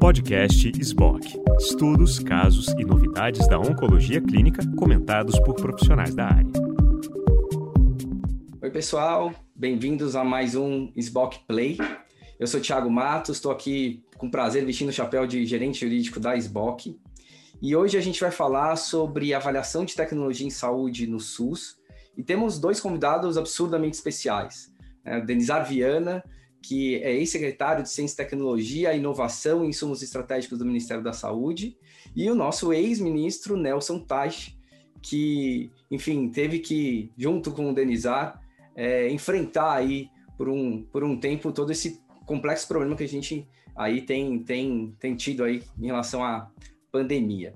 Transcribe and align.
Podcast 0.00 0.72
SBOC. 0.80 1.40
Estudos, 1.58 2.18
casos 2.18 2.68
e 2.78 2.84
novidades 2.84 3.46
da 3.48 3.58
oncologia 3.58 4.20
clínica 4.20 4.62
comentados 4.76 5.38
por 5.40 5.54
profissionais 5.54 6.14
da 6.14 6.26
área. 6.26 6.52
Oi, 8.62 8.70
pessoal. 8.70 9.34
Bem-vindos 9.54 10.16
a 10.16 10.24
mais 10.24 10.54
um 10.54 10.92
SBOC 10.96 11.40
Play. 11.46 11.78
Eu 12.38 12.46
sou 12.46 12.60
Thiago 12.60 12.90
Matos, 12.90 13.36
estou 13.36 13.50
aqui 13.50 14.04
com 14.16 14.30
prazer 14.30 14.64
vestindo 14.64 14.88
o 14.88 14.92
chapéu 14.92 15.26
de 15.26 15.44
gerente 15.44 15.80
jurídico 15.80 16.20
da 16.20 16.36
SBOC. 16.36 16.98
E 17.60 17.74
hoje 17.74 17.98
a 17.98 18.00
gente 18.00 18.20
vai 18.20 18.30
falar 18.30 18.76
sobre 18.76 19.34
avaliação 19.34 19.84
de 19.84 19.94
tecnologia 19.94 20.46
em 20.46 20.50
saúde 20.50 21.06
no 21.06 21.18
SUS. 21.18 21.76
E 22.16 22.22
temos 22.22 22.58
dois 22.58 22.80
convidados 22.80 23.36
absurdamente 23.36 23.96
especiais. 23.96 24.72
O 25.04 25.26
Denizar 25.26 25.66
Viana, 25.66 26.22
que 26.62 26.96
é 26.96 27.14
ex-secretário 27.14 27.82
de 27.82 27.90
Ciência, 27.90 28.16
Tecnologia, 28.16 28.94
Inovação 28.94 29.64
e 29.64 29.68
Insumos 29.68 30.02
Estratégicos 30.02 30.58
do 30.58 30.64
Ministério 30.64 31.02
da 31.02 31.12
Saúde, 31.12 31.76
e 32.14 32.30
o 32.30 32.34
nosso 32.34 32.72
ex-ministro 32.72 33.56
Nelson 33.56 34.00
Teich, 34.00 34.58
que, 35.00 35.70
enfim, 35.90 36.28
teve 36.28 36.58
que, 36.58 37.12
junto 37.16 37.52
com 37.52 37.70
o 37.70 37.74
Denizar, 37.74 38.40
é, 38.74 39.08
enfrentar 39.10 39.72
aí 39.72 40.08
por 40.36 40.48
um, 40.48 40.82
por 40.82 41.02
um 41.04 41.18
tempo 41.18 41.52
todo 41.52 41.72
esse 41.72 42.00
complexo 42.26 42.68
problema 42.68 42.96
que 42.96 43.04
a 43.04 43.08
gente 43.08 43.46
aí 43.74 44.02
tem, 44.02 44.38
tem, 44.40 44.94
tem 44.98 45.14
tido 45.14 45.44
aí 45.44 45.62
em 45.80 45.86
relação 45.86 46.22
à 46.22 46.50
pandemia. 46.90 47.54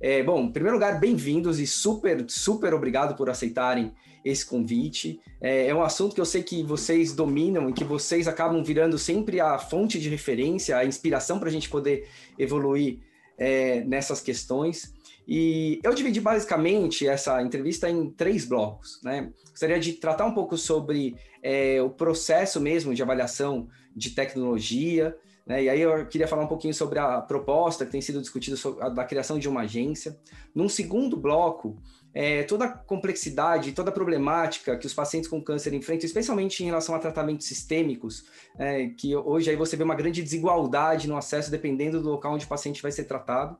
É, 0.00 0.22
bom, 0.22 0.44
em 0.44 0.52
primeiro 0.52 0.76
lugar, 0.76 0.98
bem-vindos 0.98 1.60
e 1.60 1.66
super, 1.66 2.24
super 2.28 2.72
obrigado 2.72 3.16
por 3.16 3.28
aceitarem 3.28 3.92
esse 4.24 4.44
convite. 4.44 5.20
É, 5.40 5.68
é, 5.68 5.74
um 5.74 5.82
assunto 5.82 6.14
que 6.14 6.20
eu 6.20 6.24
sei 6.24 6.42
que 6.42 6.62
vocês 6.62 7.12
dominam 7.12 7.68
e 7.68 7.72
que 7.72 7.84
vocês 7.84 8.28
acabam 8.28 8.62
virando 8.62 8.98
sempre 8.98 9.40
a 9.40 9.58
fonte 9.58 9.98
de 9.98 10.08
referência, 10.08 10.76
a 10.76 10.84
inspiração 10.84 11.38
para 11.38 11.48
a 11.48 11.52
gente 11.52 11.68
poder 11.68 12.08
evoluir 12.38 12.98
é, 13.38 13.82
nessas 13.84 14.20
questões. 14.20 14.94
E 15.26 15.80
eu 15.82 15.94
dividi 15.94 16.20
basicamente 16.20 17.06
essa 17.06 17.40
entrevista 17.42 17.88
em 17.88 18.10
três 18.10 18.44
blocos. 18.44 19.00
Né? 19.02 19.30
Gostaria 19.50 19.78
de 19.78 19.94
tratar 19.94 20.26
um 20.26 20.34
pouco 20.34 20.56
sobre 20.56 21.16
é, 21.42 21.80
o 21.80 21.90
processo 21.90 22.60
mesmo 22.60 22.94
de 22.94 23.02
avaliação 23.02 23.68
de 23.94 24.10
tecnologia, 24.10 25.16
né? 25.50 25.64
E 25.64 25.68
aí 25.68 25.80
eu 25.80 26.06
queria 26.06 26.28
falar 26.28 26.44
um 26.44 26.46
pouquinho 26.46 26.72
sobre 26.72 27.00
a 27.00 27.20
proposta 27.20 27.84
que 27.84 27.90
tem 27.90 28.00
sido 28.00 28.20
discutida 28.20 28.56
da 28.94 29.04
criação 29.04 29.36
de 29.36 29.48
uma 29.48 29.62
agência. 29.62 30.16
Num 30.54 30.68
segundo 30.68 31.16
bloco, 31.16 31.76
é, 32.14 32.42
toda 32.42 32.64
a 32.64 32.68
complexidade, 32.68 33.72
toda 33.72 33.90
a 33.90 33.92
problemática 33.92 34.76
que 34.76 34.86
os 34.86 34.94
pacientes 34.94 35.28
com 35.28 35.42
câncer 35.42 35.72
enfrentam, 35.72 36.06
especialmente 36.06 36.62
em 36.62 36.66
relação 36.66 36.94
a 36.94 36.98
tratamentos 36.98 37.46
sistêmicos, 37.46 38.24
é, 38.58 38.88
que 38.88 39.14
hoje 39.14 39.50
aí 39.50 39.56
você 39.56 39.76
vê 39.76 39.84
uma 39.84 39.94
grande 39.94 40.22
desigualdade 40.22 41.08
no 41.08 41.16
acesso 41.16 41.50
dependendo 41.50 42.02
do 42.02 42.10
local 42.10 42.34
onde 42.34 42.44
o 42.44 42.48
paciente 42.48 42.82
vai 42.82 42.92
ser 42.92 43.04
tratado. 43.04 43.56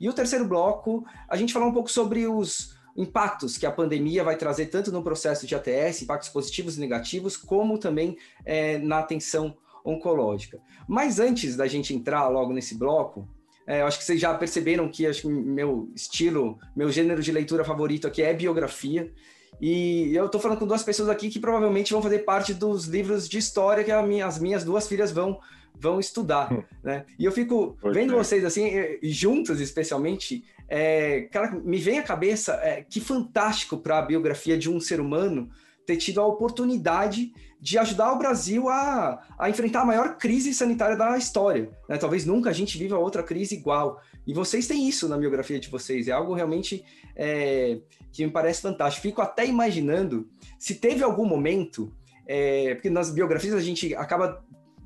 E 0.00 0.08
o 0.08 0.12
terceiro 0.12 0.44
bloco, 0.44 1.04
a 1.28 1.36
gente 1.36 1.52
falar 1.52 1.66
um 1.66 1.72
pouco 1.72 1.90
sobre 1.90 2.26
os 2.26 2.76
impactos 2.96 3.56
que 3.56 3.66
a 3.66 3.72
pandemia 3.72 4.24
vai 4.24 4.36
trazer 4.36 4.66
tanto 4.66 4.90
no 4.90 5.02
processo 5.02 5.46
de 5.46 5.54
ATS, 5.54 6.02
impactos 6.02 6.28
positivos 6.28 6.76
e 6.76 6.80
negativos, 6.80 7.36
como 7.36 7.78
também 7.78 8.16
é, 8.44 8.78
na 8.78 8.98
atenção 8.98 9.56
oncológica. 9.84 10.60
Mas 10.88 11.18
antes 11.18 11.56
da 11.56 11.66
gente 11.66 11.94
entrar 11.94 12.28
logo 12.28 12.52
nesse 12.52 12.76
bloco, 12.76 13.28
é, 13.66 13.80
eu 13.80 13.86
acho 13.86 13.98
que 13.98 14.04
vocês 14.04 14.20
já 14.20 14.34
perceberam 14.34 14.88
que 14.88 15.06
acho 15.06 15.22
que 15.22 15.28
meu 15.28 15.88
estilo, 15.94 16.58
meu 16.74 16.90
gênero 16.90 17.22
de 17.22 17.30
leitura 17.30 17.64
favorito 17.64 18.06
aqui 18.06 18.22
é 18.22 18.32
biografia. 18.34 19.12
E 19.60 20.14
eu 20.14 20.26
estou 20.26 20.40
falando 20.40 20.58
com 20.58 20.66
duas 20.66 20.82
pessoas 20.82 21.08
aqui 21.08 21.28
que 21.28 21.38
provavelmente 21.38 21.92
vão 21.92 22.02
fazer 22.02 22.20
parte 22.20 22.52
dos 22.52 22.86
livros 22.86 23.28
de 23.28 23.38
história 23.38 23.84
que 23.84 24.02
minha, 24.02 24.26
as 24.26 24.38
minhas 24.38 24.64
duas 24.64 24.88
filhas 24.88 25.12
vão 25.12 25.38
vão 25.74 25.98
estudar, 25.98 26.52
hum. 26.52 26.62
né? 26.82 27.04
E 27.18 27.24
eu 27.24 27.32
fico 27.32 27.76
vendo 27.92 28.14
vocês 28.14 28.44
assim, 28.44 28.70
juntos 29.02 29.60
especialmente, 29.60 30.44
é, 30.68 31.22
cara, 31.22 31.50
me 31.52 31.78
vem 31.78 31.98
à 31.98 32.02
cabeça 32.02 32.54
é, 32.62 32.84
que 32.88 33.00
fantástico 33.00 33.78
para 33.78 33.98
a 33.98 34.02
biografia 34.02 34.56
de 34.56 34.70
um 34.70 34.78
ser 34.78 35.00
humano 35.00 35.50
ter 35.86 35.96
tido 35.96 36.20
a 36.20 36.26
oportunidade 36.26 37.32
de 37.60 37.78
ajudar 37.78 38.12
o 38.12 38.18
Brasil 38.18 38.68
a, 38.68 39.22
a 39.38 39.48
enfrentar 39.48 39.82
a 39.82 39.84
maior 39.84 40.16
crise 40.16 40.52
sanitária 40.52 40.96
da 40.96 41.16
história. 41.16 41.70
Né? 41.88 41.96
Talvez 41.96 42.26
nunca 42.26 42.50
a 42.50 42.52
gente 42.52 42.76
viva 42.76 42.98
outra 42.98 43.22
crise 43.22 43.54
igual. 43.54 44.00
E 44.26 44.34
vocês 44.34 44.66
têm 44.66 44.88
isso 44.88 45.08
na 45.08 45.16
biografia 45.16 45.60
de 45.60 45.68
vocês. 45.68 46.08
É 46.08 46.12
algo 46.12 46.34
realmente 46.34 46.84
é, 47.14 47.78
que 48.10 48.24
me 48.24 48.32
parece 48.32 48.62
fantástico. 48.62 49.06
Fico 49.06 49.22
até 49.22 49.46
imaginando 49.46 50.28
se 50.58 50.74
teve 50.74 51.04
algum 51.04 51.24
momento, 51.24 51.92
é, 52.26 52.74
porque 52.74 52.90
nas 52.90 53.10
biografias 53.10 53.54
a 53.54 53.60
gente 53.60 53.94
acaba 53.94 54.44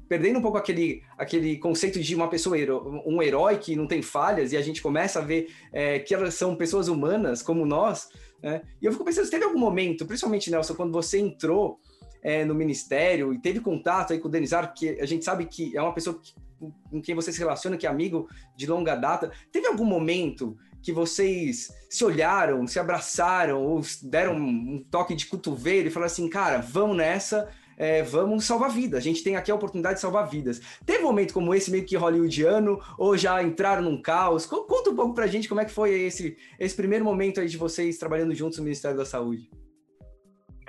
perdendo 0.09 0.39
um 0.39 0.43
pouco 0.43 0.59
aquele, 0.59 1.03
aquele 1.19 1.57
conceito 1.59 2.01
de 2.01 2.15
uma 2.15 2.29
pessoa, 2.29 2.57
um 3.05 3.23
herói 3.23 3.59
que 3.59 3.75
não 3.75 3.87
tem 3.87 4.03
falhas, 4.03 4.53
e 4.53 4.57
a 4.57 4.63
gente 4.63 4.81
começa 4.81 5.19
a 5.19 5.23
ver 5.23 5.49
é, 5.73 5.99
que 5.99 6.15
elas 6.15 6.35
são 6.35 6.55
pessoas 6.55 6.89
humanas 6.89 7.43
como 7.43 7.67
nós. 7.67 8.09
Né? 8.43 8.63
E 8.81 8.87
eu 8.87 8.93
fico 8.93 9.05
pensando, 9.05 9.29
teve 9.29 9.45
algum 9.45 9.59
momento, 9.59 10.07
principalmente, 10.07 10.51
Nelson, 10.51 10.75
quando 10.75 10.93
você 10.93 11.19
entrou 11.19 11.81
é, 12.23 12.45
no 12.45 12.55
ministério 12.55 13.33
e 13.33 13.39
teve 13.39 13.61
contato 13.61 14.13
aí 14.13 14.19
com 14.19 14.29
o 14.29 14.31
Denizar, 14.31 14.75
que 14.75 15.01
a 15.01 15.07
gente 15.07 15.25
sabe 15.25 15.47
que 15.47 15.77
é 15.77 15.83
uma 15.83 15.95
pessoa 15.95 16.21
que, 16.21 16.35
com 16.91 17.01
quem 17.01 17.15
você 17.15 17.33
se 17.33 17.39
relaciona, 17.39 17.77
que 17.77 17.87
é 17.87 17.91
amigo 17.91 18.29
de 18.57 18.67
longa 18.67 18.95
data. 18.95 19.31
Teve 19.53 19.67
algum 19.67 19.85
momento 19.85 20.57
que 20.83 20.93
vocês 20.93 21.73
se 21.91 22.05
olharam, 22.05 22.67
se 22.67 22.79
abraçaram 22.79 23.63
ou 23.63 23.81
deram 24.03 24.37
um 24.37 24.85
toque 24.91 25.15
de 25.15 25.27
cotovelo 25.27 25.89
e 25.89 25.91
falaram 25.91 26.13
assim, 26.13 26.29
cara, 26.29 26.59
vamos 26.59 26.97
nessa, 26.97 27.49
é, 27.77 28.03
vamos 28.03 28.45
salvar 28.45 28.71
vidas. 28.71 28.99
A 28.99 29.03
gente 29.03 29.23
tem 29.23 29.37
aqui 29.37 29.51
a 29.51 29.55
oportunidade 29.55 29.97
de 29.97 30.01
salvar 30.01 30.29
vidas. 30.29 30.81
Teve 30.85 31.05
um 31.05 31.09
momento 31.09 31.35
como 31.35 31.55
esse, 31.55 31.71
meio 31.71 31.85
que 31.85 31.97
hollywoodiano, 31.97 32.81
ou 32.99 33.17
já 33.17 33.43
entraram 33.43 33.83
num 33.83 34.01
caos? 34.01 34.47
Conta 34.47 34.91
um 34.91 34.97
pouco 34.97 35.15
pra 35.15 35.27
gente 35.27 35.49
como 35.49 35.61
é 35.61 35.65
que 35.65 35.73
foi 35.73 35.91
esse, 35.91 36.37
esse 36.59 36.77
primeiro 36.77 37.05
momento 37.05 37.41
aí 37.41 37.49
de 37.49 37.57
vocês 37.57 37.99
trabalhando 37.99 38.35
juntos 38.35 38.59
no 38.59 38.65
Ministério 38.65 38.97
da 38.97 39.05
Saúde. 39.05 39.51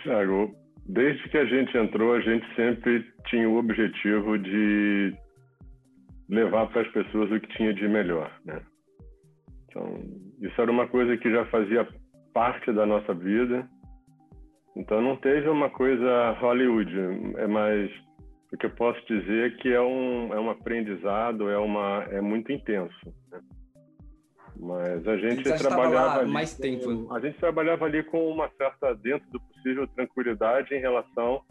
Tiago, 0.01 0.53
Desde 0.87 1.27
que 1.27 1.37
a 1.37 1.45
gente 1.45 1.77
entrou, 1.77 2.13
a 2.13 2.21
gente 2.21 2.45
sempre 2.55 3.05
tinha 3.27 3.49
o 3.49 3.57
objetivo 3.57 4.37
de 4.39 5.13
levar 6.29 6.67
para 6.67 6.81
as 6.81 6.87
pessoas 6.89 7.29
o 7.29 7.39
que 7.41 7.57
tinha 7.57 7.73
de 7.73 7.87
melhor, 7.89 8.31
né? 8.45 8.61
Então, 9.65 10.01
isso 10.41 10.61
era 10.61 10.71
uma 10.71 10.87
coisa 10.87 11.17
que 11.17 11.29
já 11.29 11.45
fazia 11.47 11.85
parte 12.33 12.71
da 12.71 12.85
nossa 12.85 13.13
vida. 13.13 13.67
Então, 14.77 15.01
não 15.01 15.15
teve 15.17 15.49
uma 15.49 15.69
coisa 15.69 16.31
Hollywood, 16.39 16.93
é 17.37 17.47
mais 17.47 17.91
o 18.53 18.57
que 18.57 18.65
eu 18.65 18.69
posso 18.69 19.05
dizer 19.07 19.51
é 19.51 19.55
que 19.57 19.73
é 19.73 19.81
um 19.81 20.33
é 20.33 20.39
um 20.39 20.49
aprendizado, 20.49 21.49
é 21.49 21.57
uma 21.57 22.03
é 22.09 22.21
muito 22.21 22.51
intenso. 22.51 23.13
Né? 23.31 23.41
Mas 24.59 25.07
a 25.07 25.17
gente 25.17 25.43
trabalhava 25.43 26.21
ali, 26.21 26.31
mais 26.31 26.57
tempo. 26.57 27.13
A 27.13 27.19
gente 27.19 27.37
trabalhava 27.37 27.85
ali 27.85 28.03
com 28.03 28.29
uma 28.29 28.49
certa 28.57 28.93
dentro 28.95 29.29
do 29.31 29.39
possível 29.39 29.87
tranquilidade 29.87 30.73
em 30.73 30.79
relação 30.79 31.41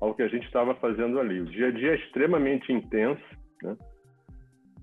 ao 0.00 0.14
que 0.14 0.22
a 0.22 0.28
gente 0.28 0.44
estava 0.46 0.74
fazendo 0.76 1.18
ali. 1.18 1.40
O 1.40 1.46
dia 1.46 1.68
a 1.68 1.70
dia 1.70 1.92
é 1.92 1.96
extremamente 1.96 2.72
intenso, 2.72 3.22
né? 3.62 3.76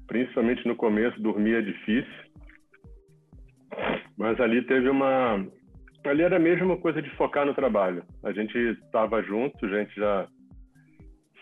principalmente 0.07 0.65
no 0.67 0.75
começo, 0.75 1.21
dormir 1.21 1.55
é 1.55 1.61
difícil. 1.61 2.25
Mas 4.17 4.39
ali 4.39 4.65
teve 4.65 4.89
uma. 4.89 5.45
Ali 6.09 6.21
era 6.23 6.38
mesmo 6.38 6.66
uma 6.66 6.77
coisa 6.77 7.01
de 7.01 7.09
focar 7.16 7.45
no 7.45 7.53
trabalho. 7.53 8.03
A 8.23 8.31
gente 8.31 8.57
estava 8.57 9.21
junto, 9.23 9.66
a 9.66 9.69
gente 9.69 9.95
já 9.95 10.27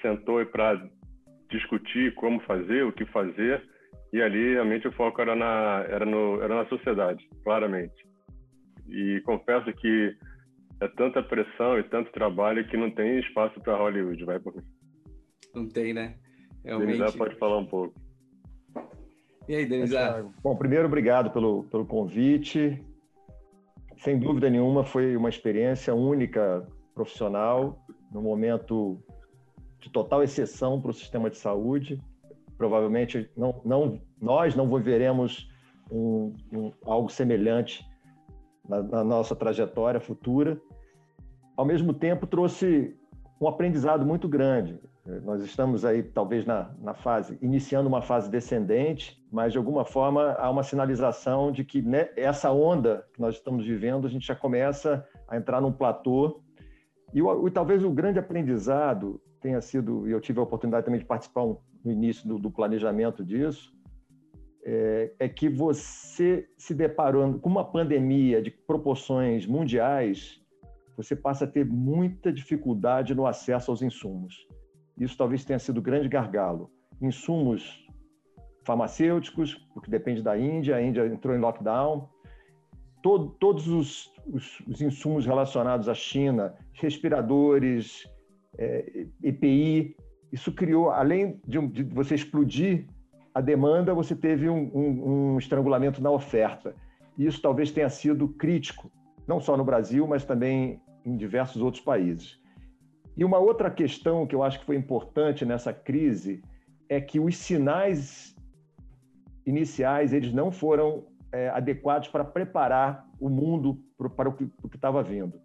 sentou 0.01 0.46
para 0.46 0.81
discutir 1.51 2.13
como 2.16 2.40
fazer, 2.41 2.84
o 2.84 2.91
que 2.91 3.06
fazer 3.06 3.62
e 4.13 4.22
ali, 4.22 4.53
realmente, 4.53 4.88
o 4.88 4.91
foco 4.91 5.19
era 5.19 5.35
na, 5.35 5.84
era 5.90 6.06
no, 6.06 6.40
era 6.40 6.53
na 6.53 6.69
sociedade, 6.69 7.28
claramente. 7.44 8.07
E 8.88 9.19
confesso 9.25 9.74
que 9.74 10.16
é 10.80 10.88
tanta 10.90 11.24
pressão 11.24 11.80
e 11.80 11.84
tanto 11.84 12.12
trabalho 12.12 12.68
que 12.68 12.78
não 12.78 12.91
tem 12.91 13.19
espaço 13.19 13.59
para 13.62 13.75
Hollywood, 13.75 14.24
vai 14.24 14.40
por 14.40 14.53
Não 15.56 15.68
tem, 15.68 15.95
né? 15.95 16.16
Realmente. 16.63 17.00
Denizar 17.00 17.18
pode 17.18 17.35
falar 17.40 17.57
um 17.57 17.65
pouco. 17.65 17.95
E 19.50 19.56
aí, 19.56 19.65
Denizar? 19.65 20.24
Bom, 20.44 20.56
primeiro, 20.56 20.86
obrigado 20.86 21.31
pelo, 21.31 21.63
pelo 21.63 21.86
convite. 21.86 22.80
Sem 24.03 24.19
dúvida 24.19 24.50
nenhuma, 24.50 24.83
foi 24.83 25.15
uma 25.15 25.29
experiência 25.29 25.95
única, 25.95 26.67
profissional, 26.94 27.79
num 28.11 28.21
momento 28.21 29.00
de 29.79 29.89
total 29.89 30.21
exceção 30.21 30.79
para 30.79 30.91
o 30.91 30.94
sistema 30.94 31.29
de 31.29 31.38
saúde 31.38 32.00
provavelmente 32.57 33.29
não, 33.35 33.61
não, 33.65 34.01
nós 34.21 34.55
não 34.55 34.73
viveremos 34.73 35.50
um, 35.91 36.33
um, 36.51 36.71
algo 36.85 37.09
semelhante 37.09 37.85
na, 38.67 38.81
na, 38.81 39.03
nossa 39.03 39.35
trajetória 39.35 40.00
futura. 40.00 40.59
Ao 41.57 41.65
mesmo 41.65 41.94
tempo, 41.94 42.25
trouxe 42.25 42.95
um 43.39 43.47
aprendizado 43.47 44.05
muito 44.05 44.27
grande. 44.27 44.79
Nós 45.05 45.44
estamos 45.44 45.83
aí, 45.83 46.01
talvez, 46.01 46.45
na, 46.45 46.73
na 46.79 46.94
fase, 46.94 47.38
iniciando 47.41 47.89
uma 47.89 48.01
fase 48.01 48.31
descendente, 48.31 49.21
mas 49.29 49.51
de 49.51 49.57
alguma 49.57 49.83
forma 49.83 50.31
há 50.33 50.50
uma 50.50 50.63
sinalização 50.63 51.51
de 51.51 51.65
que 51.65 51.81
né, 51.81 52.09
essa 52.15 52.50
onda 52.51 53.05
que 53.13 53.19
nós 53.19 53.35
estamos 53.35 53.65
vivendo, 53.65 54.07
a 54.07 54.09
gente 54.09 54.25
já 54.25 54.35
começa 54.35 55.05
a 55.27 55.35
entrar 55.35 55.59
num 55.59 55.73
platô. 55.73 56.41
E, 57.13 57.21
o, 57.21 57.47
e 57.47 57.51
talvez 57.51 57.83
o 57.83 57.91
grande 57.91 58.17
aprendizado 58.17 59.21
tenha 59.41 59.59
sido, 59.59 60.07
e 60.07 60.11
eu 60.11 60.21
tive 60.21 60.39
a 60.39 60.44
oportunidade 60.44 60.85
também 60.85 61.01
de 61.01 61.05
participar 61.05 61.45
no 61.45 61.91
início 61.91 62.25
do, 62.25 62.39
do 62.39 62.50
planejamento 62.50 63.25
disso, 63.25 63.73
é, 64.65 65.11
é, 65.19 65.27
que 65.27 65.50
você 65.50 66.47
se 66.57 66.73
deparou 66.73 67.39
com 67.39 67.50
uma 67.50 67.65
pandemia 67.65 68.41
de 68.41 68.50
proporções 68.50 69.45
mundiais, 69.45 70.41
você 70.95 71.13
passa 71.13 71.44
a 71.44 71.47
ter 71.47 71.65
muita 71.65 72.31
dificuldade 72.31 73.13
no 73.13 73.27
acesso 73.27 73.69
aos 73.69 73.81
insumos. 73.81 74.47
Isso 74.98 75.18
talvez 75.18 75.44
tenha 75.44 75.60
sido 75.60 75.81
grande 75.81 76.07
gargalo. 76.07 76.69
Insumos 77.01 77.84
farmacêuticos, 78.63 79.56
porque 79.74 79.90
depende 79.90 80.22
da 80.22 80.38
Índia, 80.38 80.75
a 80.75 80.81
Índia 80.81 81.06
entrou 81.06 81.36
em 81.36 81.40
lockdown. 81.40 82.07
Todo, 83.01 83.31
todos 83.31 83.68
os, 83.68 84.13
os, 84.25 84.60
os, 84.62 84.81
insumos 84.81 85.25
relacionados 85.25 85.90
à 85.90 85.94
China, 85.94 86.54
respiradores, 86.74 88.07
é, 88.57 89.07
EPI, 89.22 89.98
isso 90.31 90.51
criou, 90.54 90.90
além 90.90 91.39
de, 91.46 91.68
de, 91.68 91.84
você 91.84 92.16
explodir 92.16 92.88
a 93.36 93.42
demanda, 93.42 93.94
você 93.94 94.16
teve 94.16 94.48
um, 94.48 94.72
um, 94.74 95.34
um 95.34 95.38
estrangulamento 95.38 96.01
na 96.01 96.10
oferta. 96.10 96.74
Isso 97.18 97.42
talvez 97.42 97.72
tenha 97.72 97.89
sido 97.89 98.28
crítico, 98.30 98.89
não 99.28 99.39
só 99.39 99.57
no 99.57 99.66
Brasil, 99.66 100.07
mas 100.07 100.24
também 100.24 100.81
em 101.06 101.18
diversos 101.18 101.62
outros 101.62 101.84
países. 101.84 102.39
E 103.15 103.24
uma 103.24 103.38
outra 103.38 103.69
questão 103.69 104.25
que 104.25 104.33
eu 104.33 104.44
acho 104.44 104.60
que 104.60 104.65
foi 104.65 104.75
importante 104.75 105.45
nessa 105.45 105.71
crise 105.71 106.44
é 106.89 107.00
que 107.00 107.19
os 107.19 107.38
sinais 107.38 108.36
iniciais 109.45 110.13
eles 110.13 110.33
não 110.33 110.51
foram 110.51 111.06
é, 111.31 111.50
adequados 111.50 112.07
para 112.07 112.24
preparar 112.24 113.07
o 113.19 113.30
mundo 113.30 113.80
para 113.98 114.30
o 114.30 114.33
que 114.33 114.75
estava 114.75 115.01
vindo, 115.01 115.39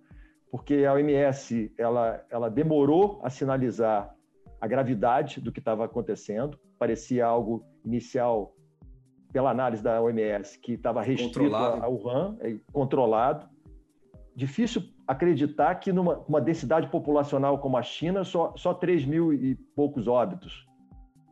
porque 0.51 0.85
a 0.85 0.93
OMS 0.95 1.73
ela, 1.79 2.25
ela 2.31 2.51
demorou 2.51 3.21
a 3.23 3.31
sinalizar 3.31 4.15
a 4.61 4.67
gravidade 4.67 5.41
do 5.41 5.53
que 5.53 5.61
estava 5.61 5.85
acontecendo, 5.85 6.59
parecia 6.79 7.25
algo 7.27 7.65
inicial 7.85 8.55
pela 9.33 9.51
análise 9.51 9.83
da 9.83 10.01
OMS 10.01 10.59
que 10.59 10.73
estava 10.73 11.03
restrito 11.03 11.55
ao 11.55 11.95
Wuhan, 11.95 12.37
é, 12.41 12.57
controlado. 12.73 13.49
Difícil 14.35 14.83
acreditar 15.09 15.75
que 15.77 15.91
numa 15.91 16.19
uma 16.29 16.41
densidade 16.41 16.87
populacional 16.89 17.59
como 17.59 17.79
a 17.79 17.83
China, 17.83 18.23
só, 18.25 18.53
só 18.55 18.75
3 18.75 19.07
mil 19.07 19.33
e 19.33 19.55
poucos 19.75 20.07
óbitos 20.07 20.69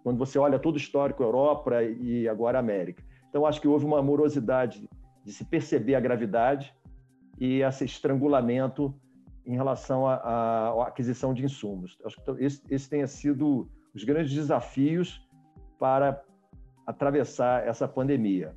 quando 0.03 0.19
você 0.19 0.39
olha 0.39 0.57
todo 0.57 0.77
o 0.77 0.79
histórico 0.79 1.23
Europa 1.23 1.83
e 1.83 2.29
agora 2.29 2.61
América. 2.61 3.03
Então, 3.29 3.45
acho 3.45 3.61
que 3.61 3.67
houve 3.67 3.85
uma 3.85 4.01
morosidade 4.01 4.89
de 5.25 5.33
se 5.33 5.45
perceber 5.45 5.97
a 5.97 6.01
gravidade 6.01 6.73
e 7.41 7.61
esse 7.61 7.85
estrangulamento 7.85 8.95
em 9.45 9.57
relação 9.57 10.07
à, 10.07 10.87
aquisição 10.87 11.35
de 11.35 11.45
insumos. 11.45 11.99
Acho 12.05 12.23
que 12.23 12.45
esse, 12.45 12.63
esse 12.71 12.89
tenha 12.89 13.07
sido 13.09 13.69
os 13.93 14.05
grandes 14.05 14.33
desafios 14.33 15.29
para 15.77 16.23
atravessar 16.87 17.67
essa 17.67 17.89
pandemia. 17.89 18.55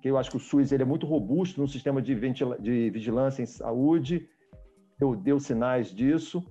Que 0.00 0.08
eu 0.08 0.16
acho 0.16 0.30
que 0.30 0.38
o 0.38 0.40
SUS 0.40 0.72
ele 0.72 0.82
é 0.82 0.86
muito 0.86 1.06
robusto 1.06 1.60
no 1.60 1.68
sistema 1.68 2.00
de, 2.00 2.18
de 2.58 2.90
vigilância 2.90 3.42
em 3.42 3.46
saúde, 3.46 4.26
deu, 5.00 5.16
deu 5.16 5.40
sinais 5.40 5.92
disso. 5.92 6.44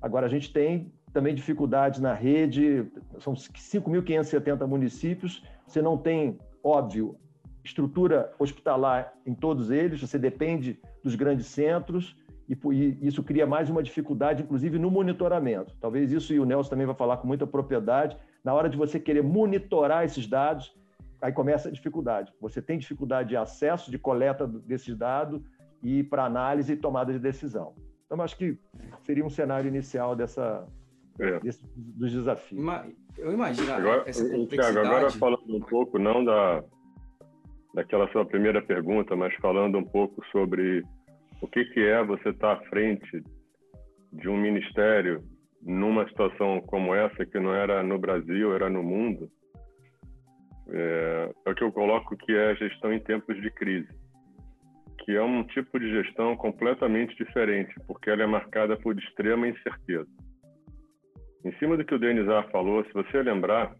Agora, 0.00 0.26
a 0.26 0.28
gente 0.28 0.50
tem 0.52 0.90
também 1.12 1.34
dificuldades 1.34 2.00
na 2.00 2.14
rede, 2.14 2.90
são 3.18 3.34
5.570 3.34 4.66
municípios, 4.66 5.44
você 5.66 5.82
não 5.82 5.98
tem, 5.98 6.38
óbvio, 6.64 7.16
estrutura 7.64 8.32
hospitalar 8.38 9.12
em 9.26 9.34
todos 9.34 9.70
eles, 9.70 10.00
você 10.00 10.18
depende 10.18 10.80
dos 11.02 11.14
grandes 11.14 11.46
centros, 11.46 12.16
e, 12.48 12.56
e 12.74 13.06
isso 13.06 13.22
cria 13.22 13.46
mais 13.46 13.68
uma 13.68 13.82
dificuldade, 13.82 14.42
inclusive 14.42 14.78
no 14.78 14.90
monitoramento. 14.90 15.76
Talvez 15.80 16.10
isso, 16.10 16.32
e 16.32 16.40
o 16.40 16.44
Nelson 16.44 16.70
também 16.70 16.86
vai 16.86 16.94
falar 16.94 17.18
com 17.18 17.26
muita 17.26 17.46
propriedade, 17.46 18.16
na 18.42 18.54
hora 18.54 18.68
de 18.68 18.76
você 18.76 18.98
querer 18.98 19.22
monitorar 19.22 20.04
esses 20.04 20.26
dados, 20.26 20.72
aí 21.20 21.32
começa 21.32 21.68
a 21.68 21.72
dificuldade. 21.72 22.32
Você 22.40 22.62
tem 22.62 22.78
dificuldade 22.78 23.30
de 23.30 23.36
acesso, 23.36 23.90
de 23.90 23.98
coleta 23.98 24.46
desses 24.46 24.96
dados 24.96 25.42
e 25.82 26.02
para 26.04 26.24
análise 26.24 26.72
e 26.72 26.76
tomada 26.76 27.12
de 27.12 27.18
decisão. 27.18 27.74
Então, 28.10 28.24
acho 28.24 28.36
que 28.36 28.58
seria 29.02 29.24
um 29.24 29.30
cenário 29.30 29.68
inicial 29.68 30.16
dessa, 30.16 30.66
é. 31.20 31.38
desse, 31.38 31.64
dos 31.76 32.10
desafios. 32.10 32.60
Eu 33.16 33.32
imagino 33.32 33.72
agora, 33.72 34.02
essa 34.04 34.28
complexidade... 34.28 34.72
Thiago, 34.72 34.88
agora 34.88 35.10
falando 35.12 35.56
um 35.56 35.60
pouco, 35.60 35.96
não 35.96 36.24
da, 36.24 36.64
daquela 37.72 38.10
sua 38.10 38.26
primeira 38.26 38.60
pergunta, 38.60 39.14
mas 39.14 39.32
falando 39.36 39.78
um 39.78 39.84
pouco 39.84 40.26
sobre 40.32 40.82
o 41.40 41.46
que, 41.46 41.64
que 41.66 41.80
é 41.80 42.02
você 42.04 42.30
estar 42.30 42.54
à 42.54 42.60
frente 42.62 43.22
de 44.12 44.28
um 44.28 44.36
ministério 44.36 45.22
numa 45.62 46.04
situação 46.08 46.60
como 46.62 46.92
essa, 46.92 47.24
que 47.24 47.38
não 47.38 47.54
era 47.54 47.80
no 47.80 47.96
Brasil, 47.96 48.52
era 48.54 48.68
no 48.68 48.82
mundo, 48.82 49.30
é, 50.68 51.32
é 51.46 51.50
o 51.50 51.54
que 51.54 51.62
eu 51.62 51.70
coloco 51.70 52.16
que 52.16 52.32
é 52.32 52.50
a 52.50 52.54
gestão 52.54 52.92
em 52.92 52.98
tempos 52.98 53.40
de 53.40 53.50
crise, 53.52 53.88
que 55.00 55.12
é 55.12 55.22
um 55.22 55.44
tipo 55.44 55.78
de 55.78 55.90
gestão 55.90 56.36
completamente 56.36 57.16
diferente, 57.16 57.74
porque 57.86 58.10
ela 58.10 58.22
é 58.22 58.26
marcada 58.26 58.76
por 58.76 58.98
extrema 58.98 59.48
incerteza. 59.48 60.08
Em 61.44 61.52
cima 61.58 61.76
do 61.76 61.84
que 61.84 61.94
o 61.94 61.98
Denizar 61.98 62.50
falou, 62.50 62.84
se 62.84 62.92
você 62.92 63.22
lembrar, 63.22 63.74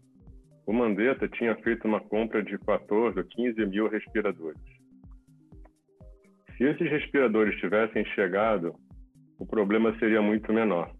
o 0.65 0.73
Mandetta 0.73 1.27
tinha 1.27 1.55
feito 1.57 1.87
uma 1.87 1.99
compra 1.99 2.43
de 2.43 2.57
14 2.59 3.19
ou 3.19 3.25
15 3.25 3.65
mil 3.67 3.87
respiradores. 3.87 4.61
Se 6.57 6.63
esses 6.63 6.89
respiradores 6.89 7.59
tivessem 7.59 8.03
chegado, 8.13 8.73
o 9.39 9.45
problema 9.45 9.97
seria 9.99 10.21
muito 10.21 10.51
menor. 10.51 10.91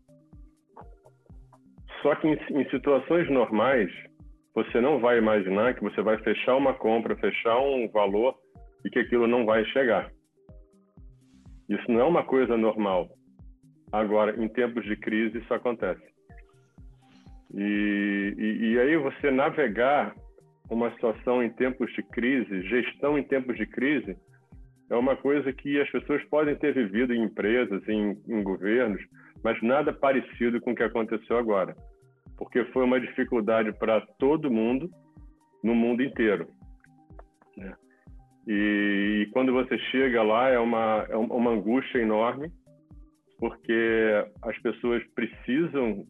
Só 2.02 2.16
que 2.16 2.28
em, 2.28 2.34
em 2.62 2.70
situações 2.70 3.30
normais, 3.30 3.92
você 4.54 4.82
não 4.82 5.00
vai 5.00 5.18
imaginar 5.18 5.76
que 5.76 5.84
você 5.84 6.02
vai 6.02 6.18
fechar 6.20 6.56
uma 6.56 6.74
compra, 6.74 7.16
fechar 7.18 7.60
um 7.60 7.88
valor 7.90 8.36
e 8.86 8.90
que 8.90 9.00
aquilo 9.00 9.28
não 9.28 9.46
vai 9.46 9.66
chegar. 9.66 10.12
Isso 11.70 11.90
não 11.90 12.02
é 12.02 12.04
uma 12.04 12.24
coisa 12.24 12.58
normal. 12.58 13.10
Agora, 13.92 14.42
em 14.42 14.48
tempos 14.48 14.84
de 14.86 14.96
crise, 14.96 15.38
isso 15.38 15.54
acontece. 15.54 16.02
E, 17.54 18.34
e, 18.38 18.66
e, 18.72 18.80
aí 18.80 18.98
você 18.98 19.30
navegar 19.30 20.16
uma 20.70 20.90
situação 20.92 21.44
em 21.44 21.50
tempos 21.50 21.92
de 21.94 22.02
crise, 22.04 22.62
gestão 22.64 23.18
em 23.18 23.24
tempos 23.24 23.58
de 23.58 23.66
crise, 23.66 24.16
é 24.90 24.96
uma 24.96 25.16
coisa 25.18 25.52
que 25.52 25.80
as 25.80 25.90
pessoas 25.90 26.24
podem 26.26 26.56
ter 26.56 26.74
vivido 26.74 27.14
em 27.14 27.24
empresas, 27.24 27.86
em, 27.90 28.18
em 28.28 28.44
governos, 28.44 29.02
mas 29.44 29.62
nada 29.62 29.92
parecido 29.94 30.62
com 30.62 30.72
o 30.72 30.76
que 30.76 30.84
aconteceu 30.84 31.38
agora, 31.38 31.76
porque 32.38 32.64
foi 32.66 32.84
uma 32.84 33.00
dificuldade 33.00 33.74
para 33.78 34.02
todo 34.18 34.52
mundo, 34.52 34.90
no 35.64 35.76
mundo 35.76 36.04
inteiro. 36.04 36.48
Né? 37.58 37.74
E, 38.48 39.24
e, 39.24 39.32
quando 39.32 39.54
você 39.54 39.78
chega 39.92 40.24
lá 40.24 40.50
é 40.50 40.60
uma, 40.60 41.06
é 41.10 41.16
uma 41.16 41.52
angústia 41.52 42.00
enorme, 42.00 42.52
porque 43.38 44.26
as 44.42 44.58
pessoas 44.60 45.04
precisam 45.14 46.06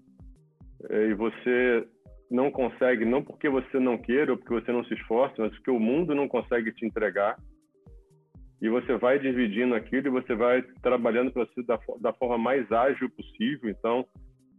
é, 0.90 1.08
e 1.08 1.14
você 1.14 1.86
não 2.30 2.50
consegue, 2.50 3.04
não 3.04 3.22
porque 3.22 3.50
você 3.50 3.80
não 3.80 3.98
queira 3.98 4.32
ou 4.32 4.38
porque 4.38 4.54
você 4.54 4.72
não 4.72 4.84
se 4.86 4.94
esforça, 4.94 5.36
mas 5.38 5.52
porque 5.56 5.72
o 5.72 5.80
mundo 5.80 6.16
não 6.16 6.28
consegue 6.28 6.72
te 6.74 6.86
entregar. 6.86 7.36
E 8.62 8.70
você 8.70 8.96
vai 8.96 9.20
dividindo 9.20 9.74
aquilo 9.76 10.08
e 10.08 10.22
você 10.22 10.36
vai 10.36 10.62
trabalhando 10.82 11.32
para 11.32 11.48
da, 11.66 11.80
da 12.00 12.14
forma 12.14 12.38
mais 12.38 12.72
ágil 12.72 13.10
possível. 13.10 13.70
Então, 13.70 14.06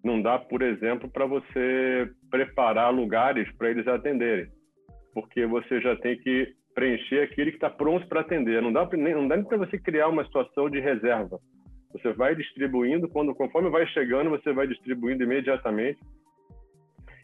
não 0.04 0.20
dá, 0.20 0.38
por 0.38 0.60
exemplo, 0.60 1.08
para 1.08 1.24
você 1.24 2.10
preparar 2.28 2.92
lugares 2.92 3.50
para 3.56 3.70
eles 3.70 3.86
atenderem, 3.86 4.50
porque 5.14 5.46
você 5.46 5.80
já 5.80 5.94
tem 5.96 6.18
que 6.18 6.52
preencher 6.74 7.22
aquele 7.22 7.50
que 7.50 7.56
está 7.56 7.70
pronto 7.70 8.06
para 8.08 8.20
atender. 8.20 8.62
Não 8.62 8.72
dá, 8.72 8.88
não 8.92 9.28
dá 9.28 9.36
nem 9.36 9.44
para 9.44 9.58
você 9.58 9.78
criar 9.78 10.08
uma 10.08 10.24
situação 10.24 10.68
de 10.70 10.80
reserva. 10.80 11.38
Você 11.92 12.12
vai 12.12 12.34
distribuindo, 12.34 13.08
quando 13.08 13.34
conforme 13.34 13.68
vai 13.70 13.86
chegando, 13.88 14.30
você 14.30 14.52
vai 14.52 14.66
distribuindo 14.66 15.22
imediatamente. 15.22 16.00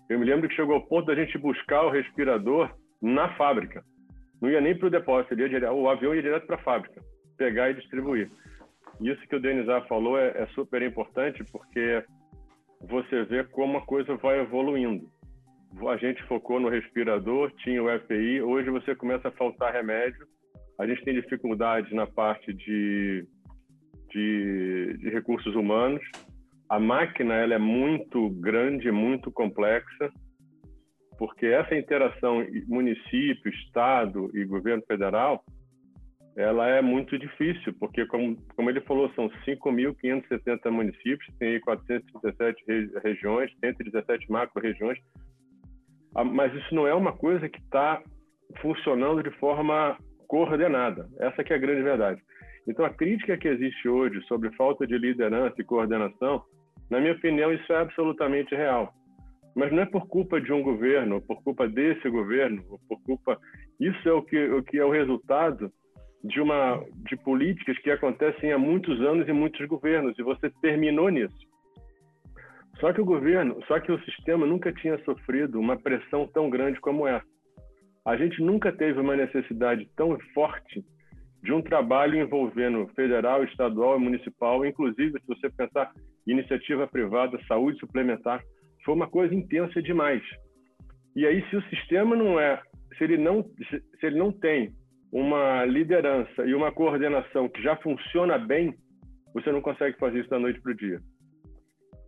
Eu 0.09 0.19
me 0.19 0.25
lembro 0.25 0.49
que 0.49 0.55
chegou 0.55 0.75
ao 0.75 0.87
ponto 0.87 1.07
da 1.07 1.15
gente 1.15 1.39
buscar 1.39 1.85
o 1.85 1.91
respirador 1.91 2.71
na 3.01 3.35
fábrica. 3.37 3.83
Não 4.41 4.51
ia 4.51 4.61
nem 4.61 4.77
para 4.77 4.87
o 4.87 4.91
depósito, 4.91 5.35
ia 5.35 5.49
direto, 5.49 5.73
o 5.73 5.89
avião 5.89 6.15
ia 6.15 6.23
direto 6.23 6.47
para 6.47 6.57
a 6.57 6.63
fábrica, 6.63 7.01
pegar 7.37 7.71
e 7.71 7.75
distribuir. 7.75 8.31
Isso 9.01 9.27
que 9.29 9.37
o 9.37 9.41
Denizar 9.41 9.87
falou 9.87 10.19
é, 10.19 10.29
é 10.37 10.47
super 10.49 10.83
importante 10.83 11.45
porque 11.51 12.05
você 12.81 13.25
vê 13.25 13.45
como 13.45 13.79
a 13.79 13.87
coisa 13.87 14.17
vai 14.17 14.41
evoluindo. 14.41 15.09
A 15.89 15.97
gente 15.97 16.23
focou 16.25 16.59
no 16.59 16.69
respirador, 16.69 17.51
tinha 17.59 17.83
o 17.83 17.91
EPI, 17.91 18.43
hoje 18.43 18.71
você 18.71 18.95
começa 18.95 19.29
a 19.29 19.33
faltar 19.33 19.73
remédio. 19.73 20.27
A 20.79 20.87
gente 20.87 21.05
tem 21.05 21.15
dificuldade 21.15 21.95
na 21.95 22.07
parte 22.07 22.53
de 22.53 23.27
de, 24.11 24.97
de 24.99 25.11
recursos 25.11 25.55
humanos. 25.55 26.03
A 26.69 26.79
máquina 26.79 27.35
ela 27.35 27.55
é 27.55 27.59
muito 27.59 28.31
grande, 28.31 28.91
muito 28.91 29.31
complexa, 29.31 30.11
porque 31.19 31.47
essa 31.47 31.75
interação 31.75 32.47
município, 32.67 33.51
estado 33.53 34.31
e 34.35 34.45
governo 34.45 34.83
federal 34.87 35.45
ela 36.37 36.69
é 36.69 36.81
muito 36.81 37.19
difícil, 37.19 37.75
porque, 37.81 38.07
como, 38.07 38.37
como 38.55 38.71
ele 38.71 38.81
falou, 38.83 39.13
são 39.15 39.29
5.570 39.45 40.71
municípios, 40.71 41.35
tem 41.37 41.59
437 41.59 42.65
regiões, 43.03 43.51
117 43.59 44.31
macro-regiões, 44.31 44.99
mas 46.25 46.55
isso 46.55 46.75
não 46.75 46.87
é 46.87 46.95
uma 46.95 47.13
coisa 47.13 47.49
que 47.49 47.59
está 47.61 48.03
funcionando 48.61 49.23
de 49.23 49.31
forma 49.39 49.97
coordenada. 50.27 51.09
Essa 51.19 51.43
que 51.43 51.53
é 51.53 51.57
a 51.57 51.61
grande 51.61 51.83
verdade. 51.83 52.21
Então, 52.67 52.85
a 52.85 52.91
crítica 52.91 53.37
que 53.37 53.49
existe 53.49 53.89
hoje 53.89 54.21
sobre 54.27 54.55
falta 54.55 54.87
de 54.87 54.97
liderança 54.99 55.55
e 55.59 55.65
coordenação, 55.65 56.43
na 56.91 57.01
minha 57.01 57.15
opinião, 57.15 57.53
isso 57.53 57.73
é 57.73 57.79
absolutamente 57.79 58.55
real. 58.55 58.93
Mas 59.57 59.73
não 59.73 59.83
é 59.83 59.87
por 59.87 60.07
culpa 60.07 60.41
de 60.41 60.53
um 60.53 60.63
governo, 60.63 61.21
por 61.23 61.43
culpa 61.43 61.67
desse 61.67 62.09
governo, 62.11 62.63
por 62.89 63.03
culpa. 63.03 63.39
Isso 63.81 64.09
é 64.09 64.13
o 64.13 64.23
que, 64.23 64.39
o 64.51 64.63
que 64.63 64.79
é 64.79 64.85
o 64.85 64.91
resultado 64.91 65.73
de 66.23 66.41
uma 66.41 66.85
de 67.09 67.17
políticas 67.17 67.79
que 67.79 67.91
acontecem 67.91 68.53
há 68.53 68.59
muitos 68.59 69.01
anos 69.01 69.29
em 69.29 69.33
muitos 69.33 69.67
governos 69.67 70.19
e 70.19 70.23
você 70.23 70.51
terminou 70.61 71.09
nisso. 71.09 71.48
Só 72.81 72.93
que 72.93 73.01
o 73.01 73.05
governo, 73.05 73.61
só 73.67 73.81
que 73.81 73.91
o 73.91 74.01
sistema 74.05 74.47
nunca 74.47 74.73
tinha 74.73 75.03
sofrido 75.05 75.59
uma 75.59 75.77
pressão 75.77 76.27
tão 76.29 76.49
grande 76.49 76.81
como 76.81 77.07
essa. 77.07 77.27
A 78.07 78.17
gente 78.17 78.41
nunca 78.41 78.73
teve 78.73 79.01
uma 79.01 79.17
necessidade 79.17 79.89
tão 79.97 80.17
forte 80.33 80.85
de 81.43 81.53
um 81.53 81.61
trabalho 81.61 82.17
envolvendo 82.17 82.87
federal, 82.95 83.45
estadual 83.45 83.99
e 83.99 84.03
municipal, 84.03 84.65
inclusive 84.65 85.21
se 85.21 85.27
você 85.27 85.51
pensar 85.51 85.93
iniciativa 86.27 86.87
privada, 86.87 87.39
saúde 87.47 87.79
suplementar, 87.79 88.43
foi 88.85 88.95
uma 88.95 89.09
coisa 89.09 89.35
intensa 89.35 89.83
demais. 89.83 90.23
E 91.17 91.27
aí 91.27 91.45
se 91.51 91.57
o 91.57 91.63
sistema 91.69 92.15
não 92.15 92.39
é, 92.39 92.61
se 92.97 93.05
ele 93.05 93.19
não 93.19 93.43
se 93.43 94.07
ele 94.07 94.19
não 94.19 94.31
tem 94.31 94.73
uma 95.13 95.65
liderança 95.65 96.45
e 96.45 96.55
uma 96.55 96.71
coordenação 96.71 97.49
que 97.49 97.63
já 97.63 97.77
funciona 97.77 98.39
bem, 98.39 98.75
você 99.35 99.51
não 99.51 99.61
consegue 99.61 99.99
fazer 99.99 100.21
isso 100.21 100.31
da 100.31 100.39
noite 100.39 100.61
para 100.61 100.73
o 100.73 100.77
dia. 100.77 101.01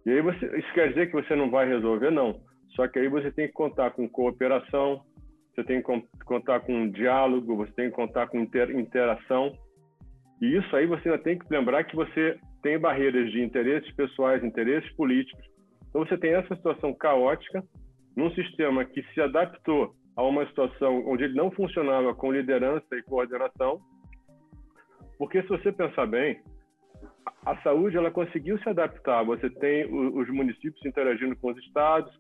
E 0.07 0.11
aí 0.11 0.23
você, 0.23 0.47
isso 0.59 0.73
quer 0.75 0.88
dizer 0.88 1.07
que 1.09 1.12
você 1.12 1.35
não 1.37 1.50
vai 1.50 1.69
resolver? 1.69 2.11
Não. 2.11 2.40
Só 2.75 2.87
que 2.88 2.99
aí 2.99 3.09
você 3.09 3.30
tem 3.30 3.47
que 3.47 3.52
contar 3.52 3.90
com 3.90 4.09
cooperação, 4.09 5.02
você 5.54 5.64
tem 5.64 5.83
que 5.83 6.25
contar 6.25 6.61
com 6.61 6.90
diálogo, 6.90 7.57
você 7.57 7.73
tem 7.73 7.90
que 7.90 7.97
contar 7.97 8.28
com 8.28 8.38
inter, 8.38 8.71
interação. 8.71 9.52
E 10.40 10.57
isso 10.57 10.75
aí 10.75 10.87
você 10.87 11.11
ainda 11.11 11.23
tem 11.23 11.38
que 11.38 11.47
lembrar 11.50 11.85
que 11.85 11.95
você 11.95 12.38
tem 12.62 12.78
barreiras 12.78 13.30
de 13.30 13.42
interesses 13.42 13.92
pessoais, 13.95 14.42
interesses 14.42 14.90
políticos. 14.95 15.45
Então 15.88 16.04
você 16.04 16.16
tem 16.16 16.33
essa 16.33 16.54
situação 16.54 16.95
caótica 16.95 17.62
num 18.16 18.30
sistema 18.33 18.85
que 18.85 19.02
se 19.12 19.21
adaptou 19.21 19.95
a 20.16 20.23
uma 20.23 20.47
situação 20.47 21.04
onde 21.07 21.25
ele 21.25 21.35
não 21.35 21.50
funcionava 21.50 22.14
com 22.14 22.33
liderança 22.33 22.87
e 22.92 23.02
coordenação, 23.02 23.80
porque 25.19 25.42
se 25.42 25.49
você 25.49 25.71
pensar 25.71 26.07
bem, 26.07 26.40
a 27.44 27.56
saúde 27.62 27.96
ela 27.96 28.10
conseguiu 28.10 28.58
se 28.58 28.68
adaptar. 28.68 29.25
Você 29.25 29.49
tem 29.50 29.87
os 29.92 30.28
municípios 30.28 30.84
interagindo 30.84 31.37
com 31.37 31.50
os 31.50 31.58
estados, 31.58 32.12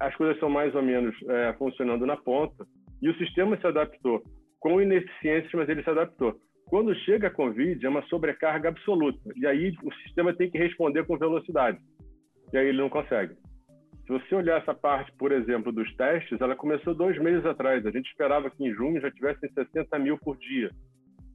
as 0.00 0.14
coisas 0.16 0.38
são 0.38 0.48
mais 0.48 0.74
ou 0.74 0.82
menos 0.82 1.14
é, 1.28 1.52
funcionando 1.54 2.06
na 2.06 2.16
ponta, 2.16 2.64
e 3.00 3.08
o 3.08 3.16
sistema 3.16 3.56
se 3.58 3.66
adaptou 3.66 4.22
com 4.60 4.80
ineficiências, 4.80 5.52
mas 5.54 5.68
ele 5.68 5.82
se 5.82 5.90
adaptou. 5.90 6.36
Quando 6.66 6.94
chega 7.00 7.26
a 7.26 7.30
Covid, 7.30 7.84
é 7.84 7.88
uma 7.88 8.02
sobrecarga 8.02 8.68
absoluta, 8.68 9.20
e 9.36 9.46
aí 9.46 9.74
o 9.82 9.92
sistema 10.04 10.34
tem 10.34 10.48
que 10.48 10.58
responder 10.58 11.04
com 11.04 11.18
velocidade, 11.18 11.78
e 12.52 12.56
aí 12.56 12.68
ele 12.68 12.78
não 12.78 12.88
consegue. 12.88 13.34
Se 14.06 14.08
você 14.08 14.34
olhar 14.34 14.60
essa 14.60 14.74
parte, 14.74 15.12
por 15.16 15.32
exemplo, 15.32 15.72
dos 15.72 15.92
testes, 15.96 16.40
ela 16.40 16.56
começou 16.56 16.94
dois 16.94 17.16
meses 17.18 17.46
atrás. 17.46 17.86
A 17.86 17.90
gente 17.90 18.08
esperava 18.08 18.50
que 18.50 18.64
em 18.64 18.74
junho 18.74 19.00
já 19.00 19.10
tivessem 19.10 19.48
60 19.52 19.98
mil 20.00 20.18
por 20.18 20.36
dia. 20.38 20.70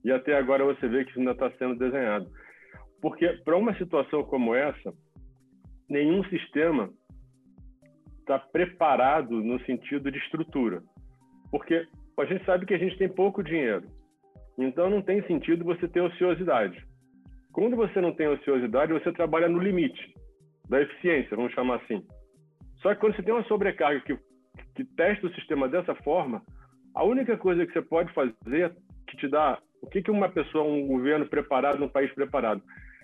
E 0.03 0.11
até 0.11 0.37
agora 0.37 0.65
você 0.65 0.87
vê 0.87 1.03
que 1.03 1.11
isso 1.11 1.19
ainda 1.19 1.31
está 1.31 1.49
sendo 1.51 1.75
desenhado. 1.75 2.29
Porque 3.01 3.27
para 3.43 3.57
uma 3.57 3.75
situação 3.77 4.23
como 4.23 4.55
essa, 4.55 4.93
nenhum 5.89 6.23
sistema 6.25 6.89
está 8.19 8.39
preparado 8.39 9.41
no 9.41 9.59
sentido 9.65 10.11
de 10.11 10.17
estrutura. 10.17 10.81
Porque 11.51 11.87
a 12.19 12.25
gente 12.25 12.43
sabe 12.45 12.65
que 12.65 12.73
a 12.73 12.77
gente 12.77 12.97
tem 12.97 13.07
pouco 13.07 13.43
dinheiro. 13.43 13.87
Então 14.57 14.89
não 14.89 15.01
tem 15.01 15.21
sentido 15.27 15.63
você 15.63 15.87
ter 15.87 16.01
ociosidade. 16.01 16.83
Quando 17.53 17.75
você 17.75 18.01
não 18.01 18.13
tem 18.13 18.27
ociosidade, 18.27 18.93
você 18.93 19.11
trabalha 19.11 19.47
no 19.47 19.59
limite 19.59 20.13
da 20.69 20.81
eficiência, 20.81 21.37
vamos 21.37 21.53
chamar 21.53 21.75
assim. 21.75 22.05
Só 22.81 22.93
que 22.93 22.99
quando 22.99 23.15
você 23.15 23.23
tem 23.23 23.33
uma 23.33 23.43
sobrecarga 23.45 24.01
que, 24.01 24.17
que 24.75 24.83
testa 24.95 25.25
o 25.25 25.33
sistema 25.33 25.69
dessa 25.69 25.95
forma, 25.95 26.41
a 26.93 27.03
única 27.03 27.37
coisa 27.37 27.65
que 27.65 27.73
você 27.73 27.81
pode 27.81 28.11
fazer 28.13 28.75
que 29.07 29.17
te 29.17 29.27
dá 29.27 29.59
o 29.81 29.87
que, 29.87 30.01
que 30.01 30.11
uma 30.11 30.29
pessoa, 30.29 30.63
um 30.63 30.87
governo 30.87 31.25
preparado, 31.27 31.83
um 31.83 31.89
país 31.89 32.11
preparado, 32.13 32.61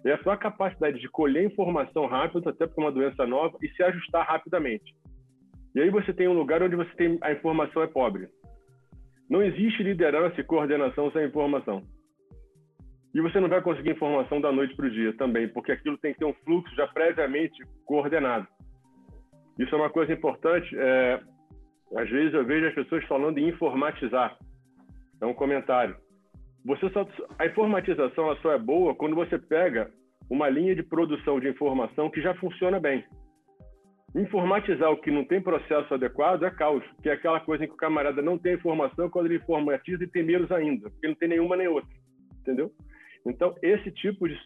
é 0.10 0.14
a 0.14 0.24
sua 0.24 0.38
capacidade 0.38 1.00
de 1.00 1.10
colher 1.10 1.46
informação 1.46 2.06
rápido, 2.06 2.50
até 2.50 2.66
é 2.66 2.70
uma 2.78 2.92
doença 2.92 3.26
nova, 3.26 3.58
e 3.62 3.70
se 3.70 3.82
ajustar 3.84 4.26
rapidamente. 4.28 4.94
E 5.76 5.82
aí 5.82 5.90
você 5.90 6.14
tem 6.14 6.28
um 6.28 6.38
lugar 6.38 6.62
onde 6.62 6.76
você 6.76 6.94
tem 6.96 7.18
a 7.22 7.32
informação 7.32 7.82
é 7.82 7.88
pobre. 7.88 8.28
Não 9.30 9.42
existe 9.42 9.82
liderança 9.82 10.40
e 10.40 10.44
coordenação 10.44 11.12
sem 11.12 11.26
informação. 11.26 11.82
E 13.14 13.22
você 13.22 13.40
não 13.40 13.48
vai 13.48 13.62
conseguir 13.62 13.92
informação 13.92 14.42
da 14.42 14.52
noite 14.52 14.76
para 14.76 14.88
o 14.88 14.92
dia 14.92 15.16
também, 15.18 15.48
porque 15.48 15.72
aquilo 15.72 15.98
tem 15.98 16.14
que 16.14 16.20
ter 16.20 16.26
um 16.26 16.34
fluxo 16.46 16.76
já 16.76 16.88
previamente 16.88 17.64
coordenado. 17.86 18.48
Isso 19.58 19.74
é 19.74 19.78
uma 19.78 19.90
coisa 19.90 20.12
importante. 20.12 20.76
É, 20.76 21.22
às 21.96 22.10
vezes 22.10 22.34
eu 22.34 22.46
vejo 22.46 22.68
as 22.68 22.74
pessoas 22.74 23.06
falando 23.06 23.38
em 23.38 23.50
informatizar. 23.50 24.38
É 25.22 25.26
um 25.26 25.34
comentário. 25.34 25.96
Você 26.66 26.90
só, 26.92 27.06
a 27.38 27.46
informatização 27.46 28.26
ela 28.26 28.42
só 28.42 28.52
é 28.54 28.58
boa 28.58 28.96
quando 28.96 29.16
você 29.16 29.38
pega 29.38 29.92
uma 30.30 30.50
linha 30.50 30.76
de 30.76 30.84
produção 30.84 31.40
de 31.40 31.50
informação 31.50 32.10
que 32.10 32.22
já 32.22 32.34
funciona 32.36 32.80
bem. 32.80 33.04
Informatizar 34.16 34.92
o 34.92 34.98
que 34.98 35.12
não 35.12 35.26
tem 35.26 35.42
processo 35.42 35.94
adequado 35.94 36.44
é 36.44 36.52
caos, 36.52 36.84
que 37.02 37.10
é 37.10 37.14
aquela 37.14 37.40
coisa 37.40 37.64
em 37.64 37.68
que 37.68 37.74
o 37.74 37.78
camarada 37.78 38.22
não 38.22 38.38
tem 38.38 38.54
informação, 38.54 39.10
quando 39.10 39.26
ele 39.26 39.38
informatiza 39.38 40.04
e 40.04 40.08
tem 40.08 40.24
menos 40.24 40.52
ainda, 40.52 40.90
porque 40.90 41.08
não 41.08 41.16
tem 41.16 41.30
nenhuma 41.30 41.58
nem 41.58 41.68
outra. 41.68 41.90
Entendeu? 42.42 42.72
Então, 43.26 43.56
esse 43.62 43.92
tipo 43.92 44.28
de 44.28 44.38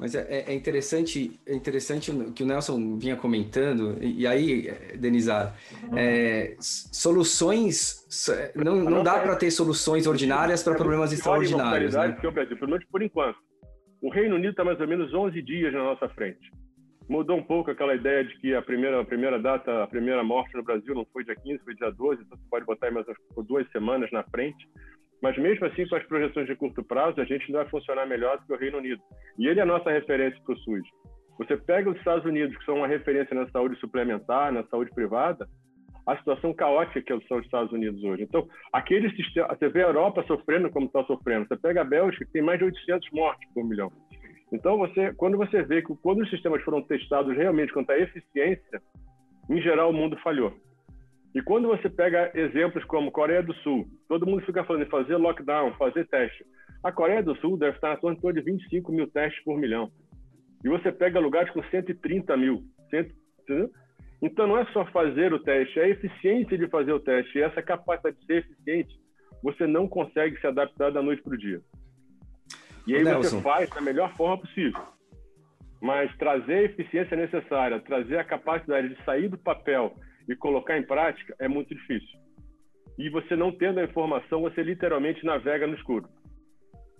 mas 0.00 0.14
é, 0.14 0.26
é, 0.30 0.50
é, 0.50 0.54
interessante, 0.54 1.38
é 1.46 1.54
interessante 1.54 2.10
que 2.34 2.42
o 2.42 2.46
Nelson 2.46 2.96
vinha 2.96 3.16
comentando, 3.16 3.98
e, 4.00 4.22
e 4.22 4.26
aí, 4.26 4.72
Denizar, 4.98 5.54
é, 5.94 6.56
soluções, 6.58 8.06
não, 8.54 8.76
não 8.76 9.02
dá 9.04 9.18
para 9.20 9.36
ter 9.36 9.50
soluções 9.50 10.06
ordinárias 10.06 10.62
para 10.62 10.74
problemas 10.74 11.12
extraordinários. 11.12 11.94
Né? 11.94 12.16
Que 12.18 12.26
o 12.26 12.32
Brasil, 12.32 12.56
pelo 12.56 12.70
menos 12.70 12.86
por 12.86 13.02
enquanto. 13.02 13.36
O 14.00 14.08
Reino 14.08 14.36
Unido 14.36 14.52
está 14.52 14.64
mais 14.64 14.80
ou 14.80 14.88
menos 14.88 15.12
11 15.12 15.42
dias 15.42 15.70
na 15.70 15.84
nossa 15.84 16.08
frente. 16.08 16.50
Mudou 17.06 17.36
um 17.36 17.42
pouco 17.42 17.70
aquela 17.70 17.94
ideia 17.94 18.24
de 18.24 18.34
que 18.38 18.54
a 18.54 18.62
primeira, 18.62 19.02
a 19.02 19.04
primeira 19.04 19.38
data, 19.38 19.82
a 19.82 19.86
primeira 19.86 20.24
morte 20.24 20.56
no 20.56 20.62
Brasil 20.62 20.94
não 20.94 21.06
foi 21.12 21.24
dia 21.24 21.36
15, 21.36 21.62
foi 21.62 21.74
dia 21.74 21.90
12, 21.90 22.22
então 22.22 22.38
você 22.38 22.44
pode 22.48 22.64
botar 22.64 22.86
aí 22.86 22.94
mais 22.94 23.04
duas 23.46 23.70
semanas 23.70 24.10
na 24.10 24.22
frente. 24.22 24.66
Mas 25.22 25.36
mesmo 25.36 25.66
assim, 25.66 25.86
com 25.86 25.96
as 25.96 26.06
projeções 26.06 26.46
de 26.46 26.56
curto 26.56 26.82
prazo, 26.82 27.20
a 27.20 27.24
gente 27.24 27.44
ainda 27.46 27.62
vai 27.62 27.68
funcionar 27.68 28.06
melhor 28.06 28.38
do 28.38 28.46
que 28.46 28.52
o 28.52 28.58
Reino 28.58 28.78
Unido. 28.78 29.02
E 29.38 29.46
ele 29.46 29.60
é 29.60 29.62
a 29.62 29.66
nossa 29.66 29.90
referência 29.90 30.40
para 30.44 30.54
o 30.54 30.58
SUS. 30.58 30.88
Você 31.38 31.56
pega 31.56 31.90
os 31.90 31.96
Estados 31.96 32.24
Unidos, 32.24 32.56
que 32.56 32.64
são 32.64 32.76
uma 32.76 32.86
referência 32.86 33.34
na 33.34 33.48
saúde 33.50 33.78
suplementar, 33.80 34.52
na 34.52 34.62
saúde 34.64 34.90
privada, 34.94 35.46
a 36.06 36.16
situação 36.16 36.52
caótica 36.52 37.00
que 37.02 37.26
são 37.26 37.38
os 37.38 37.44
Estados 37.44 37.72
Unidos 37.72 38.02
hoje. 38.02 38.22
Então, 38.22 38.46
aquele 38.72 39.10
sistema, 39.14 39.48
você 39.48 39.68
vê 39.68 39.82
a 39.82 39.88
Europa 39.88 40.24
sofrendo 40.26 40.70
como 40.70 40.86
está 40.86 41.04
sofrendo. 41.04 41.46
Você 41.46 41.56
pega 41.56 41.82
a 41.82 41.84
Bélgica, 41.84 42.24
que 42.24 42.32
tem 42.32 42.42
mais 42.42 42.58
de 42.58 42.64
800 42.64 43.08
mortes 43.12 43.48
por 43.54 43.64
milhão. 43.64 43.90
Então, 44.52 44.78
você, 44.78 45.12
quando 45.14 45.36
você 45.36 45.62
vê 45.62 45.82
que 45.82 45.94
quando 46.02 46.20
os 46.20 46.30
sistemas 46.30 46.62
foram 46.62 46.82
testados 46.82 47.36
realmente 47.36 47.72
quanto 47.72 47.90
à 47.90 47.98
eficiência, 47.98 48.82
em 49.48 49.60
geral 49.62 49.90
o 49.90 49.92
mundo 49.92 50.16
falhou. 50.18 50.52
E 51.34 51.40
quando 51.42 51.68
você 51.68 51.88
pega 51.88 52.30
exemplos 52.34 52.84
como 52.84 53.12
Coreia 53.12 53.42
do 53.42 53.54
Sul, 53.56 53.86
todo 54.08 54.26
mundo 54.26 54.44
fica 54.44 54.64
falando 54.64 54.82
em 54.82 54.90
fazer 54.90 55.16
lockdown, 55.16 55.74
fazer 55.74 56.06
teste. 56.08 56.44
A 56.82 56.90
Coreia 56.90 57.22
do 57.22 57.36
Sul 57.36 57.56
deve 57.56 57.76
estar 57.76 57.90
na 57.90 57.96
torre 57.96 58.34
de 58.34 58.40
25 58.40 58.90
mil 58.90 59.06
testes 59.10 59.42
por 59.44 59.56
milhão. 59.56 59.90
E 60.64 60.68
você 60.68 60.90
pega 60.90 61.20
lugares 61.20 61.50
com 61.52 61.62
130 61.62 62.36
mil. 62.36 62.64
entendeu? 62.92 63.70
Então 64.22 64.46
não 64.46 64.58
é 64.58 64.66
só 64.72 64.84
fazer 64.86 65.32
o 65.32 65.38
teste, 65.38 65.78
é 65.78 65.84
a 65.84 65.88
eficiência 65.88 66.58
de 66.58 66.68
fazer 66.68 66.92
o 66.92 67.00
teste. 67.00 67.38
E 67.38 67.42
essa 67.42 67.62
capacidade 67.62 68.18
de 68.18 68.26
ser 68.26 68.38
eficiente, 68.38 69.00
você 69.42 69.66
não 69.66 69.88
consegue 69.88 70.38
se 70.40 70.46
adaptar 70.46 70.90
da 70.90 71.00
noite 71.00 71.22
para 71.22 71.34
o 71.34 71.38
dia. 71.38 71.60
E 72.86 72.96
aí 72.96 73.04
Nelson. 73.04 73.36
você 73.36 73.42
faz 73.42 73.70
da 73.70 73.80
melhor 73.80 74.14
forma 74.16 74.38
possível. 74.38 74.82
Mas 75.80 76.14
trazer 76.18 76.54
a 76.54 76.62
eficiência 76.64 77.16
necessária, 77.16 77.80
trazer 77.80 78.18
a 78.18 78.24
capacidade 78.24 78.94
de 78.94 79.04
sair 79.04 79.28
do 79.28 79.38
papel 79.38 79.94
e 80.30 80.36
colocar 80.36 80.78
em 80.78 80.86
prática 80.86 81.34
é 81.40 81.48
muito 81.48 81.74
difícil. 81.74 82.18
E 82.96 83.10
você 83.10 83.34
não 83.34 83.50
tendo 83.50 83.80
a 83.80 83.84
informação, 83.84 84.42
você 84.42 84.62
literalmente 84.62 85.26
navega 85.26 85.66
no 85.66 85.74
escuro. 85.74 86.08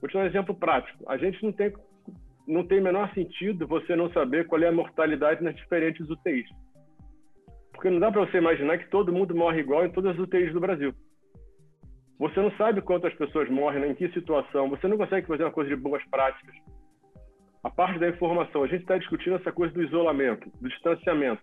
Vou 0.01 0.09
te 0.09 0.15
dar 0.15 0.25
um 0.25 0.27
exemplo 0.27 0.55
prático. 0.55 1.05
A 1.09 1.17
gente 1.17 1.43
não 1.43 1.53
tem 1.53 1.73
não 2.49 2.67
tem 2.67 2.81
menor 2.81 3.13
sentido 3.15 3.69
você 3.69 3.95
não 3.95 4.11
saber 4.13 4.47
qual 4.49 4.61
é 4.61 4.67
a 4.67 4.73
mortalidade 4.73 5.45
nas 5.45 5.55
diferentes 5.55 6.11
UTIs. 6.11 6.49
Porque 7.71 7.89
não 7.89 8.01
dá 8.01 8.11
para 8.11 8.27
você 8.27 8.39
imaginar 8.39 8.79
que 8.79 8.91
todo 8.91 9.13
mundo 9.13 9.37
morre 9.37 9.61
igual 9.61 9.87
em 9.87 9.93
todas 9.93 10.13
as 10.13 10.19
UTIs 10.19 10.53
do 10.53 10.59
Brasil. 10.59 10.93
Você 12.19 12.41
não 12.41 12.51
sabe 12.57 12.83
quantas 12.83 13.15
pessoas 13.15 13.49
morrem, 13.49 13.89
em 13.89 13.95
que 13.95 14.09
situação. 14.11 14.69
Você 14.69 14.89
não 14.89 14.97
consegue 14.97 15.29
fazer 15.29 15.45
uma 15.45 15.53
coisa 15.53 15.71
de 15.71 15.77
boas 15.77 16.05
práticas. 16.11 16.55
A 17.63 17.71
parte 17.71 18.01
da 18.01 18.09
informação, 18.09 18.65
a 18.65 18.67
gente 18.67 18.83
está 18.83 18.99
discutindo 18.99 19.37
essa 19.37 19.53
coisa 19.53 19.73
do 19.73 19.83
isolamento, 19.83 20.51
do 20.61 20.69
distanciamento. 20.69 21.43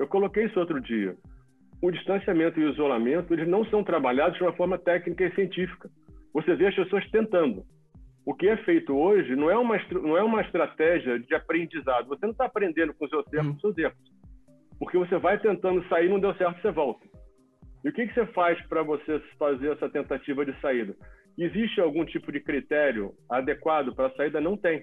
Eu 0.00 0.08
coloquei 0.08 0.46
isso 0.46 0.58
outro 0.58 0.80
dia. 0.80 1.14
O 1.82 1.90
distanciamento 1.90 2.58
e 2.58 2.64
o 2.64 2.70
isolamento, 2.70 3.34
eles 3.34 3.46
não 3.46 3.66
são 3.66 3.84
trabalhados 3.84 4.38
de 4.38 4.42
uma 4.42 4.54
forma 4.54 4.78
técnica 4.78 5.26
e 5.26 5.34
científica. 5.34 5.90
Você 6.32 6.56
vê 6.56 6.68
as 6.68 6.74
pessoas 6.74 7.06
tentando. 7.10 7.62
O 8.24 8.34
que 8.34 8.48
é 8.48 8.56
feito 8.64 8.96
hoje 8.96 9.36
não 9.36 9.50
é 9.50 9.58
uma, 9.58 9.76
não 9.92 10.16
é 10.16 10.22
uma 10.22 10.40
estratégia 10.40 11.18
de 11.18 11.34
aprendizado. 11.34 12.08
Você 12.08 12.24
não 12.24 12.32
está 12.32 12.46
aprendendo 12.46 12.94
com 12.94 13.04
os 13.04 13.10
seus 13.10 13.30
erros, 13.30 13.48
com 13.48 13.54
os 13.56 13.60
seus 13.60 13.76
erros. 13.76 13.98
Porque 14.78 14.96
você 14.96 15.18
vai 15.18 15.38
tentando 15.38 15.86
sair, 15.86 16.08
não 16.08 16.18
deu 16.18 16.34
certo, 16.36 16.62
você 16.62 16.70
volta. 16.70 17.06
E 17.84 17.90
o 17.90 17.92
que, 17.92 18.06
que 18.06 18.14
você 18.14 18.24
faz 18.28 18.58
para 18.68 18.82
você 18.82 19.20
fazer 19.38 19.72
essa 19.72 19.90
tentativa 19.90 20.46
de 20.46 20.58
saída? 20.62 20.96
Existe 21.36 21.78
algum 21.78 22.06
tipo 22.06 22.32
de 22.32 22.40
critério 22.40 23.12
adequado 23.28 23.94
para 23.94 24.06
a 24.06 24.14
saída? 24.16 24.40
Não 24.40 24.56
tem. 24.56 24.82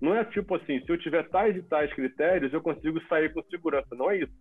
Não 0.00 0.14
é 0.14 0.24
tipo 0.24 0.54
assim, 0.54 0.80
se 0.80 0.90
eu 0.90 0.98
tiver 0.98 1.28
tais 1.28 1.56
e 1.56 1.62
tais 1.62 1.92
critérios, 1.92 2.52
eu 2.52 2.62
consigo 2.62 3.00
sair 3.06 3.32
com 3.32 3.42
segurança. 3.44 3.94
Não 3.94 4.10
é 4.10 4.18
isso. 4.18 4.32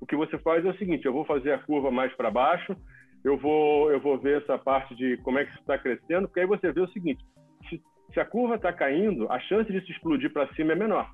O 0.00 0.06
que 0.06 0.14
você 0.14 0.38
faz 0.38 0.64
é 0.64 0.68
o 0.68 0.76
seguinte: 0.76 1.06
eu 1.06 1.12
vou 1.12 1.24
fazer 1.24 1.52
a 1.52 1.58
curva 1.58 1.90
mais 1.90 2.12
para 2.14 2.30
baixo, 2.30 2.76
eu 3.24 3.36
vou, 3.38 3.90
eu 3.90 3.98
vou 3.98 4.18
ver 4.18 4.42
essa 4.42 4.58
parte 4.58 4.94
de 4.94 5.16
como 5.18 5.38
é 5.38 5.44
que 5.44 5.58
está 5.58 5.78
crescendo, 5.78 6.28
porque 6.28 6.40
aí 6.40 6.46
você 6.46 6.70
vê 6.70 6.80
o 6.80 6.88
seguinte: 6.88 7.24
se, 7.68 7.82
se 8.12 8.20
a 8.20 8.24
curva 8.24 8.56
está 8.56 8.72
caindo, 8.72 9.30
a 9.30 9.40
chance 9.40 9.72
de 9.72 9.80
se 9.86 9.92
explodir 9.92 10.32
para 10.32 10.52
cima 10.54 10.72
é 10.72 10.76
menor. 10.76 11.10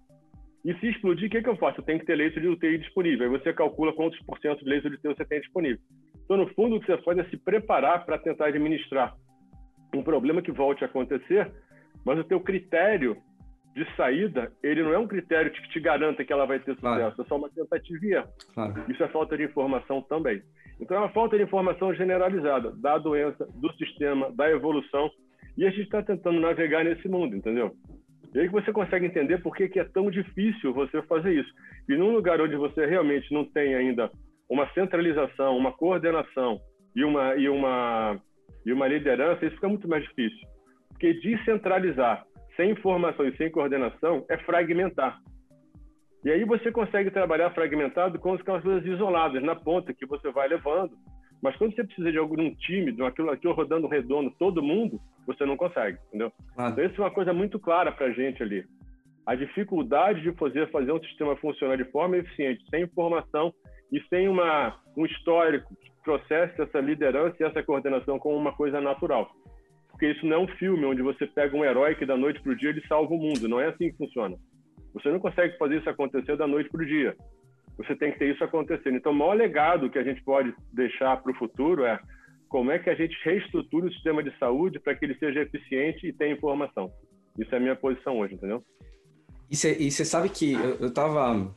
E 0.65 0.75
se 0.75 0.89
explodir, 0.89 1.29
o 1.29 1.31
que, 1.31 1.43
que 1.43 1.49
eu 1.49 1.57
faço? 1.57 1.81
Eu 1.81 1.85
tenho 1.85 1.99
que 1.99 2.07
ter 2.07 2.15
leito 2.15 2.41
de 2.41 2.47
UTI 2.47 2.79
disponível. 2.79 3.25
Aí 3.25 3.39
você 3.39 3.53
calcula 3.53 3.93
quantos 3.93 4.19
por 4.21 4.39
cento 4.39 4.61
de 4.61 4.71
leito 4.71 4.89
de 4.89 4.97
UTI 4.97 5.09
você 5.09 5.25
tem 5.25 5.41
disponível. 5.41 5.81
Então, 6.25 6.37
no 6.37 6.47
fundo, 6.55 6.77
o 6.77 6.81
que 6.81 6.87
você 6.87 7.03
faz 7.03 7.19
é 7.19 7.25
se 7.25 7.37
preparar 7.37 8.05
para 8.07 8.19
tentar 8.19 8.47
administrar 8.47 9.15
um 9.95 10.03
problema 10.03 10.41
que 10.41 10.53
volte 10.53 10.85
a 10.85 10.87
acontecer, 10.87 11.53
mas 12.05 12.19
o 12.19 12.25
teu 12.25 12.41
critério 12.41 13.17
de 13.75 13.87
saída, 13.97 14.53
ele 14.63 14.83
não 14.83 14.93
é 14.93 14.99
um 14.99 15.07
critério 15.07 15.51
que 15.51 15.69
te 15.71 15.81
garanta 15.81 16.25
que 16.25 16.33
ela 16.33 16.47
vai 16.47 16.59
ter 16.59 16.75
sucesso, 16.75 16.81
claro. 16.81 17.15
é 17.19 17.25
só 17.25 17.37
uma 17.37 17.49
tentativa 17.49 18.07
e 18.07 18.13
erro. 18.13 18.29
Claro. 18.55 18.85
Isso 18.91 19.03
é 19.03 19.09
falta 19.09 19.37
de 19.37 19.45
informação 19.45 20.03
também. 20.03 20.43
Então, 20.81 20.97
é 20.97 21.01
uma 21.01 21.09
falta 21.11 21.37
de 21.37 21.43
informação 21.43 21.95
generalizada 21.95 22.73
da 22.73 22.99
doença, 22.99 23.47
do 23.55 23.73
sistema, 23.75 24.31
da 24.33 24.51
evolução, 24.51 25.11
e 25.57 25.67
a 25.67 25.71
gente 25.71 25.85
está 25.85 26.03
tentando 26.03 26.41
navegar 26.41 26.85
nesse 26.85 27.09
mundo, 27.09 27.37
entendeu? 27.37 27.73
E 28.35 28.41
aí 28.41 28.47
que 28.47 28.53
você 28.53 28.73
consegue 28.73 29.07
entender 29.07 29.39
por 29.39 29.55
que, 29.55 29.69
que 29.69 29.79
é 29.79 29.85
tão 29.85 30.11
difícil 30.11 30.73
você 30.73 31.03
fazer 31.03 31.33
isso. 31.35 31.53
E 31.89 31.95
num 31.95 32.13
lugar 32.13 32.41
onde 32.41 32.57
você 32.57 32.87
realmente 32.87 33.33
não 33.33 33.45
tem 33.45 33.75
ainda 33.75 34.11
uma 34.49 34.67
centralização, 34.73 35.57
uma 35.57 35.73
coordenação 35.73 36.59
e 36.97 37.05
uma, 37.05 37.37
e 37.37 37.49
uma, 37.49 38.19
e 38.65 38.73
uma 38.73 38.89
liderança, 38.89 39.45
isso 39.45 39.55
fica 39.55 39.69
muito 39.69 39.87
mais 39.87 40.03
difícil. 40.05 40.49
Porque 40.89 41.15
descentralizar 41.15 42.25
sem 42.57 42.71
informação 42.71 43.27
e 43.27 43.37
sem 43.37 43.51
coordenação 43.51 44.25
é 44.29 44.37
fragmentar. 44.39 45.19
E 46.25 46.31
aí 46.31 46.45
você 46.45 46.71
consegue 46.71 47.11
trabalhar 47.11 47.51
fragmentado 47.51 48.19
com 48.19 48.35
as 48.35 48.43
coisas 48.43 48.87
isoladas, 48.87 49.43
na 49.43 49.57
ponta, 49.57 49.93
que 49.93 50.07
você 50.07 50.31
vai 50.31 50.49
levando. 50.49 50.93
Mas 51.43 51.57
quando 51.57 51.75
você 51.75 51.83
precisa 51.83 52.13
de 52.13 52.19
algum 52.19 52.55
time, 52.55 52.93
de 52.93 53.03
aquilo, 53.03 53.31
aquilo 53.31 53.53
rodando 53.53 53.89
redondo, 53.89 54.31
todo 54.39 54.63
mundo, 54.63 55.01
você 55.27 55.45
não 55.45 55.57
consegue, 55.57 55.99
entendeu? 56.09 56.33
Ah. 56.57 56.69
Então, 56.69 56.85
isso 56.85 57.01
é 57.01 57.05
uma 57.05 57.11
coisa 57.11 57.33
muito 57.33 57.59
clara 57.59 57.91
para 57.91 58.07
a 58.07 58.13
gente 58.13 58.41
ali. 58.41 58.65
A 59.27 59.35
dificuldade 59.35 60.21
de 60.21 60.33
fazer, 60.33 60.71
fazer 60.71 60.93
um 60.93 61.03
sistema 61.03 61.37
funcionar 61.37 61.77
de 61.77 61.85
forma 61.87 62.17
eficiente, 62.17 62.65
sem 62.71 62.85
informação 62.85 63.53
e 63.91 64.01
sem 64.09 64.29
uma, 64.29 64.79
um 64.97 65.05
histórico 65.05 65.75
que 65.75 65.91
processe 66.05 66.63
essa 66.63 66.79
liderança 66.79 67.37
e 67.41 67.45
essa 67.45 67.63
coordenação 67.63 68.21
como 68.21 68.37
uma 68.37 68.53
coisa 68.53 68.81
natural. 68.81 69.29
Porque 69.93 70.11
isso 70.11 70.27
não 70.27 70.37
é 70.37 70.39
um 70.41 70.49
filme 70.49 70.85
onde 70.85 71.01
você 71.01 71.27
pega 71.27 71.57
um 71.57 71.65
herói 71.65 71.95
que 71.95 72.05
da 72.05 72.17
noite 72.17 72.43
para 72.43 72.53
o 72.53 72.57
dia 72.57 72.71
ele 72.71 72.85
salva 72.87 73.15
o 73.15 73.19
mundo. 73.19 73.49
Não 73.49 73.61
é 73.61 73.69
assim 73.69 73.91
que 73.91 73.97
funciona. 73.97 74.37
Você 74.93 75.09
não 75.11 75.21
consegue 75.21 75.57
fazer 75.57 75.79
isso 75.79 75.89
acontecer 75.89 76.37
da 76.37 76.47
noite 76.47 76.69
para 76.71 76.83
o 76.83 76.87
dia. 76.87 77.17
Você 77.79 77.95
tem 77.97 78.13
que 78.13 78.19
ter 78.19 78.35
isso 78.35 78.45
acontecendo. 78.45 78.97
Então, 78.97 79.13
o 79.13 79.15
maior 79.15 79.35
legado 79.35 79.89
que 79.89 79.99
a 79.99 80.05
gente 80.05 80.23
pode 80.23 80.53
deixar 80.73 81.17
para 81.17 81.33
o 81.33 81.35
futuro 81.37 81.85
é 81.85 81.99
como 82.49 82.71
é 82.71 82.79
que 82.79 82.91
a 82.91 82.95
gente 82.95 83.17
reestrutura 83.25 83.87
o 83.87 83.93
sistema 83.93 84.23
de 84.23 84.37
saúde 84.39 84.79
para 84.79 84.95
que 84.95 85.05
ele 85.05 85.15
seja 85.15 85.41
eficiente 85.41 86.07
e 86.07 86.13
tenha 86.13 86.35
informação. 86.35 86.91
Isso 87.39 87.55
é 87.55 87.57
a 87.57 87.61
minha 87.61 87.77
posição 87.77 88.19
hoje, 88.19 88.35
entendeu? 88.35 88.63
E 89.51 89.57
você 89.91 90.05
sabe 90.05 90.29
que 90.29 90.53
eu 90.53 90.89
estava 90.89 91.51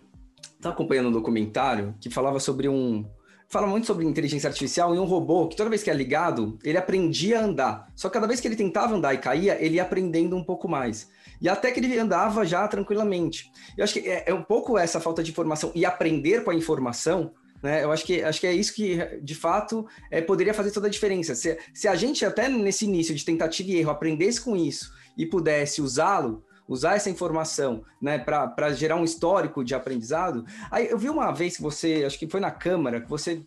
acompanhando 0.64 1.10
um 1.10 1.12
documentário 1.12 1.94
que 2.02 2.10
falava 2.10 2.40
sobre 2.40 2.70
um. 2.70 3.06
Fala 3.48 3.68
muito 3.68 3.88
sobre 3.88 4.06
inteligência 4.06 4.48
artificial 4.48 4.96
e 4.96 5.00
um 5.00 5.06
robô 5.06 5.48
que 5.48 5.56
toda 5.56 5.70
vez 5.70 5.84
que 5.84 5.90
é 5.90 5.94
ligado, 5.94 6.58
ele 6.64 6.78
aprendia 6.78 7.40
a 7.40 7.44
andar. 7.44 7.92
Só 7.96 8.10
que 8.10 8.14
cada 8.14 8.28
vez 8.28 8.40
que 8.40 8.48
ele 8.48 8.56
tentava 8.56 8.96
andar 8.96 9.14
e 9.14 9.18
caía, 9.18 9.58
ele 9.64 9.76
ia 9.76 9.84
aprendendo 9.84 10.36
um 10.36 10.44
pouco 10.44 10.68
mais. 10.68 11.10
E 11.40 11.48
até 11.48 11.72
que 11.72 11.80
ele 11.80 11.98
andava 11.98 12.46
já 12.46 12.68
tranquilamente. 12.68 13.52
Eu 13.78 13.84
acho 13.84 13.94
que 13.94 14.08
é, 14.08 14.24
é 14.28 14.34
um 14.34 14.44
pouco 14.44 14.78
essa 14.78 15.00
falta 15.00 15.22
de 15.22 15.32
informação 15.32 15.72
e 15.76 15.86
aprender 15.86 16.44
com 16.44 16.52
a 16.52 16.56
informação 16.56 17.32
né? 17.66 17.84
Eu 17.84 17.92
acho 17.92 18.06
que, 18.06 18.22
acho 18.22 18.40
que 18.40 18.46
é 18.46 18.54
isso 18.54 18.76
que, 18.76 18.98
de 19.24 19.34
fato, 19.34 19.88
é, 20.12 20.22
poderia 20.22 20.54
fazer 20.54 20.70
toda 20.70 20.86
a 20.86 20.90
diferença. 20.90 21.34
Se, 21.34 21.58
se 21.74 21.88
a 21.88 21.96
gente, 21.96 22.24
até 22.24 22.48
nesse 22.48 22.86
início 22.86 23.16
de 23.16 23.26
tentativa 23.26 23.72
e 23.72 23.78
erro, 23.78 23.90
aprendesse 23.90 24.40
com 24.40 24.56
isso 24.56 24.94
e 25.18 25.26
pudesse 25.26 25.82
usá-lo, 25.82 26.44
usar 26.68 26.96
essa 26.96 27.10
informação 27.10 27.84
né, 28.02 28.18
para 28.18 28.74
gerar 28.74 28.96
um 28.96 29.04
histórico 29.04 29.64
de 29.64 29.76
aprendizado. 29.76 30.46
Aí 30.72 30.88
eu 30.90 30.98
vi 30.98 31.10
uma 31.10 31.32
vez 31.32 31.56
que 31.56 31.62
você, 31.62 32.04
acho 32.06 32.18
que 32.18 32.28
foi 32.28 32.40
na 32.40 32.52
Câmara, 32.52 33.02
que 33.02 33.10
você 33.10 33.42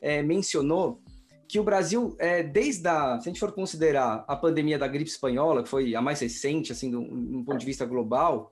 é, 0.00 0.22
mencionou 0.22 1.00
que 1.46 1.60
o 1.60 1.64
Brasil, 1.64 2.16
é, 2.18 2.42
desde 2.42 2.88
a, 2.88 3.20
se 3.20 3.28
a 3.28 3.30
gente 3.30 3.38
for 3.38 3.52
considerar 3.52 4.24
a 4.26 4.34
pandemia 4.34 4.78
da 4.78 4.88
gripe 4.88 5.10
espanhola, 5.10 5.62
que 5.62 5.68
foi 5.68 5.94
a 5.94 6.02
mais 6.02 6.20
recente, 6.20 6.72
assim, 6.72 6.90
do, 6.90 7.00
um 7.00 7.44
ponto 7.44 7.58
de 7.58 7.66
vista 7.66 7.84
global, 7.84 8.50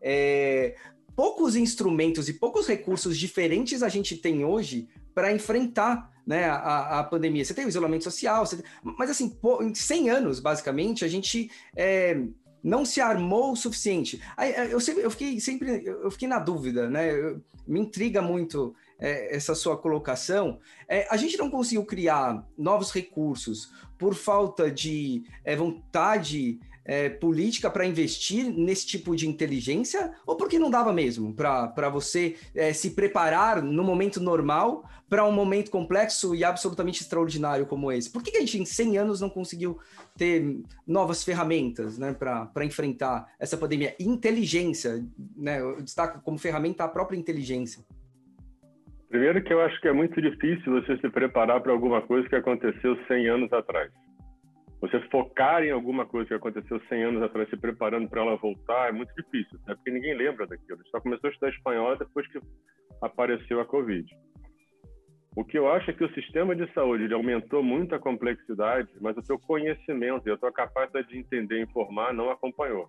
é, 0.00 0.76
poucos 1.16 1.56
instrumentos 1.56 2.28
e 2.28 2.34
poucos 2.34 2.66
recursos 2.66 3.18
diferentes 3.18 3.82
a 3.82 3.88
gente 3.88 4.16
tem 4.16 4.44
hoje 4.44 4.88
para 5.14 5.32
enfrentar 5.32 6.10
né, 6.26 6.44
a, 6.44 7.00
a, 7.00 7.04
pandemia. 7.04 7.44
Você 7.44 7.54
tem 7.54 7.64
o 7.64 7.68
isolamento 7.68 8.04
social, 8.04 8.46
tem... 8.46 8.60
mas 8.82 9.10
assim, 9.10 9.36
em 9.60 9.74
100 9.74 10.10
anos, 10.10 10.40
basicamente, 10.40 11.04
a 11.04 11.08
gente 11.08 11.50
é, 11.76 12.20
não 12.64 12.84
se 12.84 12.98
armou 12.98 13.52
o 13.52 13.56
suficiente. 13.56 14.22
É, 14.38 14.72
eu, 14.72 14.80
sempre, 14.80 15.04
eu 15.04 15.10
fiquei 15.10 15.38
sempre 15.38 15.84
eu 15.84 16.10
fiquei 16.10 16.26
na 16.26 16.38
dúvida, 16.38 16.88
né? 16.88 17.12
Eu, 17.12 17.40
me 17.66 17.80
intriga 17.80 18.20
muito 18.20 18.74
é, 18.98 19.34
essa 19.34 19.54
sua 19.54 19.76
colocação. 19.76 20.58
É, 20.88 21.06
a 21.10 21.16
gente 21.16 21.36
não 21.36 21.50
conseguiu 21.50 21.84
criar 21.84 22.46
novos 22.56 22.90
recursos 22.90 23.72
por 23.98 24.14
falta 24.14 24.70
de 24.70 25.22
é, 25.44 25.56
vontade 25.56 26.58
é, 26.84 27.08
política 27.08 27.70
para 27.70 27.86
investir 27.86 28.44
nesse 28.50 28.86
tipo 28.86 29.16
de 29.16 29.28
inteligência 29.28 30.12
ou 30.26 30.36
porque 30.36 30.58
não 30.58 30.70
dava 30.70 30.92
mesmo 30.92 31.34
para 31.34 31.88
você 31.88 32.36
é, 32.54 32.72
se 32.72 32.90
preparar 32.90 33.62
no 33.62 33.82
momento 33.82 34.20
normal 34.20 34.84
para 35.08 35.24
um 35.24 35.32
momento 35.32 35.70
complexo 35.70 36.34
e 36.34 36.44
absolutamente 36.44 37.02
extraordinário 37.02 37.66
como 37.66 37.90
esse? 37.90 38.10
Por 38.10 38.22
que, 38.22 38.32
que 38.32 38.36
a 38.38 38.40
gente 38.40 38.58
em 38.58 38.64
100 38.64 38.98
anos 38.98 39.20
não 39.20 39.30
conseguiu 39.30 39.78
ter 40.16 40.60
novas 40.86 41.22
ferramentas 41.22 41.98
né, 41.98 42.12
para 42.12 42.64
enfrentar 42.64 43.32
essa 43.38 43.56
pandemia? 43.56 43.94
Inteligência, 43.98 45.04
né, 45.36 45.60
eu 45.60 45.80
destaco 45.82 46.20
como 46.22 46.38
ferramenta 46.38 46.84
a 46.84 46.88
própria 46.88 47.16
inteligência. 47.16 47.84
Primeiro 49.08 49.42
que 49.44 49.52
eu 49.52 49.60
acho 49.60 49.80
que 49.80 49.86
é 49.86 49.92
muito 49.92 50.20
difícil 50.20 50.72
você 50.72 50.96
se 50.98 51.08
preparar 51.08 51.60
para 51.60 51.72
alguma 51.72 52.02
coisa 52.02 52.28
que 52.28 52.34
aconteceu 52.34 52.96
100 53.06 53.28
anos 53.28 53.52
atrás 53.52 53.92
você 54.88 55.00
focar 55.08 55.62
em 55.62 55.70
alguma 55.70 56.04
coisa 56.04 56.28
que 56.28 56.34
aconteceu 56.34 56.80
100 56.88 57.04
anos 57.04 57.22
atrás, 57.22 57.48
se 57.48 57.56
preparando 57.56 58.08
para 58.08 58.20
ela 58.20 58.36
voltar, 58.36 58.88
é 58.88 58.92
muito 58.92 59.14
difícil, 59.14 59.58
né? 59.66 59.74
porque 59.74 59.90
ninguém 59.90 60.14
lembra 60.14 60.46
daquilo. 60.46 60.78
Só 60.90 61.00
começou 61.00 61.28
a 61.28 61.32
estudar 61.32 61.52
espanhol 61.52 61.96
depois 61.96 62.26
que 62.28 62.38
apareceu 63.00 63.60
a 63.60 63.64
Covid. 63.64 64.06
O 65.36 65.44
que 65.44 65.58
eu 65.58 65.70
acho 65.70 65.90
é 65.90 65.94
que 65.94 66.04
o 66.04 66.14
sistema 66.14 66.54
de 66.54 66.70
saúde 66.72 67.12
aumentou 67.12 67.62
muito 67.62 67.94
a 67.94 67.98
complexidade, 67.98 68.88
mas 69.00 69.16
o 69.16 69.22
seu 69.22 69.38
conhecimento 69.38 70.28
e 70.28 70.32
a 70.32 70.38
sua 70.38 70.52
capacidade 70.52 71.08
de 71.08 71.18
entender 71.18 71.58
e 71.58 71.62
informar 71.62 72.12
não 72.12 72.30
acompanhou. 72.30 72.88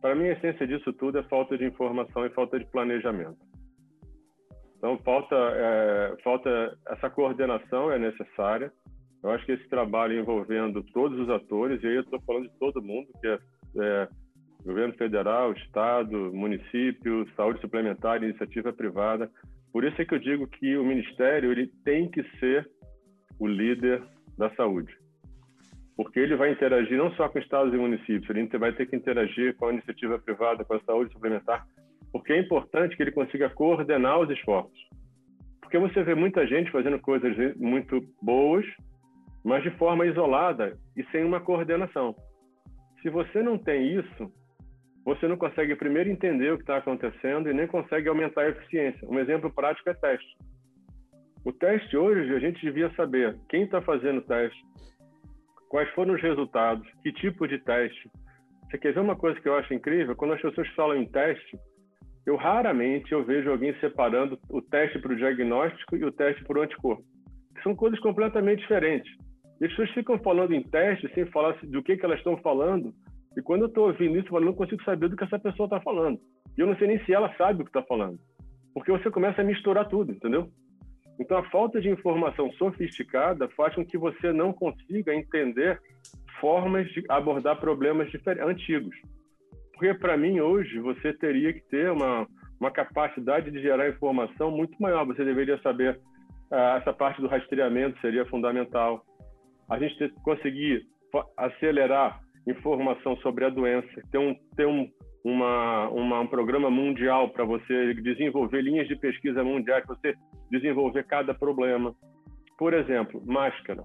Para 0.00 0.14
mim, 0.14 0.24
a 0.24 0.32
essência 0.32 0.66
disso 0.66 0.92
tudo 0.94 1.18
é 1.18 1.22
falta 1.24 1.56
de 1.56 1.64
informação 1.64 2.26
e 2.26 2.30
falta 2.30 2.58
de 2.58 2.66
planejamento. 2.66 3.38
Então, 4.76 4.98
falta, 4.98 5.34
é, 5.34 6.16
falta 6.22 6.78
essa 6.88 7.08
coordenação 7.10 7.90
é 7.92 7.98
necessária, 7.98 8.72
eu 9.26 9.32
acho 9.32 9.44
que 9.44 9.52
esse 9.52 9.68
trabalho 9.68 10.16
envolvendo 10.16 10.84
todos 10.92 11.18
os 11.18 11.28
atores, 11.28 11.82
e 11.82 11.86
aí 11.88 11.96
eu 11.96 12.02
estou 12.02 12.20
falando 12.20 12.48
de 12.48 12.58
todo 12.60 12.80
mundo, 12.80 13.08
que 13.20 13.26
é, 13.26 13.38
é, 13.76 14.08
governo 14.64 14.94
federal, 14.94 15.52
estado, 15.52 16.32
município, 16.32 17.26
saúde 17.34 17.60
suplementar, 17.60 18.22
iniciativa 18.22 18.72
privada. 18.72 19.28
Por 19.72 19.82
isso 19.82 20.00
é 20.00 20.04
que 20.04 20.14
eu 20.14 20.20
digo 20.20 20.46
que 20.46 20.76
o 20.76 20.84
ministério 20.84 21.50
ele 21.50 21.66
tem 21.84 22.08
que 22.08 22.22
ser 22.38 22.70
o 23.40 23.48
líder 23.48 24.00
da 24.38 24.48
saúde, 24.54 24.96
porque 25.96 26.20
ele 26.20 26.36
vai 26.36 26.52
interagir 26.52 26.96
não 26.96 27.10
só 27.16 27.28
com 27.28 27.40
estados 27.40 27.74
e 27.74 27.76
municípios, 27.76 28.30
ele 28.30 28.46
vai 28.58 28.72
ter 28.74 28.86
que 28.86 28.94
interagir 28.94 29.56
com 29.56 29.66
a 29.66 29.72
iniciativa 29.72 30.20
privada, 30.20 30.64
com 30.64 30.74
a 30.74 30.80
saúde 30.82 31.12
suplementar, 31.12 31.66
porque 32.12 32.32
é 32.32 32.38
importante 32.38 32.96
que 32.96 33.02
ele 33.02 33.10
consiga 33.10 33.50
coordenar 33.50 34.20
os 34.20 34.30
esforços. 34.30 34.78
Porque 35.60 35.78
você 35.78 36.04
vê 36.04 36.14
muita 36.14 36.46
gente 36.46 36.70
fazendo 36.70 37.00
coisas 37.00 37.34
muito 37.56 38.00
boas, 38.22 38.64
mas 39.46 39.62
de 39.62 39.70
forma 39.78 40.04
isolada 40.04 40.76
e 40.96 41.04
sem 41.12 41.22
uma 41.22 41.40
coordenação. 41.40 42.16
Se 43.00 43.08
você 43.08 43.44
não 43.44 43.56
tem 43.56 43.96
isso, 43.96 44.32
você 45.04 45.28
não 45.28 45.36
consegue 45.36 45.76
primeiro 45.76 46.10
entender 46.10 46.50
o 46.50 46.56
que 46.56 46.64
está 46.64 46.78
acontecendo 46.78 47.48
e 47.48 47.54
nem 47.54 47.68
consegue 47.68 48.08
aumentar 48.08 48.40
a 48.40 48.48
eficiência. 48.48 49.08
Um 49.08 49.20
exemplo 49.20 49.48
prático 49.48 49.88
é 49.88 49.94
teste. 49.94 50.36
O 51.44 51.52
teste 51.52 51.96
hoje, 51.96 52.34
a 52.34 52.40
gente 52.40 52.60
devia 52.60 52.92
saber 52.96 53.38
quem 53.48 53.62
está 53.62 53.80
fazendo 53.80 54.18
o 54.18 54.22
teste, 54.22 54.60
quais 55.68 55.88
foram 55.90 56.14
os 56.14 56.20
resultados, 56.20 56.84
que 57.04 57.12
tipo 57.12 57.46
de 57.46 57.60
teste. 57.60 58.10
Você 58.64 58.78
quer 58.78 58.94
ver 58.94 59.00
uma 59.00 59.14
coisa 59.14 59.40
que 59.40 59.48
eu 59.48 59.54
acho 59.54 59.72
incrível? 59.72 60.16
Quando 60.16 60.34
as 60.34 60.42
pessoas 60.42 60.68
falam 60.70 60.96
em 60.96 61.06
teste, 61.06 61.56
eu 62.26 62.34
raramente 62.34 63.12
eu 63.12 63.24
vejo 63.24 63.48
alguém 63.48 63.78
separando 63.78 64.36
o 64.50 64.60
teste 64.60 64.98
para 64.98 65.12
o 65.12 65.16
diagnóstico 65.16 65.96
e 65.96 66.04
o 66.04 66.10
teste 66.10 66.42
para 66.42 66.58
o 66.58 66.62
anticorpo. 66.62 67.04
São 67.62 67.76
coisas 67.76 68.00
completamente 68.00 68.58
diferentes. 68.62 69.25
E 69.60 69.64
as 69.64 69.70
pessoas 69.70 69.90
ficam 69.90 70.18
falando 70.18 70.52
em 70.52 70.62
teste 70.62 71.10
sem 71.14 71.26
falar 71.26 71.56
do 71.62 71.82
que, 71.82 71.96
que 71.96 72.04
elas 72.04 72.18
estão 72.18 72.36
falando. 72.38 72.92
E 73.36 73.42
quando 73.42 73.62
eu 73.62 73.68
estou 73.68 73.88
ouvindo 73.88 74.18
isso, 74.18 74.34
eu 74.34 74.40
não 74.40 74.52
consigo 74.52 74.82
saber 74.82 75.08
do 75.08 75.16
que 75.16 75.24
essa 75.24 75.38
pessoa 75.38 75.66
está 75.66 75.80
falando. 75.80 76.18
E 76.56 76.60
eu 76.60 76.66
não 76.66 76.76
sei 76.76 76.88
nem 76.88 77.04
se 77.04 77.12
ela 77.12 77.34
sabe 77.36 77.62
o 77.62 77.64
que 77.64 77.70
está 77.70 77.82
falando. 77.82 78.18
Porque 78.74 78.92
você 78.92 79.10
começa 79.10 79.40
a 79.40 79.44
misturar 79.44 79.88
tudo, 79.88 80.12
entendeu? 80.12 80.48
Então, 81.18 81.38
a 81.38 81.50
falta 81.50 81.80
de 81.80 81.88
informação 81.88 82.52
sofisticada 82.52 83.48
faz 83.50 83.74
com 83.74 83.84
que 83.84 83.96
você 83.96 84.32
não 84.32 84.52
consiga 84.52 85.14
entender 85.14 85.80
formas 86.40 86.86
de 86.90 87.02
abordar 87.08 87.58
problemas 87.58 88.10
antigos. 88.42 88.94
Porque, 89.72 89.94
para 89.94 90.16
mim, 90.16 90.40
hoje, 90.40 90.78
você 90.78 91.14
teria 91.14 91.54
que 91.54 91.60
ter 91.68 91.90
uma, 91.90 92.26
uma 92.60 92.70
capacidade 92.70 93.50
de 93.50 93.62
gerar 93.62 93.88
informação 93.88 94.50
muito 94.50 94.76
maior. 94.80 95.06
Você 95.06 95.24
deveria 95.24 95.58
saber, 95.62 95.98
uh, 96.50 96.78
essa 96.78 96.92
parte 96.92 97.20
do 97.22 97.28
rastreamento 97.28 97.98
seria 98.00 98.26
fundamental 98.26 99.02
a 99.68 99.78
gente 99.78 100.08
conseguir 100.22 100.86
acelerar 101.36 102.20
informação 102.46 103.16
sobre 103.18 103.44
a 103.44 103.48
doença, 103.48 103.88
ter 104.10 104.18
um, 104.18 104.34
ter 104.56 104.66
um, 104.66 104.88
uma, 105.24 105.88
uma, 105.88 106.20
um 106.20 106.26
programa 106.26 106.70
mundial 106.70 107.30
para 107.30 107.44
você 107.44 107.94
desenvolver 107.94 108.62
linhas 108.62 108.86
de 108.86 108.96
pesquisa 108.96 109.42
mundiais, 109.42 109.84
você 109.86 110.14
desenvolver 110.50 111.04
cada 111.04 111.34
problema. 111.34 111.94
Por 112.56 112.72
exemplo, 112.72 113.20
máscara. 113.26 113.84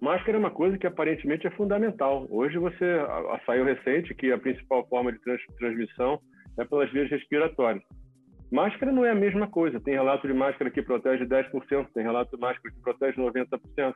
Máscara 0.00 0.36
é 0.36 0.40
uma 0.40 0.50
coisa 0.50 0.76
que 0.76 0.86
aparentemente 0.86 1.46
é 1.46 1.50
fundamental. 1.52 2.26
Hoje 2.28 2.58
você 2.58 2.98
saiu 3.46 3.64
recente 3.64 4.14
que 4.14 4.30
a 4.30 4.38
principal 4.38 4.86
forma 4.88 5.12
de 5.12 5.20
trans, 5.20 5.40
transmissão 5.58 6.20
é 6.58 6.64
pelas 6.64 6.90
vias 6.92 7.08
respiratórias. 7.08 7.82
Máscara 8.52 8.92
não 8.92 9.04
é 9.04 9.10
a 9.10 9.14
mesma 9.14 9.48
coisa. 9.48 9.80
Tem 9.80 9.94
relato 9.94 10.26
de 10.26 10.34
máscara 10.34 10.70
que 10.70 10.82
protege 10.82 11.24
10%, 11.24 11.88
tem 11.94 12.02
relato 12.02 12.36
de 12.36 12.40
máscara 12.40 12.74
que 12.74 12.82
protege 12.82 13.16
90%. 13.16 13.94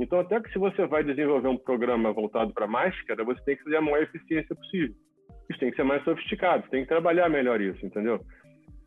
Então, 0.00 0.20
até 0.20 0.40
que 0.40 0.52
se 0.52 0.58
você 0.58 0.86
vai 0.86 1.04
desenvolver 1.04 1.48
um 1.48 1.56
programa 1.56 2.12
voltado 2.12 2.52
para 2.52 2.66
máscara, 2.66 3.24
você 3.24 3.42
tem 3.44 3.56
que 3.56 3.64
fazer 3.64 3.76
a 3.76 3.82
maior 3.82 4.02
eficiência 4.02 4.54
possível. 4.54 4.94
Isso 5.50 5.58
tem 5.58 5.70
que 5.70 5.76
ser 5.76 5.84
mais 5.84 6.02
sofisticado, 6.04 6.68
tem 6.70 6.82
que 6.82 6.88
trabalhar 6.88 7.28
melhor 7.28 7.60
isso, 7.60 7.84
entendeu? 7.84 8.20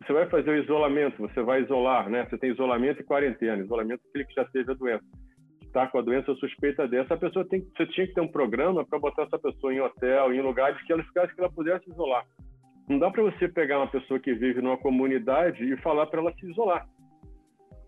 Você 0.02 0.14
vai 0.14 0.28
fazer 0.30 0.50
o 0.52 0.64
isolamento, 0.64 1.18
você 1.18 1.42
vai 1.42 1.62
isolar, 1.62 2.10
né? 2.10 2.26
Você 2.26 2.38
tem 2.38 2.52
isolamento 2.52 3.02
e 3.02 3.04
quarentena. 3.04 3.64
Isolamento 3.64 4.02
é 4.06 4.10
aquele 4.10 4.26
que 4.26 4.34
já 4.34 4.46
teve 4.46 4.72
a 4.72 4.76
doença. 4.76 5.06
Está 5.64 5.88
com 5.88 5.98
a 5.98 6.02
doença 6.02 6.34
suspeita 6.36 6.88
dessa, 6.88 7.16
a 7.16 7.18
pessoa 7.18 7.46
tem, 7.48 7.62
você 7.76 7.86
tinha 7.88 8.08
que 8.08 8.14
ter 8.14 8.22
um 8.22 8.32
programa 8.32 8.86
para 8.86 8.98
botar 8.98 9.24
essa 9.24 9.38
pessoa 9.38 9.74
em 9.74 9.82
hotel, 9.82 10.34
em 10.34 10.42
lugares 10.42 10.82
que 10.84 10.94
ela 10.94 11.04
ficasse 11.04 11.36
que 11.36 11.42
ela 11.42 11.52
pudesse 11.52 11.90
isolar. 11.90 12.26
Não 12.88 13.00
dá 13.00 13.10
para 13.10 13.24
você 13.24 13.50
pegar 13.50 13.80
uma 13.80 13.88
pessoa 13.88 14.20
que 14.20 14.34
vive 14.34 14.62
numa 14.62 14.78
comunidade 14.78 15.64
e 15.64 15.76
falar 15.78 16.06
para 16.06 16.22
ela 16.22 16.34
se 16.34 16.50
isolar. 16.50 16.88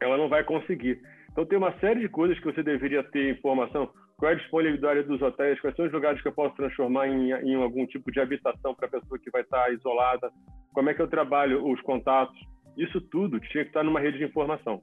Ela 0.02 0.18
não 0.18 0.28
vai 0.28 0.44
conseguir. 0.44 1.00
Então 1.38 1.46
tem 1.46 1.60
uma 1.60 1.78
série 1.78 2.00
de 2.00 2.10
coisas 2.10 2.36
que 2.40 2.46
você 2.46 2.64
deveria 2.64 3.04
ter 3.04 3.30
informação. 3.30 3.88
Qual 4.18 4.32
é 4.32 4.34
a 4.34 4.38
disponibilidade 4.40 5.04
dos 5.04 5.22
hotéis? 5.22 5.62
Quais 5.62 5.76
são 5.76 5.86
os 5.86 5.94
lugares 5.94 6.20
que 6.20 6.28
eu 6.28 6.32
posso 6.32 6.56
transformar 6.56 7.08
em, 7.08 7.32
em 7.32 7.54
algum 7.54 7.86
tipo 7.86 8.12
de 8.12 8.20
habitação 8.20 8.74
para 8.74 8.88
a 8.88 8.90
pessoa 8.90 9.20
que 9.20 9.30
vai 9.30 9.44
estar 9.44 9.72
isolada? 9.72 10.32
Como 10.74 10.90
é 10.90 10.96
que 10.96 11.00
eu 11.00 11.08
trabalho 11.08 11.64
os 11.72 11.80
contatos? 11.82 12.36
Isso 12.76 13.00
tudo 13.00 13.40
tinha 13.40 13.64
que 13.64 13.70
estar 13.70 13.84
numa 13.84 14.00
rede 14.00 14.18
de 14.18 14.24
informação. 14.24 14.82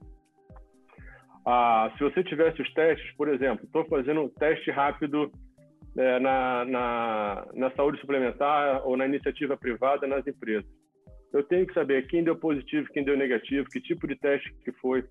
Ah, 1.45 1.91
se 1.97 2.03
você 2.05 2.23
tivesse 2.23 2.61
os 2.61 2.73
testes, 2.73 3.13
por 3.17 3.27
exemplo, 3.27 3.65
estou 3.65 3.83
fazendo 3.87 4.21
um 4.21 4.29
teste 4.29 4.71
rápido 4.71 5.29
é, 5.97 6.19
na, 6.21 6.63
na, 6.63 7.47
na 7.53 7.71
saúde 7.71 7.99
suplementar 7.99 8.81
ou 8.87 8.95
na 8.95 9.05
iniciativa 9.05 9.57
privada 9.57 10.07
nas 10.07 10.25
empresas. 10.25 10.71
Eu 11.33 11.43
tenho 11.43 11.67
que 11.67 11.73
saber 11.73 12.07
quem 12.07 12.23
deu 12.23 12.37
positivo, 12.37 12.87
quem 12.93 13.03
deu 13.03 13.17
negativo, 13.17 13.67
que 13.69 13.81
tipo 13.81 14.07
de 14.07 14.15
teste 14.15 14.49
que 14.63 14.71
foi, 14.71 15.03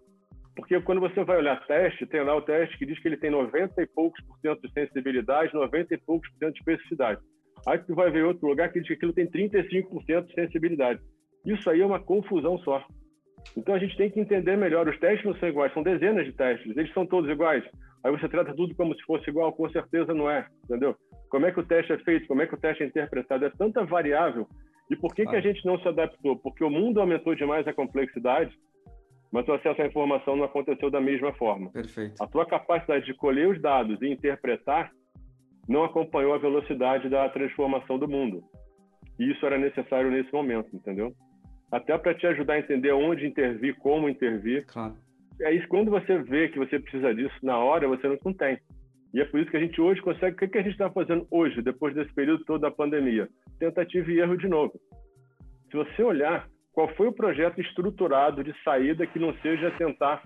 porque 0.56 0.80
quando 0.82 1.00
você 1.00 1.24
vai 1.24 1.38
olhar 1.38 1.66
teste, 1.66 2.06
tem 2.06 2.22
lá 2.22 2.36
o 2.36 2.42
teste 2.42 2.78
que 2.78 2.86
diz 2.86 2.98
que 3.00 3.08
ele 3.08 3.16
tem 3.16 3.30
90 3.30 3.82
e 3.82 3.86
poucos 3.86 4.22
por 4.24 4.38
cento 4.38 4.60
de 4.62 4.72
sensibilidade, 4.72 5.52
90 5.52 5.94
e 5.94 5.98
poucos 5.98 6.30
por 6.30 6.38
cento 6.38 6.54
de 6.54 6.60
especificidade. 6.60 7.20
Aí 7.66 7.78
tu 7.78 7.94
vai 7.94 8.10
ver 8.10 8.24
outro 8.24 8.46
lugar 8.46 8.70
que 8.72 8.78
diz 8.78 8.88
que 8.88 8.94
aquilo 8.94 9.12
tem 9.12 9.26
35% 9.26 10.26
de 10.26 10.34
sensibilidade. 10.34 11.00
Isso 11.44 11.68
aí 11.68 11.80
é 11.80 11.86
uma 11.86 12.00
confusão 12.00 12.58
só. 12.58 12.84
Então 13.56 13.74
a 13.74 13.78
gente 13.78 13.96
tem 13.96 14.10
que 14.10 14.20
entender 14.20 14.56
melhor. 14.56 14.88
Os 14.88 14.98
testes 14.98 15.24
não 15.24 15.34
são 15.36 15.48
iguais, 15.48 15.72
são 15.72 15.82
dezenas 15.82 16.24
de 16.24 16.32
testes. 16.32 16.76
Eles 16.76 16.92
são 16.92 17.06
todos 17.06 17.30
iguais. 17.30 17.64
Aí 18.04 18.12
você 18.12 18.28
trata 18.28 18.54
tudo 18.54 18.74
como 18.74 18.94
se 18.94 19.02
fosse 19.04 19.28
igual, 19.30 19.52
com 19.52 19.68
certeza 19.70 20.12
não 20.12 20.30
é, 20.30 20.46
entendeu? 20.64 20.94
Como 21.30 21.46
é 21.46 21.52
que 21.52 21.60
o 21.60 21.66
teste 21.66 21.92
é 21.92 21.98
feito? 21.98 22.26
Como 22.26 22.42
é 22.42 22.46
que 22.46 22.54
o 22.54 22.60
teste 22.60 22.82
é 22.82 22.86
interpretado? 22.86 23.46
É 23.46 23.50
tanta 23.50 23.84
variável. 23.84 24.46
E 24.90 24.96
por 24.96 25.14
que, 25.14 25.22
ah. 25.22 25.30
que 25.30 25.36
a 25.36 25.40
gente 25.40 25.64
não 25.64 25.78
se 25.78 25.88
adaptou? 25.88 26.36
Porque 26.36 26.62
o 26.62 26.70
mundo 26.70 27.00
aumentou 27.00 27.34
demais 27.34 27.66
a 27.66 27.72
complexidade 27.72 28.54
mas 29.34 29.48
o 29.48 29.52
acesso 29.52 29.82
à 29.82 29.86
informação 29.86 30.36
não 30.36 30.44
aconteceu 30.44 30.88
da 30.92 31.00
mesma 31.00 31.32
forma. 31.32 31.68
Perfeito. 31.72 32.22
A 32.22 32.26
tua 32.28 32.46
capacidade 32.46 33.04
de 33.04 33.14
colher 33.14 33.48
os 33.48 33.60
dados 33.60 34.00
e 34.00 34.06
interpretar 34.06 34.92
não 35.68 35.82
acompanhou 35.82 36.34
a 36.34 36.38
velocidade 36.38 37.08
da 37.08 37.28
transformação 37.28 37.98
do 37.98 38.06
mundo. 38.06 38.44
E 39.18 39.28
isso 39.32 39.44
era 39.44 39.58
necessário 39.58 40.08
nesse 40.08 40.32
momento, 40.32 40.68
entendeu? 40.72 41.12
Até 41.68 41.98
para 41.98 42.14
te 42.14 42.24
ajudar 42.28 42.54
a 42.54 42.58
entender 42.60 42.92
onde 42.92 43.26
intervir, 43.26 43.74
como 43.80 44.08
intervir. 44.08 44.66
Claro. 44.66 44.94
É 45.40 45.52
isso, 45.52 45.66
quando 45.66 45.90
você 45.90 46.16
vê 46.16 46.48
que 46.48 46.58
você 46.60 46.78
precisa 46.78 47.12
disso 47.12 47.34
na 47.42 47.58
hora, 47.58 47.88
você 47.88 48.06
não 48.06 48.32
tem. 48.32 48.56
E 49.12 49.20
é 49.20 49.24
por 49.24 49.40
isso 49.40 49.50
que 49.50 49.56
a 49.56 49.60
gente 49.60 49.80
hoje 49.80 50.00
consegue. 50.00 50.36
O 50.36 50.38
que, 50.38 50.46
que 50.46 50.58
a 50.58 50.62
gente 50.62 50.74
está 50.74 50.88
fazendo 50.90 51.26
hoje, 51.28 51.60
depois 51.60 51.92
desse 51.92 52.14
período 52.14 52.44
todo 52.44 52.60
da 52.60 52.70
pandemia? 52.70 53.28
Tentativa 53.58 54.12
e 54.12 54.20
erro 54.20 54.36
de 54.36 54.46
novo. 54.46 54.78
Se 55.72 55.76
você 55.76 56.04
olhar 56.04 56.48
qual 56.74 56.88
foi 56.96 57.06
o 57.06 57.12
projeto 57.12 57.60
estruturado 57.60 58.42
de 58.42 58.52
saída 58.62 59.06
que 59.06 59.18
não 59.18 59.32
seja 59.38 59.70
tentar 59.72 60.22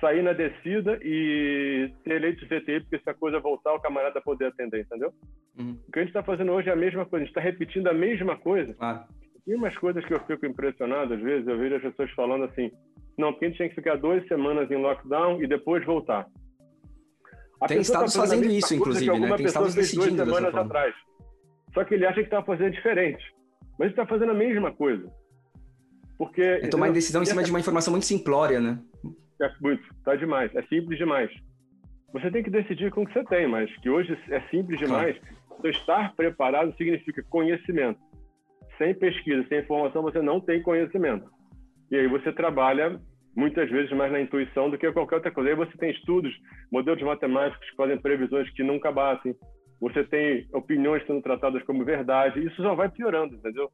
sair 0.00 0.22
na 0.22 0.32
descida 0.32 0.98
e 1.02 1.92
ter 2.02 2.18
leite 2.18 2.44
de 2.44 2.46
CTI, 2.46 2.80
porque 2.80 2.98
se 2.98 3.08
a 3.08 3.14
coisa 3.14 3.38
voltar, 3.38 3.74
o 3.74 3.80
camarada 3.80 4.20
poder 4.20 4.46
atender, 4.46 4.80
entendeu? 4.80 5.12
Uhum. 5.56 5.78
O 5.86 5.92
que 5.92 5.98
a 5.98 6.02
gente 6.02 6.08
está 6.08 6.22
fazendo 6.22 6.50
hoje 6.50 6.70
é 6.70 6.72
a 6.72 6.76
mesma 6.76 7.04
coisa, 7.04 7.22
a 7.22 7.26
gente 7.26 7.36
está 7.36 7.40
repetindo 7.40 7.86
a 7.86 7.94
mesma 7.94 8.36
coisa. 8.36 8.74
Ah. 8.80 9.06
E 9.46 9.54
umas 9.54 9.76
coisas 9.76 10.04
que 10.04 10.12
eu 10.12 10.20
fico 10.20 10.46
impressionado, 10.46 11.14
às 11.14 11.20
vezes, 11.20 11.46
eu 11.46 11.58
vejo 11.58 11.76
as 11.76 11.82
pessoas 11.82 12.10
falando 12.12 12.44
assim, 12.44 12.70
não, 13.18 13.32
porque 13.32 13.44
a 13.44 13.48
gente 13.48 13.56
tinha 13.58 13.68
que 13.68 13.74
ficar 13.74 13.96
duas 13.96 14.26
semanas 14.26 14.70
em 14.70 14.76
lockdown 14.76 15.42
e 15.42 15.46
depois 15.46 15.84
voltar. 15.84 16.26
A 17.60 17.66
Tem 17.68 17.80
estados 17.80 18.14
tá 18.14 18.20
fazendo 18.20 18.46
isso, 18.46 18.74
inclusive, 18.74 19.18
né? 19.20 19.36
Tem 19.36 19.46
estados 19.46 19.74
decidindo 19.74 20.24
duas 20.24 20.36
semanas 20.36 20.54
atrás. 20.54 20.94
Só 21.74 21.84
que 21.84 21.94
ele 21.94 22.06
acha 22.06 22.16
que 22.16 22.22
está 22.22 22.42
fazendo 22.42 22.72
diferente. 22.72 23.22
Mas 23.78 23.86
ele 23.86 23.90
está 23.90 24.06
fazendo 24.06 24.32
a 24.32 24.34
mesma 24.34 24.72
coisa. 24.72 25.08
Porque. 26.22 26.40
É 26.40 26.68
tomar 26.68 26.92
decisão 26.92 27.20
em 27.20 27.26
cima 27.26 27.42
de 27.42 27.50
uma 27.50 27.58
informação 27.58 27.90
muito 27.90 28.06
simplória, 28.06 28.60
né? 28.60 28.78
É 29.40 29.50
muito, 29.60 29.82
tá 30.04 30.14
demais. 30.14 30.54
É 30.54 30.62
simples 30.62 30.96
demais. 30.96 31.28
Você 32.12 32.30
tem 32.30 32.44
que 32.44 32.50
decidir 32.50 32.92
com 32.92 33.02
o 33.02 33.06
que 33.06 33.12
você 33.12 33.24
tem, 33.24 33.48
mas 33.48 33.68
que 33.78 33.90
hoje 33.90 34.16
é 34.30 34.40
simples 34.42 34.78
demais. 34.78 35.18
Claro. 35.18 35.36
Então, 35.58 35.70
estar 35.70 36.14
preparado 36.14 36.76
significa 36.76 37.24
conhecimento. 37.28 37.98
Sem 38.78 38.94
pesquisa, 38.94 39.44
sem 39.48 39.58
informação, 39.58 40.00
você 40.00 40.22
não 40.22 40.40
tem 40.40 40.62
conhecimento. 40.62 41.28
E 41.90 41.96
aí 41.96 42.06
você 42.06 42.32
trabalha 42.32 43.00
muitas 43.34 43.68
vezes 43.68 43.90
mais 43.90 44.12
na 44.12 44.20
intuição 44.20 44.70
do 44.70 44.78
que 44.78 44.92
qualquer 44.92 45.16
outra 45.16 45.32
coisa. 45.32 45.50
Aí 45.50 45.56
você 45.56 45.76
tem 45.76 45.90
estudos, 45.90 46.32
modelos 46.70 47.02
matemáticos 47.02 47.68
que 47.68 47.76
fazem 47.76 47.98
previsões 47.98 48.48
que 48.50 48.62
nunca 48.62 48.92
batem. 48.92 49.34
Você 49.80 50.04
tem 50.04 50.46
opiniões 50.52 51.04
sendo 51.04 51.20
tratadas 51.20 51.64
como 51.64 51.84
verdade. 51.84 52.46
Isso 52.46 52.62
só 52.62 52.76
vai 52.76 52.88
piorando, 52.88 53.34
entendeu? 53.34 53.68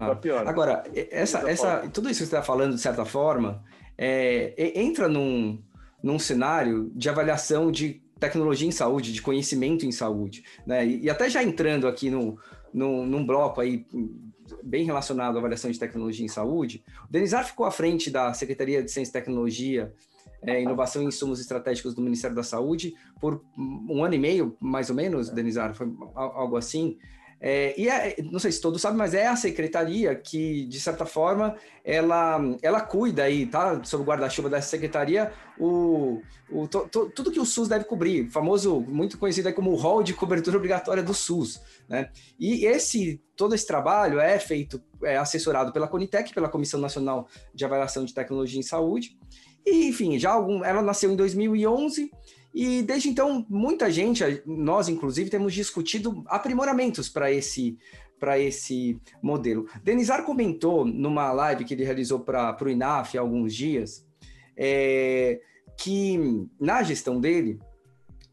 Ah. 0.00 0.18
Agora, 0.46 0.82
essa, 0.94 1.48
essa, 1.48 1.88
tudo 1.92 2.08
isso 2.08 2.20
que 2.20 2.28
você 2.28 2.36
está 2.36 2.42
falando, 2.42 2.74
de 2.74 2.80
certa 2.80 3.04
forma, 3.04 3.62
é, 3.98 4.72
entra 4.74 5.08
num, 5.08 5.62
num 6.02 6.18
cenário 6.18 6.90
de 6.94 7.08
avaliação 7.10 7.70
de 7.70 8.02
tecnologia 8.18 8.66
em 8.66 8.70
saúde, 8.70 9.12
de 9.12 9.20
conhecimento 9.20 9.84
em 9.84 9.92
saúde. 9.92 10.42
Né? 10.66 10.86
E, 10.86 11.00
e 11.02 11.10
até 11.10 11.28
já 11.28 11.42
entrando 11.42 11.86
aqui 11.86 12.10
no, 12.10 12.38
no, 12.72 13.04
num 13.04 13.24
bloco 13.24 13.60
aí 13.60 13.86
bem 14.62 14.84
relacionado 14.84 15.36
à 15.36 15.38
avaliação 15.38 15.70
de 15.70 15.78
tecnologia 15.78 16.24
em 16.24 16.28
saúde, 16.28 16.82
o 17.08 17.12
Denizar 17.12 17.46
ficou 17.46 17.66
à 17.66 17.70
frente 17.70 18.10
da 18.10 18.32
Secretaria 18.32 18.82
de 18.82 18.90
Ciência 18.90 19.10
e 19.10 19.12
Tecnologia, 19.12 19.92
é, 20.42 20.62
Inovação 20.62 21.02
e 21.02 21.06
Insumos 21.06 21.40
Estratégicos 21.40 21.94
do 21.94 22.00
Ministério 22.00 22.34
da 22.34 22.42
Saúde 22.42 22.94
por 23.20 23.44
um 23.56 24.02
ano 24.02 24.14
e 24.14 24.18
meio, 24.18 24.56
mais 24.58 24.88
ou 24.88 24.96
menos, 24.96 25.28
Denizar, 25.28 25.74
foi 25.74 25.92
algo 26.14 26.56
assim. 26.56 26.96
É, 27.40 27.74
e 27.80 27.88
é, 27.88 28.16
não 28.30 28.38
sei 28.38 28.52
se 28.52 28.60
todos 28.60 28.82
sabem, 28.82 28.98
mas 28.98 29.14
é 29.14 29.26
a 29.26 29.34
secretaria 29.34 30.14
que, 30.14 30.66
de 30.66 30.78
certa 30.78 31.06
forma, 31.06 31.56
ela, 31.82 32.38
ela 32.60 32.82
cuida 32.82 33.22
aí, 33.22 33.46
tá? 33.46 33.82
Sob 33.82 34.02
o 34.02 34.06
guarda-chuva 34.06 34.50
dessa 34.50 34.68
secretaria, 34.68 35.32
o, 35.58 36.20
o 36.50 36.68
to, 36.68 36.86
to, 36.88 37.10
tudo 37.10 37.30
que 37.30 37.40
o 37.40 37.46
SUS 37.46 37.66
deve 37.66 37.86
cobrir, 37.86 38.28
famoso, 38.28 38.82
muito 38.82 39.16
conhecido 39.16 39.50
como 39.54 39.70
o 39.70 39.74
rol 39.74 40.02
de 40.02 40.12
cobertura 40.12 40.58
obrigatória 40.58 41.02
do 41.02 41.14
SUS, 41.14 41.62
né? 41.88 42.10
E 42.38 42.66
esse, 42.66 43.22
todo 43.34 43.54
esse 43.54 43.66
trabalho 43.66 44.20
é 44.20 44.38
feito, 44.38 44.82
é 45.02 45.16
assessorado 45.16 45.72
pela 45.72 45.88
Conitec, 45.88 46.34
pela 46.34 46.48
Comissão 46.48 46.78
Nacional 46.78 47.26
de 47.54 47.64
Avaliação 47.64 48.04
de 48.04 48.12
Tecnologia 48.12 48.60
em 48.60 48.62
Saúde, 48.62 49.16
e, 49.64 49.88
enfim, 49.88 50.18
já 50.18 50.32
algum, 50.32 50.62
ela 50.62 50.82
nasceu 50.82 51.10
em 51.10 51.16
2011 51.16 52.10
e 52.52 52.82
desde 52.82 53.08
então, 53.08 53.46
muita 53.48 53.90
gente, 53.90 54.42
nós 54.44 54.88
inclusive, 54.88 55.30
temos 55.30 55.54
discutido 55.54 56.22
aprimoramentos 56.26 57.08
para 57.08 57.30
esse 57.30 57.78
para 58.18 58.38
esse 58.38 59.00
modelo. 59.22 59.66
Denizar 59.82 60.24
comentou 60.24 60.84
numa 60.84 61.32
live 61.32 61.64
que 61.64 61.72
ele 61.72 61.84
realizou 61.84 62.20
para 62.20 62.54
o 62.62 62.68
INAF 62.68 63.16
há 63.16 63.20
alguns 63.22 63.54
dias 63.54 64.06
é, 64.54 65.40
que 65.74 66.46
na 66.60 66.82
gestão 66.82 67.18
dele 67.18 67.58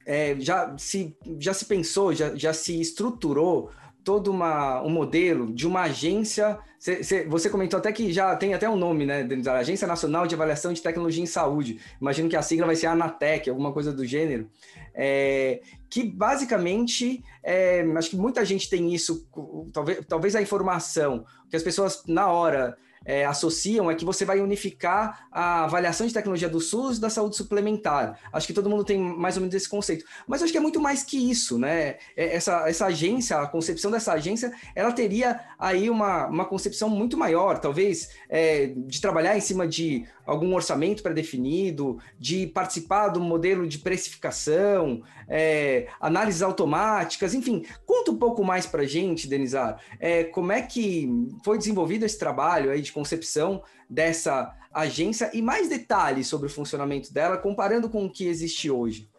é, 0.06 0.36
já, 0.40 0.78
se, 0.78 1.16
já 1.40 1.54
se 1.54 1.64
pensou, 1.64 2.14
já, 2.14 2.36
já 2.36 2.52
se 2.52 2.80
estruturou 2.82 3.72
todo 4.08 4.32
uma, 4.32 4.82
um 4.84 4.90
modelo 4.90 5.54
de 5.54 5.68
uma 5.68 5.82
agência. 5.82 6.58
Cê, 6.80 7.04
cê, 7.04 7.26
você 7.26 7.50
comentou 7.50 7.78
até 7.78 7.92
que 7.92 8.14
já 8.14 8.34
tem 8.38 8.54
até 8.54 8.70
um 8.70 8.78
nome, 8.78 9.06
né, 9.06 9.22
Denizar? 9.22 9.58
Agência 9.58 9.86
Nacional 9.86 10.26
de 10.26 10.34
Avaliação 10.34 10.72
de 10.72 10.82
Tecnologia 10.82 11.22
em 11.22 11.26
Saúde. 11.26 11.82
Imagino 12.00 12.30
que 12.30 12.38
a 12.38 12.42
sigla 12.42 12.66
vai 12.66 12.78
ser 12.78 12.88
ANATEC, 12.88 13.50
alguma 13.50 13.74
coisa 13.74 13.92
do 13.92 14.06
gênero. 14.06 14.50
É, 14.96 15.60
que 15.90 16.06
basicamente, 16.06 17.22
é, 17.44 17.82
acho 17.98 18.12
que 18.12 18.16
muita 18.16 18.46
gente 18.46 18.70
tem 18.70 18.94
isso, 18.96 19.28
talvez, 19.74 20.00
talvez 20.08 20.36
a 20.38 20.42
informação, 20.42 21.26
que 21.50 21.58
as 21.58 21.64
pessoas 21.64 22.06
na 22.08 22.32
hora 22.32 22.78
é, 23.08 23.26
associam 23.26 23.90
é 23.90 23.96
que 23.96 24.04
você 24.04 24.26
vai 24.26 24.42
unificar 24.42 25.28
a 25.32 25.64
avaliação 25.64 26.06
de 26.06 26.14
tecnologia 26.14 26.50
do 26.50 26.60
SUS 26.60 27.00
da 27.00 27.10
saúde 27.10 27.38
suplementar. 27.38 28.20
Acho 28.34 28.46
que 28.46 28.54
todo 28.54 28.70
mundo 28.70 28.84
tem 28.84 29.00
mais 29.00 29.38
ou 29.38 29.42
menos 29.42 29.56
esse 29.56 29.70
conceito. 29.70 30.04
Mas 30.28 30.44
acho 30.44 30.52
que 30.52 30.58
é 30.58 30.62
muito 30.62 30.82
mais 30.82 31.04
que 31.04 31.18
isso, 31.18 31.58
né? 31.58 31.96
É, 32.18 32.36
essa, 32.36 32.68
essa 32.68 32.88
agência, 32.88 33.38
a 33.38 33.48
concepção 33.48 33.90
dessa 33.90 34.12
agência, 34.12 34.52
ela 34.76 34.92
teria 34.92 35.40
aí 35.58 35.90
uma, 35.90 36.28
uma 36.28 36.46
concepção 36.46 36.90
muito 36.90 37.18
maior, 37.18 37.60
talvez, 37.60 38.10
é, 38.28 38.74
de 38.76 39.00
trabalhar 39.00 39.38
em 39.38 39.42
cima 39.42 39.66
de 39.66 40.06
algum 40.28 40.54
orçamento 40.54 41.02
pré-definido, 41.02 41.98
de 42.20 42.46
participar 42.46 43.08
do 43.08 43.22
modelo 43.22 43.66
de 43.66 43.80
precificação, 43.80 45.02
é, 45.28 45.88
análises 46.00 46.42
automáticas, 46.42 47.34
enfim. 47.34 47.66
Conta 47.86 48.12
um 48.12 48.18
pouco 48.18 48.44
mais 48.44 48.68
para 48.68 48.84
a 48.84 48.86
gente, 48.86 49.28
Denizar, 49.28 49.82
é, 50.00 50.26
como 50.26 50.52
é 50.52 50.62
que 50.62 51.10
foi 51.44 51.58
desenvolvido 51.58 52.06
esse 52.06 52.20
trabalho 52.20 52.70
aí 52.70 52.82
de 52.82 52.92
concepção 52.92 53.64
dessa 53.90 54.54
agência 54.74 55.32
e 55.34 55.42
mais 55.42 55.70
detalhes 55.70 56.28
sobre 56.28 56.48
o 56.48 56.50
funcionamento 56.50 57.12
dela, 57.14 57.38
comparando 57.38 57.90
com 57.90 58.06
o 58.06 58.12
que 58.12 58.28
existe 58.28 58.70
hoje. 58.70 59.10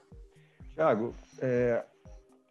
Tiago, 0.75 1.13
é, 1.41 1.83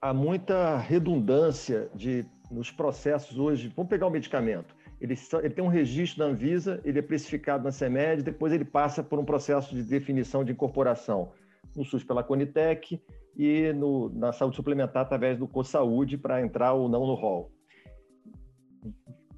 há 0.02 0.14
muita 0.14 0.78
redundância 0.78 1.90
de, 1.94 2.26
nos 2.52 2.72
processos 2.72 3.38
hoje. 3.38 3.72
Vamos 3.76 3.90
pegar 3.90 4.08
o 4.08 4.10
medicamento. 4.10 4.76
Ele, 5.00 5.16
ele, 5.44 5.54
tem 5.54 5.64
um 5.64 5.68
registro 5.68 6.20
da 6.20 6.26
Anvisa, 6.26 6.82
ele 6.84 7.00
é 7.00 7.02
precificado 7.02 7.64
na 7.64 7.72
CEMED, 7.72 8.24
depois 8.24 8.52
ele 8.52 8.66
passa 8.66 9.04
por 9.04 9.20
um 9.20 9.26
processo 9.26 9.76
de 9.76 9.84
definição 9.84 10.44
de 10.44 10.52
incorporação 10.52 11.32
no 11.76 11.86
SUS 11.86 12.04
pela 12.04 12.24
Conitec 12.24 13.00
e 13.36 13.72
no, 13.74 14.10
na 14.10 14.34
saúde 14.34 14.56
suplementar 14.56 15.04
através 15.04 15.38
do 15.38 15.48
CoSaúde 15.48 16.18
para 16.18 16.42
entrar 16.42 16.74
ou 16.74 16.90
não 16.90 17.06
no 17.06 17.14
rol. 17.14 17.52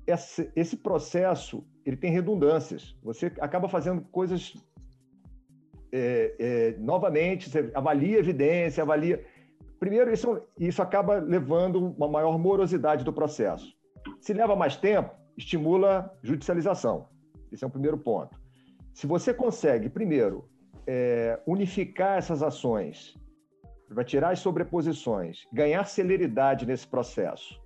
Esse, 0.08 0.50
esse, 0.56 0.78
processo 0.78 1.68
ele 1.86 1.98
tem 1.98 2.12
redundâncias. 2.12 2.96
Você 3.04 3.28
acaba 3.40 3.68
fazendo 3.68 4.02
coisas 4.10 4.54
é, 5.92 6.36
é, 6.40 6.76
novamente, 6.80 7.50
você 7.50 7.70
avalia 7.74 8.18
evidência, 8.18 8.82
avalia. 8.82 9.24
Primeiro, 9.80 10.12
isso, 10.12 10.42
isso 10.58 10.82
acaba 10.82 11.16
levando 11.20 11.94
uma 11.96 12.08
maior 12.08 12.38
morosidade 12.40 13.04
do 13.04 13.14
processo. 13.14 13.78
Se 14.22 14.34
leva 14.34 14.56
mais 14.56 14.78
tempo, 14.78 15.19
estimula 15.40 16.14
judicialização. 16.22 17.08
Esse 17.52 17.64
é 17.64 17.68
o 17.68 17.70
primeiro 17.70 17.98
ponto. 17.98 18.38
Se 18.94 19.08
você 19.08 19.34
consegue, 19.34 19.90
primeiro, 19.90 20.48
é, 20.86 21.40
unificar 21.48 22.18
essas 22.18 22.44
ações, 22.44 23.16
vai 23.90 24.04
tirar 24.04 24.32
as 24.32 24.40
sobreposições, 24.40 25.48
ganhar 25.52 25.86
celeridade 25.86 26.66
nesse 26.66 26.86
processo. 26.86 27.60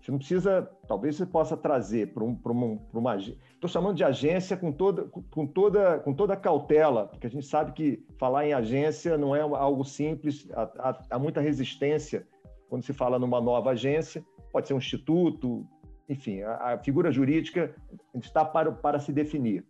Você 0.00 0.12
não 0.12 0.18
precisa, 0.18 0.70
talvez 0.86 1.16
você 1.16 1.26
possa 1.26 1.56
trazer 1.56 2.14
para 2.14 2.24
um, 2.24 2.38
uma, 2.44 2.78
uma 2.94 3.16
estou 3.16 3.68
chamando 3.68 3.96
de 3.96 4.04
agência 4.04 4.56
com 4.56 4.70
toda, 4.70 5.02
com 5.04 5.46
toda, 5.46 5.98
com 5.98 6.14
toda 6.14 6.36
cautela, 6.36 7.06
porque 7.08 7.26
a 7.26 7.30
gente 7.30 7.44
sabe 7.44 7.72
que 7.72 8.06
falar 8.16 8.46
em 8.46 8.52
agência 8.52 9.18
não 9.18 9.34
é 9.34 9.40
algo 9.40 9.84
simples, 9.84 10.48
há, 10.52 10.62
há, 10.78 11.02
há 11.10 11.18
muita 11.18 11.40
resistência 11.40 12.26
quando 12.68 12.84
se 12.84 12.92
fala 12.92 13.18
numa 13.18 13.40
nova 13.40 13.70
agência, 13.70 14.24
pode 14.52 14.68
ser 14.68 14.74
um 14.74 14.78
instituto, 14.78 15.66
enfim, 16.08 16.42
a, 16.42 16.74
a 16.74 16.78
figura 16.78 17.12
jurídica 17.12 17.74
está 18.14 18.44
para, 18.44 18.72
para 18.72 18.98
se 18.98 19.12
definir. 19.12 19.64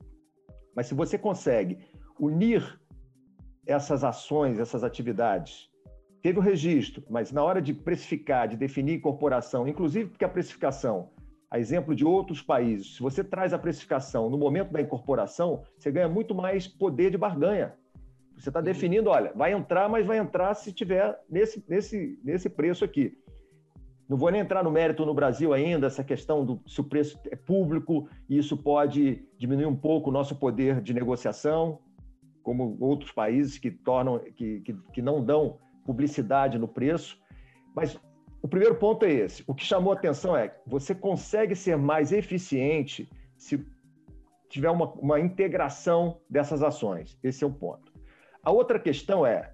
Mas 0.74 0.86
se 0.86 0.94
você 0.94 1.18
consegue 1.18 1.78
unir 2.18 2.78
essas 3.66 4.04
ações, 4.04 4.58
essas 4.58 4.84
atividades, 4.84 5.68
teve 6.22 6.38
o 6.38 6.42
registro, 6.42 7.02
mas 7.10 7.32
na 7.32 7.42
hora 7.42 7.60
de 7.60 7.74
precificar, 7.74 8.48
de 8.48 8.56
definir 8.56 8.94
incorporação, 8.94 9.66
inclusive 9.66 10.10
porque 10.10 10.24
a 10.24 10.28
precificação, 10.28 11.10
a 11.50 11.58
exemplo 11.58 11.94
de 11.94 12.04
outros 12.04 12.42
países, 12.42 12.96
se 12.96 13.02
você 13.02 13.24
traz 13.24 13.52
a 13.52 13.58
precificação 13.58 14.30
no 14.30 14.38
momento 14.38 14.72
da 14.72 14.80
incorporação, 14.80 15.64
você 15.76 15.90
ganha 15.90 16.08
muito 16.08 16.34
mais 16.34 16.66
poder 16.66 17.10
de 17.10 17.18
barganha. 17.18 17.74
Você 18.36 18.50
está 18.50 18.60
definindo, 18.60 19.10
olha, 19.10 19.32
vai 19.34 19.52
entrar, 19.52 19.88
mas 19.88 20.06
vai 20.06 20.18
entrar 20.18 20.54
se 20.54 20.72
tiver 20.72 21.18
nesse, 21.28 21.64
nesse, 21.68 22.20
nesse 22.22 22.48
preço 22.48 22.84
aqui. 22.84 23.18
Não 24.08 24.16
vou 24.16 24.30
nem 24.30 24.40
entrar 24.40 24.64
no 24.64 24.70
mérito 24.70 25.04
no 25.04 25.12
Brasil 25.12 25.52
ainda, 25.52 25.86
essa 25.86 26.02
questão 26.02 26.44
do 26.44 26.62
se 26.66 26.80
o 26.80 26.84
preço 26.84 27.20
é 27.30 27.36
público, 27.36 28.08
e 28.28 28.38
isso 28.38 28.56
pode 28.56 29.22
diminuir 29.36 29.66
um 29.66 29.76
pouco 29.76 30.08
o 30.08 30.12
nosso 30.12 30.34
poder 30.36 30.80
de 30.80 30.94
negociação, 30.94 31.80
como 32.42 32.78
outros 32.80 33.12
países 33.12 33.58
que 33.58 33.70
tornam, 33.70 34.18
que, 34.34 34.60
que, 34.60 34.72
que 34.94 35.02
não 35.02 35.22
dão 35.22 35.58
publicidade 35.84 36.58
no 36.58 36.66
preço. 36.66 37.18
Mas 37.76 38.00
o 38.40 38.48
primeiro 38.48 38.76
ponto 38.76 39.04
é 39.04 39.12
esse. 39.12 39.44
O 39.46 39.54
que 39.54 39.64
chamou 39.64 39.92
atenção 39.92 40.34
é 40.34 40.48
que 40.48 40.58
você 40.66 40.94
consegue 40.94 41.54
ser 41.54 41.76
mais 41.76 42.10
eficiente 42.10 43.10
se 43.36 43.62
tiver 44.48 44.70
uma, 44.70 44.86
uma 44.94 45.20
integração 45.20 46.18
dessas 46.30 46.62
ações. 46.62 47.18
Esse 47.22 47.44
é 47.44 47.46
o 47.46 47.52
ponto. 47.52 47.92
A 48.42 48.50
outra 48.50 48.78
questão 48.78 49.26
é 49.26 49.52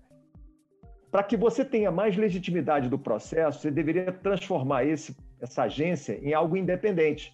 para 1.14 1.22
que 1.22 1.37
você 1.37 1.64
tenha 1.64 1.92
mais 1.92 2.16
legitimidade 2.16 2.88
do 2.88 2.98
processo, 2.98 3.61
você 3.61 3.70
deveria 3.70 4.11
transformar 4.11 4.85
esse, 4.85 5.16
essa 5.40 5.62
agência 5.62 6.18
em 6.20 6.35
algo 6.35 6.57
independente. 6.57 7.33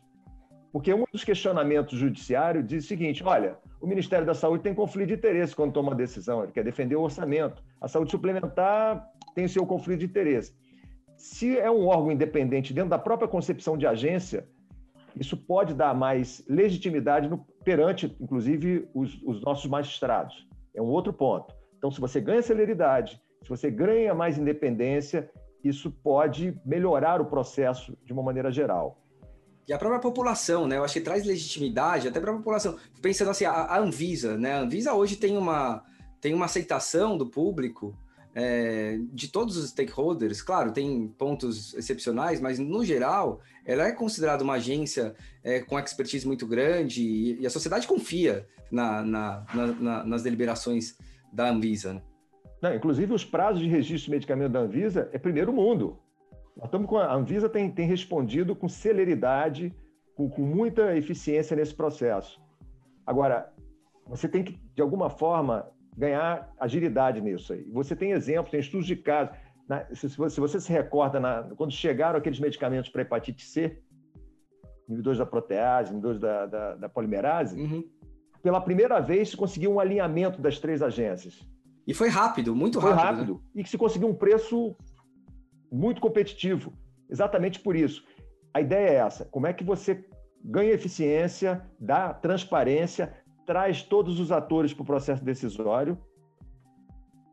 Porque 0.70 0.92
um 0.92 1.04
dos 1.10 1.24
questionamentos 1.24 1.98
judiciários 1.98 2.66
diz 2.66 2.84
o 2.84 2.88
seguinte: 2.88 3.24
olha, 3.24 3.56
o 3.80 3.86
Ministério 3.86 4.26
da 4.26 4.34
Saúde 4.34 4.62
tem 4.62 4.74
conflito 4.74 5.08
de 5.08 5.14
interesse 5.14 5.56
quando 5.56 5.72
toma 5.72 5.88
uma 5.88 5.96
decisão, 5.96 6.42
ele 6.42 6.52
quer 6.52 6.62
defender 6.62 6.94
o 6.94 7.00
orçamento. 7.00 7.62
A 7.80 7.88
saúde 7.88 8.10
suplementar 8.10 9.08
tem 9.34 9.48
seu 9.48 9.64
conflito 9.64 10.00
de 10.00 10.04
interesse. 10.04 10.54
Se 11.16 11.58
é 11.58 11.70
um 11.70 11.86
órgão 11.86 12.12
independente 12.12 12.74
dentro 12.74 12.90
da 12.90 12.98
própria 12.98 13.28
concepção 13.28 13.78
de 13.78 13.86
agência, 13.86 14.46
isso 15.16 15.38
pode 15.38 15.72
dar 15.72 15.94
mais 15.94 16.44
legitimidade 16.46 17.30
no, 17.30 17.46
perante, 17.64 18.14
inclusive, 18.20 18.86
os, 18.92 19.18
os 19.22 19.40
nossos 19.40 19.70
magistrados. 19.70 20.46
É 20.74 20.82
um 20.82 20.88
outro 20.88 21.14
ponto. 21.14 21.54
Então, 21.78 21.90
se 21.90 21.98
você 21.98 22.20
ganha 22.20 22.42
celeridade, 22.42 23.18
se 23.42 23.48
você 23.48 23.70
ganha 23.70 24.14
mais 24.14 24.38
independência, 24.38 25.30
isso 25.62 25.90
pode 25.90 26.58
melhorar 26.64 27.20
o 27.20 27.26
processo 27.26 27.96
de 28.04 28.12
uma 28.12 28.22
maneira 28.22 28.50
geral. 28.50 29.00
E 29.68 29.72
a 29.72 29.78
própria 29.78 30.00
população, 30.00 30.66
né? 30.66 30.78
Eu 30.78 30.84
acho 30.84 30.94
que 30.94 31.00
traz 31.00 31.24
legitimidade 31.24 32.08
até 32.08 32.18
para 32.18 32.32
a 32.32 32.36
população. 32.36 32.76
Pensando 33.00 33.30
assim, 33.30 33.44
a, 33.44 33.78
Anvisa, 33.78 34.36
né? 34.36 34.54
A 34.54 34.60
Anvisa 34.60 34.94
hoje 34.94 35.16
tem 35.16 35.36
uma, 35.36 35.84
tem 36.20 36.34
uma 36.34 36.46
aceitação 36.46 37.16
do 37.16 37.26
público 37.26 37.96
é, 38.34 38.98
de 39.12 39.28
todos 39.28 39.56
os 39.56 39.70
stakeholders. 39.70 40.42
Claro, 40.42 40.72
tem 40.72 41.08
pontos 41.08 41.72
excepcionais, 41.74 42.40
mas 42.40 42.58
no 42.58 42.84
geral, 42.84 43.40
ela 43.64 43.86
é 43.86 43.92
considerada 43.92 44.42
uma 44.42 44.54
agência 44.54 45.14
é, 45.42 45.60
com 45.60 45.78
expertise 45.78 46.26
muito 46.26 46.46
grande 46.46 47.02
e, 47.02 47.40
e 47.40 47.46
a 47.46 47.50
sociedade 47.50 47.86
confia 47.86 48.48
na, 48.72 49.02
na, 49.02 49.46
na, 49.54 50.04
nas 50.04 50.22
deliberações 50.22 50.96
da 51.32 51.48
Anvisa. 51.48 51.94
Né? 51.94 52.02
Não, 52.62 52.74
inclusive, 52.74 53.12
os 53.12 53.24
prazos 53.24 53.60
de 53.60 53.68
registro 53.68 54.06
de 54.06 54.10
medicamento 54.10 54.52
da 54.52 54.60
Anvisa 54.60 55.08
é 55.12 55.18
primeiro 55.18 55.52
mundo. 55.52 55.98
Nós 56.56 56.66
estamos 56.66 56.88
com 56.88 56.98
a, 56.98 57.06
a 57.06 57.14
Anvisa 57.14 57.48
tem, 57.48 57.70
tem 57.70 57.86
respondido 57.86 58.54
com 58.54 58.68
celeridade, 58.68 59.74
com, 60.14 60.28
com 60.28 60.42
muita 60.42 60.94
eficiência 60.96 61.56
nesse 61.56 61.74
processo. 61.74 62.40
Agora, 63.06 63.52
você 64.06 64.28
tem 64.28 64.44
que, 64.44 64.60
de 64.74 64.82
alguma 64.82 65.08
forma, 65.08 65.70
ganhar 65.96 66.52
agilidade 66.58 67.20
nisso 67.20 67.52
aí. 67.52 67.70
Você 67.72 67.96
tem 67.96 68.12
exemplos, 68.12 68.50
tem 68.50 68.60
estudos 68.60 68.86
de 68.86 68.96
casos. 68.96 69.34
na, 69.68 69.86
se, 69.94 70.08
se, 70.08 70.40
você 70.40 70.60
se 70.60 70.70
recorda, 70.70 71.18
na, 71.18 71.44
quando 71.56 71.72
chegaram 71.72 72.18
aqueles 72.18 72.38
medicamentos 72.38 72.90
para 72.90 73.02
hepatite 73.02 73.46
C, 73.46 73.80
inibidores 74.88 75.18
da 75.18 75.26
protease, 75.26 75.92
inibidores 75.92 76.20
da, 76.20 76.46
da, 76.46 76.74
da 76.74 76.88
polimerase, 76.88 77.58
uhum. 77.58 77.88
pela 78.42 78.60
primeira 78.60 79.00
vez 79.00 79.30
se 79.30 79.36
conseguiu 79.36 79.72
um 79.72 79.80
alinhamento 79.80 80.42
das 80.42 80.58
três 80.58 80.82
agências. 80.82 81.40
E 81.86 81.94
foi 81.94 82.08
rápido, 82.08 82.54
muito 82.54 82.80
foi 82.80 82.92
rápido. 82.92 83.02
Foi 83.02 83.16
rápido. 83.16 83.34
Né? 83.34 83.40
E 83.60 83.64
que 83.64 83.70
se 83.70 83.78
conseguiu 83.78 84.08
um 84.08 84.14
preço 84.14 84.76
muito 85.70 86.00
competitivo. 86.00 86.72
Exatamente 87.08 87.60
por 87.60 87.74
isso. 87.74 88.04
A 88.54 88.60
ideia 88.60 88.88
é 88.90 88.94
essa: 88.94 89.24
como 89.24 89.46
é 89.46 89.52
que 89.52 89.64
você 89.64 90.04
ganha 90.44 90.72
eficiência, 90.72 91.64
dá 91.78 92.14
transparência, 92.14 93.14
traz 93.46 93.82
todos 93.82 94.18
os 94.20 94.32
atores 94.32 94.72
para 94.72 94.82
o 94.82 94.86
processo 94.86 95.24
decisório, 95.24 95.98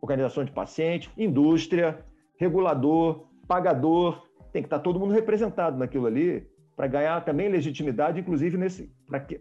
organização 0.02 0.44
de 0.44 0.52
paciente, 0.52 1.12
indústria, 1.18 2.06
regulador, 2.38 3.28
pagador, 3.48 4.28
tem 4.52 4.62
que 4.62 4.68
estar 4.68 4.80
todo 4.80 5.00
mundo 5.00 5.14
representado 5.14 5.78
naquilo 5.78 6.06
ali 6.06 6.48
para 6.78 6.86
ganhar 6.86 7.26
também 7.26 7.50
legitimidade, 7.50 8.20
inclusive 8.20 8.56
nesse 8.56 8.88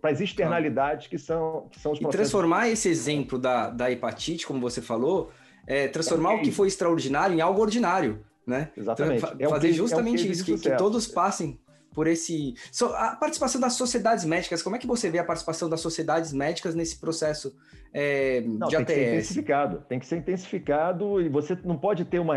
para 0.00 0.10
as 0.10 0.22
externalidades 0.22 1.06
que 1.06 1.18
são, 1.18 1.68
que 1.70 1.78
são 1.78 1.92
os 1.92 1.98
processos. 1.98 2.14
E 2.14 2.16
transformar 2.16 2.70
esse 2.70 2.88
exemplo 2.88 3.38
da, 3.38 3.68
da 3.68 3.92
hepatite, 3.92 4.46
como 4.46 4.58
você 4.58 4.80
falou, 4.80 5.30
é, 5.66 5.86
transformar 5.86 6.32
é 6.32 6.36
o 6.36 6.40
que 6.40 6.50
foi 6.50 6.66
extraordinário 6.66 7.36
em 7.36 7.42
algo 7.42 7.60
ordinário, 7.60 8.24
né? 8.46 8.70
Exatamente. 8.74 9.22
é 9.38 9.48
fazer 9.50 9.72
justamente 9.74 10.24
é 10.24 10.28
um 10.28 10.32
isso, 10.32 10.44
que, 10.46 10.56
que, 10.56 10.76
todos 10.76 11.06
passem 11.06 11.60
por 11.92 12.06
esse... 12.06 12.54
So, 12.72 12.86
a 12.86 13.14
participação 13.16 13.60
das 13.60 13.74
sociedades 13.74 14.24
médicas, 14.24 14.62
como 14.62 14.76
é 14.76 14.78
que 14.78 14.86
você 14.86 15.10
vê 15.10 15.18
a 15.18 15.24
participação 15.24 15.68
das 15.68 15.80
sociedades 15.80 16.32
médicas 16.32 16.74
nesse 16.74 16.98
processo 16.98 17.54
é, 17.92 18.40
não, 18.40 18.68
de 18.68 18.76
tem 18.76 18.82
ATS? 18.82 18.86
Tem 18.86 18.86
que 18.86 18.94
ser 18.94 19.08
intensificado, 19.10 19.84
tem 19.86 19.98
que 19.98 20.06
ser 20.06 20.16
intensificado 20.16 21.20
e 21.20 21.28
você 21.28 21.58
não 21.64 21.76
pode 21.76 22.06
ter 22.06 22.18
uma... 22.18 22.36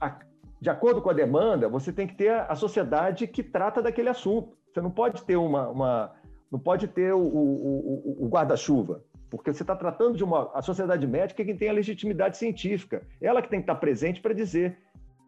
A, 0.00 0.18
de 0.60 0.70
acordo 0.70 1.02
com 1.02 1.10
a 1.10 1.12
demanda, 1.12 1.68
você 1.68 1.92
tem 1.92 2.06
que 2.06 2.14
ter 2.14 2.30
a 2.30 2.54
sociedade 2.54 3.26
que 3.26 3.42
trata 3.42 3.82
daquele 3.82 4.08
assunto. 4.08 4.56
Você 4.72 4.80
não 4.80 4.90
pode 4.90 5.22
ter 5.24 5.36
uma, 5.36 5.68
uma 5.68 6.12
não 6.50 6.58
pode 6.58 6.88
ter 6.88 7.12
o, 7.12 7.20
o, 7.20 8.24
o 8.24 8.28
guarda-chuva, 8.28 9.02
porque 9.30 9.52
você 9.52 9.62
está 9.62 9.76
tratando 9.76 10.16
de 10.16 10.24
uma 10.24 10.50
a 10.54 10.62
sociedade 10.62 11.06
médica 11.06 11.44
que 11.44 11.54
tem 11.54 11.68
a 11.68 11.72
legitimidade 11.72 12.36
científica. 12.36 13.02
Ela 13.20 13.42
que 13.42 13.48
tem 13.48 13.60
que 13.60 13.64
estar 13.64 13.76
presente 13.76 14.20
para 14.20 14.32
dizer 14.32 14.78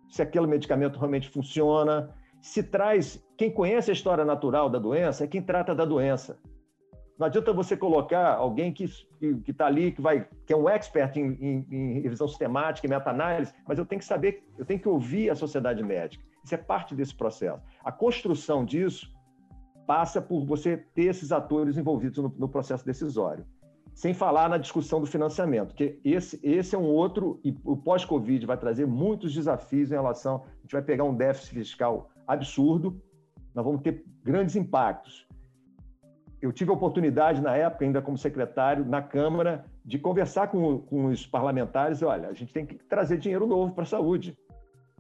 se 0.09 0.23
aquele 0.23 0.47
medicamento 0.47 0.99
realmente 0.99 1.29
funciona, 1.29 2.11
se 2.41 2.63
traz 2.63 3.23
quem 3.37 3.51
conhece 3.51 3.91
a 3.91 3.95
história 3.95 4.25
natural 4.25 4.71
da 4.71 4.79
doença 4.79 5.25
é 5.25 5.27
quem 5.27 5.43
trata 5.43 5.75
da 5.75 5.85
doença. 5.85 6.39
Não 7.19 7.27
adianta 7.27 7.53
você 7.53 7.77
colocar 7.77 8.37
alguém 8.37 8.73
que 8.73 8.85
está 9.49 9.67
ali, 9.67 9.91
que 9.91 10.01
vai, 10.01 10.29
que 10.47 10.53
é 10.53 10.57
um 10.57 10.69
expert 10.69 11.17
em, 11.17 11.33
em, 11.41 11.67
em 11.69 12.01
revisão 12.01 12.29
sistemática, 12.29 12.87
em 12.87 12.91
meta-análise, 12.91 13.53
mas 13.67 13.77
eu 13.77 13.85
tenho 13.85 13.99
que 13.99 14.05
saber, 14.05 14.45
eu 14.57 14.65
tenho 14.65 14.79
que 14.79 14.89
ouvir 14.89 15.29
a 15.29 15.35
sociedade 15.35 15.83
médica. 15.83 16.25
Isso 16.45 16.55
é 16.55 16.59
parte 16.59 16.95
desse 16.95 17.15
processo. 17.15 17.61
A 17.83 17.91
construção 17.91 18.65
disso 18.65 19.13
passa 19.85 20.23
por 20.23 20.45
você 20.47 20.77
ter 20.77 21.07
esses 21.07 21.33
atores 21.33 21.77
envolvidos 21.77 22.19
no, 22.19 22.33
no 22.39 22.49
processo 22.49 22.87
decisório. 22.87 23.45
Sem 23.93 24.15
falar 24.15 24.49
na 24.49 24.57
discussão 24.57 25.01
do 25.01 25.07
financiamento, 25.07 25.75
que 25.75 25.99
esse, 26.05 26.39
esse 26.41 26.77
é 26.77 26.79
um 26.79 26.87
outro, 26.87 27.41
e 27.43 27.53
o 27.65 27.77
pós-Covid 27.77 28.47
vai 28.47 28.57
trazer 28.57 28.87
muitos 28.87 29.35
desafios 29.35 29.91
em 29.91 29.95
relação. 29.95 30.45
A 30.45 30.61
gente 30.63 30.73
vai 30.73 30.83
pegar 30.83 31.03
um 31.03 31.17
déficit 31.17 31.55
fiscal 31.55 32.11
absurdo, 32.25 33.03
nós 33.53 33.65
vamos 33.65 33.83
ter 33.83 34.05
grandes 34.23 34.55
impactos 34.55 35.28
eu 36.41 36.53
tive 36.53 36.71
a 36.71 36.75
oportunidade, 36.75 37.41
na 37.41 37.57
época, 37.57 37.85
ainda 37.85 38.01
como 38.01 38.17
secretário, 38.17 38.85
na 38.85 39.03
Câmara, 39.03 39.65
de 39.85 39.99
conversar 39.99 40.49
com, 40.49 40.79
com 40.79 41.07
os 41.07 41.27
parlamentares. 41.27 42.03
Olha, 42.03 42.29
a 42.29 42.33
gente 42.33 42.53
tem 42.53 42.65
que 42.65 42.77
trazer 42.77 43.19
dinheiro 43.19 43.47
novo 43.47 43.75
para 43.75 43.83
a 43.83 43.87
saúde, 43.87 44.37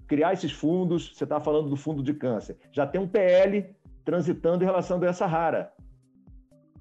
criar 0.06 0.32
esses 0.32 0.50
fundos. 0.50 1.12
Você 1.14 1.24
está 1.24 1.38
falando 1.38 1.68
do 1.68 1.76
fundo 1.76 2.02
de 2.02 2.12
câncer. 2.12 2.56
Já 2.72 2.86
tem 2.86 3.00
um 3.00 3.06
PL 3.06 3.66
transitando 4.04 4.64
em 4.64 4.66
relação 4.66 4.96
à 4.96 5.00
doença 5.00 5.26
rara. 5.26 5.72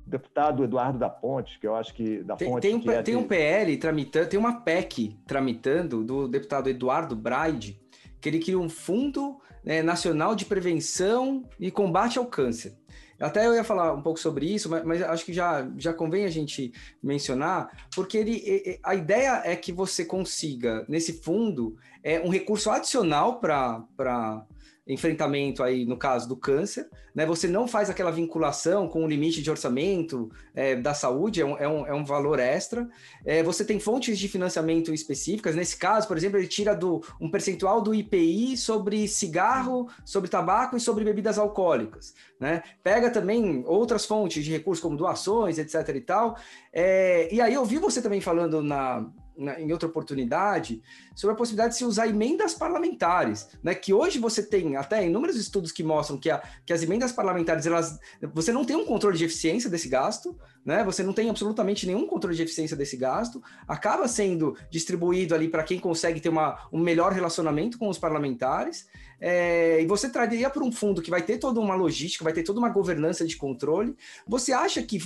O 0.07 0.09
deputado 0.09 0.63
Eduardo 0.63 0.97
da 0.97 1.09
Ponte, 1.09 1.59
que 1.59 1.67
eu 1.67 1.75
acho 1.75 1.93
que 1.93 2.23
da 2.23 2.35
tem, 2.35 2.49
Ponte. 2.49 2.61
Tem, 2.61 2.75
um, 2.75 2.91
é 2.91 3.03
tem 3.03 3.15
de... 3.15 3.23
um 3.23 3.27
PL 3.27 3.77
tramitando, 3.77 4.29
tem 4.29 4.39
uma 4.39 4.61
PEC 4.61 5.19
tramitando 5.27 6.03
do 6.03 6.27
deputado 6.27 6.67
Eduardo 6.67 7.15
Braide, 7.15 7.79
que 8.21 8.29
ele 8.29 8.39
cria 8.39 8.59
um 8.59 8.69
fundo 8.69 9.39
né, 9.63 9.81
nacional 9.81 10.35
de 10.35 10.45
prevenção 10.45 11.43
e 11.59 11.69
combate 11.69 12.17
ao 12.17 12.25
câncer. 12.25 12.75
Até 13.19 13.47
eu 13.47 13.55
ia 13.55 13.63
falar 13.63 13.93
um 13.93 14.01
pouco 14.01 14.19
sobre 14.19 14.45
isso, 14.45 14.69
mas, 14.69 14.83
mas, 14.85 15.01
acho 15.01 15.25
que 15.25 15.33
já, 15.33 15.67
já 15.75 15.91
convém 15.91 16.25
a 16.25 16.29
gente 16.29 16.71
mencionar, 17.01 17.87
porque 17.95 18.17
ele, 18.17 18.79
a 18.83 18.93
ideia 18.93 19.41
é 19.43 19.55
que 19.55 19.71
você 19.71 20.05
consiga, 20.05 20.85
nesse 20.87 21.13
fundo, 21.13 21.75
é, 22.03 22.19
um 22.19 22.29
recurso 22.29 22.69
adicional 22.69 23.39
para 23.39 24.45
enfrentamento 24.87 25.61
aí 25.61 25.85
no 25.85 25.97
caso 25.97 26.27
do 26.27 26.35
câncer, 26.35 26.87
né? 27.17 27.25
Você 27.25 27.47
não 27.47 27.67
faz 27.67 27.89
aquela 27.89 28.11
vinculação 28.11 28.87
com 28.87 29.03
o 29.03 29.07
limite 29.07 29.41
de 29.41 29.49
orçamento 29.49 30.29
é, 30.53 30.75
da 30.75 30.93
saúde, 30.93 31.41
é 31.41 31.45
um, 31.45 31.57
é, 31.57 31.67
um, 31.67 31.87
é 31.87 31.93
um 31.93 32.05
valor 32.05 32.39
extra. 32.39 32.87
É, 33.25 33.41
você 33.41 33.65
tem 33.65 33.79
fontes 33.79 34.19
de 34.19 34.27
financiamento 34.27 34.93
específicas. 34.93 35.55
Nesse 35.55 35.77
caso, 35.77 36.07
por 36.07 36.15
exemplo, 36.15 36.37
ele 36.37 36.47
tira 36.47 36.75
do, 36.75 37.01
um 37.19 37.29
percentual 37.29 37.81
do 37.81 37.93
IPI 37.93 38.55
sobre 38.55 39.07
cigarro, 39.07 39.89
sobre 40.05 40.29
tabaco 40.29 40.77
e 40.77 40.79
sobre 40.79 41.03
bebidas 41.03 41.39
alcoólicas. 41.39 42.13
Né? 42.39 42.61
Pega 42.83 43.09
também 43.09 43.63
outras 43.65 44.05
fontes 44.05 44.45
de 44.45 44.51
recursos, 44.51 44.81
como 44.81 44.95
doações, 44.95 45.57
etc. 45.57 45.95
e 45.95 46.01
tal. 46.01 46.37
É, 46.71 47.33
e 47.33 47.41
aí 47.41 47.53
eu 47.53 47.65
vi 47.65 47.79
você 47.79 47.99
também 47.99 48.21
falando 48.21 48.61
na 48.61 49.09
na, 49.37 49.59
em 49.59 49.71
outra 49.71 49.87
oportunidade, 49.87 50.81
sobre 51.15 51.33
a 51.33 51.37
possibilidade 51.37 51.73
de 51.73 51.77
se 51.77 51.85
usar 51.85 52.07
emendas 52.07 52.53
parlamentares, 52.53 53.47
né? 53.63 53.75
Que 53.75 53.93
hoje 53.93 54.19
você 54.19 54.43
tem 54.43 54.75
até 54.75 55.05
inúmeros 55.05 55.35
estudos 55.35 55.71
que 55.71 55.83
mostram 55.83 56.17
que, 56.17 56.29
a, 56.29 56.41
que 56.65 56.73
as 56.73 56.83
emendas 56.83 57.11
parlamentares, 57.11 57.65
elas, 57.65 57.99
você 58.33 58.51
não 58.51 58.65
tem 58.65 58.75
um 58.75 58.85
controle 58.85 59.17
de 59.17 59.25
eficiência 59.25 59.69
desse 59.69 59.87
gasto, 59.87 60.37
né? 60.65 60.83
Você 60.83 61.03
não 61.03 61.13
tem 61.13 61.29
absolutamente 61.29 61.85
nenhum 61.87 62.07
controle 62.07 62.35
de 62.35 62.43
eficiência 62.43 62.75
desse 62.75 62.97
gasto, 62.97 63.41
acaba 63.67 64.07
sendo 64.07 64.57
distribuído 64.69 65.33
ali 65.33 65.47
para 65.47 65.63
quem 65.63 65.79
consegue 65.79 66.19
ter 66.19 66.29
uma, 66.29 66.67
um 66.71 66.79
melhor 66.79 67.11
relacionamento 67.11 67.77
com 67.77 67.87
os 67.89 67.97
parlamentares. 67.97 68.87
É, 69.19 69.81
e 69.81 69.85
você 69.85 70.09
traria 70.09 70.49
para 70.49 70.63
um 70.63 70.71
fundo 70.71 71.01
que 71.01 71.09
vai 71.09 71.21
ter 71.21 71.37
toda 71.37 71.59
uma 71.59 71.75
logística, 71.75 72.23
vai 72.23 72.33
ter 72.33 72.43
toda 72.43 72.59
uma 72.59 72.69
governança 72.69 73.25
de 73.25 73.35
controle. 73.35 73.95
Você 74.27 74.53
acha 74.53 74.81
que, 74.83 74.99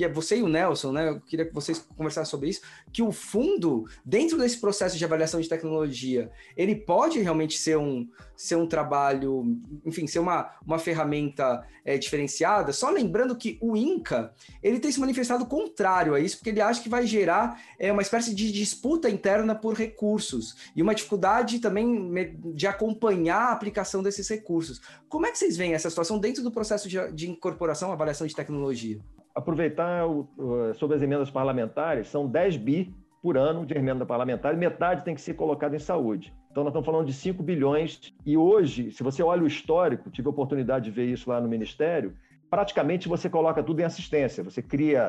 é 0.00 0.08
você 0.08 0.38
e 0.38 0.42
o 0.42 0.48
Nelson, 0.48 0.92
né? 0.92 1.08
Eu 1.08 1.20
queria 1.20 1.46
que 1.46 1.54
vocês 1.54 1.78
conversassem 1.96 2.30
sobre 2.30 2.50
isso, 2.50 2.60
que 2.92 3.02
o 3.02 3.10
fundo, 3.10 3.84
dentro 4.04 4.38
desse 4.38 4.58
processo 4.58 4.96
de 4.96 5.04
avaliação 5.04 5.40
de 5.40 5.48
tecnologia, 5.48 6.30
ele 6.56 6.76
pode 6.76 7.18
realmente 7.20 7.58
ser 7.58 7.76
um, 7.76 8.08
ser 8.36 8.56
um 8.56 8.66
trabalho, 8.66 9.58
enfim, 9.84 10.06
ser 10.06 10.20
uma, 10.20 10.50
uma 10.64 10.78
ferramenta 10.78 11.66
é, 11.84 11.98
diferenciada. 11.98 12.72
Só 12.72 12.90
lembrando 12.90 13.36
que 13.36 13.58
o 13.60 13.76
INCA, 13.76 14.32
ele 14.62 14.78
tem 14.78 14.92
se 14.92 15.00
manifestado 15.00 15.46
contrário 15.46 16.14
a 16.14 16.20
isso, 16.20 16.36
porque 16.36 16.50
ele 16.50 16.60
acha 16.60 16.82
que 16.82 16.88
vai 16.88 17.06
gerar 17.06 17.60
é, 17.78 17.90
uma 17.90 18.02
espécie 18.02 18.34
de 18.34 18.52
disputa 18.52 19.10
interna 19.10 19.54
por 19.54 19.74
recursos 19.74 20.56
e 20.76 20.82
uma 20.82 20.94
dificuldade 20.94 21.58
também 21.58 22.36
de 22.54 22.66
acompanhar 22.66 23.31
acompanhar 23.32 23.48
a 23.48 23.52
aplicação 23.52 24.02
desses 24.02 24.28
recursos. 24.28 24.80
Como 25.08 25.26
é 25.26 25.30
que 25.30 25.38
vocês 25.38 25.56
veem 25.56 25.74
essa 25.74 25.88
situação 25.88 26.18
dentro 26.18 26.42
do 26.42 26.50
processo 26.50 26.88
de, 26.88 27.12
de 27.12 27.30
incorporação, 27.30 27.90
avaliação 27.90 28.26
de 28.26 28.34
tecnologia? 28.34 29.00
Aproveitar 29.34 30.06
o, 30.06 30.28
sobre 30.74 30.96
as 30.96 31.02
emendas 31.02 31.30
parlamentares, 31.30 32.08
são 32.08 32.28
10 32.28 32.58
bi 32.58 32.94
por 33.22 33.38
ano 33.38 33.64
de 33.64 33.74
emenda 33.74 34.04
parlamentar, 34.04 34.56
metade 34.56 35.04
tem 35.04 35.14
que 35.14 35.20
ser 35.20 35.34
colocada 35.34 35.74
em 35.74 35.78
saúde. 35.78 36.34
Então, 36.50 36.64
nós 36.64 36.72
estamos 36.72 36.84
falando 36.84 37.06
de 37.06 37.14
5 37.14 37.42
bilhões. 37.42 38.12
E 38.26 38.36
hoje, 38.36 38.90
se 38.92 39.02
você 39.02 39.22
olha 39.22 39.42
o 39.42 39.46
histórico, 39.46 40.10
tive 40.10 40.28
a 40.28 40.30
oportunidade 40.30 40.86
de 40.86 40.90
ver 40.90 41.06
isso 41.06 41.30
lá 41.30 41.40
no 41.40 41.48
Ministério, 41.48 42.14
praticamente 42.50 43.08
você 43.08 43.30
coloca 43.30 43.62
tudo 43.62 43.80
em 43.80 43.84
assistência. 43.84 44.44
Você 44.44 44.60
cria 44.60 45.08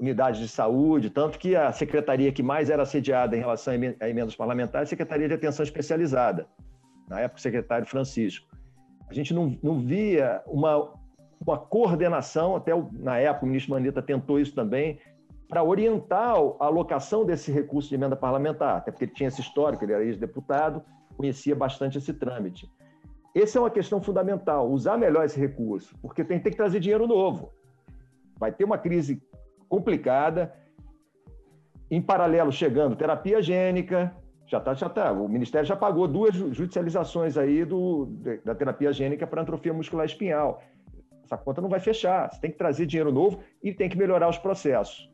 unidades 0.00 0.40
de 0.40 0.48
saúde, 0.48 1.10
tanto 1.10 1.38
que 1.38 1.54
a 1.54 1.70
secretaria 1.72 2.32
que 2.32 2.42
mais 2.42 2.70
era 2.70 2.84
assediada 2.84 3.36
em 3.36 3.40
relação 3.40 3.74
a 4.00 4.08
emendas 4.08 4.34
parlamentares 4.34 4.86
é 4.86 4.88
a 4.88 4.96
Secretaria 4.96 5.28
de 5.28 5.34
Atenção 5.34 5.62
Especializada 5.62 6.48
na 7.08 7.20
época 7.20 7.38
o 7.38 7.42
secretário 7.42 7.86
Francisco. 7.86 8.46
A 9.08 9.14
gente 9.14 9.34
não, 9.34 9.58
não 9.62 9.80
via 9.80 10.42
uma, 10.46 10.94
uma 11.40 11.58
coordenação, 11.58 12.56
até 12.56 12.74
o, 12.74 12.88
na 12.92 13.18
época 13.18 13.44
o 13.44 13.48
ministro 13.48 13.74
Mandetta 13.74 14.00
tentou 14.00 14.40
isso 14.40 14.54
também, 14.54 14.98
para 15.48 15.62
orientar 15.62 16.34
a 16.60 16.64
alocação 16.64 17.26
desse 17.26 17.52
recurso 17.52 17.90
de 17.90 17.94
emenda 17.94 18.16
parlamentar, 18.16 18.78
até 18.78 18.90
porque 18.90 19.04
ele 19.04 19.12
tinha 19.12 19.28
esse 19.28 19.42
histórico, 19.42 19.84
ele 19.84 19.92
era 19.92 20.02
ex-deputado, 20.02 20.82
conhecia 21.14 21.54
bastante 21.54 21.98
esse 21.98 22.14
trâmite. 22.14 22.70
Essa 23.34 23.58
é 23.58 23.60
uma 23.60 23.70
questão 23.70 24.00
fundamental, 24.00 24.70
usar 24.70 24.96
melhor 24.96 25.24
esse 25.24 25.38
recurso, 25.38 25.94
porque 26.00 26.24
tem, 26.24 26.40
tem 26.40 26.50
que 26.50 26.56
trazer 26.56 26.80
dinheiro 26.80 27.06
novo. 27.06 27.52
Vai 28.38 28.50
ter 28.50 28.64
uma 28.64 28.78
crise 28.78 29.22
complicada, 29.68 30.54
em 31.90 32.00
paralelo 32.00 32.50
chegando 32.50 32.96
terapia 32.96 33.42
gênica, 33.42 34.16
já 34.52 34.58
está, 34.58 34.74
já 34.74 34.88
tá. 34.88 35.12
O 35.12 35.28
Ministério 35.28 35.66
já 35.66 35.74
pagou 35.74 36.06
duas 36.06 36.34
judicializações 36.34 37.38
aí 37.38 37.64
do, 37.64 38.06
da 38.44 38.54
terapia 38.54 38.92
gênica 38.92 39.26
para 39.26 39.40
atrofia 39.40 39.72
muscular 39.72 40.04
espinhal. 40.04 40.62
Essa 41.24 41.38
conta 41.38 41.62
não 41.62 41.70
vai 41.70 41.80
fechar. 41.80 42.30
Você 42.30 42.40
tem 42.40 42.50
que 42.50 42.58
trazer 42.58 42.84
dinheiro 42.84 43.10
novo 43.10 43.40
e 43.62 43.72
tem 43.72 43.88
que 43.88 43.96
melhorar 43.96 44.28
os 44.28 44.36
processos. 44.36 45.10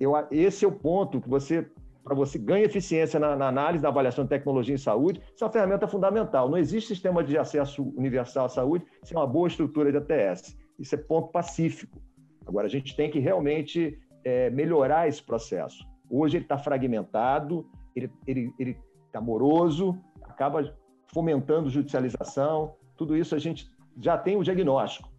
Eu, 0.00 0.14
esse 0.30 0.64
é 0.64 0.68
o 0.68 0.72
ponto 0.72 1.20
que 1.20 1.28
você 1.28 1.66
para 2.02 2.14
você 2.14 2.38
ganhar 2.38 2.64
eficiência 2.64 3.18
na, 3.18 3.34
na, 3.34 3.48
análise, 3.48 3.82
na 3.82 3.88
avaliação 3.88 4.22
de 4.22 4.30
tecnologia 4.30 4.72
em 4.72 4.78
saúde. 4.78 5.20
Isso 5.34 5.42
é 5.42 5.44
uma 5.44 5.52
ferramenta 5.52 5.88
fundamental. 5.88 6.48
Não 6.48 6.56
existe 6.56 6.86
sistema 6.86 7.22
de 7.22 7.36
acesso 7.36 7.82
universal 7.96 8.46
à 8.46 8.48
saúde 8.48 8.86
sem 9.02 9.16
uma 9.16 9.26
boa 9.26 9.48
estrutura 9.48 9.90
de 9.90 9.98
ATS. 9.98 10.56
Isso 10.78 10.94
é 10.94 10.98
ponto 10.98 11.32
pacífico. 11.32 12.00
Agora, 12.46 12.68
a 12.68 12.70
gente 12.70 12.94
tem 12.94 13.10
que 13.10 13.18
realmente 13.18 13.98
é, 14.24 14.48
melhorar 14.50 15.08
esse 15.08 15.20
processo. 15.20 15.84
Hoje 16.08 16.36
ele 16.36 16.44
está 16.44 16.56
fragmentado, 16.56 17.68
ele 17.96 18.10
ele, 18.26 18.52
ele 18.58 18.78
tá 19.10 19.20
moroso, 19.20 19.98
acaba 20.22 20.72
fomentando 21.12 21.70
judicialização. 21.70 22.74
Tudo 22.96 23.16
isso 23.16 23.34
a 23.34 23.38
gente 23.38 23.68
já 23.98 24.18
tem 24.18 24.36
o 24.36 24.44
diagnóstico. 24.44 25.10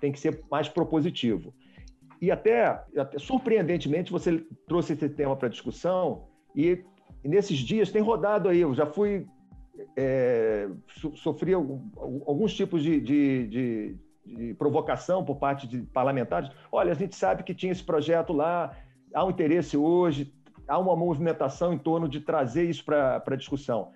Tem 0.00 0.10
que 0.10 0.18
ser 0.18 0.42
mais 0.50 0.68
propositivo. 0.68 1.54
E 2.20 2.30
até, 2.30 2.66
até 2.96 3.18
surpreendentemente, 3.18 4.12
você 4.12 4.44
trouxe 4.66 4.94
esse 4.94 5.08
tema 5.08 5.36
para 5.36 5.48
discussão 5.48 6.28
e, 6.54 6.84
e, 7.24 7.28
nesses 7.28 7.58
dias 7.58 7.90
tem 7.90 8.00
rodado 8.00 8.48
aí. 8.48 8.60
Eu 8.60 8.72
já 8.74 8.86
fui 8.86 9.26
é, 9.96 10.68
sofri 11.16 11.52
alguns 11.52 12.54
tipos 12.54 12.82
de, 12.82 13.00
de, 13.00 13.46
de, 13.48 13.96
de, 14.24 14.54
provocação 14.54 15.24
por 15.24 15.36
parte 15.36 15.66
de 15.66 15.82
parlamentares. 15.82 16.50
Olha, 16.70 16.92
a 16.92 16.94
gente 16.94 17.16
sabe 17.16 17.42
que 17.42 17.54
tinha 17.54 17.72
esse 17.72 17.82
projeto 17.82 18.32
lá, 18.32 18.76
há 19.12 19.24
um 19.24 19.30
interesse 19.30 19.76
hoje, 19.76 20.32
há 20.72 20.78
uma 20.78 20.96
movimentação 20.96 21.74
em 21.74 21.78
torno 21.78 22.08
de 22.08 22.20
trazer 22.20 22.64
isso 22.64 22.82
para 22.82 23.22
a 23.26 23.36
discussão. 23.36 23.92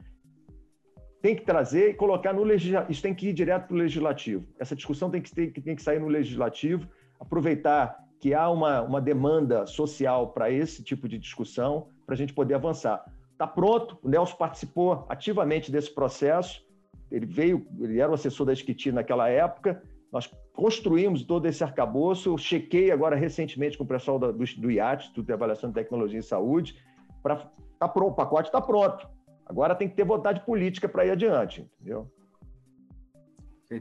Tem 1.22 1.34
que 1.34 1.42
trazer 1.42 1.90
e 1.90 1.94
colocar 1.94 2.34
no 2.34 2.44
legislativo. 2.44 2.92
Isso 2.92 3.02
tem 3.02 3.14
que 3.14 3.28
ir 3.28 3.32
direto 3.32 3.68
para 3.68 3.74
o 3.74 3.78
legislativo. 3.78 4.46
Essa 4.58 4.76
discussão 4.76 5.10
tem 5.10 5.22
que, 5.22 5.34
tem, 5.34 5.50
tem 5.50 5.74
que 5.74 5.82
sair 5.82 5.98
no 5.98 6.08
legislativo, 6.08 6.86
aproveitar 7.18 7.96
que 8.20 8.34
há 8.34 8.50
uma, 8.50 8.82
uma 8.82 9.00
demanda 9.00 9.66
social 9.66 10.32
para 10.32 10.50
esse 10.50 10.84
tipo 10.84 11.08
de 11.08 11.18
discussão, 11.18 11.88
para 12.04 12.14
a 12.14 12.18
gente 12.18 12.34
poder 12.34 12.54
avançar. 12.54 13.02
Está 13.32 13.46
pronto, 13.46 13.98
o 14.02 14.08
Nelson 14.08 14.36
participou 14.36 15.06
ativamente 15.08 15.72
desse 15.72 15.94
processo, 15.94 16.62
ele 17.10 17.24
veio, 17.24 17.66
ele 17.80 18.00
era 18.00 18.10
o 18.10 18.14
assessor 18.14 18.44
da 18.44 18.52
Esquiti 18.52 18.92
naquela 18.92 19.28
época, 19.28 19.82
nós 20.12 20.30
construímos 20.56 21.22
todo 21.22 21.46
esse 21.46 21.62
arcabouço, 21.62 22.36
chequei 22.38 22.90
agora 22.90 23.14
recentemente 23.14 23.76
com 23.76 23.84
o 23.84 23.86
pessoal 23.86 24.18
do, 24.18 24.32
do 24.32 24.70
IAT, 24.70 25.04
Instituto 25.04 25.26
de 25.26 25.32
Avaliação 25.32 25.68
de 25.68 25.74
Tecnologia 25.74 26.18
em 26.18 26.22
Saúde, 26.22 26.82
para 27.22 27.48
tá 27.78 27.86
pronto, 27.86 28.12
o 28.12 28.14
pacote 28.14 28.48
está 28.48 28.60
pronto. 28.60 29.06
Agora 29.44 29.74
tem 29.74 29.88
que 29.88 29.94
ter 29.94 30.04
vontade 30.04 30.40
política 30.40 30.88
para 30.88 31.04
ir 31.04 31.10
adiante, 31.10 31.70
entendeu? 31.78 32.10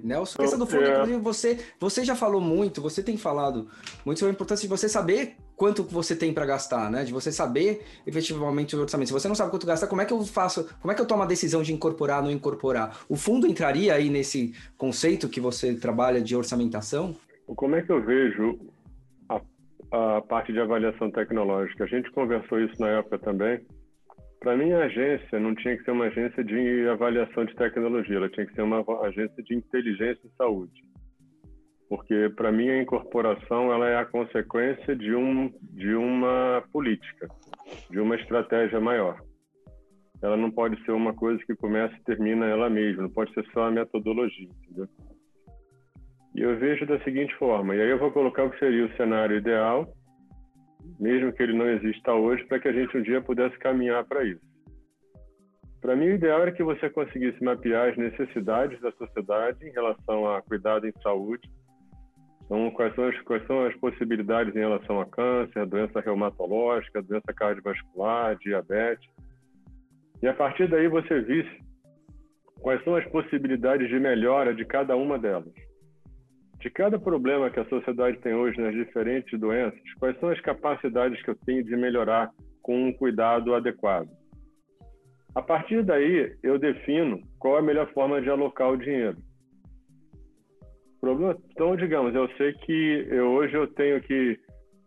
Nelson, 0.03 0.39
questão 0.39 0.57
do 0.57 0.65
fundo, 0.65 0.83
é. 0.83 0.93
inclusive, 0.93 1.19
você, 1.19 1.59
você 1.79 2.03
já 2.03 2.15
falou 2.15 2.41
muito, 2.41 2.81
você 2.81 3.03
tem 3.03 3.17
falado 3.17 3.67
muito 4.03 4.19
sobre 4.19 4.31
a 4.31 4.33
importância 4.33 4.63
de 4.63 4.67
você 4.67 4.89
saber 4.89 5.35
quanto 5.55 5.83
você 5.83 6.15
tem 6.15 6.33
para 6.33 6.45
gastar, 6.45 6.89
né? 6.89 7.03
De 7.03 7.13
você 7.13 7.31
saber 7.31 7.85
efetivamente 8.05 8.75
o 8.75 8.81
orçamento. 8.81 9.07
Se 9.07 9.13
você 9.13 9.27
não 9.27 9.35
sabe 9.35 9.51
quanto 9.51 9.67
gastar, 9.67 9.87
como 9.87 10.01
é 10.01 10.05
que 10.05 10.13
eu 10.13 10.23
faço, 10.25 10.67
como 10.81 10.91
é 10.91 10.95
que 10.95 11.01
eu 11.01 11.05
tomo 11.05 11.23
a 11.23 11.25
decisão 11.25 11.61
de 11.61 11.73
incorporar 11.73 12.19
ou 12.19 12.25
não 12.25 12.31
incorporar? 12.31 12.99
O 13.07 13.15
fundo 13.15 13.45
entraria 13.45 13.93
aí 13.93 14.09
nesse 14.09 14.53
conceito 14.77 15.29
que 15.29 15.39
você 15.39 15.75
trabalha 15.75 16.19
de 16.19 16.35
orçamentação? 16.35 17.15
Como 17.45 17.75
é 17.75 17.81
que 17.81 17.91
eu 17.91 18.03
vejo 18.03 18.59
a, 19.29 19.39
a 19.91 20.21
parte 20.21 20.51
de 20.51 20.59
avaliação 20.59 21.11
tecnológica? 21.11 21.83
A 21.83 21.87
gente 21.87 22.11
conversou 22.11 22.59
isso 22.59 22.73
na 22.79 22.89
época 22.89 23.19
também. 23.19 23.61
Para 24.45 24.57
mim, 24.57 24.71
a 24.73 24.85
agência 24.85 25.39
não 25.39 25.55
tinha 25.55 25.75
que 25.75 25.83
ser 25.83 25.89
uma 25.89 26.05
agência 26.05 26.43
de 26.43 26.87
avaliação 26.87 27.45
de 27.45 27.55
tecnologia, 27.55 28.17
ela 28.17 28.29
tinha 28.29 28.45
que 28.45 28.53
ser 28.53 28.61
uma 28.61 28.85
agência 29.03 29.41
de 29.41 29.55
inteligência 29.55 30.21
e 30.23 30.37
saúde. 30.37 30.83
Porque, 31.89 32.29
para 32.35 32.51
mim, 32.51 32.69
a 32.69 32.79
incorporação 32.79 33.73
ela 33.73 33.89
é 33.89 33.97
a 33.97 34.05
consequência 34.05 34.95
de, 34.95 35.15
um, 35.15 35.51
de 35.73 35.95
uma 35.95 36.63
política, 36.71 37.27
de 37.89 37.99
uma 37.99 38.15
estratégia 38.17 38.79
maior. 38.79 39.19
Ela 40.21 40.37
não 40.37 40.51
pode 40.51 40.79
ser 40.85 40.91
uma 40.91 41.15
coisa 41.15 41.43
que 41.43 41.55
começa 41.55 41.95
e 41.95 42.03
termina 42.03 42.45
ela 42.45 42.69
mesma, 42.69 43.01
não 43.01 43.09
pode 43.09 43.33
ser 43.33 43.43
só 43.51 43.63
a 43.63 43.71
metodologia, 43.71 44.47
entendeu? 44.61 44.87
E 46.35 46.41
eu 46.41 46.55
vejo 46.59 46.85
da 46.85 46.99
seguinte 46.99 47.35
forma, 47.37 47.75
e 47.75 47.81
aí 47.81 47.89
eu 47.89 47.97
vou 47.97 48.11
colocar 48.11 48.43
o 48.43 48.51
que 48.51 48.59
seria 48.59 48.85
o 48.85 48.95
cenário 48.95 49.37
ideal, 49.37 49.91
mesmo 50.99 51.31
que 51.33 51.43
ele 51.43 51.53
não 51.53 51.67
exista 51.69 52.13
hoje, 52.13 52.43
para 52.45 52.59
que 52.59 52.67
a 52.67 52.73
gente 52.73 52.97
um 52.97 53.01
dia 53.01 53.21
pudesse 53.21 53.57
caminhar 53.59 54.03
para 54.05 54.23
isso. 54.23 54.41
Para 55.81 55.95
mim, 55.95 56.07
o 56.07 56.15
ideal 56.15 56.41
era 56.41 56.51
que 56.51 56.63
você 56.63 56.89
conseguisse 56.89 57.43
mapear 57.43 57.89
as 57.89 57.97
necessidades 57.97 58.79
da 58.81 58.91
sociedade 58.93 59.65
em 59.65 59.71
relação 59.71 60.27
a 60.27 60.41
cuidado 60.41 60.87
em 60.87 60.93
saúde. 61.03 61.47
Então, 62.43 62.71
quais 62.71 62.93
são 62.95 63.07
as, 63.07 63.21
quais 63.21 63.45
são 63.45 63.65
as 63.65 63.75
possibilidades 63.75 64.55
em 64.55 64.59
relação 64.59 64.99
a 64.99 65.05
câncer, 65.05 65.65
doença 65.65 65.99
reumatológica, 65.99 67.01
doença 67.01 67.33
cardiovascular, 67.33 68.35
diabetes. 68.37 69.07
E 70.21 70.27
a 70.27 70.33
partir 70.33 70.67
daí 70.67 70.87
você 70.87 71.21
visse 71.21 71.59
quais 72.61 72.83
são 72.83 72.95
as 72.95 73.05
possibilidades 73.05 73.87
de 73.87 73.99
melhora 73.99 74.55
de 74.55 74.65
cada 74.65 74.95
uma 74.95 75.19
delas 75.19 75.64
de 76.65 76.71
cada 76.71 76.97
problema 76.97 77.51
que 77.51 77.59
a 77.59 77.69
sociedade 77.69 78.17
tem 78.21 78.33
hoje 78.33 78.59
nas 78.59 78.73
diferentes 78.73 79.39
doenças, 79.39 79.79
quais 79.99 80.19
são 80.19 80.29
as 80.29 80.41
capacidades 80.41 81.21
que 81.21 81.29
eu 81.29 81.35
tenho 81.45 81.63
de 81.63 81.77
melhorar 81.77 82.31
com 82.63 82.87
um 82.87 82.91
cuidado 82.91 83.53
adequado. 83.53 84.09
A 85.35 85.43
partir 85.43 85.83
daí, 85.83 86.35
eu 86.41 86.57
defino 86.57 87.21
qual 87.37 87.57
é 87.57 87.59
a 87.59 87.61
melhor 87.61 87.93
forma 87.93 88.19
de 88.19 88.31
alocar 88.31 88.71
o 88.71 88.77
dinheiro. 88.77 89.15
Então, 91.51 91.75
digamos, 91.75 92.15
eu 92.15 92.27
sei 92.29 92.53
que 92.53 93.05
eu, 93.11 93.27
hoje 93.27 93.53
eu 93.53 93.67
tenho 93.67 94.01
que 94.01 94.39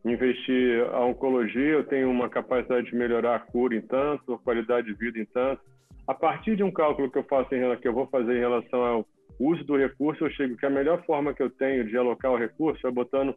investir 0.05 0.85
a 0.93 1.05
oncologia, 1.05 1.75
eu 1.75 1.85
tenho 1.85 2.11
uma 2.11 2.29
capacidade 2.29 2.91
de 2.91 2.97
melhorar 2.97 3.37
a 3.37 3.39
cura 3.39 3.77
em 3.77 3.83
tanto, 3.83 4.35
a 4.35 4.39
qualidade 4.41 4.89
de 4.89 4.95
vida 4.95 5.17
em 5.17 5.27
tanto. 5.27 5.63
A 6.09 6.15
partir 6.15 6.57
de 6.57 6.65
um 6.65 6.73
cálculo 6.73 7.09
que 7.09 7.19
eu 7.19 7.25
faço 7.25 7.55
em, 7.55 7.77
que 7.77 7.87
eu 7.87 7.93
vou 7.93 8.09
fazer 8.09 8.35
em 8.35 8.41
relação 8.41 8.83
ao 8.83 9.07
uso 9.39 9.65
do 9.65 9.77
recurso, 9.77 10.25
eu 10.25 10.31
chego 10.31 10.57
que 10.57 10.67
a 10.67 10.71
melhor 10.71 11.05
forma 11.05 11.35
que 11.35 11.43
eu 11.43 11.51
tenho 11.51 11.87
de 11.87 11.97
alocar 11.97 12.33
o 12.33 12.37
recurso 12.37 12.87
é 12.87 12.91
botando 12.91 13.35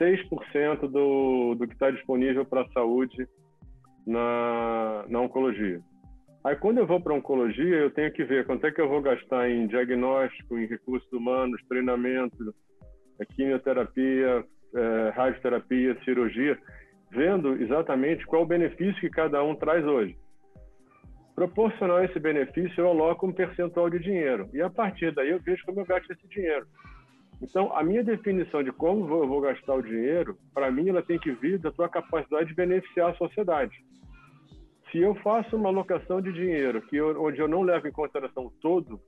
6% 0.00 0.80
do, 0.88 1.54
do 1.54 1.66
que 1.66 1.74
está 1.74 1.90
disponível 1.90 2.44
para 2.44 2.62
a 2.62 2.68
saúde 2.68 3.26
na, 4.06 5.04
na 5.08 5.20
oncologia. 5.20 5.80
Aí, 6.44 6.54
quando 6.56 6.78
eu 6.78 6.86
vou 6.86 7.00
para 7.00 7.14
oncologia, 7.14 7.76
eu 7.76 7.90
tenho 7.90 8.12
que 8.12 8.24
ver 8.24 8.46
quanto 8.46 8.66
é 8.66 8.70
que 8.70 8.80
eu 8.80 8.88
vou 8.88 9.02
gastar 9.02 9.50
em 9.50 9.66
diagnóstico, 9.66 10.58
em 10.58 10.66
recursos 10.66 11.10
humanos, 11.12 11.60
treinamento, 11.68 12.54
quimioterapia, 13.34 14.44
é, 14.74 15.08
radioterapia, 15.14 15.98
cirurgia, 16.04 16.58
vendo 17.10 17.60
exatamente 17.60 18.24
qual 18.26 18.42
o 18.42 18.46
benefício 18.46 19.00
que 19.00 19.10
cada 19.10 19.42
um 19.42 19.54
traz 19.54 19.84
hoje. 19.84 20.16
Proporcional 21.38 21.98
a 21.98 22.04
esse 22.04 22.18
benefício, 22.18 22.80
eu 22.80 22.88
aloco 22.88 23.24
um 23.24 23.32
percentual 23.32 23.88
de 23.88 24.00
dinheiro. 24.00 24.50
E 24.52 24.60
a 24.60 24.68
partir 24.68 25.14
daí 25.14 25.30
eu 25.30 25.38
vejo 25.38 25.64
como 25.64 25.78
eu 25.78 25.86
gasto 25.86 26.10
esse 26.10 26.26
dinheiro. 26.26 26.66
Então, 27.40 27.72
a 27.76 27.84
minha 27.84 28.02
definição 28.02 28.60
de 28.60 28.72
como 28.72 29.08
eu 29.14 29.28
vou 29.28 29.40
gastar 29.40 29.74
o 29.74 29.82
dinheiro, 29.82 30.36
para 30.52 30.68
mim, 30.72 30.88
ela 30.88 31.00
tem 31.00 31.16
que 31.16 31.30
vir 31.30 31.56
da 31.60 31.70
tua 31.70 31.88
capacidade 31.88 32.48
de 32.48 32.56
beneficiar 32.56 33.10
a 33.10 33.14
sociedade. 33.14 33.72
Se 34.90 34.98
eu 34.98 35.14
faço 35.22 35.54
uma 35.54 35.68
alocação 35.68 36.20
de 36.20 36.32
dinheiro 36.32 36.82
que 36.82 36.96
eu, 36.96 37.22
onde 37.22 37.38
eu 37.38 37.46
não 37.46 37.62
levo 37.62 37.86
em 37.86 37.92
consideração 37.92 38.52
todo, 38.60 38.98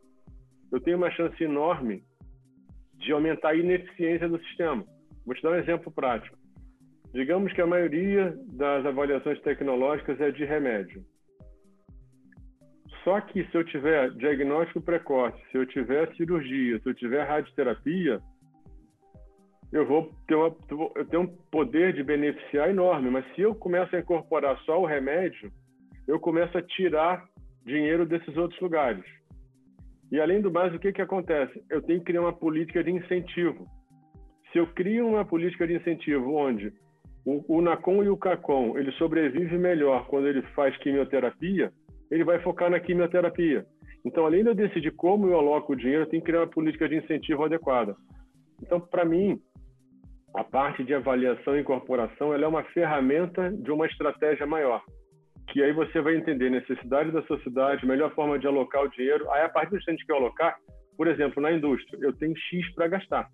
eu 0.71 0.79
tenho 0.79 0.99
uma 0.99 1.11
chance 1.11 1.43
enorme 1.43 2.05
de 2.95 3.11
aumentar 3.11 3.49
a 3.49 3.57
ineficiência 3.57 4.29
do 4.29 4.39
sistema. 4.45 4.85
Vou 5.27 5.35
te 5.35 5.43
dar 5.43 5.51
um 5.51 5.59
exemplo 5.59 5.91
prático. 5.91 6.39
Digamos 7.13 7.53
que 7.53 7.61
a 7.61 7.67
maioria 7.67 8.39
das 8.53 8.87
avaliações 8.87 9.41
tecnológicas 9.41 10.21
é 10.21 10.31
de 10.31 10.45
remédio. 10.45 11.05
Só 13.05 13.21
que 13.21 13.45
se 13.45 13.55
eu 13.55 13.65
tiver 13.65 14.11
diagnóstico 14.13 14.81
precoce, 14.81 15.39
se 15.51 15.57
eu 15.57 15.67
tiver 15.67 16.15
cirurgia, 16.17 16.79
se 16.81 16.89
eu 16.89 16.95
tiver 16.95 17.25
radioterapia, 17.25 18.21
eu 19.73 19.87
vou 19.87 20.11
ter, 20.27 20.35
uma, 20.35 20.55
eu 20.97 21.07
tenho 21.07 21.23
um 21.23 21.37
poder 21.51 21.93
de 21.95 22.03
beneficiar 22.03 22.69
enorme. 22.69 23.11
Mas 23.11 23.25
se 23.35 23.41
eu 23.41 23.55
começo 23.55 23.95
a 23.95 24.01
incorporar 24.01 24.59
só 24.61 24.81
o 24.81 24.87
remédio, 24.87 25.51
eu 26.07 26.19
começo 26.19 26.59
a 26.59 26.63
tirar 26.63 27.25
dinheiro 27.65 28.05
desses 28.05 28.37
outros 28.37 28.61
lugares. 28.61 29.05
E 30.11 30.21
além 30.21 30.41
do 30.41 30.51
mais, 30.51 30.75
o 30.75 30.79
que, 30.79 30.93
que 30.93 31.01
acontece? 31.01 31.63
Eu 31.71 31.81
tenho 31.83 32.01
que 32.01 32.07
criar 32.07 32.23
uma 32.23 32.33
política 32.33 32.83
de 32.83 32.91
incentivo. 32.91 33.65
Se 34.53 34.59
eu 34.59 34.67
crio 34.67 35.07
uma 35.07 35.25
política 35.25 35.67
de 35.67 35.75
incentivo 35.75 36.35
onde 36.35 36.73
o, 37.25 37.59
o 37.59 37.63
NACOM 37.63 38.03
e 38.03 38.09
o 38.09 38.17
CACOM 38.17 38.77
ele 38.77 38.91
sobrevive 38.93 39.57
melhor 39.57 40.07
quando 40.09 40.27
ele 40.27 40.43
faz 40.55 40.77
quimioterapia, 40.79 41.73
ele 42.11 42.25
vai 42.25 42.41
focar 42.41 42.71
na 42.71 42.81
quimioterapia. 42.81 43.65
Então, 44.05 44.25
além 44.25 44.43
de 44.43 44.49
eu 44.49 44.55
decidir 44.55 44.93
como 44.93 45.29
eu 45.29 45.39
aloco 45.39 45.73
o 45.73 45.77
dinheiro, 45.77 46.03
eu 46.03 46.09
tenho 46.09 46.23
que 46.23 46.27
criar 46.27 46.41
uma 46.41 46.51
política 46.51 46.89
de 46.89 46.97
incentivo 46.97 47.45
adequada. 47.45 47.95
Então, 48.63 48.81
para 48.81 49.05
mim, 49.05 49.39
a 50.35 50.45
parte 50.45 50.83
de 50.85 50.95
avaliação 50.95 51.57
e 51.57 51.61
incorporação 51.61 52.33
ela 52.33 52.45
é 52.45 52.49
uma 52.49 52.65
ferramenta 52.65 53.51
de 53.51 53.71
uma 53.71 53.87
estratégia 53.87 54.47
maior. 54.47 54.83
Que 55.49 55.63
aí 55.63 55.73
você 55.73 56.01
vai 56.01 56.17
entender 56.17 56.51
necessidade 56.51 57.11
da 57.11 57.23
sociedade, 57.23 57.87
melhor 57.87 58.15
forma 58.15 58.39
de 58.39 58.47
alocar 58.47 58.85
o 58.85 58.91
dinheiro. 58.91 59.31
Aí, 59.33 59.43
a 59.43 59.49
partir 59.49 59.71
do 59.71 59.79
instante 59.79 60.05
que 60.07 60.13
eu 60.13 60.17
alocar, 60.17 60.57
por 60.97 61.09
exemplo, 61.09 61.43
na 61.43 61.53
indústria, 61.53 61.99
eu 62.01 62.13
tenho 62.13 62.37
X 62.37 62.75
para 62.75 62.89
gastar. 62.89 63.29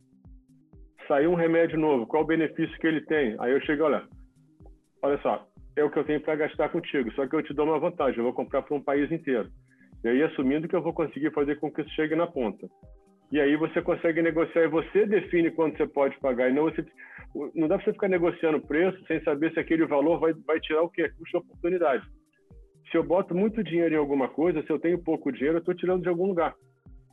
Saiu 1.06 1.30
um 1.30 1.34
remédio 1.34 1.78
novo, 1.78 2.06
qual 2.06 2.22
o 2.22 2.26
benefício 2.26 2.76
que 2.78 2.86
ele 2.86 3.02
tem? 3.02 3.36
Aí 3.38 3.52
eu 3.52 3.60
chego, 3.60 3.84
olha, 3.84 4.04
olha 5.02 5.20
só, 5.20 5.46
é 5.76 5.84
o 5.84 5.90
que 5.90 5.98
eu 5.98 6.04
tenho 6.04 6.20
para 6.20 6.36
gastar 6.36 6.70
contigo, 6.70 7.12
só 7.12 7.26
que 7.26 7.36
eu 7.36 7.42
te 7.42 7.52
dou 7.52 7.66
uma 7.66 7.78
vantagem, 7.78 8.18
eu 8.18 8.24
vou 8.24 8.32
comprar 8.32 8.62
para 8.62 8.76
um 8.76 8.82
país 8.82 9.10
inteiro. 9.12 9.48
E 10.02 10.08
aí, 10.08 10.22
assumindo 10.22 10.68
que 10.68 10.76
eu 10.76 10.82
vou 10.82 10.92
conseguir 10.92 11.32
fazer 11.32 11.56
com 11.60 11.70
que 11.70 11.82
isso 11.82 11.90
chegue 11.90 12.14
na 12.14 12.26
ponta. 12.26 12.66
E 13.32 13.40
aí 13.40 13.56
você 13.56 13.82
consegue 13.82 14.22
negociar 14.22 14.62
e 14.62 14.68
você 14.68 15.04
define 15.04 15.50
quanto 15.50 15.76
você 15.76 15.86
pode 15.86 16.18
pagar. 16.20 16.48
E 16.48 16.52
não, 16.52 16.64
você, 16.64 16.84
não 17.54 17.66
dá 17.66 17.76
para 17.76 17.84
você 17.84 17.92
ficar 17.92 18.08
negociando 18.08 18.60
preço 18.60 19.04
sem 19.06 19.20
saber 19.22 19.52
se 19.52 19.58
aquele 19.58 19.84
valor 19.84 20.20
vai, 20.20 20.32
vai 20.32 20.60
tirar 20.60 20.82
o 20.82 20.88
quê? 20.88 21.10
Custa 21.18 21.38
oportunidade. 21.38 22.06
Se 22.90 22.96
eu 22.96 23.02
boto 23.02 23.34
muito 23.34 23.64
dinheiro 23.64 23.94
em 23.94 23.98
alguma 23.98 24.28
coisa, 24.28 24.62
se 24.62 24.70
eu 24.70 24.78
tenho 24.78 25.02
pouco 25.02 25.32
dinheiro, 25.32 25.56
eu 25.56 25.60
estou 25.60 25.74
tirando 25.74 26.02
de 26.02 26.08
algum 26.08 26.26
lugar. 26.26 26.54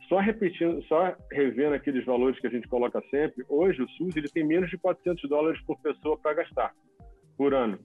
Só 0.08 0.20
repetindo, 0.20 0.80
só 0.84 1.16
revendo 1.32 1.74
aqueles 1.74 2.04
valores 2.04 2.38
que 2.38 2.46
a 2.46 2.50
gente 2.50 2.68
coloca 2.68 3.02
sempre, 3.10 3.44
hoje 3.48 3.82
o 3.82 3.88
SUS 3.88 4.14
ele 4.16 4.28
tem 4.28 4.46
menos 4.46 4.70
de 4.70 4.78
400 4.78 5.28
dólares 5.28 5.60
por 5.62 5.80
pessoa 5.80 6.16
para 6.16 6.34
gastar 6.34 6.72
por 7.36 7.54
ano. 7.54 7.78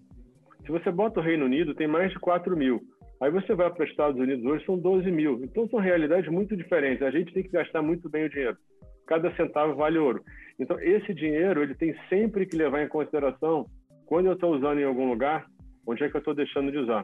Se 0.70 0.72
você 0.72 0.92
bota 0.92 1.20
o 1.20 1.24
Reino 1.24 1.46
Unido, 1.46 1.74
tem 1.74 1.88
mais 1.88 2.12
de 2.12 2.20
4 2.20 2.56
mil. 2.56 2.80
Aí 3.20 3.32
você 3.32 3.56
vai 3.56 3.72
para 3.72 3.84
os 3.84 3.90
Estados 3.90 4.22
Unidos 4.22 4.46
hoje, 4.46 4.64
são 4.68 4.78
12 4.78 5.10
mil. 5.10 5.44
Então 5.44 5.68
são 5.68 5.80
realidades 5.80 6.32
muito 6.32 6.56
diferentes. 6.56 7.02
A 7.02 7.10
gente 7.10 7.34
tem 7.34 7.42
que 7.42 7.50
gastar 7.50 7.82
muito 7.82 8.08
bem 8.08 8.26
o 8.26 8.30
dinheiro. 8.30 8.56
Cada 9.08 9.36
centavo 9.36 9.74
vale 9.74 9.98
ouro. 9.98 10.22
Então 10.60 10.80
esse 10.80 11.12
dinheiro 11.12 11.64
ele 11.64 11.74
tem 11.74 11.96
sempre 12.08 12.46
que 12.46 12.56
levar 12.56 12.84
em 12.84 12.88
consideração 12.88 13.66
quando 14.06 14.28
eu 14.28 14.34
estou 14.34 14.56
usando 14.56 14.80
em 14.80 14.84
algum 14.84 15.10
lugar, 15.10 15.48
onde 15.88 16.04
é 16.04 16.08
que 16.08 16.16
eu 16.16 16.20
estou 16.20 16.36
deixando 16.36 16.72
de 16.72 16.78
usar. 16.78 17.04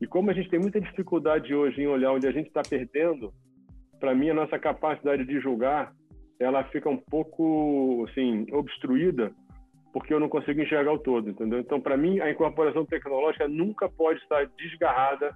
E 0.00 0.06
como 0.08 0.32
a 0.32 0.34
gente 0.34 0.50
tem 0.50 0.58
muita 0.58 0.80
dificuldade 0.80 1.54
hoje 1.54 1.80
em 1.80 1.86
olhar 1.86 2.10
onde 2.10 2.26
a 2.26 2.32
gente 2.32 2.48
está 2.48 2.62
perdendo, 2.68 3.32
para 4.00 4.12
mim 4.12 4.30
a 4.30 4.34
nossa 4.34 4.58
capacidade 4.58 5.24
de 5.24 5.38
julgar 5.38 5.92
ela 6.40 6.64
fica 6.64 6.88
um 6.88 6.96
pouco 6.96 8.06
assim 8.08 8.46
obstruída 8.52 9.32
porque 9.92 10.12
eu 10.12 10.20
não 10.20 10.28
consigo 10.28 10.60
enxergar 10.60 10.92
o 10.92 10.98
todo, 10.98 11.30
entendeu? 11.30 11.58
Então, 11.58 11.80
para 11.80 11.96
mim, 11.96 12.20
a 12.20 12.30
incorporação 12.30 12.84
tecnológica 12.84 13.48
nunca 13.48 13.88
pode 13.88 14.20
estar 14.20 14.46
desgarrada 14.56 15.34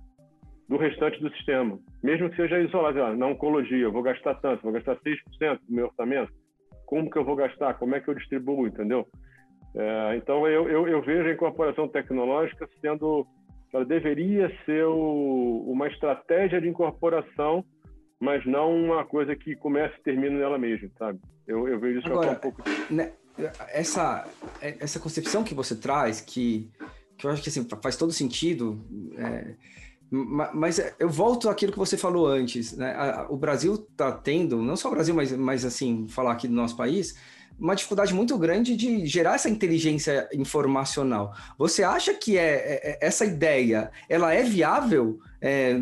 do 0.69 0.77
restante 0.77 1.21
do 1.21 1.31
sistema, 1.33 1.79
mesmo 2.03 2.31
que 2.31 2.37
seja 2.37 2.61
isolada. 2.61 3.15
Na 3.15 3.27
oncologia, 3.27 3.85
eu 3.85 3.93
vou 3.93 4.03
gastar 4.03 4.35
tanto, 4.37 4.63
vou 4.63 4.73
gastar 4.73 4.97
6% 4.97 5.59
do 5.69 5.75
meu 5.75 5.87
orçamento. 5.87 6.33
Como 6.87 7.11
que 7.11 7.19
eu 7.19 7.25
vou 7.25 7.37
gastar? 7.37 7.75
Como 7.75 7.95
é 7.95 8.01
que 8.01 8.09
eu 8.09 8.15
distribuo, 8.15 8.67
entendeu? 8.67 9.07
É, 9.75 10.17
então, 10.17 10.47
eu, 10.47 10.69
eu, 10.69 10.87
eu, 10.87 11.03
vejo 11.03 11.29
a 11.29 11.33
incorporação 11.33 11.89
tecnológica 11.89 12.69
sendo, 12.81 13.27
ela 13.73 13.85
deveria 13.85 14.51
ser 14.67 14.85
o, 14.85 15.65
uma 15.67 15.89
estratégia 15.89 16.61
de 16.61 16.69
incorporação, 16.69 17.65
mas 18.21 18.45
não 18.45 18.75
uma 18.75 19.05
coisa 19.05 19.35
que 19.35 19.57
começa 19.57 19.95
e 19.99 20.03
termina 20.03 20.39
nela 20.39 20.59
mesma, 20.59 20.91
sabe? 20.99 21.19
Eu, 21.47 21.67
eu 21.67 21.81
vejo 21.81 22.01
isso 22.01 22.09
Agora, 22.09 22.33
um 22.33 22.35
pouco. 22.35 22.63
Né, 22.91 23.13
essa, 23.69 24.27
essa 24.61 24.99
concepção 24.99 25.45
que 25.45 25.55
você 25.55 25.75
traz, 25.75 26.21
que, 26.21 26.71
que 27.17 27.27
eu 27.27 27.31
acho 27.31 27.43
que 27.43 27.49
assim, 27.49 27.67
faz 27.83 27.97
todo 27.97 28.13
sentido, 28.13 28.85
é, 29.17 29.55
mas 30.11 30.79
eu 30.99 31.09
volto 31.09 31.49
àquilo 31.49 31.73
que 31.73 31.79
você 31.79 31.97
falou 31.97 32.27
antes, 32.27 32.77
né? 32.77 33.25
O 33.31 33.37
Brasil 33.37 33.75
está 33.75 34.13
tendo, 34.13 34.61
não 34.61 34.77
só 34.77 34.89
o 34.89 34.91
Brasil, 34.91 35.15
mas, 35.15 35.33
mas 35.33 35.65
assim, 35.65 36.07
falar 36.07 36.33
aqui 36.33 36.47
do 36.47 36.53
nosso 36.55 36.77
país, 36.77 37.17
uma 37.59 37.75
dificuldade 37.75 38.13
muito 38.13 38.37
grande 38.37 38.77
de 38.77 39.07
gerar 39.07 39.37
essa 39.37 39.49
inteligência 39.49 40.29
informacional. 40.35 41.35
Você 41.57 41.83
acha 41.83 42.13
que 42.13 42.37
é, 42.37 42.43
é, 42.43 42.81
é 42.91 42.99
essa 43.01 43.25
ideia, 43.25 43.91
ela 44.09 44.35
é 44.35 44.43
viável, 44.43 45.19
é, 45.41 45.81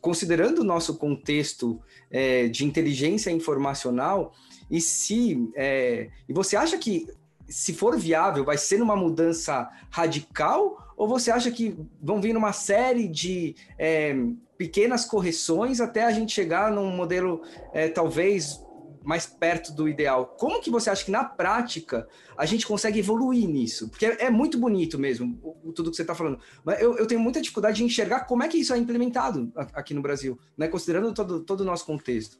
considerando 0.00 0.60
o 0.60 0.64
nosso 0.64 0.96
contexto 0.96 1.80
é, 2.10 2.48
de 2.48 2.64
inteligência 2.64 3.30
informacional? 3.30 4.32
E 4.70 4.80
se 4.80 5.50
é, 5.54 6.10
e 6.28 6.32
você 6.32 6.56
acha 6.56 6.76
que 6.78 7.06
se 7.48 7.72
for 7.72 7.98
viável 7.98 8.44
vai 8.44 8.58
ser 8.58 8.82
uma 8.82 8.94
mudança 8.94 9.68
radical 9.90 10.92
ou 10.96 11.08
você 11.08 11.30
acha 11.30 11.50
que 11.50 11.76
vão 12.02 12.20
vir 12.20 12.36
uma 12.36 12.52
série 12.52 13.08
de 13.08 13.54
é, 13.78 14.14
pequenas 14.58 15.04
correções 15.04 15.80
até 15.80 16.04
a 16.04 16.10
gente 16.10 16.32
chegar 16.32 16.70
num 16.70 16.90
modelo 16.90 17.40
é, 17.72 17.88
talvez 17.88 18.60
mais 19.08 19.24
perto 19.24 19.72
do 19.72 19.88
ideal. 19.88 20.34
Como 20.38 20.60
que 20.60 20.70
você 20.70 20.90
acha 20.90 21.02
que 21.02 21.10
na 21.10 21.24
prática 21.24 22.06
a 22.36 22.44
gente 22.44 22.66
consegue 22.66 22.98
evoluir 22.98 23.48
nisso? 23.48 23.88
Porque 23.88 24.04
é, 24.04 24.26
é 24.26 24.30
muito 24.30 24.58
bonito 24.58 24.98
mesmo 24.98 25.38
o, 25.42 25.72
tudo 25.72 25.90
que 25.90 25.96
você 25.96 26.02
está 26.02 26.14
falando, 26.14 26.38
mas 26.62 26.78
eu, 26.82 26.94
eu, 26.98 27.06
tenho 27.06 27.18
muita 27.18 27.40
dificuldade 27.40 27.78
de 27.78 27.84
enxergar 27.84 28.26
como 28.26 28.42
é 28.42 28.48
que 28.48 28.58
isso 28.58 28.74
é 28.74 28.76
implementado 28.76 29.50
aqui 29.72 29.94
no 29.94 30.02
Brasil, 30.02 30.38
né? 30.56 30.68
considerando 30.68 31.14
todo, 31.14 31.40
todo 31.40 31.62
o 31.62 31.64
nosso 31.64 31.86
contexto. 31.86 32.38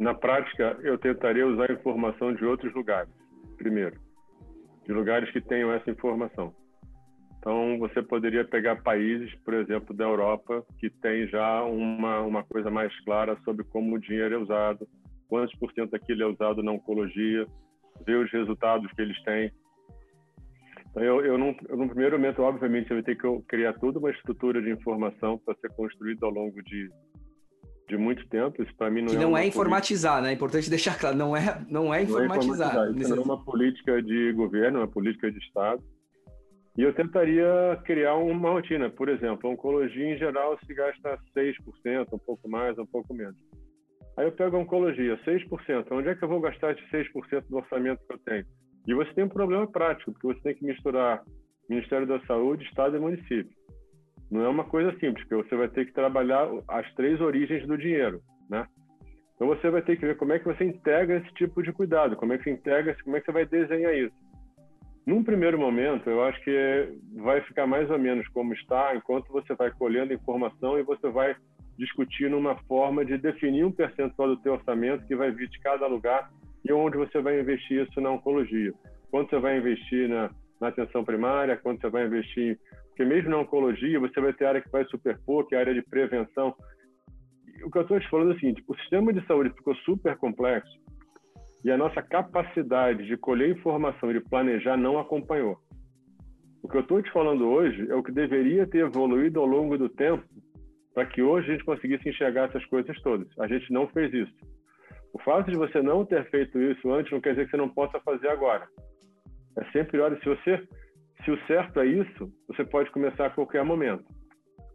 Na 0.00 0.14
prática, 0.14 0.78
eu 0.82 0.96
tentaria 0.96 1.46
usar 1.46 1.70
informação 1.70 2.32
de 2.32 2.42
outros 2.42 2.72
lugares, 2.72 3.12
primeiro, 3.58 4.00
de 4.86 4.92
lugares 4.94 5.30
que 5.30 5.42
tenham 5.42 5.70
essa 5.70 5.90
informação. 5.90 6.54
Então, 7.38 7.78
você 7.78 8.00
poderia 8.00 8.42
pegar 8.42 8.82
países, 8.82 9.30
por 9.44 9.52
exemplo, 9.52 9.94
da 9.94 10.04
Europa, 10.04 10.64
que 10.78 10.88
tem 10.88 11.28
já 11.28 11.62
uma, 11.64 12.22
uma 12.22 12.42
coisa 12.42 12.70
mais 12.70 12.98
clara 13.04 13.36
sobre 13.44 13.62
como 13.62 13.94
o 13.94 13.98
dinheiro 13.98 14.36
é 14.36 14.38
usado, 14.38 14.88
quantos 15.28 15.54
por 15.58 15.70
cento 15.74 15.90
daquilo 15.90 16.22
é 16.22 16.26
usado 16.26 16.62
na 16.62 16.72
oncologia, 16.72 17.44
ver 18.06 18.24
os 18.24 18.32
resultados 18.32 18.90
que 18.92 19.02
eles 19.02 19.22
têm. 19.22 19.52
Então, 20.90 21.02
eu, 21.02 21.20
eu, 21.20 21.38
eu, 21.68 21.76
num 21.76 21.88
primeiro 21.88 22.18
momento, 22.18 22.40
obviamente, 22.40 22.90
eu 22.90 22.96
vou 22.96 23.04
ter 23.04 23.16
que 23.16 23.42
criar 23.42 23.74
toda 23.74 23.98
uma 23.98 24.10
estrutura 24.10 24.62
de 24.62 24.70
informação 24.70 25.36
para 25.36 25.54
ser 25.56 25.70
construída 25.74 26.24
ao 26.24 26.32
longo 26.32 26.62
de 26.62 26.88
de 27.90 27.98
muito 27.98 28.26
tempo. 28.28 28.62
Isso 28.62 28.74
para 28.76 28.90
mim 28.90 29.02
não 29.02 29.08
que 29.08 29.16
é 29.16 29.20
não 29.20 29.36
é 29.36 29.46
informatizar, 29.46 30.12
política... 30.12 30.26
né? 30.26 30.30
É 30.30 30.34
importante 30.34 30.70
deixar 30.70 30.98
claro, 30.98 31.16
não 31.16 31.36
é 31.36 31.62
não 31.68 31.92
é 31.92 32.02
informatizar. 32.02 32.74
Não 32.74 32.82
é, 32.82 32.90
informatizar. 32.90 33.00
Isso 33.02 33.16
não 33.16 33.22
é 33.22 33.26
uma 33.26 33.44
política 33.44 34.02
de 34.02 34.32
governo, 34.32 34.78
é 34.78 34.80
uma 34.82 34.88
política 34.88 35.30
de 35.30 35.38
Estado. 35.38 35.82
E 36.78 36.82
eu 36.82 36.94
tentaria 36.94 37.46
criar 37.84 38.14
uma 38.14 38.50
rotina. 38.50 38.88
Por 38.88 39.08
exemplo, 39.08 39.50
a 39.50 39.52
oncologia 39.52 40.14
em 40.14 40.16
geral 40.16 40.58
se 40.64 40.72
gasta 40.72 41.18
6%, 41.36 42.06
um 42.12 42.18
pouco 42.18 42.48
mais, 42.48 42.78
um 42.78 42.86
pouco 42.86 43.12
menos. 43.12 43.36
Aí 44.16 44.24
eu 44.24 44.32
pego 44.32 44.56
a 44.56 44.60
oncologia, 44.60 45.18
6%. 45.26 45.86
Onde 45.90 46.08
é 46.08 46.14
que 46.14 46.24
eu 46.24 46.28
vou 46.28 46.40
gastar 46.40 46.72
esse 46.72 46.82
6% 46.90 47.44
do 47.48 47.56
orçamento 47.56 48.00
que 48.06 48.14
eu 48.14 48.18
tenho? 48.18 48.44
E 48.86 48.94
você 48.94 49.12
tem 49.12 49.24
um 49.24 49.28
problema 49.28 49.66
prático, 49.66 50.12
porque 50.12 50.26
você 50.26 50.40
tem 50.40 50.54
que 50.54 50.64
misturar 50.64 51.22
Ministério 51.68 52.06
da 52.06 52.20
Saúde, 52.26 52.64
Estado 52.64 52.96
e 52.96 53.00
município. 53.00 53.59
Não 54.30 54.44
é 54.44 54.48
uma 54.48 54.64
coisa 54.64 54.92
simples, 54.98 55.26
porque 55.26 55.48
você 55.48 55.56
vai 55.56 55.68
ter 55.68 55.86
que 55.86 55.92
trabalhar 55.92 56.48
as 56.68 56.94
três 56.94 57.20
origens 57.20 57.66
do 57.66 57.76
dinheiro, 57.76 58.20
né? 58.48 58.66
Então 59.34 59.48
você 59.48 59.70
vai 59.70 59.82
ter 59.82 59.96
que 59.96 60.06
ver 60.06 60.16
como 60.16 60.32
é 60.32 60.38
que 60.38 60.44
você 60.44 60.64
integra 60.64 61.16
esse 61.16 61.32
tipo 61.34 61.62
de 61.62 61.72
cuidado, 61.72 62.14
como 62.14 62.32
é 62.32 62.38
que 62.38 62.44
você 62.44 62.50
integra, 62.50 62.94
como 63.02 63.16
é 63.16 63.20
que 63.20 63.26
você 63.26 63.32
vai 63.32 63.46
desenhar 63.46 63.94
isso. 63.94 64.14
Num 65.06 65.24
primeiro 65.24 65.58
momento, 65.58 66.08
eu 66.08 66.22
acho 66.22 66.40
que 66.44 66.92
vai 67.16 67.40
ficar 67.40 67.66
mais 67.66 67.90
ou 67.90 67.98
menos 67.98 68.28
como 68.28 68.52
está, 68.52 68.94
enquanto 68.94 69.32
você 69.32 69.54
vai 69.54 69.70
colhendo 69.70 70.12
informação 70.12 70.78
e 70.78 70.82
você 70.82 71.08
vai 71.08 71.34
discutindo 71.78 72.36
uma 72.36 72.54
forma 72.64 73.04
de 73.04 73.16
definir 73.16 73.64
um 73.64 73.72
percentual 73.72 74.28
do 74.28 74.36
teu 74.36 74.52
orçamento 74.52 75.06
que 75.06 75.16
vai 75.16 75.30
vir 75.30 75.48
de 75.48 75.58
cada 75.60 75.86
lugar 75.86 76.30
e 76.62 76.72
onde 76.72 76.98
você 76.98 77.20
vai 77.20 77.40
investir 77.40 77.86
isso 77.86 78.00
na 78.00 78.10
oncologia. 78.10 78.72
Quanto 79.10 79.30
você 79.30 79.38
vai 79.38 79.56
investir 79.56 80.06
na, 80.08 80.30
na 80.60 80.68
atenção 80.68 81.02
primária, 81.02 81.56
quanto 81.56 81.80
você 81.80 81.88
vai 81.88 82.06
investir 82.06 82.58
porque 82.90 83.04
mesmo 83.04 83.30
na 83.30 83.38
oncologia, 83.38 83.98
você 83.98 84.20
vai 84.20 84.32
ter 84.32 84.44
área 84.44 84.60
que 84.60 84.70
vai 84.70 84.84
superpor, 84.84 85.46
que 85.46 85.54
é 85.54 85.58
a 85.58 85.60
área 85.62 85.74
de 85.74 85.82
prevenção. 85.82 86.54
O 87.64 87.70
que 87.70 87.78
eu 87.78 87.82
estou 87.82 87.98
te 87.98 88.08
falando 88.10 88.32
é 88.32 88.34
o 88.34 88.38
seguinte: 88.38 88.62
o 88.68 88.74
sistema 88.76 89.12
de 89.12 89.24
saúde 89.26 89.50
ficou 89.50 89.74
super 89.76 90.16
complexo 90.16 90.78
e 91.64 91.70
a 91.70 91.76
nossa 91.76 92.02
capacidade 92.02 93.06
de 93.06 93.16
colher 93.16 93.50
informação 93.50 94.10
e 94.10 94.14
de 94.14 94.28
planejar 94.28 94.76
não 94.76 94.98
acompanhou. 94.98 95.58
O 96.62 96.68
que 96.68 96.76
eu 96.76 96.82
estou 96.82 97.02
te 97.02 97.10
falando 97.12 97.48
hoje 97.48 97.90
é 97.90 97.94
o 97.94 98.02
que 98.02 98.12
deveria 98.12 98.66
ter 98.66 98.78
evoluído 98.78 99.40
ao 99.40 99.46
longo 99.46 99.78
do 99.78 99.88
tempo 99.88 100.24
para 100.94 101.06
que 101.06 101.22
hoje 101.22 101.48
a 101.48 101.52
gente 101.52 101.64
conseguisse 101.64 102.08
enxergar 102.08 102.48
essas 102.48 102.64
coisas 102.66 103.00
todas. 103.02 103.26
A 103.38 103.46
gente 103.46 103.72
não 103.72 103.88
fez 103.88 104.12
isso. 104.12 104.34
O 105.12 105.18
fato 105.22 105.50
de 105.50 105.56
você 105.56 105.80
não 105.80 106.04
ter 106.04 106.28
feito 106.30 106.60
isso 106.60 106.90
antes 106.92 107.10
não 107.10 107.20
quer 107.20 107.30
dizer 107.30 107.46
que 107.46 107.50
você 107.52 107.56
não 107.56 107.68
possa 107.68 107.98
fazer 108.00 108.28
agora. 108.28 108.66
É 109.58 109.64
sempre 109.72 110.00
hora, 110.00 110.18
se 110.20 110.24
você 110.24 110.62
se 111.24 111.30
o 111.30 111.46
certo 111.46 111.80
é 111.80 111.86
isso, 111.86 112.32
você 112.48 112.64
pode 112.64 112.90
começar 112.90 113.26
a 113.26 113.30
qualquer 113.30 113.64
momento. 113.64 114.04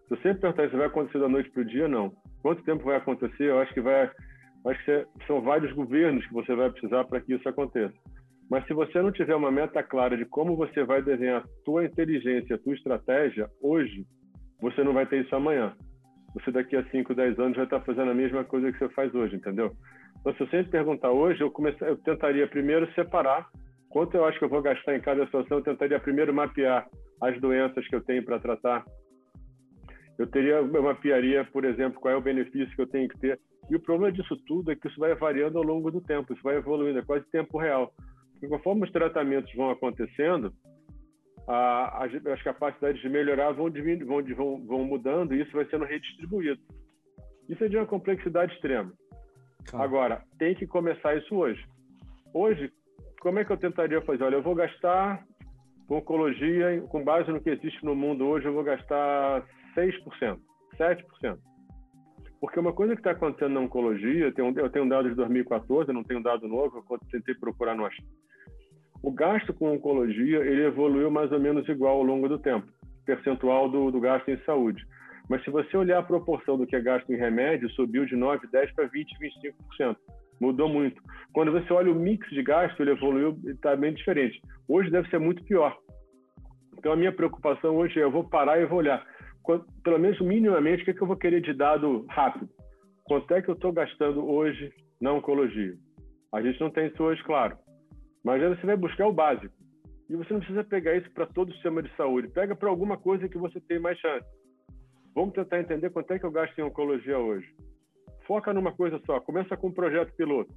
Se 0.07 0.09
você 0.09 0.33
perguntar 0.35 0.69
se 0.69 0.75
vai 0.75 0.87
acontecer 0.87 1.19
da 1.19 1.29
noite 1.29 1.49
para 1.49 1.61
o 1.61 1.65
dia, 1.65 1.87
não. 1.87 2.11
Quanto 2.41 2.63
tempo 2.63 2.83
vai 2.83 2.97
acontecer? 2.97 3.45
Eu 3.45 3.59
acho 3.59 3.73
que 3.73 3.81
vai, 3.81 4.09
acho 4.67 4.85
que 4.85 5.05
são 5.25 5.41
vários 5.41 5.71
governos 5.73 6.25
que 6.27 6.33
você 6.33 6.55
vai 6.55 6.69
precisar 6.69 7.03
para 7.05 7.19
que 7.21 7.33
isso 7.33 7.49
aconteça. 7.49 7.95
Mas 8.49 8.65
se 8.67 8.73
você 8.73 9.01
não 9.01 9.11
tiver 9.11 9.35
uma 9.35 9.51
meta 9.51 9.81
clara 9.81 10.15
de 10.15 10.25
como 10.25 10.55
você 10.55 10.83
vai 10.83 11.01
desenhar 11.01 11.41
a 11.41 11.47
tua 11.63 11.85
inteligência, 11.85 12.55
a 12.55 12.59
tua 12.59 12.75
estratégia 12.75 13.49
hoje, 13.61 14.05
você 14.61 14.83
não 14.83 14.93
vai 14.93 15.07
ter 15.07 15.23
isso 15.23 15.35
amanhã. 15.35 15.73
Você 16.35 16.51
daqui 16.51 16.75
a 16.75 16.83
5, 16.89 17.15
10 17.15 17.39
anos 17.39 17.55
vai 17.55 17.65
estar 17.65 17.81
fazendo 17.81 18.11
a 18.11 18.15
mesma 18.15 18.43
coisa 18.43 18.71
que 18.71 18.77
você 18.77 18.89
faz 18.89 19.13
hoje, 19.15 19.35
entendeu? 19.37 19.71
Então, 20.19 20.33
se 20.33 20.39
você 20.39 20.57
me 20.57 20.65
perguntar 20.65 21.11
hoje, 21.11 21.41
eu, 21.41 21.49
comecei, 21.49 21.87
eu 21.87 21.97
tentaria 21.97 22.47
primeiro 22.47 22.91
separar 22.93 23.47
Quanto 23.95 24.17
eu 24.17 24.25
acho 24.25 24.37
que 24.37 24.43
eu 24.43 24.49
vou 24.49 24.61
gastar 24.61 24.93
em 24.93 24.99
cada 24.99 25.23
situação, 25.23 25.59
eu 25.59 25.63
tentaria 25.63 25.97
primeiro 26.01 26.33
mapear 26.33 26.85
as 27.21 27.39
doenças 27.39 27.87
que 27.87 27.95
eu 27.95 28.03
tenho 28.03 28.25
para 28.25 28.41
tratar. 28.41 28.83
Eu 30.19 30.27
teria, 30.27 30.55
eu 30.55 30.83
mapearia, 30.83 31.45
por 31.45 31.63
exemplo, 31.63 32.01
qual 32.01 32.13
é 32.13 32.17
o 32.17 32.21
benefício 32.21 32.75
que 32.75 32.81
eu 32.81 32.87
tenho 32.87 33.07
que 33.07 33.17
ter. 33.17 33.39
E 33.69 33.75
o 33.77 33.79
problema 33.79 34.11
disso 34.11 34.35
tudo 34.45 34.69
é 34.69 34.75
que 34.75 34.85
isso 34.89 34.99
vai 34.99 35.15
variando 35.15 35.57
ao 35.59 35.63
longo 35.63 35.89
do 35.91 36.01
tempo, 36.01 36.33
isso 36.33 36.43
vai 36.43 36.57
evoluindo, 36.57 36.99
é 36.99 37.05
quase 37.05 37.23
tempo 37.31 37.57
real. 37.57 37.93
Porque 38.33 38.49
conforme 38.49 38.83
os 38.83 38.91
tratamentos 38.91 39.55
vão 39.55 39.69
acontecendo, 39.69 40.51
a, 41.47 42.05
as 42.05 42.43
capacidades 42.43 43.01
de 43.01 43.07
melhorar 43.07 43.53
vão, 43.53 43.71
vão, 43.71 44.23
vão, 44.35 44.67
vão 44.67 44.83
mudando 44.83 45.33
e 45.33 45.41
isso 45.41 45.53
vai 45.53 45.63
sendo 45.69 45.85
redistribuído. 45.85 46.61
Isso 47.47 47.63
é 47.63 47.69
de 47.69 47.77
uma 47.77 47.85
complexidade 47.85 48.53
extrema. 48.55 48.91
Claro. 49.65 49.85
Agora, 49.85 50.21
tem 50.37 50.53
que 50.53 50.67
começar 50.67 51.15
isso 51.15 51.33
hoje. 51.33 51.63
Hoje, 52.33 52.69
como 53.25 53.39
é 53.39 53.43
que 53.43 53.51
eu 53.51 53.57
tentaria 53.57 53.99
fazer? 54.01 54.23
Olha, 54.23 54.35
eu 54.35 54.43
vou 54.43 54.53
gastar 54.53 55.25
com 55.87 55.97
oncologia, 55.97 56.79
com 56.89 57.03
base 57.03 57.31
no 57.31 57.41
que 57.41 57.49
existe 57.49 57.83
no 57.83 57.95
mundo 57.95 58.23
hoje, 58.23 58.45
eu 58.45 58.53
vou 58.53 58.63
gastar 58.63 59.43
6%, 59.75 60.37
7%. 60.77 61.37
Porque 62.39 62.59
uma 62.59 62.71
coisa 62.71 62.93
que 62.93 62.99
está 62.99 63.11
acontecendo 63.11 63.55
na 63.55 63.61
oncologia, 63.61 64.25
eu 64.25 64.31
tenho, 64.31 64.59
eu 64.59 64.69
tenho 64.69 64.87
dados 64.87 65.09
de 65.09 65.15
2014, 65.15 65.89
eu 65.89 65.95
não 65.95 66.03
tenho 66.03 66.21
dado 66.21 66.47
novo, 66.47 66.85
eu 66.87 66.99
tentei 67.11 67.33
procurar 67.33 67.73
no 67.73 67.89
O 69.01 69.11
gasto 69.11 69.51
com 69.55 69.73
oncologia, 69.73 70.45
ele 70.45 70.63
evoluiu 70.63 71.09
mais 71.09 71.31
ou 71.31 71.39
menos 71.39 71.67
igual 71.67 71.97
ao 71.97 72.03
longo 72.03 72.29
do 72.29 72.37
tempo, 72.37 72.67
percentual 73.07 73.67
do, 73.67 73.89
do 73.89 73.99
gasto 73.99 74.29
em 74.29 74.37
saúde. 74.43 74.85
Mas 75.27 75.43
se 75.43 75.49
você 75.49 75.75
olhar 75.75 75.97
a 75.97 76.03
proporção 76.03 76.59
do 76.59 76.67
que 76.67 76.75
é 76.75 76.79
gasto 76.79 77.11
em 77.11 77.17
remédio, 77.17 77.71
subiu 77.71 78.05
de 78.05 78.15
9, 78.15 78.45
10 78.51 78.71
para 78.73 78.85
20, 78.85 79.17
25%. 79.79 79.97
Mudou 80.39 80.67
muito. 80.67 81.01
Quando 81.33 81.51
você 81.51 81.71
olha 81.71 81.91
o 81.91 81.95
mix 81.95 82.27
de 82.29 82.43
gasto, 82.43 82.79
ele 82.79 82.91
evoluiu 82.91 83.37
e 83.45 83.51
está 83.51 83.75
bem 83.75 83.93
diferente. 83.93 84.39
Hoje 84.67 84.89
deve 84.89 85.09
ser 85.09 85.19
muito 85.19 85.43
pior. 85.43 85.77
Então 86.77 86.91
a 86.91 86.95
minha 86.95 87.11
preocupação 87.11 87.75
hoje 87.75 87.99
é 87.99 88.03
eu 88.03 88.11
vou 88.11 88.23
parar 88.23 88.59
e 88.59 88.65
vou 88.65 88.79
olhar, 88.79 89.05
pelo 89.83 89.99
menos 89.99 90.19
minimamente, 90.19 90.81
o 90.81 90.85
que, 90.85 90.91
é 90.91 90.93
que 90.93 91.01
eu 91.01 91.07
vou 91.07 91.17
querer 91.17 91.41
de 91.41 91.53
dado 91.53 92.05
rápido. 92.09 92.49
Quanto 93.03 93.33
é 93.33 93.41
que 93.41 93.49
eu 93.49 93.53
estou 93.53 93.71
gastando 93.71 94.25
hoje 94.25 94.71
na 94.99 95.13
oncologia? 95.13 95.73
A 96.33 96.41
gente 96.41 96.59
não 96.59 96.69
tem 96.69 96.87
isso 96.87 97.01
hoje, 97.01 97.23
claro. 97.23 97.57
Mas 98.23 98.41
aí 98.41 98.49
você 98.49 98.65
vai 98.65 98.75
buscar 98.75 99.07
o 99.07 99.13
básico. 99.13 99.53
E 100.09 100.15
você 100.15 100.33
não 100.33 100.39
precisa 100.39 100.63
pegar 100.63 100.95
isso 100.95 101.09
para 101.11 101.25
todo 101.25 101.49
o 101.49 101.53
sistema 101.53 101.81
de 101.81 101.95
saúde. 101.95 102.27
Pega 102.29 102.55
para 102.55 102.69
alguma 102.69 102.97
coisa 102.97 103.29
que 103.29 103.37
você 103.37 103.59
tem 103.61 103.79
mais 103.79 103.97
chance. 103.99 104.25
Vamos 105.13 105.33
tentar 105.33 105.59
entender 105.59 105.89
quanto 105.91 106.11
é 106.11 106.19
que 106.19 106.25
eu 106.25 106.31
gasto 106.31 106.57
em 106.59 106.63
oncologia 106.63 107.17
hoje. 107.17 107.47
Foca 108.27 108.53
numa 108.53 108.71
coisa 108.71 108.99
só. 109.05 109.19
Começa 109.19 109.55
com 109.55 109.67
um 109.67 109.73
projeto 109.73 110.13
piloto. 110.15 110.53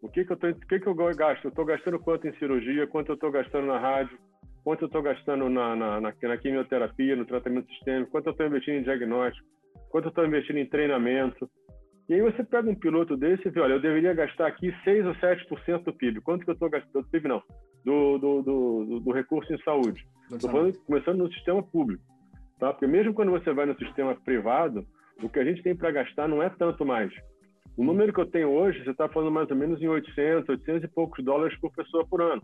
O 0.00 0.08
que 0.08 0.24
que 0.24 0.32
eu 0.32 0.36
tô, 0.36 0.48
o 0.48 0.54
que 0.54 0.78
que 0.78 0.86
eu 0.86 0.94
gasto? 0.94 1.44
Eu 1.44 1.48
estou 1.48 1.64
gastando 1.64 1.98
quanto 1.98 2.26
em 2.28 2.36
cirurgia? 2.38 2.86
Quanto 2.86 3.10
eu 3.10 3.14
estou 3.14 3.30
gastando 3.30 3.66
na 3.66 3.78
rádio? 3.78 4.16
Quanto 4.62 4.82
eu 4.82 4.86
estou 4.86 5.02
gastando 5.02 5.48
na, 5.48 5.74
na, 5.74 6.00
na, 6.00 6.12
na, 6.22 6.36
quimioterapia, 6.36 7.16
no 7.16 7.24
tratamento 7.24 7.68
sistêmico? 7.68 8.10
Quanto 8.10 8.26
eu 8.26 8.32
estou 8.32 8.46
investindo 8.46 8.76
em 8.76 8.82
diagnóstico? 8.82 9.46
Quanto 9.90 10.04
eu 10.06 10.10
estou 10.10 10.26
investindo 10.26 10.58
em 10.58 10.66
treinamento? 10.66 11.50
E 12.08 12.14
aí 12.14 12.20
você 12.20 12.44
pega 12.44 12.70
um 12.70 12.74
piloto 12.74 13.16
desse 13.16 13.48
e 13.48 13.50
vê, 13.50 13.60
olha, 13.60 13.74
eu 13.74 13.80
deveria 13.80 14.14
gastar 14.14 14.46
aqui 14.46 14.74
6 14.84 15.06
ou 15.06 15.14
7% 15.14 15.84
do 15.84 15.92
PIB. 15.92 16.20
Quanto 16.20 16.44
que 16.44 16.50
eu 16.50 16.54
estou 16.54 16.70
gastando? 16.70 17.02
Do 17.02 17.10
PIB 17.10 17.28
não, 17.28 17.42
do, 17.84 18.18
do, 18.18 18.42
do, 18.42 19.00
do 19.00 19.12
recurso 19.12 19.52
em 19.52 19.58
saúde. 19.62 20.06
Estou 20.32 20.72
começando 20.86 21.18
no 21.18 21.32
sistema 21.32 21.62
público. 21.62 22.02
Tá? 22.58 22.72
Porque 22.72 22.86
mesmo 22.86 23.14
quando 23.14 23.30
você 23.30 23.52
vai 23.52 23.66
no 23.66 23.76
sistema 23.78 24.14
privado, 24.14 24.86
o 25.22 25.28
que 25.28 25.38
a 25.38 25.44
gente 25.44 25.62
tem 25.62 25.74
para 25.74 25.90
gastar 25.90 26.28
não 26.28 26.42
é 26.42 26.48
tanto 26.50 26.84
mais. 26.84 27.12
O 27.76 27.84
número 27.84 28.12
que 28.12 28.20
eu 28.20 28.26
tenho 28.26 28.50
hoje, 28.50 28.82
você 28.82 28.90
está 28.90 29.08
falando 29.08 29.30
mais 29.30 29.50
ou 29.50 29.56
menos 29.56 29.80
em 29.80 29.88
800, 29.88 30.48
800 30.48 30.84
e 30.84 30.88
poucos 30.88 31.24
dólares 31.24 31.58
por 31.60 31.72
pessoa 31.72 32.06
por 32.06 32.20
ano. 32.20 32.42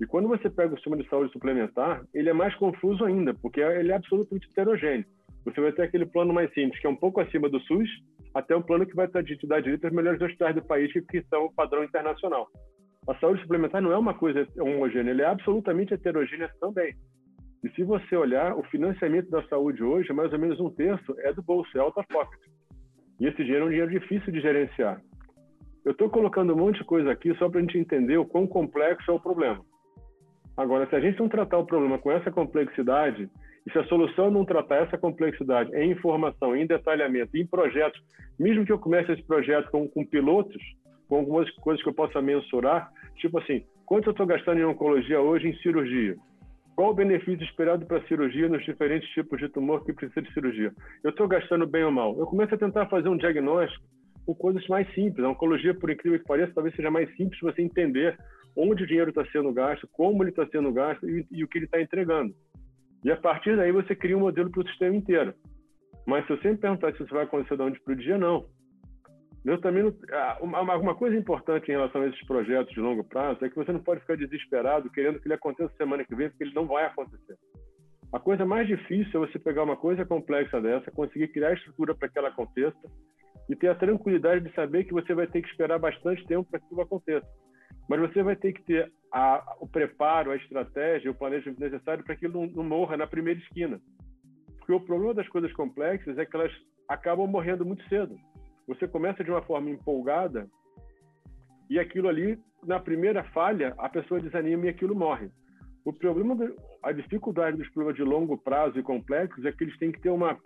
E 0.00 0.06
quando 0.06 0.28
você 0.28 0.50
pega 0.50 0.74
o 0.74 0.76
sistema 0.76 0.96
de 0.96 1.08
saúde 1.08 1.32
suplementar, 1.32 2.02
ele 2.12 2.28
é 2.28 2.32
mais 2.32 2.54
confuso 2.56 3.04
ainda, 3.04 3.32
porque 3.32 3.60
ele 3.60 3.92
é 3.92 3.94
absolutamente 3.94 4.48
heterogêneo. 4.50 5.06
Você 5.44 5.60
vai 5.60 5.72
ter 5.72 5.82
aquele 5.82 6.06
plano 6.06 6.32
mais 6.32 6.52
simples, 6.52 6.80
que 6.80 6.86
é 6.86 6.90
um 6.90 6.96
pouco 6.96 7.20
acima 7.20 7.48
do 7.48 7.60
SUS, 7.60 7.88
até 8.34 8.56
um 8.56 8.62
plano 8.62 8.86
que 8.86 8.96
vai 8.96 9.06
te 9.06 9.46
dar 9.46 9.60
direito 9.60 9.84
aos 9.84 9.94
melhores 9.94 10.20
hospitais 10.20 10.54
do 10.54 10.64
país, 10.64 10.92
que 10.92 11.22
são 11.30 11.44
o 11.44 11.52
padrão 11.52 11.84
internacional. 11.84 12.48
A 13.06 13.14
saúde 13.16 13.42
suplementar 13.42 13.80
não 13.80 13.92
é 13.92 13.98
uma 13.98 14.14
coisa 14.14 14.46
homogênea, 14.58 15.10
ele 15.10 15.22
é 15.22 15.26
absolutamente 15.26 15.94
heterogênea 15.94 16.50
também. 16.60 16.94
E 17.64 17.70
se 17.70 17.82
você 17.82 18.14
olhar, 18.14 18.54
o 18.54 18.62
financiamento 18.64 19.30
da 19.30 19.42
saúde 19.44 19.82
hoje, 19.82 20.12
mais 20.12 20.30
ou 20.34 20.38
menos 20.38 20.60
um 20.60 20.68
terço, 20.68 21.14
é 21.20 21.32
do 21.32 21.42
bolso, 21.42 21.70
é 21.74 21.80
alta 21.80 22.04
pocket. 22.12 22.38
E 23.18 23.26
esse 23.26 23.42
dinheiro 23.42 23.64
é 23.64 23.66
um 23.66 23.70
dinheiro 23.70 23.90
difícil 23.90 24.30
de 24.30 24.38
gerenciar. 24.38 25.00
Eu 25.82 25.92
estou 25.92 26.10
colocando 26.10 26.52
um 26.52 26.56
monte 26.58 26.80
de 26.80 26.84
coisa 26.84 27.10
aqui 27.10 27.34
só 27.38 27.48
para 27.48 27.60
a 27.60 27.62
gente 27.62 27.78
entender 27.78 28.18
o 28.18 28.26
quão 28.26 28.46
complexo 28.46 29.10
é 29.10 29.14
o 29.14 29.20
problema. 29.20 29.64
Agora, 30.58 30.86
se 30.88 30.94
a 30.94 31.00
gente 31.00 31.18
não 31.18 31.28
tratar 31.28 31.56
o 31.56 31.64
problema 31.64 31.98
com 31.98 32.12
essa 32.12 32.30
complexidade, 32.30 33.30
e 33.66 33.72
se 33.72 33.78
a 33.78 33.84
solução 33.84 34.30
não 34.30 34.44
tratar 34.44 34.82
essa 34.82 34.98
complexidade 34.98 35.74
em 35.74 35.92
informação, 35.92 36.54
em 36.54 36.66
detalhamento, 36.66 37.34
em 37.34 37.46
projetos, 37.46 37.98
mesmo 38.38 38.66
que 38.66 38.72
eu 38.72 38.78
comece 38.78 39.10
esse 39.10 39.22
projeto 39.22 39.70
com, 39.70 39.88
com 39.88 40.04
pilotos, 40.04 40.62
com 41.08 41.16
algumas 41.16 41.50
coisas 41.56 41.82
que 41.82 41.88
eu 41.88 41.94
possa 41.94 42.20
mensurar, 42.20 42.90
tipo 43.16 43.38
assim, 43.38 43.64
quanto 43.86 44.08
eu 44.08 44.10
estou 44.10 44.26
gastando 44.26 44.60
em 44.60 44.64
oncologia 44.64 45.18
hoje 45.18 45.48
em 45.48 45.56
cirurgia? 45.56 46.14
Qual 46.74 46.90
o 46.90 46.94
benefício 46.94 47.44
esperado 47.44 47.86
para 47.86 47.98
a 47.98 48.06
cirurgia 48.08 48.48
nos 48.48 48.64
diferentes 48.64 49.08
tipos 49.10 49.38
de 49.38 49.48
tumor 49.48 49.84
que 49.84 49.92
precisa 49.92 50.22
de 50.22 50.32
cirurgia? 50.32 50.72
Eu 51.04 51.10
estou 51.10 51.28
gastando 51.28 51.66
bem 51.66 51.84
ou 51.84 51.92
mal? 51.92 52.18
Eu 52.18 52.26
começo 52.26 52.54
a 52.54 52.58
tentar 52.58 52.86
fazer 52.86 53.08
um 53.08 53.16
diagnóstico 53.16 53.84
com 54.26 54.34
coisas 54.34 54.66
mais 54.66 54.92
simples. 54.92 55.24
A 55.24 55.28
oncologia, 55.28 55.72
por 55.72 55.90
incrível 55.90 56.18
que 56.18 56.26
pareça, 56.26 56.52
talvez 56.52 56.74
seja 56.74 56.90
mais 56.90 57.08
simples 57.16 57.38
você 57.40 57.62
entender 57.62 58.18
onde 58.56 58.82
o 58.82 58.86
dinheiro 58.86 59.10
está 59.10 59.24
sendo 59.26 59.52
gasto, 59.52 59.88
como 59.92 60.22
ele 60.22 60.30
está 60.30 60.46
sendo 60.48 60.72
gasto 60.72 61.08
e, 61.08 61.24
e 61.30 61.44
o 61.44 61.48
que 61.48 61.58
ele 61.58 61.66
está 61.66 61.80
entregando. 61.80 62.34
E 63.04 63.10
a 63.10 63.16
partir 63.16 63.56
daí 63.56 63.70
você 63.70 63.94
cria 63.94 64.16
um 64.16 64.20
modelo 64.20 64.50
para 64.50 64.62
o 64.62 64.68
sistema 64.68 64.96
inteiro. 64.96 65.32
Mas 66.06 66.26
se 66.26 66.32
eu 66.32 66.38
sempre 66.38 66.58
perguntar 66.58 66.92
se 66.92 67.02
isso 67.02 67.14
vai 67.14 67.24
acontecer 67.24 67.56
da 67.56 67.64
onde 67.64 67.80
para 67.80 67.94
o 67.94 67.96
dia, 67.96 68.18
não. 68.18 68.46
Eu 69.44 69.60
também 69.60 69.82
não, 69.82 69.94
ah, 70.10 70.38
uma, 70.40 70.76
uma, 70.76 70.94
coisa 70.94 71.14
importante 71.14 71.68
em 71.68 71.72
relação 71.72 72.00
a 72.00 72.08
esses 72.08 72.26
projetos 72.26 72.72
de 72.72 72.80
longo 72.80 73.04
prazo 73.04 73.44
é 73.44 73.50
que 73.50 73.56
você 73.56 73.72
não 73.72 73.80
pode 73.80 74.00
ficar 74.00 74.16
desesperado 74.16 74.90
querendo 74.90 75.20
que 75.20 75.26
ele 75.26 75.34
aconteça 75.34 75.74
semana 75.76 76.02
que 76.02 76.14
vem, 76.14 76.30
porque 76.30 76.44
ele 76.44 76.54
não 76.54 76.66
vai 76.66 76.86
acontecer. 76.86 77.36
A 78.10 78.18
coisa 78.18 78.46
mais 78.46 78.66
difícil 78.66 79.22
é 79.22 79.26
você 79.26 79.38
pegar 79.38 79.64
uma 79.64 79.76
coisa 79.76 80.04
complexa 80.06 80.60
dessa, 80.62 80.90
conseguir 80.90 81.28
criar 81.28 81.48
a 81.48 81.54
estrutura 81.54 81.94
para 81.94 82.08
que 82.08 82.18
ela 82.18 82.28
aconteça 82.28 82.88
e 83.50 83.54
ter 83.54 83.68
a 83.68 83.74
tranquilidade 83.74 84.48
de 84.48 84.54
saber 84.54 84.84
que 84.84 84.94
você 84.94 85.12
vai 85.12 85.26
ter 85.26 85.42
que 85.42 85.48
esperar 85.48 85.78
bastante 85.78 86.24
tempo 86.26 86.48
para 86.48 86.58
que 86.58 86.66
aquilo 86.66 86.80
aconteça. 86.80 87.26
Mas 87.86 88.00
você 88.00 88.22
vai 88.22 88.36
ter 88.36 88.54
que 88.54 88.62
ter 88.62 88.90
a, 89.12 89.56
o 89.60 89.68
preparo, 89.68 90.30
a 90.30 90.36
estratégia, 90.36 91.10
o 91.10 91.14
planejamento 91.14 91.60
necessário 91.60 92.02
para 92.02 92.16
que 92.16 92.24
ele 92.24 92.34
não, 92.34 92.46
não 92.46 92.64
morra 92.64 92.96
na 92.96 93.06
primeira 93.06 93.38
esquina. 93.40 93.78
Porque 94.58 94.72
o 94.72 94.80
problema 94.80 95.12
das 95.12 95.28
coisas 95.28 95.52
complexas 95.52 96.16
é 96.16 96.24
que 96.24 96.34
elas 96.34 96.52
acabam 96.88 97.26
morrendo 97.26 97.66
muito 97.66 97.86
cedo. 97.88 98.16
Você 98.66 98.88
começa 98.88 99.22
de 99.22 99.30
uma 99.30 99.42
forma 99.42 99.70
empolgada 99.70 100.48
e 101.68 101.78
aquilo 101.78 102.08
ali, 102.08 102.38
na 102.62 102.78
primeira 102.78 103.24
falha, 103.24 103.74
a 103.78 103.88
pessoa 103.88 104.20
desanima 104.20 104.66
e 104.66 104.68
aquilo 104.68 104.94
morre. 104.94 105.28
O 105.84 105.92
problema, 105.92 106.36
a 106.82 106.92
dificuldade 106.92 107.56
dos 107.56 107.68
problemas 107.70 107.96
de 107.96 108.02
longo 108.02 108.38
prazo 108.38 108.78
e 108.78 108.82
complexos 108.82 109.44
é 109.44 109.52
que 109.52 109.64
eles 109.64 109.78
têm 109.78 109.92
que 109.92 110.00
ter 110.00 110.10
uma, 110.10 110.38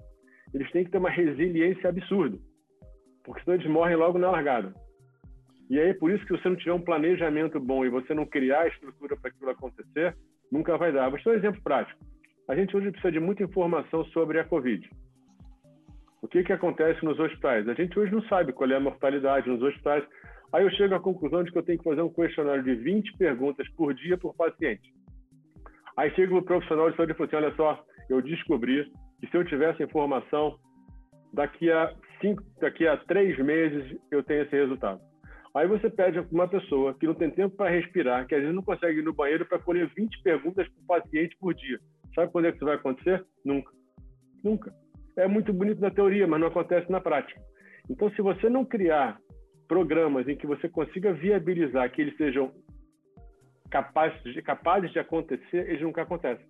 eles 0.53 0.71
têm 0.73 0.85
que 0.85 0.91
ter 0.91 0.99
uma 0.99 1.11
resiliência 1.11 1.89
absurda, 1.89 2.37
porque 3.25 3.43
senão 3.45 3.57
eles 3.57 3.71
morrem 3.71 3.97
logo 3.97 4.19
na 4.19 4.31
largada. 4.31 4.75
E 5.71 5.79
aí, 5.79 5.93
por 5.95 6.11
isso 6.11 6.25
que 6.25 6.33
você 6.33 6.49
não 6.49 6.57
tiver 6.57 6.73
um 6.73 6.81
planejamento 6.81 7.61
bom 7.61 7.85
e 7.85 7.91
você 7.91 8.15
não 8.15 8.25
criar 8.25 8.63
a 8.63 8.69
estrutura 8.69 9.17
para 9.17 9.31
aquilo 9.31 9.51
acontecer, 9.51 10.17
nunca 10.51 10.77
vai 10.79 10.91
dar. 10.91 11.11
Vou 11.11 11.19
te 11.19 11.25
dar 11.25 11.33
um 11.33 11.35
exemplo 11.35 11.63
prático. 11.63 12.01
A 12.49 12.57
gente 12.57 12.75
hoje 12.75 12.91
precisa 12.91 13.13
de 13.13 13.21
muita 13.21 13.45
informação 13.45 14.03
sobre 14.07 14.41
a 14.41 14.45
Covid. 14.45 14.89
O 16.21 16.27
que, 16.27 16.43
que 16.43 16.53
acontece 16.53 17.05
nos 17.05 17.19
hospitais? 17.19 17.69
A 17.69 17.75
gente 17.75 17.99
hoje 17.99 18.13
não 18.13 18.23
sabe 18.23 18.53
qual 18.53 18.69
é 18.71 18.75
a 18.75 18.81
mortalidade 18.81 19.49
nos 19.49 19.63
hospitais. 19.63 20.05
Aí 20.53 20.65
eu 20.65 20.71
chego 20.71 20.95
à 20.95 21.01
conclusão 21.01 21.45
de 21.45 21.53
que 21.53 21.59
eu 21.59 21.63
tenho 21.63 21.79
que 21.79 21.85
fazer 21.85 22.03
um 22.03 22.13
questionário 22.13 22.63
de 22.63 22.75
20 22.75 23.17
perguntas 23.17 23.69
por 23.77 23.95
dia 23.95 24.19
por 24.19 24.35
paciente. 24.35 24.93
Aí 25.97 26.11
chega 26.15 26.35
o 26.35 26.43
profissional 26.43 26.91
de 26.91 26.97
saúde 26.97 27.13
e 27.13 27.15
fala 27.15 27.27
assim: 27.27 27.37
olha 27.37 27.55
só, 27.55 27.85
eu 28.11 28.21
descobri 28.21 28.91
que 29.21 29.29
se 29.29 29.37
eu 29.37 29.45
tivesse 29.45 29.83
informação, 29.83 30.59
daqui 31.33 31.71
a, 31.71 31.95
cinco, 32.21 32.43
daqui 32.61 32.87
a 32.87 32.97
três 32.97 33.39
meses 33.39 33.97
eu 34.11 34.23
tenho 34.23 34.43
esse 34.43 34.57
resultado. 34.57 35.01
Aí 35.55 35.69
você 35.69 35.89
pede 35.89 36.21
para 36.21 36.35
uma 36.35 36.49
pessoa 36.49 36.95
que 36.95 37.07
não 37.07 37.15
tem 37.15 37.31
tempo 37.31 37.57
para 37.57 37.71
respirar, 37.71 38.27
que 38.27 38.35
às 38.35 38.41
vezes 38.41 38.55
não 38.55 38.63
consegue 38.63 39.01
ir 39.01 39.05
no 39.05 39.15
banheiro 39.15 39.47
para 39.47 39.59
colher 39.59 39.89
20 39.95 40.23
perguntas 40.23 40.69
por 40.69 41.01
paciente 41.01 41.37
por 41.39 41.55
dia. 41.55 41.79
Sabe 42.15 42.33
quando 42.33 42.47
é 42.47 42.51
que 42.51 42.57
isso 42.57 42.65
vai 42.65 42.75
acontecer? 42.75 43.25
Nunca. 43.45 43.71
Nunca 44.43 44.73
é 45.19 45.27
muito 45.27 45.53
bonito 45.53 45.81
na 45.81 45.91
teoria, 45.91 46.27
mas 46.27 46.41
não 46.41 46.47
acontece 46.47 46.91
na 46.91 47.01
prática. 47.01 47.41
Então, 47.91 48.11
se 48.11 48.23
você 48.23 48.49
não 48.49 48.65
criar 48.65 49.19
programas 49.67 50.29
em 50.29 50.37
que 50.37 50.47
você 50.47 50.69
consiga 50.69 51.13
viabilizar 51.13 51.91
que 51.91 52.01
eles 52.01 52.17
sejam 52.17 52.53
capazes 53.71 54.23
de, 54.23 54.41
capazes 54.41 54.91
de 54.93 54.99
acontecer, 54.99 55.69
eles 55.69 55.83
nunca 55.83 56.03
acontecem. 56.03 56.47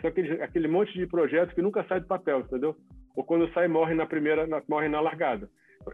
São 0.00 0.08
aquele, 0.08 0.42
aquele 0.42 0.68
monte 0.68 0.92
de 0.94 1.06
projetos 1.06 1.54
que 1.54 1.62
nunca 1.62 1.84
sai 1.84 2.00
do 2.00 2.06
papel, 2.06 2.40
entendeu? 2.40 2.76
Ou 3.16 3.24
quando 3.24 3.52
sai, 3.52 3.68
morre 3.68 3.94
na 3.94 4.06
primeira, 4.06 4.46
na, 4.46 4.62
morre 4.68 4.88
na 4.88 5.00
largada. 5.00 5.48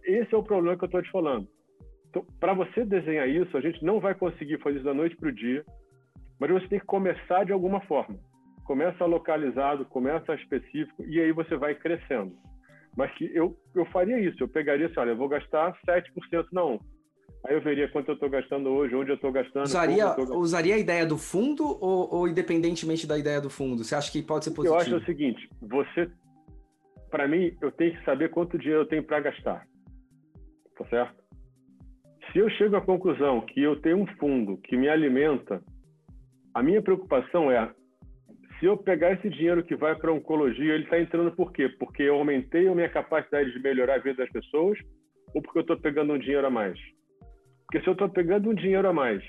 Esse 0.05 0.35
é 0.35 0.39
o 0.39 0.43
problema 0.43 0.77
que 0.77 0.85
eu 0.85 0.87
estou 0.87 1.03
te 1.03 1.11
falando. 1.11 1.49
Então, 2.09 2.25
para 2.39 2.53
você 2.53 2.85
desenhar 2.85 3.29
isso, 3.29 3.57
a 3.57 3.61
gente 3.61 3.85
não 3.85 3.99
vai 3.99 4.15
conseguir 4.15 4.59
fazer 4.59 4.77
isso 4.77 4.85
da 4.85 4.95
noite 4.95 5.17
para 5.17 5.29
o 5.29 5.35
dia, 5.35 5.65
mas 6.39 6.51
você 6.51 6.69
tem 6.69 6.81
que 6.81 6.87
começar 6.87 7.45
de 7.45 7.53
alguma 7.53 7.81
forma 7.83 8.19
começa 8.71 9.05
localizado, 9.05 9.85
começa 9.87 10.33
específico 10.33 11.05
e 11.05 11.21
aí 11.21 11.33
você 11.33 11.57
vai 11.57 11.75
crescendo. 11.75 12.33
Mas 12.97 13.13
que 13.15 13.29
eu, 13.35 13.57
eu 13.75 13.85
faria 13.87 14.17
isso, 14.21 14.41
eu 14.41 14.47
pegaria 14.47 14.87
assim, 14.87 15.01
olha, 15.01 15.11
eu 15.11 15.17
vou 15.17 15.29
gastar 15.29 15.77
7% 15.85 16.47
na 16.53 16.63
ON. 16.63 16.79
Aí 17.45 17.57
eu 17.57 17.61
veria 17.61 17.91
quanto 17.91 18.11
eu 18.11 18.15
estou 18.15 18.31
gastando 18.31 18.69
hoje, 18.71 18.95
onde 18.95 19.11
eu 19.11 19.17
estou 19.17 19.33
gastando. 19.33 19.65
Usaria, 19.65 20.05
gastando. 20.05 20.39
usaria 20.39 20.77
a 20.77 20.79
ideia 20.79 21.05
do 21.05 21.19
fundo 21.19 21.65
ou, 21.65 22.15
ou, 22.15 22.29
independentemente 22.29 23.09
da 23.09 23.19
ideia 23.19 23.41
do 23.41 23.51
fundo? 23.51 23.83
Você 23.83 23.97
acha 23.97 24.13
que 24.13 24.23
pode 24.23 24.45
ser 24.45 24.53
positivo? 24.53 24.77
Eu 24.77 24.81
acho 24.81 24.97
o 24.99 25.05
seguinte: 25.05 25.49
você, 25.61 26.09
para 27.11 27.27
mim, 27.27 27.53
eu 27.61 27.73
tenho 27.73 27.99
que 27.99 28.05
saber 28.05 28.31
quanto 28.31 28.57
dinheiro 28.57 28.83
eu 28.83 28.87
tenho 28.87 29.03
para 29.03 29.19
gastar. 29.19 29.67
Tá 30.79 30.85
certo? 30.87 31.21
Se 32.31 32.39
eu 32.39 32.49
chego 32.51 32.77
à 32.77 32.81
conclusão 32.81 33.41
que 33.41 33.61
eu 33.61 33.81
tenho 33.81 33.97
um 33.97 34.07
fundo 34.19 34.59
que 34.59 34.77
me 34.77 34.89
alimenta, 34.89 35.61
a 36.55 36.63
minha 36.63 36.81
preocupação 36.81 37.51
é 37.51 37.59
se 38.61 38.67
eu 38.67 38.77
pegar 38.77 39.13
esse 39.13 39.31
dinheiro 39.31 39.65
que 39.65 39.75
vai 39.75 39.97
para 39.97 40.13
oncologia, 40.13 40.75
ele 40.75 40.85
está 40.85 41.01
entrando 41.01 41.33
por 41.33 41.51
quê? 41.51 41.71
Porque 41.79 42.03
eu 42.03 42.17
aumentei 42.17 42.69
a 42.69 42.75
minha 42.75 42.91
capacidade 42.91 43.51
de 43.51 43.59
melhorar 43.59 43.95
a 43.95 43.99
vida 43.99 44.23
das 44.23 44.31
pessoas 44.31 44.79
ou 45.35 45.41
porque 45.41 45.59
eu 45.59 45.63
estou 45.63 45.81
pegando 45.81 46.13
um 46.13 46.19
dinheiro 46.19 46.47
a 46.47 46.51
mais? 46.51 46.79
Porque 47.65 47.81
se 47.81 47.89
eu 47.89 47.95
estou 47.95 48.11
pegando 48.11 48.51
um 48.51 48.55
dinheiro 48.55 48.87
a 48.87 48.93
mais 48.93 49.25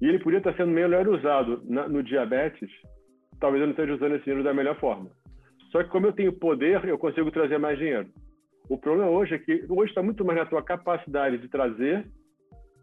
e 0.00 0.08
ele 0.08 0.18
podia 0.18 0.38
estar 0.38 0.56
sendo 0.56 0.72
melhor 0.72 1.06
usado 1.06 1.62
na, 1.64 1.88
no 1.88 2.02
diabetes, 2.02 2.68
talvez 3.38 3.60
eu 3.60 3.68
não 3.68 3.72
esteja 3.72 3.94
usando 3.94 4.16
esse 4.16 4.24
dinheiro 4.24 4.42
da 4.42 4.52
melhor 4.52 4.76
forma. 4.80 5.08
Só 5.70 5.84
que 5.84 5.90
como 5.90 6.08
eu 6.08 6.12
tenho 6.12 6.32
poder, 6.32 6.84
eu 6.84 6.98
consigo 6.98 7.30
trazer 7.30 7.58
mais 7.58 7.78
dinheiro. 7.78 8.08
O 8.68 8.76
problema 8.76 9.08
hoje 9.08 9.34
é 9.34 9.38
que 9.38 9.64
hoje 9.68 9.90
está 9.90 10.02
muito 10.02 10.24
mais 10.24 10.40
na 10.40 10.46
tua 10.46 10.62
capacidade 10.62 11.38
de 11.38 11.48
trazer 11.48 12.04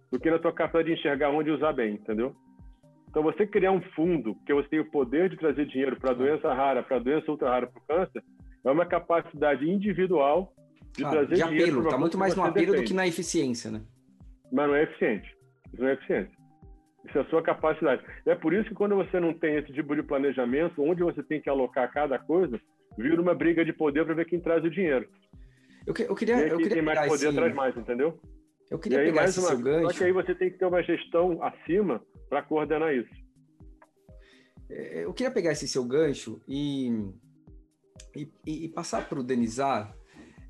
do 0.09 0.19
que 0.19 0.31
na 0.31 0.39
tua 0.39 0.53
capacidade 0.53 0.87
de 0.87 0.93
enxergar 0.93 1.31
onde 1.31 1.51
usar 1.51 1.73
bem, 1.73 1.95
entendeu? 1.95 2.33
Então, 3.09 3.23
você 3.23 3.45
criar 3.47 3.71
um 3.71 3.81
fundo 3.95 4.35
que 4.45 4.53
você 4.53 4.69
tem 4.69 4.79
o 4.79 4.91
poder 4.91 5.29
de 5.29 5.37
trazer 5.37 5.65
dinheiro 5.65 5.99
para 5.99 6.13
doença 6.13 6.53
rara, 6.53 6.83
para 6.83 6.99
doença 6.99 7.31
ultra 7.31 7.49
rara, 7.49 7.67
para 7.67 7.81
o 7.81 7.85
câncer, 7.87 8.23
é 8.63 8.71
uma 8.71 8.85
capacidade 8.85 9.67
individual 9.67 10.53
de 10.95 11.01
claro, 11.01 11.17
trazer 11.17 11.35
de 11.35 11.49
dinheiro. 11.49 11.71
apelo, 11.71 11.83
está 11.85 11.97
muito 11.97 12.17
mais 12.17 12.35
no 12.35 12.43
apelo 12.43 12.75
do 12.75 12.83
que 12.83 12.93
na 12.93 13.07
eficiência, 13.07 13.71
né? 13.71 13.81
Mas 14.51 14.67
não 14.67 14.75
é 14.75 14.83
eficiente. 14.83 15.35
Isso 15.73 15.81
não 15.81 15.89
é 15.89 15.93
eficiente. 15.93 16.31
Isso 17.07 17.17
é 17.17 17.21
a 17.21 17.25
sua 17.25 17.41
capacidade. 17.41 18.03
É 18.25 18.35
por 18.35 18.53
isso 18.53 18.69
que 18.69 18.75
quando 18.75 18.95
você 18.95 19.19
não 19.19 19.33
tem 19.33 19.55
esse 19.55 19.71
tipo 19.71 19.95
de 19.95 20.03
planejamento, 20.03 20.83
onde 20.83 21.01
você 21.01 21.23
tem 21.23 21.41
que 21.41 21.49
alocar 21.49 21.91
cada 21.91 22.19
coisa, 22.19 22.59
vira 22.97 23.21
uma 23.21 23.33
briga 23.33 23.63
de 23.63 23.73
poder 23.73 24.05
para 24.05 24.13
ver 24.13 24.25
quem 24.25 24.39
traz 24.39 24.63
o 24.63 24.69
dinheiro. 24.69 25.07
Eu, 25.87 25.93
que, 25.93 26.03
eu 26.03 26.15
queria, 26.15 26.35
eu 26.47 26.57
queria 26.57 26.75
quem 26.75 26.81
mais 26.81 27.07
poder 27.07 27.27
esse... 27.27 27.35
traz 27.35 27.55
mais, 27.55 27.77
entendeu? 27.77 28.19
Eu 28.69 28.77
queria 28.77 28.99
aí, 28.99 29.05
pegar 29.07 29.21
mais 29.21 29.31
esse 29.31 29.39
uma, 29.39 29.49
seu 29.49 29.59
gancho. 29.59 29.91
Só 29.91 29.97
que 29.97 30.03
aí 30.03 30.11
você 30.11 30.35
tem 30.35 30.51
que 30.51 30.57
ter 30.57 30.65
uma 30.65 30.83
gestão 30.83 31.41
acima 31.43 32.03
para 32.29 32.43
coordenar 32.43 32.93
isso. 32.93 33.09
É, 34.69 35.03
eu 35.05 35.13
queria 35.13 35.31
pegar 35.31 35.51
esse 35.51 35.67
seu 35.67 35.83
gancho 35.83 36.39
e, 36.47 36.91
e, 38.15 38.31
e 38.45 38.69
passar 38.69 39.09
para 39.09 39.19
o 39.19 39.23
Denizar. 39.23 39.95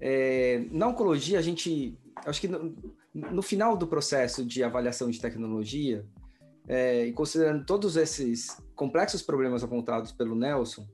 É, 0.02 0.66
na 0.72 0.88
oncologia, 0.88 1.40
a 1.40 1.42
gente. 1.42 1.98
Acho 2.26 2.42
que 2.42 2.48
no, 2.48 2.76
no, 3.14 3.42
final 3.42 3.78
do 3.78 3.88
processo 3.88 4.46
de 4.46 4.62
avaliação 4.62 5.10
de 5.10 5.22
tecnologia, 5.22 6.06
é, 6.68 7.06
e 7.06 7.14
considerando 7.14 7.66
todos 7.66 7.96
esses 7.96 8.62
complexos 8.76 9.22
problemas 9.22 9.64
apontados 9.64 10.12
pelo 10.12 10.36
Nelson, 10.36 10.86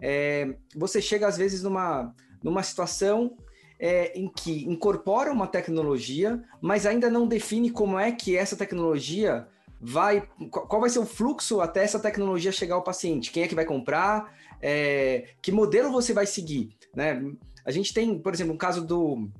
é, 0.00 0.56
você 0.74 1.02
chega 1.02 1.26
às 1.26 1.36
vezes 1.36 1.62
numa, 1.62 2.14
numa 2.42 2.62
situação 2.62 3.36
é, 3.80 4.12
em 4.16 4.28
que 4.28 4.68
incorpora 4.68 5.32
uma 5.32 5.46
tecnologia, 5.46 6.44
mas 6.60 6.84
ainda 6.84 7.08
não 7.08 7.26
define 7.26 7.70
como 7.70 7.98
é 7.98 8.12
que 8.12 8.36
essa 8.36 8.54
tecnologia 8.54 9.48
vai. 9.80 10.28
Qual 10.50 10.82
vai 10.82 10.90
ser 10.90 10.98
o 10.98 11.06
fluxo 11.06 11.62
até 11.62 11.82
essa 11.82 11.98
tecnologia 11.98 12.52
chegar 12.52 12.74
ao 12.74 12.84
paciente? 12.84 13.32
Quem 13.32 13.42
é 13.42 13.48
que 13.48 13.54
vai 13.54 13.64
comprar? 13.64 14.36
É, 14.60 15.30
que 15.40 15.50
modelo 15.50 15.90
você 15.90 16.12
vai 16.12 16.26
seguir? 16.26 16.76
Né? 16.94 17.22
A 17.64 17.70
gente 17.70 17.94
tem, 17.94 18.18
por 18.18 18.34
exemplo, 18.34 18.52
um 18.52 18.58
caso 18.58 18.86
do. 18.86 19.30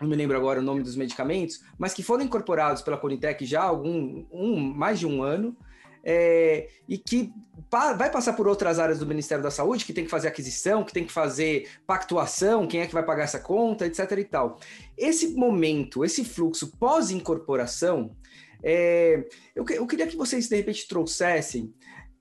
Não 0.00 0.08
me 0.08 0.16
lembro 0.16 0.36
agora 0.36 0.60
o 0.60 0.62
nome 0.62 0.82
dos 0.82 0.96
medicamentos, 0.96 1.60
mas 1.78 1.92
que 1.92 2.02
foram 2.02 2.24
incorporados 2.24 2.82
pela 2.82 2.98
Conitec 2.98 3.44
já 3.44 3.62
há 3.62 3.66
algum, 3.66 4.26
um, 4.30 4.58
mais 4.74 4.98
de 4.98 5.06
um 5.06 5.22
ano, 5.22 5.56
é, 6.08 6.68
e 6.88 6.96
que 6.96 7.32
pa, 7.68 7.92
vai 7.92 8.08
passar 8.08 8.34
por 8.34 8.46
outras 8.46 8.78
áreas 8.78 9.00
do 9.00 9.06
Ministério 9.06 9.42
da 9.42 9.50
Saúde, 9.50 9.84
que 9.84 9.92
tem 9.92 10.04
que 10.04 10.10
fazer 10.10 10.28
aquisição, 10.28 10.84
que 10.84 10.92
tem 10.92 11.04
que 11.04 11.12
fazer 11.12 11.68
pactuação, 11.84 12.68
quem 12.68 12.80
é 12.80 12.86
que 12.86 12.94
vai 12.94 13.04
pagar 13.04 13.24
essa 13.24 13.40
conta, 13.40 13.84
etc. 13.84 14.12
e 14.12 14.24
tal. 14.24 14.60
Esse 14.96 15.34
momento, 15.34 16.04
esse 16.04 16.24
fluxo 16.24 16.70
pós-incorporação, 16.78 18.14
é, 18.62 19.26
eu, 19.52 19.66
eu 19.68 19.84
queria 19.84 20.06
que 20.06 20.16
vocês, 20.16 20.48
de 20.48 20.54
repente, 20.54 20.86
trouxessem 20.86 21.74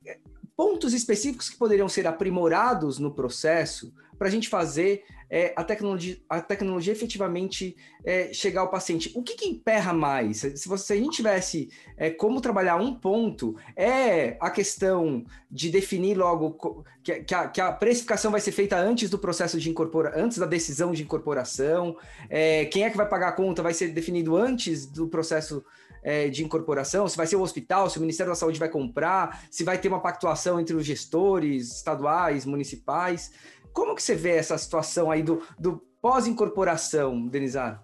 é, 0.04 0.18
pontos 0.58 0.92
específicos 0.92 1.48
que 1.48 1.58
poderiam 1.58 1.88
ser 1.88 2.08
aprimorados 2.08 2.98
no 2.98 3.14
processo 3.14 3.94
para 4.18 4.28
a 4.28 4.32
gente 4.32 4.50
fazer 4.50 5.04
é, 5.30 5.54
a, 5.56 5.64
tecnologia, 5.64 6.18
a 6.30 6.40
tecnologia 6.40 6.94
efetivamente 6.94 7.76
é, 8.04 8.32
chegar 8.34 8.62
ao 8.62 8.70
paciente. 8.70 9.12
O 9.16 9.24
que, 9.24 9.36
que 9.36 9.46
emperra 9.46 9.94
mais? 9.94 10.38
Se, 10.38 10.68
você, 10.68 10.86
se 10.86 10.94
a 10.94 10.96
gente 10.96 11.16
tivesse 11.16 11.70
é, 11.98 12.10
como 12.10 12.42
trabalhar 12.42 12.76
um 12.76 12.94
ponto, 12.94 13.56
é 13.76 14.38
a 14.40 14.50
questão 14.50 15.26
de 15.50 15.70
definir 15.70 16.16
logo 16.16 16.84
que, 17.04 17.22
que, 17.22 17.34
a, 17.34 17.48
que 17.48 17.62
a, 17.62 17.72
precificação 17.72 18.32
vai 18.32 18.42
ser 18.42 18.52
feita 18.52 18.78
antes 18.78 19.10
do 19.10 19.18
processo 19.18 19.60
de 19.60 19.70
incorporação, 19.70 20.24
antes 20.24 20.38
da 20.38 20.46
decisão 20.46 20.92
de 20.92 21.04
incorporação, 21.04 21.98
é, 22.30 22.66
quem 22.66 22.84
é 22.84 22.90
que 22.90 22.98
vai 22.98 23.08
pagar 23.08 23.30
a 23.30 23.34
conta 23.34 23.64
vai 23.64 23.74
ser 23.74 23.90
definido 23.90 24.36
antes 24.36 24.86
do 24.86 25.08
processo 25.08 25.64
é, 26.06 26.30
de 26.30 26.44
incorporação, 26.44 27.08
se 27.08 27.18
vai 27.18 27.26
ser 27.26 27.36
o 27.36 27.42
hospital, 27.42 27.90
se 27.90 27.98
o 27.98 28.02
Ministério 28.02 28.32
da 28.32 28.36
Saúde 28.36 28.60
vai 28.60 28.70
comprar, 28.70 29.44
se 29.50 29.64
vai 29.64 29.80
ter 29.80 29.88
uma 29.88 30.00
pactuação 30.00 30.60
entre 30.60 30.76
os 30.76 30.86
gestores 30.86 31.78
estaduais, 31.78 32.46
municipais. 32.46 33.32
Como 33.76 33.94
que 33.94 34.02
você 34.02 34.16
vê 34.16 34.38
essa 34.38 34.58
situação 34.58 35.12
aí 35.12 35.22
do, 35.22 35.44
do 35.60 35.82
pós-incorporação, 36.02 37.28
Denizar? 37.28 37.84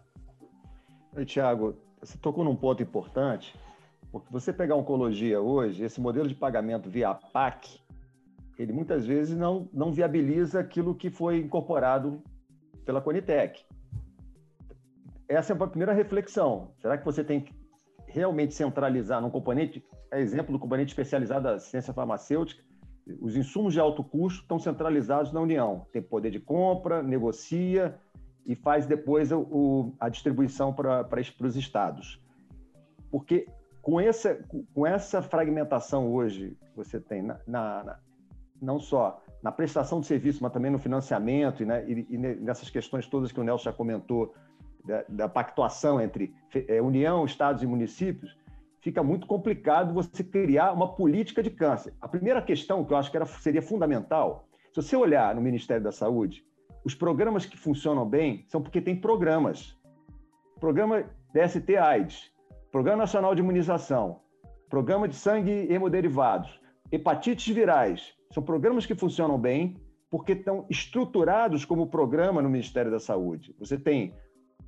Tiago, 1.25 1.75
você 1.99 2.17
tocou 2.17 2.45
num 2.45 2.55
ponto 2.55 2.81
importante, 2.81 3.53
porque 4.09 4.31
você 4.31 4.53
pegar 4.53 4.77
oncologia 4.77 5.41
hoje, 5.41 5.83
esse 5.83 5.99
modelo 5.99 6.29
de 6.29 6.33
pagamento 6.33 6.89
via 6.89 7.13
PAC, 7.13 7.81
ele 8.57 8.71
muitas 8.71 9.05
vezes 9.05 9.35
não, 9.35 9.67
não 9.73 9.91
viabiliza 9.91 10.61
aquilo 10.61 10.95
que 10.95 11.09
foi 11.09 11.39
incorporado 11.39 12.23
pela 12.85 13.01
Conitec. 13.01 13.61
Essa 15.27 15.51
é 15.51 15.61
a 15.61 15.67
primeira 15.67 15.91
reflexão. 15.91 16.71
Será 16.79 16.97
que 16.97 17.03
você 17.03 17.21
tem 17.21 17.41
que 17.41 17.53
realmente 18.07 18.53
centralizar 18.53 19.21
num 19.21 19.29
componente, 19.29 19.85
é 20.09 20.21
exemplo 20.21 20.53
do 20.53 20.59
componente 20.59 20.91
especializado 20.91 21.43
da 21.43 21.59
ciência 21.59 21.93
farmacêutica, 21.93 22.63
os 23.19 23.35
insumos 23.35 23.73
de 23.73 23.79
alto 23.79 24.03
custo 24.03 24.41
estão 24.41 24.59
centralizados 24.59 25.31
na 25.31 25.41
União. 25.41 25.85
Tem 25.91 26.01
poder 26.01 26.31
de 26.31 26.39
compra, 26.39 27.01
negocia 27.01 27.99
e 28.45 28.55
faz 28.55 28.85
depois 28.85 29.31
o, 29.31 29.93
a 29.99 30.09
distribuição 30.09 30.73
para, 30.73 31.07
os 31.41 31.55
estados. 31.55 32.21
Porque 33.09 33.47
com 33.81 33.99
essa, 33.99 34.39
com 34.73 34.85
essa 34.85 35.21
fragmentação 35.21 36.11
hoje 36.11 36.57
você 36.75 36.99
tem 36.99 37.21
na, 37.21 37.39
na, 37.47 37.99
não 38.61 38.79
só 38.79 39.21
na 39.41 39.51
prestação 39.51 39.99
de 39.99 40.05
serviço, 40.05 40.43
mas 40.43 40.53
também 40.53 40.71
no 40.71 40.77
financiamento 40.77 41.63
e, 41.63 41.65
né, 41.65 41.83
e, 41.87 42.05
e 42.09 42.17
nessas 42.17 42.69
questões 42.69 43.07
todas 43.07 43.31
que 43.31 43.39
o 43.39 43.43
Nelson 43.43 43.65
já 43.65 43.73
comentou 43.73 44.33
da, 44.85 45.03
da 45.09 45.29
pactuação 45.29 45.99
entre 45.99 46.33
é, 46.67 46.81
União, 46.81 47.25
estados 47.25 47.63
e 47.63 47.67
municípios, 47.67 48.37
fica 48.81 49.03
muito 49.03 49.27
complicado 49.27 49.93
você 49.93 50.23
criar 50.23 50.73
uma 50.73 50.95
política 50.95 51.41
de 51.41 51.49
câncer. 51.49 51.93
A 52.01 52.07
primeira 52.07 52.41
questão 52.41 52.83
que 52.83 52.91
eu 52.91 52.97
acho 52.97 53.11
que 53.11 53.17
era, 53.17 53.25
seria 53.25 53.61
fundamental, 53.61 54.47
se 54.73 54.81
você 54.81 54.95
olhar 54.95 55.35
no 55.35 55.41
Ministério 55.41 55.83
da 55.83 55.91
Saúde, 55.91 56.43
os 56.83 56.95
programas 56.95 57.45
que 57.45 57.57
funcionam 57.57 58.07
bem 58.07 58.45
são 58.47 58.61
porque 58.61 58.81
tem 58.81 58.95
programas. 58.95 59.77
Programa 60.59 61.03
DST 61.33 61.75
AIDS, 61.77 62.31
Programa 62.71 62.99
Nacional 62.99 63.35
de 63.35 63.41
Imunização, 63.41 64.21
Programa 64.69 65.07
de 65.07 65.15
Sangue 65.15 65.51
e 65.51 65.73
Hemoderivados, 65.73 66.59
Hepatites 66.91 67.53
Virais. 67.53 68.13
São 68.31 68.41
programas 68.41 68.85
que 68.85 68.95
funcionam 68.95 69.37
bem 69.37 69.75
porque 70.09 70.33
estão 70.33 70.65
estruturados 70.69 71.65
como 71.65 71.87
programa 71.87 72.41
no 72.41 72.49
Ministério 72.49 72.89
da 72.89 72.99
Saúde. 72.99 73.55
Você 73.59 73.77
tem 73.77 74.13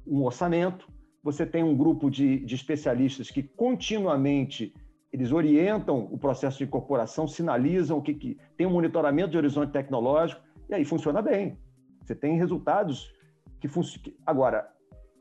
um 0.06 0.24
orçamento, 0.24 0.88
você 1.24 1.46
tem 1.46 1.64
um 1.64 1.76
grupo 1.76 2.10
de, 2.12 2.40
de 2.40 2.54
especialistas 2.54 3.32
que 3.32 3.42
continuamente 3.42 4.74
eles 5.12 5.32
orientam 5.32 6.10
o 6.12 6.18
processo 6.18 6.58
de 6.58 6.64
incorporação, 6.66 7.28
sinalizam 7.28 8.00
o 8.00 8.02
que, 8.02 8.14
que 8.14 8.38
tem 8.58 8.68
um 8.68 8.72
monitoramento 8.72 9.30
de 9.30 9.38
horizonte 9.38 9.72
tecnológico 9.72 10.42
e 10.68 10.74
aí 10.74 10.84
funciona 10.84 11.22
bem. 11.22 11.58
Você 12.02 12.14
tem 12.14 12.38
resultados 12.38 13.14
que 13.62 13.68
funcionam. 13.68 14.12
Agora, 14.26 14.68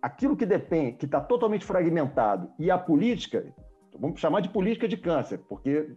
aquilo 0.01 0.37
que 0.37 0.47
depende, 0.47 0.97
que 0.97 1.05
está 1.05 1.21
totalmente 1.21 1.65
fragmentado 1.65 2.51
e 2.59 2.71
a 2.71 2.79
política, 2.79 3.55
vamos 3.97 4.19
chamar 4.19 4.41
de 4.41 4.49
política 4.49 4.89
de 4.89 4.97
câncer, 4.97 5.39
porque 5.49 5.95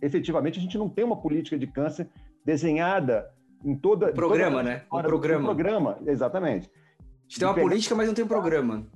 efetivamente 0.00 0.58
a 0.58 0.62
gente 0.62 0.78
não 0.78 0.88
tem 0.88 1.04
uma 1.04 1.20
política 1.20 1.58
de 1.58 1.66
câncer 1.66 2.08
desenhada 2.44 3.30
em 3.64 3.74
toda 3.74 4.12
programa, 4.12 4.58
toda 4.58 4.62
né? 4.62 4.82
Um 4.90 5.02
programa. 5.02 5.40
Um 5.40 5.44
programa, 5.44 5.98
exatamente. 6.06 6.70
A 6.70 7.02
gente 7.28 7.40
tem 7.40 7.48
uma 7.48 7.54
política, 7.54 7.94
mas 7.94 8.06
não 8.06 8.14
tem 8.14 8.24
um 8.24 8.28
programa. 8.28 8.86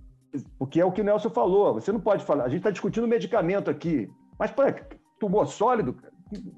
Porque 0.59 0.81
é 0.81 0.85
o 0.85 0.93
que 0.93 1.01
o 1.01 1.05
Nelson 1.05 1.31
falou. 1.31 1.75
Você 1.75 1.93
não 1.93 2.01
pode 2.01 2.25
falar. 2.25 2.45
A 2.45 2.49
gente 2.49 2.59
está 2.59 2.71
discutindo 2.71 3.07
medicamento 3.07 3.71
aqui. 3.71 4.11
Mas 4.39 4.51
para 4.51 4.87
tumor 5.19 5.47
sólido, 5.47 5.97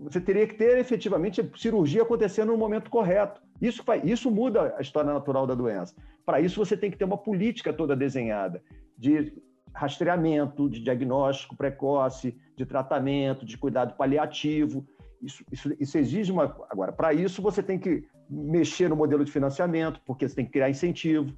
você 0.01 0.21
teria 0.21 0.47
que 0.47 0.55
ter 0.55 0.79
efetivamente 0.79 1.49
cirurgia 1.57 2.03
acontecendo 2.03 2.53
no 2.53 2.59
momento 2.59 2.91
correto. 2.91 3.43
Isso, 3.61 3.83
faz, 3.83 4.03
isso 4.05 4.31
muda 4.31 4.75
a 4.77 4.81
história 4.81 5.13
natural 5.13 5.47
da 5.47 5.55
doença. 5.55 5.95
Para 6.25 6.41
isso, 6.41 6.65
você 6.65 6.77
tem 6.77 6.91
que 6.91 6.97
ter 6.97 7.05
uma 7.05 7.19
política 7.19 7.73
toda 7.73 7.97
desenhada 7.97 8.63
de 8.97 9.33
rastreamento, 9.75 10.71
de 10.71 10.81
diagnóstico 10.81 11.57
precoce, 11.57 12.37
de 12.57 12.65
tratamento, 12.65 13.45
de 13.45 13.59
cuidado 13.59 13.95
paliativo. 13.97 14.87
Isso, 15.21 15.45
isso, 15.51 15.75
isso 15.81 15.99
exige 15.99 16.31
uma. 16.31 16.45
Agora, 16.71 16.93
para 16.93 17.13
isso, 17.13 17.43
você 17.43 17.63
tem 17.63 17.79
que 17.79 18.05
mexer 18.29 18.89
no 18.89 18.97
modelo 18.97 19.25
de 19.25 19.33
financiamento, 19.33 20.01
porque 20.07 20.29
você 20.29 20.35
tem 20.35 20.45
que 20.45 20.53
criar 20.53 20.71
incentivo 20.71 21.33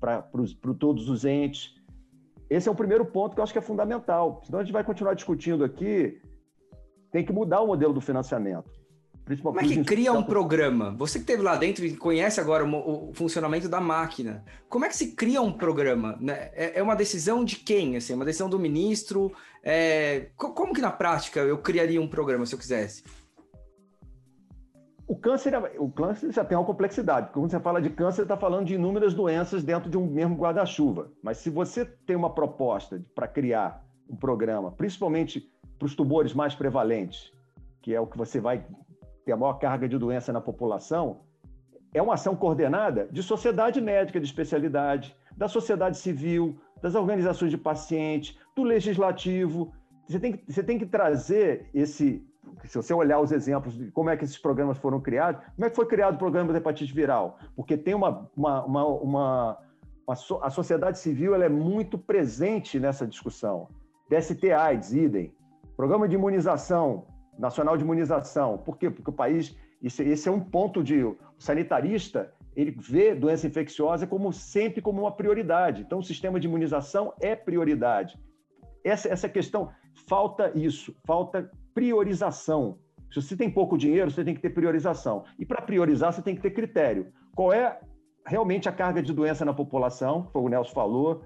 para 0.00 0.22
todos 0.78 1.08
os 1.08 1.24
entes. 1.24 1.74
Esse 2.52 2.68
é 2.68 2.72
o 2.72 2.74
primeiro 2.74 3.04
ponto 3.06 3.34
que 3.34 3.40
eu 3.40 3.44
acho 3.44 3.52
que 3.52 3.58
é 3.58 3.62
fundamental. 3.62 4.42
Senão 4.44 4.60
a 4.60 4.62
gente 4.62 4.72
vai 4.72 4.84
continuar 4.84 5.14
discutindo 5.14 5.64
aqui, 5.64 6.20
tem 7.10 7.24
que 7.24 7.32
mudar 7.32 7.62
o 7.62 7.66
modelo 7.66 7.94
do 7.94 8.00
financiamento. 8.00 8.70
Como 9.40 9.58
é 9.58 9.62
que 9.62 9.84
cria 9.84 10.12
um 10.12 10.22
programa? 10.22 10.94
Você 10.98 11.18
que 11.18 11.22
esteve 11.22 11.42
lá 11.42 11.56
dentro 11.56 11.86
e 11.86 11.96
conhece 11.96 12.40
agora 12.40 12.64
o, 12.64 13.10
o, 13.10 13.14
funcionamento 13.14 13.68
da 13.68 13.80
máquina. 13.80 14.44
Como 14.68 14.84
é 14.84 14.88
que 14.88 14.96
se 14.96 15.12
cria 15.12 15.40
um 15.40 15.52
programa? 15.52 16.18
Né? 16.20 16.50
É, 16.52 16.80
é, 16.80 16.82
uma 16.82 16.96
decisão 16.96 17.44
de 17.44 17.56
quem? 17.56 17.96
Assim, 17.96 18.14
uma 18.14 18.24
decisão 18.24 18.50
do 18.50 18.58
ministro? 18.58 19.32
É... 19.62 20.26
Como 20.36 20.74
que 20.74 20.80
na 20.80 20.90
prática 20.90 21.40
eu 21.40 21.56
criaria 21.58 22.02
um 22.02 22.08
programa 22.08 22.44
se 22.44 22.54
eu 22.54 22.58
quisesse? 22.58 23.04
O 25.06 25.16
câncer, 25.16 25.52
o 25.78 25.90
câncer 25.90 26.32
já 26.32 26.44
tem 26.44 26.56
uma 26.56 26.64
complexidade. 26.64 27.30
Quando 27.32 27.50
você 27.50 27.60
fala 27.60 27.82
de 27.82 27.90
câncer, 27.90 28.22
está 28.22 28.36
falando 28.36 28.66
de 28.66 28.74
inúmeras 28.74 29.12
doenças 29.12 29.62
dentro 29.62 29.90
de 29.90 29.98
um 29.98 30.06
mesmo 30.06 30.36
guarda-chuva. 30.36 31.10
Mas 31.22 31.38
se 31.38 31.50
você 31.50 31.84
tem 31.84 32.16
uma 32.16 32.30
proposta 32.30 33.02
para 33.14 33.26
criar 33.26 33.84
um 34.08 34.16
programa, 34.16 34.70
principalmente 34.70 35.50
para 35.78 35.86
os 35.86 35.94
tumores 35.94 36.32
mais 36.32 36.54
prevalentes, 36.54 37.32
que 37.80 37.94
é 37.94 38.00
o 38.00 38.06
que 38.06 38.16
você 38.16 38.40
vai 38.40 38.64
ter 39.24 39.32
a 39.32 39.36
maior 39.36 39.54
carga 39.54 39.88
de 39.88 39.98
doença 39.98 40.32
na 40.32 40.40
população, 40.40 41.20
é 41.92 42.00
uma 42.00 42.14
ação 42.14 42.34
coordenada 42.34 43.08
de 43.10 43.22
sociedade 43.22 43.80
médica 43.80 44.18
de 44.18 44.26
especialidade, 44.26 45.14
da 45.36 45.48
sociedade 45.48 45.98
civil, 45.98 46.58
das 46.80 46.94
organizações 46.94 47.50
de 47.50 47.58
pacientes, 47.58 48.38
do 48.56 48.62
legislativo. 48.62 49.72
Você 50.08 50.18
tem 50.18 50.32
que, 50.32 50.52
você 50.52 50.62
tem 50.62 50.78
que 50.78 50.86
trazer 50.86 51.68
esse. 51.74 52.26
Se 52.64 52.76
você 52.76 52.94
olhar 52.94 53.20
os 53.20 53.32
exemplos 53.32 53.74
de 53.74 53.90
como 53.90 54.10
é 54.10 54.16
que 54.16 54.24
esses 54.24 54.38
programas 54.38 54.78
foram 54.78 55.00
criados, 55.00 55.42
como 55.54 55.66
é 55.66 55.70
que 55.70 55.76
foi 55.76 55.86
criado 55.86 56.14
o 56.14 56.18
programa 56.18 56.52
de 56.52 56.58
hepatite 56.58 56.92
viral? 56.92 57.38
Porque 57.56 57.76
tem 57.76 57.94
uma. 57.94 58.28
uma, 58.36 58.64
uma, 58.64 58.86
uma, 58.86 59.58
a 60.06 60.50
sociedade 60.50 60.98
civil 60.98 61.34
ela 61.34 61.44
é 61.44 61.48
muito 61.48 61.96
presente 61.98 62.78
nessa 62.78 63.06
discussão. 63.06 63.68
DST 64.08 64.52
AIDS, 64.52 64.92
idem. 64.92 65.34
Programa 65.76 66.06
de 66.06 66.14
imunização, 66.14 67.06
nacional 67.38 67.76
de 67.76 67.82
imunização. 67.82 68.58
Por 68.58 68.76
quê? 68.76 68.90
Porque 68.90 69.10
o 69.10 69.12
país, 69.12 69.56
esse 69.82 70.28
é 70.28 70.32
um 70.32 70.40
ponto 70.40 70.82
de 70.82 71.02
o 71.02 71.16
sanitarista, 71.38 72.32
ele 72.54 72.70
vê 72.78 73.14
doença 73.14 73.46
infecciosa 73.46 74.06
como 74.06 74.32
sempre 74.32 74.82
como 74.82 75.00
uma 75.00 75.12
prioridade. 75.12 75.82
Então, 75.82 76.00
o 76.00 76.04
sistema 76.04 76.38
de 76.38 76.46
imunização 76.46 77.14
é 77.20 77.34
prioridade. 77.34 78.18
Essa, 78.84 79.08
essa 79.08 79.28
questão, 79.28 79.70
falta 80.06 80.52
isso, 80.54 80.94
falta 81.06 81.50
priorização. 81.74 82.78
Se 83.10 83.20
você 83.20 83.36
tem 83.36 83.50
pouco 83.50 83.76
dinheiro, 83.76 84.10
você 84.10 84.24
tem 84.24 84.34
que 84.34 84.40
ter 84.40 84.50
priorização. 84.50 85.24
E 85.38 85.44
para 85.44 85.60
priorizar, 85.60 86.12
você 86.12 86.22
tem 86.22 86.34
que 86.34 86.40
ter 86.40 86.50
critério. 86.50 87.12
Qual 87.34 87.52
é 87.52 87.78
realmente 88.26 88.68
a 88.68 88.72
carga 88.72 89.02
de 89.02 89.12
doença 89.12 89.44
na 89.44 89.52
população, 89.52 90.28
como 90.32 90.46
o 90.46 90.48
Nelson 90.48 90.72
falou, 90.72 91.22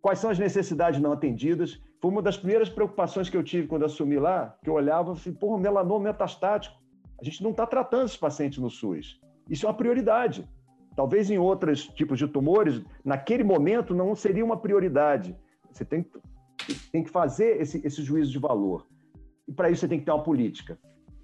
quais 0.00 0.18
são 0.18 0.30
as 0.30 0.38
necessidades 0.38 1.00
não 1.00 1.12
atendidas, 1.12 1.80
foi 2.00 2.10
uma 2.10 2.20
das 2.20 2.36
primeiras 2.36 2.68
preocupações 2.68 3.30
que 3.30 3.36
eu 3.36 3.44
tive 3.44 3.68
quando 3.68 3.84
assumi 3.84 4.18
lá, 4.18 4.56
que 4.62 4.68
eu 4.68 4.74
olhava 4.74 5.14
falei, 5.14 5.38
pô, 5.38 5.56
melanoma 5.56 6.10
metastático. 6.10 6.76
A 7.20 7.24
gente 7.24 7.42
não 7.42 7.52
está 7.52 7.64
tratando 7.64 8.06
esses 8.06 8.16
pacientes 8.16 8.58
no 8.58 8.68
SUS. 8.68 9.20
Isso 9.48 9.64
é 9.64 9.68
uma 9.68 9.76
prioridade. 9.76 10.44
Talvez 10.96 11.30
em 11.30 11.38
outros 11.38 11.86
tipos 11.86 12.18
de 12.18 12.26
tumores, 12.26 12.82
naquele 13.04 13.44
momento, 13.44 13.94
não 13.94 14.14
seria 14.16 14.44
uma 14.44 14.56
prioridade. 14.56 15.36
Você 15.70 15.84
tem, 15.84 16.04
tem 16.90 17.04
que 17.04 17.10
fazer 17.10 17.60
esse, 17.60 17.80
esse 17.86 18.02
juízo 18.02 18.32
de 18.32 18.38
valor. 18.38 18.86
E 19.46 19.52
para 19.52 19.70
isso 19.70 19.80
você 19.80 19.88
tem 19.88 19.98
que 19.98 20.04
ter 20.04 20.12
uma 20.12 20.22
política. 20.22 20.78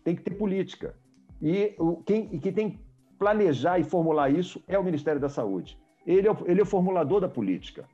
Tem 0.05 0.14
que 0.14 0.23
ter 0.23 0.31
política. 0.33 0.95
E 1.41 1.75
o, 1.79 1.97
quem, 1.99 2.29
e 2.33 2.39
quem 2.39 2.53
tem 2.53 2.71
que 2.71 2.81
planejar 3.19 3.79
e 3.79 3.85
formular 3.85 4.31
isso 4.31 4.62
é 4.66 4.79
o 4.79 4.85
Ministério 4.85 5.21
da 5.21 5.29
Saúde. 5.29 5.79
Ele 6.07 6.29
é, 6.29 6.37
ele 6.47 6.61
é 6.61 6.62
o 6.62 6.66
formulador 6.66 7.21
da 7.21 7.29
política. 7.29 7.89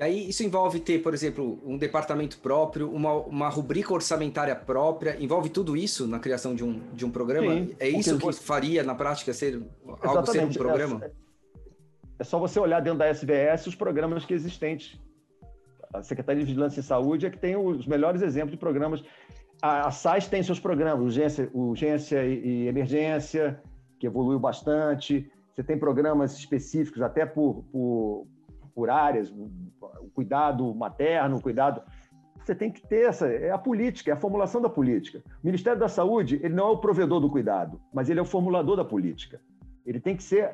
Aí 0.00 0.28
isso 0.28 0.42
envolve 0.42 0.80
ter, 0.80 1.00
por 1.00 1.14
exemplo, 1.14 1.60
um 1.64 1.78
departamento 1.78 2.38
próprio, 2.38 2.90
uma, 2.90 3.12
uma 3.14 3.48
rubrica 3.48 3.94
orçamentária 3.94 4.56
própria, 4.56 5.16
envolve 5.22 5.48
tudo 5.48 5.76
isso 5.76 6.08
na 6.08 6.18
criação 6.18 6.56
de 6.56 6.64
um, 6.64 6.80
de 6.92 7.04
um 7.04 7.10
programa? 7.10 7.54
Sim, 7.54 7.76
é 7.78 7.88
isso 7.88 8.18
que 8.18 8.32
faria 8.32 8.82
na 8.82 8.96
prática 8.96 9.32
ser 9.32 9.62
algo 10.02 10.26
ser 10.26 10.44
um 10.44 10.52
programa? 10.52 11.04
É, 11.04 11.10
é, 12.18 12.24
só 12.24 12.38
você 12.38 12.58
olhar 12.58 12.80
dentro 12.80 12.98
da 12.98 13.08
SVS 13.08 13.68
os 13.68 13.74
programas 13.76 14.24
que 14.24 14.34
existentes. 14.34 14.98
A 15.92 16.02
Secretaria 16.02 16.40
de 16.40 16.46
Vigilância 16.46 16.80
e 16.80 16.82
Saúde 16.82 17.26
é 17.26 17.30
que 17.30 17.38
tem 17.38 17.56
os 17.56 17.86
melhores 17.86 18.22
exemplos 18.22 18.52
de 18.52 18.56
programas. 18.56 19.02
A, 19.60 19.88
a 19.88 20.20
tem 20.28 20.42
seus 20.42 20.58
programas, 20.58 21.00
urgência, 21.00 21.50
urgência 21.52 22.24
e, 22.24 22.64
e 22.64 22.68
emergência, 22.68 23.60
que 23.98 24.06
evoluiu 24.06 24.38
bastante. 24.38 25.30
Você 25.54 25.62
tem 25.62 25.78
programas 25.78 26.36
específicos 26.36 27.02
até 27.02 27.26
por, 27.26 27.62
por, 27.70 28.26
por 28.74 28.90
áreas, 28.90 29.30
o 29.30 30.10
cuidado 30.14 30.74
materno, 30.74 31.36
o 31.36 31.42
cuidado. 31.42 31.82
Você 32.42 32.54
tem 32.54 32.72
que 32.72 32.84
ter 32.86 33.06
essa, 33.08 33.28
é 33.28 33.50
a 33.50 33.58
política, 33.58 34.10
é 34.10 34.14
a 34.14 34.16
formulação 34.16 34.60
da 34.60 34.68
política. 34.68 35.22
O 35.42 35.46
Ministério 35.46 35.78
da 35.78 35.88
Saúde, 35.88 36.40
ele 36.42 36.54
não 36.54 36.68
é 36.68 36.70
o 36.72 36.78
provedor 36.78 37.20
do 37.20 37.30
cuidado, 37.30 37.80
mas 37.92 38.10
ele 38.10 38.18
é 38.18 38.22
o 38.22 38.26
formulador 38.26 38.76
da 38.76 38.84
política. 38.84 39.40
Ele 39.86 40.00
tem 40.00 40.16
que 40.16 40.22
ser, 40.22 40.52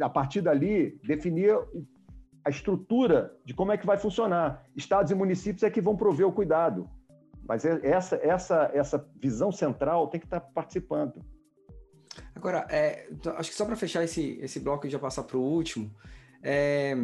a 0.00 0.08
partir 0.08 0.42
dali, 0.42 1.00
definir 1.02 1.56
a 2.44 2.50
estrutura 2.50 3.36
de 3.44 3.54
como 3.54 3.72
é 3.72 3.78
que 3.78 3.86
vai 3.86 3.98
funcionar. 3.98 4.64
Estados 4.76 5.10
e 5.10 5.14
municípios 5.14 5.62
é 5.62 5.70
que 5.70 5.80
vão 5.80 5.96
prover 5.96 6.26
o 6.26 6.32
cuidado. 6.32 6.88
Mas 7.46 7.64
é, 7.64 7.80
essa, 7.82 8.16
essa, 8.16 8.70
essa 8.72 9.10
visão 9.16 9.52
central 9.52 10.08
tem 10.08 10.20
que 10.20 10.26
estar 10.26 10.40
participando. 10.40 11.24
Agora, 12.34 12.66
é, 12.70 13.08
acho 13.36 13.50
que 13.50 13.56
só 13.56 13.64
para 13.64 13.76
fechar 13.76 14.04
esse, 14.04 14.38
esse 14.40 14.60
bloco 14.60 14.86
e 14.86 14.90
já 14.90 14.98
passar 14.98 15.22
para 15.24 15.36
o 15.36 15.42
último, 15.42 15.90
é, 16.42 16.96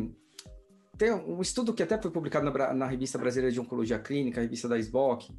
tem 0.96 1.12
um 1.12 1.40
estudo 1.40 1.72
que 1.72 1.82
até 1.82 2.00
foi 2.00 2.10
publicado 2.10 2.50
na, 2.50 2.74
na, 2.74 2.86
revista 2.86 3.16
brasileira 3.16 3.52
de 3.52 3.60
Oncologia 3.60 3.98
Clínica, 3.98 4.40
a 4.40 4.42
revista 4.42 4.68
da 4.68 4.78
SBOC, 4.78 5.30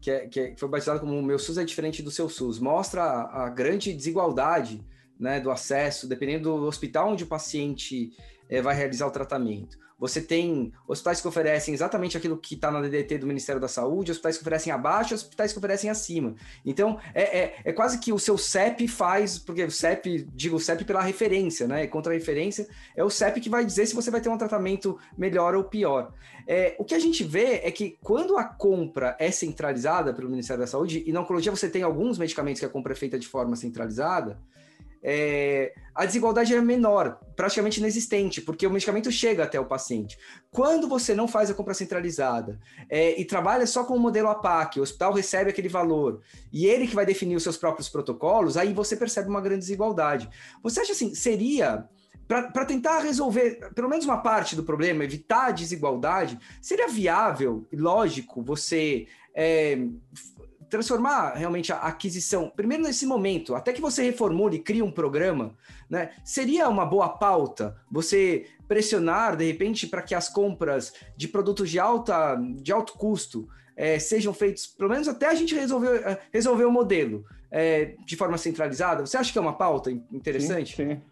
que, 0.00 0.10
é, 0.10 0.28
que 0.28 0.40
é, 0.40 0.56
foi 0.56 0.68
batizado 0.68 1.00
como 1.00 1.18
o 1.18 1.22
Meu 1.22 1.38
SUS 1.38 1.58
é 1.58 1.64
diferente 1.64 2.02
do 2.02 2.10
seu 2.10 2.28
SUS. 2.28 2.58
Mostra 2.58 3.02
a, 3.02 3.46
a 3.46 3.48
grande 3.48 3.92
desigualdade 3.94 4.84
né, 5.18 5.40
do 5.40 5.50
acesso, 5.50 6.06
dependendo 6.06 6.54
do 6.58 6.66
hospital 6.66 7.10
onde 7.10 7.24
o 7.24 7.26
paciente 7.26 8.12
é, 8.48 8.60
vai 8.60 8.74
realizar 8.74 9.06
o 9.06 9.10
tratamento. 9.10 9.78
Você 9.98 10.20
tem 10.20 10.72
hospitais 10.86 11.22
que 11.22 11.28
oferecem 11.28 11.72
exatamente 11.72 12.18
aquilo 12.18 12.36
que 12.36 12.54
está 12.54 12.70
na 12.70 12.82
DDT 12.82 13.16
do 13.16 13.26
Ministério 13.26 13.60
da 13.60 13.68
Saúde, 13.68 14.10
hospitais 14.10 14.36
que 14.36 14.42
oferecem 14.42 14.70
abaixo, 14.70 15.14
hospitais 15.14 15.52
que 15.52 15.58
oferecem 15.58 15.88
acima. 15.88 16.34
Então, 16.66 17.00
é, 17.14 17.38
é, 17.38 17.56
é 17.64 17.72
quase 17.72 17.98
que 17.98 18.12
o 18.12 18.18
seu 18.18 18.36
CEP 18.36 18.86
faz, 18.88 19.38
porque 19.38 19.64
o 19.64 19.70
CEP, 19.70 20.28
digo 20.34 20.56
o 20.56 20.60
CEP 20.60 20.84
pela 20.84 21.00
referência, 21.00 21.66
né? 21.66 21.86
Contra 21.86 22.12
a 22.12 22.14
referência, 22.14 22.68
é 22.94 23.02
o 23.02 23.08
CEP 23.08 23.40
que 23.40 23.48
vai 23.48 23.64
dizer 23.64 23.86
se 23.86 23.94
você 23.94 24.10
vai 24.10 24.20
ter 24.20 24.28
um 24.28 24.36
tratamento 24.36 24.98
melhor 25.16 25.54
ou 25.54 25.64
pior. 25.64 26.12
É, 26.46 26.76
o 26.78 26.84
que 26.84 26.94
a 26.94 26.98
gente 26.98 27.24
vê 27.24 27.62
é 27.64 27.70
que 27.70 27.96
quando 28.02 28.36
a 28.36 28.44
compra 28.44 29.16
é 29.18 29.30
centralizada 29.30 30.12
pelo 30.12 30.28
Ministério 30.28 30.60
da 30.60 30.66
Saúde, 30.66 31.02
e 31.06 31.12
na 31.12 31.22
oncologia 31.22 31.50
você 31.50 31.70
tem 31.70 31.82
alguns 31.82 32.18
medicamentos 32.18 32.60
que 32.60 32.66
a 32.66 32.68
compra 32.68 32.92
é 32.92 32.96
feita 32.96 33.18
de 33.18 33.26
forma 33.26 33.56
centralizada, 33.56 34.38
é, 35.08 35.72
a 35.94 36.04
desigualdade 36.04 36.52
é 36.52 36.60
menor, 36.60 37.20
praticamente 37.36 37.78
inexistente, 37.78 38.42
porque 38.42 38.66
o 38.66 38.70
medicamento 38.70 39.08
chega 39.12 39.44
até 39.44 39.58
o 39.60 39.64
paciente. 39.64 40.18
Quando 40.50 40.88
você 40.88 41.14
não 41.14 41.28
faz 41.28 41.48
a 41.48 41.54
compra 41.54 41.74
centralizada 41.74 42.58
é, 42.90 43.18
e 43.18 43.24
trabalha 43.24 43.68
só 43.68 43.84
com 43.84 43.94
o 43.94 44.00
modelo 44.00 44.28
APAC, 44.28 44.80
o 44.80 44.82
hospital 44.82 45.12
recebe 45.12 45.50
aquele 45.50 45.68
valor 45.68 46.22
e 46.52 46.66
ele 46.66 46.88
que 46.88 46.94
vai 46.94 47.06
definir 47.06 47.36
os 47.36 47.44
seus 47.44 47.56
próprios 47.56 47.88
protocolos, 47.88 48.56
aí 48.56 48.74
você 48.74 48.96
percebe 48.96 49.28
uma 49.28 49.40
grande 49.40 49.60
desigualdade. 49.60 50.28
Você 50.60 50.80
acha 50.80 50.90
assim, 50.90 51.14
seria 51.14 51.88
para 52.26 52.64
tentar 52.64 52.98
resolver 52.98 53.70
pelo 53.76 53.88
menos 53.88 54.04
uma 54.04 54.18
parte 54.18 54.56
do 54.56 54.64
problema, 54.64 55.04
evitar 55.04 55.46
a 55.46 55.52
desigualdade, 55.52 56.36
seria 56.60 56.88
viável 56.88 57.64
e 57.70 57.76
lógico 57.76 58.42
você 58.42 59.06
é, 59.32 59.78
transformar 60.68 61.34
realmente 61.34 61.72
a 61.72 61.76
aquisição, 61.76 62.50
primeiro 62.50 62.82
nesse 62.82 63.06
momento, 63.06 63.54
até 63.54 63.72
que 63.72 63.80
você 63.80 64.02
reformule 64.02 64.56
e 64.56 64.62
crie 64.62 64.82
um 64.82 64.90
programa, 64.90 65.54
né? 65.88 66.10
Seria 66.24 66.68
uma 66.68 66.84
boa 66.84 67.08
pauta 67.08 67.76
você 67.90 68.46
pressionar, 68.66 69.36
de 69.36 69.44
repente, 69.44 69.86
para 69.86 70.02
que 70.02 70.14
as 70.14 70.28
compras 70.28 70.92
de 71.16 71.28
produtos 71.28 71.70
de, 71.70 71.78
alta, 71.78 72.36
de 72.56 72.72
alto 72.72 72.94
custo 72.94 73.48
é, 73.76 73.98
sejam 73.98 74.32
feitos, 74.32 74.66
pelo 74.66 74.90
menos 74.90 75.06
até 75.06 75.26
a 75.26 75.34
gente 75.34 75.54
resolver, 75.54 76.02
eh, 76.04 76.18
resolver 76.32 76.64
o 76.64 76.72
modelo 76.72 77.24
é, 77.50 77.94
de 78.04 78.16
forma 78.16 78.38
centralizada? 78.38 79.04
Você 79.06 79.16
acha 79.16 79.32
que 79.32 79.38
é 79.38 79.40
uma 79.40 79.56
pauta 79.56 79.90
interessante? 79.90 80.74
Sim, 80.74 80.94
sim. 80.94 81.02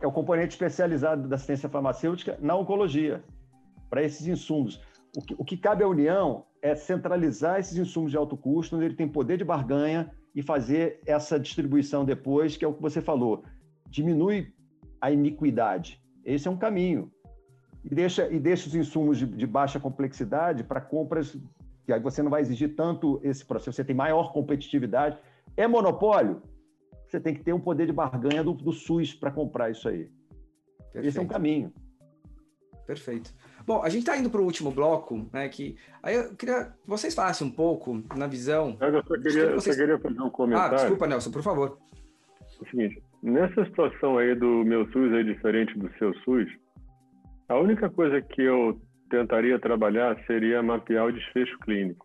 É 0.00 0.06
o 0.06 0.12
componente 0.12 0.54
especializado 0.54 1.28
da 1.28 1.36
assistência 1.36 1.68
farmacêutica 1.68 2.38
na 2.40 2.56
oncologia, 2.56 3.22
para 3.88 4.02
esses 4.02 4.26
insumos. 4.26 4.80
O 5.16 5.20
que, 5.20 5.34
o 5.38 5.44
que 5.44 5.56
cabe 5.56 5.84
à 5.84 5.88
União 5.88 6.44
é 6.62 6.74
centralizar 6.74 7.58
esses 7.58 7.76
insumos 7.76 8.10
de 8.10 8.16
alto 8.16 8.36
custo, 8.36 8.76
onde 8.76 8.84
ele 8.84 8.94
tem 8.94 9.08
poder 9.08 9.38
de 9.38 9.44
barganha 9.44 10.10
e 10.34 10.42
fazer 10.42 11.00
essa 11.06 11.38
distribuição 11.38 12.04
depois, 12.04 12.56
que 12.56 12.64
é 12.64 12.68
o 12.68 12.74
que 12.74 12.82
você 12.82 13.00
falou. 13.00 13.44
Diminui 13.88 14.52
a 15.00 15.10
iniquidade. 15.10 16.00
Esse 16.24 16.46
é 16.46 16.50
um 16.50 16.56
caminho. 16.56 17.10
e 17.84 17.94
deixa, 17.94 18.30
e 18.30 18.38
deixa 18.38 18.68
os 18.68 18.74
insumos 18.74 19.18
de, 19.18 19.26
de 19.26 19.46
baixa 19.46 19.80
complexidade 19.80 20.62
para 20.62 20.80
compras 20.80 21.36
que 21.84 21.94
aí 21.94 22.00
você 22.00 22.22
não 22.22 22.30
vai 22.30 22.40
exigir 22.40 22.76
tanto 22.76 23.20
esse 23.24 23.44
processo, 23.44 23.72
você 23.72 23.84
tem 23.84 23.96
maior 23.96 24.32
competitividade. 24.32 25.18
É 25.56 25.66
monopólio? 25.66 26.40
Você 27.04 27.18
tem 27.18 27.34
que 27.34 27.42
ter 27.42 27.52
um 27.52 27.58
poder 27.58 27.86
de 27.86 27.92
barganha 27.92 28.44
do, 28.44 28.52
do 28.52 28.72
SUS 28.72 29.12
para 29.12 29.32
comprar 29.32 29.70
isso 29.70 29.88
aí. 29.88 30.08
Perfeito. 30.92 31.08
Esse 31.08 31.18
é 31.18 31.22
um 31.22 31.26
caminho. 31.26 31.72
Perfeito. 32.86 33.34
Bom, 33.70 33.84
a 33.84 33.88
gente 33.88 34.00
está 34.00 34.16
indo 34.16 34.28
para 34.28 34.40
o 34.40 34.44
último 34.44 34.72
bloco, 34.72 35.30
né? 35.32 35.48
Que 35.48 35.76
aí 36.02 36.16
eu 36.16 36.34
queria 36.34 36.64
que 36.64 36.88
vocês 36.88 37.14
falassem 37.14 37.46
um 37.46 37.52
pouco 37.52 38.02
na 38.16 38.26
visão. 38.26 38.76
Eu 38.80 39.00
só 39.04 39.14
queria, 39.14 39.52
vocês... 39.52 39.52
eu 39.52 39.60
só 39.60 39.70
queria 39.78 39.98
fazer 40.00 40.20
um 40.20 40.30
comentário. 40.30 40.74
Ah, 40.74 40.80
desculpa, 40.80 41.06
Nelson, 41.06 41.30
por 41.30 41.42
favor. 41.44 41.78
É 42.42 42.64
o 42.64 42.68
seguinte, 42.68 43.00
nessa 43.22 43.64
situação 43.66 44.18
aí 44.18 44.34
do 44.34 44.64
meu 44.64 44.90
SUS 44.90 45.12
é 45.12 45.22
diferente 45.22 45.78
do 45.78 45.88
seu 45.98 46.12
SUS, 46.24 46.48
a 47.48 47.60
única 47.60 47.88
coisa 47.88 48.20
que 48.20 48.42
eu 48.42 48.76
tentaria 49.08 49.56
trabalhar 49.60 50.20
seria 50.26 50.60
mapear 50.64 51.06
o 51.06 51.12
desfecho 51.12 51.56
clínico. 51.60 52.04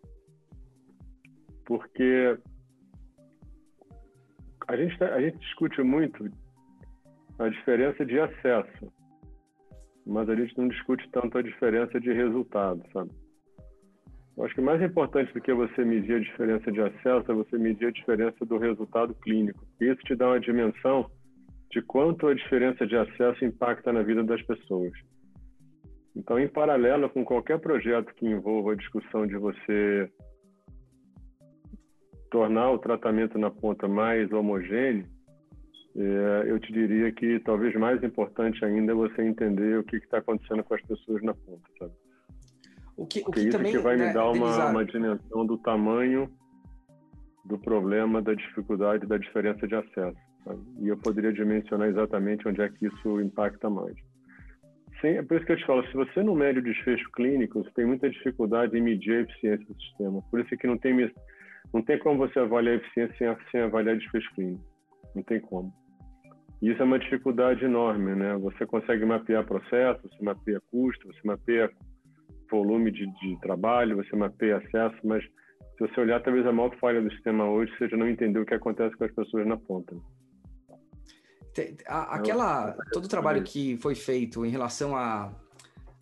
Porque 1.65 2.37
a 4.67 4.77
gente, 4.77 4.99
tá, 4.99 5.07
a 5.15 5.19
gente 5.19 5.39
discute 5.39 5.81
muito 5.81 6.29
a 7.39 7.49
diferença 7.49 8.05
de 8.05 8.19
acesso, 8.19 8.93
mas 10.05 10.29
a 10.29 10.35
gente 10.35 10.57
não 10.57 10.67
discute 10.67 11.09
tanto 11.11 11.37
a 11.37 11.41
diferença 11.41 11.99
de 11.99 12.11
resultado, 12.13 12.83
sabe? 12.93 13.11
Eu 14.37 14.43
acho 14.43 14.53
que 14.53 14.61
mais 14.61 14.81
importante 14.81 15.33
do 15.33 15.41
que 15.41 15.53
você 15.53 15.85
medir 15.85 16.15
a 16.15 16.19
diferença 16.19 16.71
de 16.71 16.81
acesso 16.81 17.31
é 17.31 17.35
você 17.35 17.57
medir 17.57 17.87
a 17.87 17.91
diferença 17.91 18.45
do 18.45 18.57
resultado 18.57 19.15
clínico. 19.15 19.65
Isso 19.79 20.01
te 20.01 20.15
dá 20.15 20.27
uma 20.27 20.39
dimensão 20.39 21.09
de 21.71 21.81
quanto 21.81 22.27
a 22.27 22.33
diferença 22.33 22.85
de 22.85 22.95
acesso 22.97 23.45
impacta 23.45 23.93
na 23.93 24.03
vida 24.03 24.23
das 24.23 24.41
pessoas. 24.41 24.91
Então, 26.15 26.37
em 26.39 26.47
paralelo 26.47 27.09
com 27.09 27.23
qualquer 27.25 27.59
projeto 27.59 28.13
que 28.15 28.25
envolva 28.25 28.73
a 28.73 28.75
discussão 28.75 29.25
de 29.25 29.37
você 29.37 30.09
tornar 32.29 32.71
o 32.71 32.79
tratamento 32.79 33.37
na 33.37 33.49
ponta 33.49 33.87
mais 33.87 34.31
homogêneo, 34.31 35.05
eu 35.95 36.59
te 36.59 36.73
diria 36.73 37.11
que 37.11 37.39
talvez 37.39 37.73
mais 37.75 38.03
importante 38.03 38.63
ainda 38.65 38.91
é 38.91 38.95
você 38.95 39.21
entender 39.21 39.79
o 39.79 39.83
que 39.83 39.95
está 39.95 40.17
acontecendo 40.17 40.63
com 40.63 40.73
as 40.73 40.81
pessoas 40.81 41.23
na 41.23 41.33
ponta, 41.33 41.69
sabe? 41.79 41.93
O 42.97 43.05
que, 43.05 43.19
o 43.21 43.31
que 43.31 43.39
isso 43.41 43.51
também, 43.51 43.71
que 43.71 43.77
vai 43.77 43.97
né, 43.97 44.07
me 44.07 44.13
dar 44.13 44.29
uma, 44.29 44.69
uma 44.69 44.85
dimensão 44.85 45.45
do 45.45 45.57
tamanho 45.57 46.29
do 47.45 47.57
problema, 47.57 48.21
da 48.21 48.33
dificuldade, 48.33 49.05
da 49.05 49.17
diferença 49.17 49.67
de 49.67 49.75
acesso. 49.75 50.17
Sabe? 50.43 50.61
E 50.79 50.87
eu 50.87 50.97
poderia 50.97 51.31
dimensionar 51.31 51.87
exatamente 51.87 52.47
onde 52.47 52.61
é 52.61 52.69
que 52.69 52.87
isso 52.87 53.21
impacta 53.21 53.69
mais. 53.69 53.95
É 55.03 55.21
por 55.21 55.37
isso 55.37 55.45
que 55.45 55.51
eu 55.51 55.57
te 55.57 55.65
falo, 55.67 55.85
se 55.87 55.93
você 55.93 56.23
não 56.23 56.33
mede 56.33 56.59
o 56.59 56.63
desfecho 56.63 57.07
clínico, 57.11 57.63
você 57.63 57.69
tem 57.75 57.85
muita 57.85 58.09
dificuldade 58.09 58.75
em 58.75 58.81
medir 58.81 59.17
a 59.17 59.21
eficiência 59.21 59.65
do 59.65 59.79
sistema. 59.79 60.19
Por 60.31 60.39
isso 60.39 60.57
que 60.57 60.65
não 60.65 60.79
tem, 60.79 61.11
não 61.71 61.83
tem 61.83 61.99
como 61.99 62.17
você 62.17 62.39
avaliar 62.39 62.73
a 62.73 62.77
eficiência 62.77 63.15
sem, 63.17 63.51
sem 63.51 63.61
avaliar 63.61 63.95
o 63.95 63.99
desfecho 63.99 64.33
clínico. 64.33 64.63
Não 65.13 65.21
tem 65.21 65.39
como. 65.39 65.71
Isso 66.65 66.81
é 66.81 66.85
uma 66.85 66.97
dificuldade 66.97 67.63
enorme, 67.63 68.15
né? 68.15 68.35
Você 68.37 68.65
consegue 68.65 69.05
mapear 69.05 69.45
processo, 69.45 70.01
você 70.01 70.23
mapeia 70.23 70.59
custo, 70.71 71.07
você 71.07 71.19
mapeia 71.23 71.71
volume 72.49 72.91
de, 72.91 73.05
de 73.05 73.39
trabalho, 73.39 73.97
você 73.97 74.15
mapeia 74.15 74.57
acesso, 74.57 74.97
mas 75.03 75.23
se 75.23 75.79
você 75.79 76.01
olhar, 76.01 76.23
talvez 76.23 76.43
a 76.47 76.51
maior 76.51 76.75
falha 76.77 77.03
do 77.03 77.11
sistema 77.11 77.47
hoje 77.47 77.71
seja 77.77 77.95
não 77.95 78.09
entender 78.09 78.39
o 78.39 78.45
que 78.45 78.55
acontece 78.55 78.97
com 78.97 79.03
as 79.03 79.13
pessoas 79.13 79.45
na 79.45 79.57
ponta. 79.57 79.95
Aquela, 81.85 82.75
todo 82.91 83.05
o 83.05 83.09
trabalho 83.09 83.43
que 83.43 83.77
foi 83.77 83.93
feito 83.93 84.43
em 84.43 84.49
relação 84.49 84.95
a, 84.95 85.31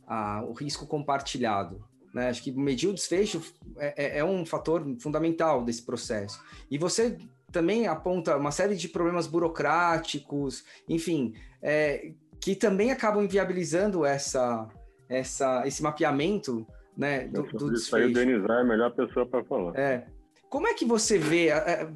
a 0.08 0.46
o 0.46 0.54
risco 0.54 0.88
compartilhado, 0.88 1.84
né? 2.14 2.30
Acho 2.30 2.42
que 2.42 2.54
medir 2.54 2.88
o 2.88 2.94
desfecho 2.94 3.42
é, 3.78 4.06
é, 4.06 4.20
é, 4.20 4.24
um 4.24 4.46
fator 4.46 4.82
fundamental 5.02 5.66
desse 5.66 5.86
processo. 5.86 6.42
E 6.72 6.78
você 6.78 7.18
também 7.54 7.88
aponta 7.88 8.36
uma 8.36 8.52
série 8.52 8.76
de 8.76 8.90
problemas 8.90 9.28
burocráticos, 9.28 10.66
enfim, 10.90 11.36
é, 11.62 12.12
que 12.42 12.56
também 12.56 12.92
acabam 12.92 13.24
inviabilizando 13.24 14.04
essa, 14.04 14.68
essa, 15.08 15.66
esse 15.66 15.82
mapeamento 15.82 16.68
né, 16.98 17.28
do, 17.28 17.44
do 17.44 17.72
desfecho. 17.72 17.96
Aí 17.96 18.12
o 18.12 18.14
Denizar 18.14 18.58
é 18.58 18.62
a 18.62 18.66
melhor 18.66 18.92
pessoa 18.92 19.26
para 19.26 19.44
falar. 19.46 19.78
É. 19.78 20.06
Como 20.50 20.68
é 20.68 20.74
que 20.74 20.86
você 20.86 21.18
vê, 21.18 21.50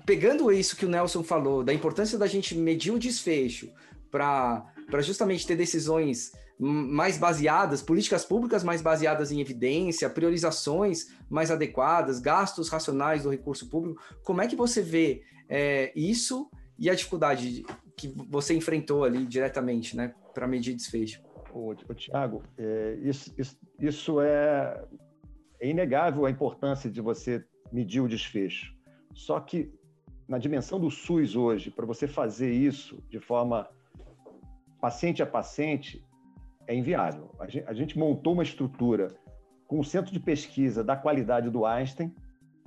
pegando 0.05 0.51
isso 0.51 0.75
que 0.75 0.85
o 0.85 0.89
Nelson 0.89 1.23
falou, 1.23 1.63
da 1.63 1.73
importância 1.73 2.17
da 2.17 2.25
gente 2.25 2.55
medir 2.55 2.91
o 2.91 2.97
desfecho 2.97 3.69
para 4.09 4.63
justamente 5.01 5.45
ter 5.45 5.55
decisões 5.55 6.31
mais 6.59 7.17
baseadas, 7.17 7.83
políticas 7.83 8.25
públicas 8.25 8.63
mais 8.63 8.81
baseadas 8.81 9.31
em 9.31 9.39
evidência, 9.39 10.09
priorizações 10.09 11.07
mais 11.29 11.51
adequadas, 11.51 12.19
gastos 12.19 12.69
racionais 12.69 13.23
do 13.23 13.29
recurso 13.29 13.69
público, 13.69 14.01
como 14.23 14.41
é 14.41 14.47
que 14.47 14.55
você 14.55 14.81
vê 14.81 15.21
é, 15.49 15.91
isso 15.95 16.49
e 16.77 16.89
a 16.89 16.95
dificuldade 16.95 17.65
que 17.95 18.07
você 18.29 18.55
enfrentou 18.55 19.03
ali 19.03 19.25
diretamente 19.25 19.95
né, 19.95 20.13
para 20.33 20.47
medir 20.47 20.75
desfecho? 20.75 21.21
Ô, 21.51 21.73
Tiago, 21.95 22.43
é, 22.57 22.97
isso, 23.01 23.33
isso, 23.37 23.57
isso 23.79 24.21
é, 24.21 24.85
é 25.59 25.69
inegável 25.69 26.25
a 26.25 26.31
importância 26.31 26.89
de 26.89 27.01
você 27.01 27.43
medir 27.71 28.01
o 28.01 28.07
desfecho. 28.07 28.75
Só 29.13 29.39
que 29.39 29.71
na 30.27 30.37
dimensão 30.37 30.79
do 30.79 30.91
SUS 30.91 31.35
hoje, 31.35 31.71
para 31.71 31.85
você 31.85 32.07
fazer 32.07 32.51
isso 32.51 33.01
de 33.09 33.19
forma 33.19 33.67
paciente 34.79 35.23
a 35.23 35.25
paciente, 35.25 36.05
é 36.67 36.75
inviável. 36.75 37.31
A 37.39 37.47
gente, 37.47 37.67
a 37.67 37.73
gente 37.73 37.97
montou 37.97 38.33
uma 38.33 38.43
estrutura 38.43 39.15
com 39.65 39.79
um 39.79 39.83
centro 39.83 40.11
de 40.11 40.19
pesquisa 40.19 40.83
da 40.83 40.95
qualidade 40.95 41.49
do 41.49 41.65
Einstein, 41.65 42.13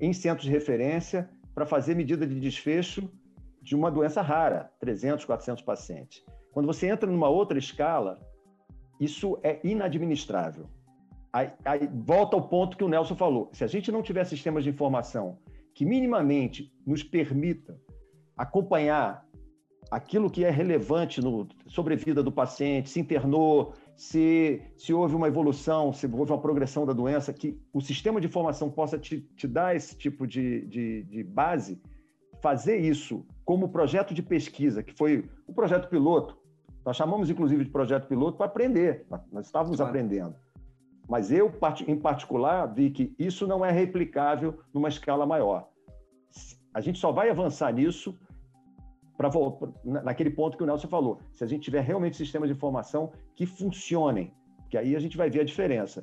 em 0.01 0.13
centros 0.13 0.47
de 0.47 0.51
referência, 0.51 1.31
para 1.61 1.67
fazer 1.67 1.95
medida 1.95 2.27
de 2.27 2.41
desfecho 2.41 3.07
de 3.61 3.77
uma 3.77 3.91
doença 3.91 4.23
rara, 4.23 4.73
300, 4.81 5.27
400 5.27 5.63
pacientes. 5.63 6.25
Quando 6.53 6.65
você 6.65 6.89
entra 6.89 7.11
numa 7.11 7.29
outra 7.29 7.59
escala, 7.59 8.19
isso 8.99 9.39
é 9.43 9.61
inadministrável. 9.63 10.71
Aí, 11.31 11.51
aí, 11.63 11.87
volta 11.93 12.35
ao 12.35 12.49
ponto 12.49 12.79
que 12.79 12.83
o 12.83 12.89
Nelson 12.89 13.15
falou. 13.15 13.51
Se 13.53 13.63
a 13.63 13.67
gente 13.67 13.93
não 13.93 14.03
tiver 14.03 14.25
sistemas 14.25 14.65
de 14.65 14.71
informação 14.71 15.37
que 15.75 15.85
minimamente 15.85 16.73
nos 16.87 17.03
permita 17.03 17.79
acompanhar 18.39 19.29
aquilo 19.91 20.31
que 20.31 20.47
é 20.47 20.51
relevante 20.51 21.21
no 21.21 21.47
sobrevida 21.67 22.23
do 22.23 22.33
paciente, 22.33 22.89
se 22.89 23.01
internou, 23.01 23.75
se, 24.01 24.63
se 24.79 24.95
houve 24.95 25.15
uma 25.15 25.29
evolução, 25.29 25.93
se 25.93 26.07
houve 26.07 26.33
uma 26.33 26.41
progressão 26.41 26.87
da 26.87 26.93
doença, 26.95 27.35
que 27.35 27.61
o 27.71 27.83
sistema 27.83 28.19
de 28.19 28.27
informação 28.27 28.71
possa 28.71 28.99
te, 28.99 29.21
te 29.37 29.47
dar 29.47 29.77
esse 29.77 29.95
tipo 29.95 30.27
de, 30.27 30.67
de, 30.69 31.03
de 31.03 31.23
base, 31.23 31.79
fazer 32.41 32.79
isso 32.79 33.27
como 33.45 33.69
projeto 33.69 34.15
de 34.15 34.23
pesquisa, 34.23 34.83
que 34.83 34.95
foi 34.95 35.29
o 35.47 35.53
projeto 35.53 35.91
piloto. 35.91 36.35
Nós 36.83 36.97
chamamos, 36.97 37.29
inclusive, 37.29 37.63
de 37.63 37.69
projeto 37.69 38.09
piloto 38.09 38.39
para 38.39 38.47
aprender, 38.47 39.05
nós 39.31 39.45
estávamos 39.45 39.77
claro. 39.77 39.91
aprendendo. 39.91 40.35
Mas 41.07 41.31
eu, 41.31 41.53
em 41.87 41.97
particular, 42.01 42.73
vi 42.73 42.89
que 42.89 43.15
isso 43.19 43.47
não 43.47 43.63
é 43.63 43.71
replicável 43.71 44.61
numa 44.73 44.89
escala 44.89 45.27
maior. 45.27 45.69
A 46.73 46.81
gente 46.81 46.99
só 46.99 47.13
vai 47.13 47.29
avançar 47.29 47.71
nisso 47.71 48.19
para 49.21 50.03
naquele 50.03 50.31
ponto 50.31 50.57
que 50.57 50.63
o 50.63 50.67
Nelson 50.67 50.89
falou. 50.89 51.21
Se 51.31 51.45
a 51.45 51.47
gente 51.47 51.63
tiver 51.63 51.83
realmente 51.83 52.17
sistemas 52.17 52.49
de 52.49 52.55
informação 52.55 53.13
que 53.37 53.45
funcionem, 53.45 54.33
que 54.71 54.79
aí 54.79 54.97
a 54.97 54.99
gente 54.99 55.15
vai 55.15 55.29
ver 55.29 55.41
a 55.41 55.45
diferença. 55.45 56.03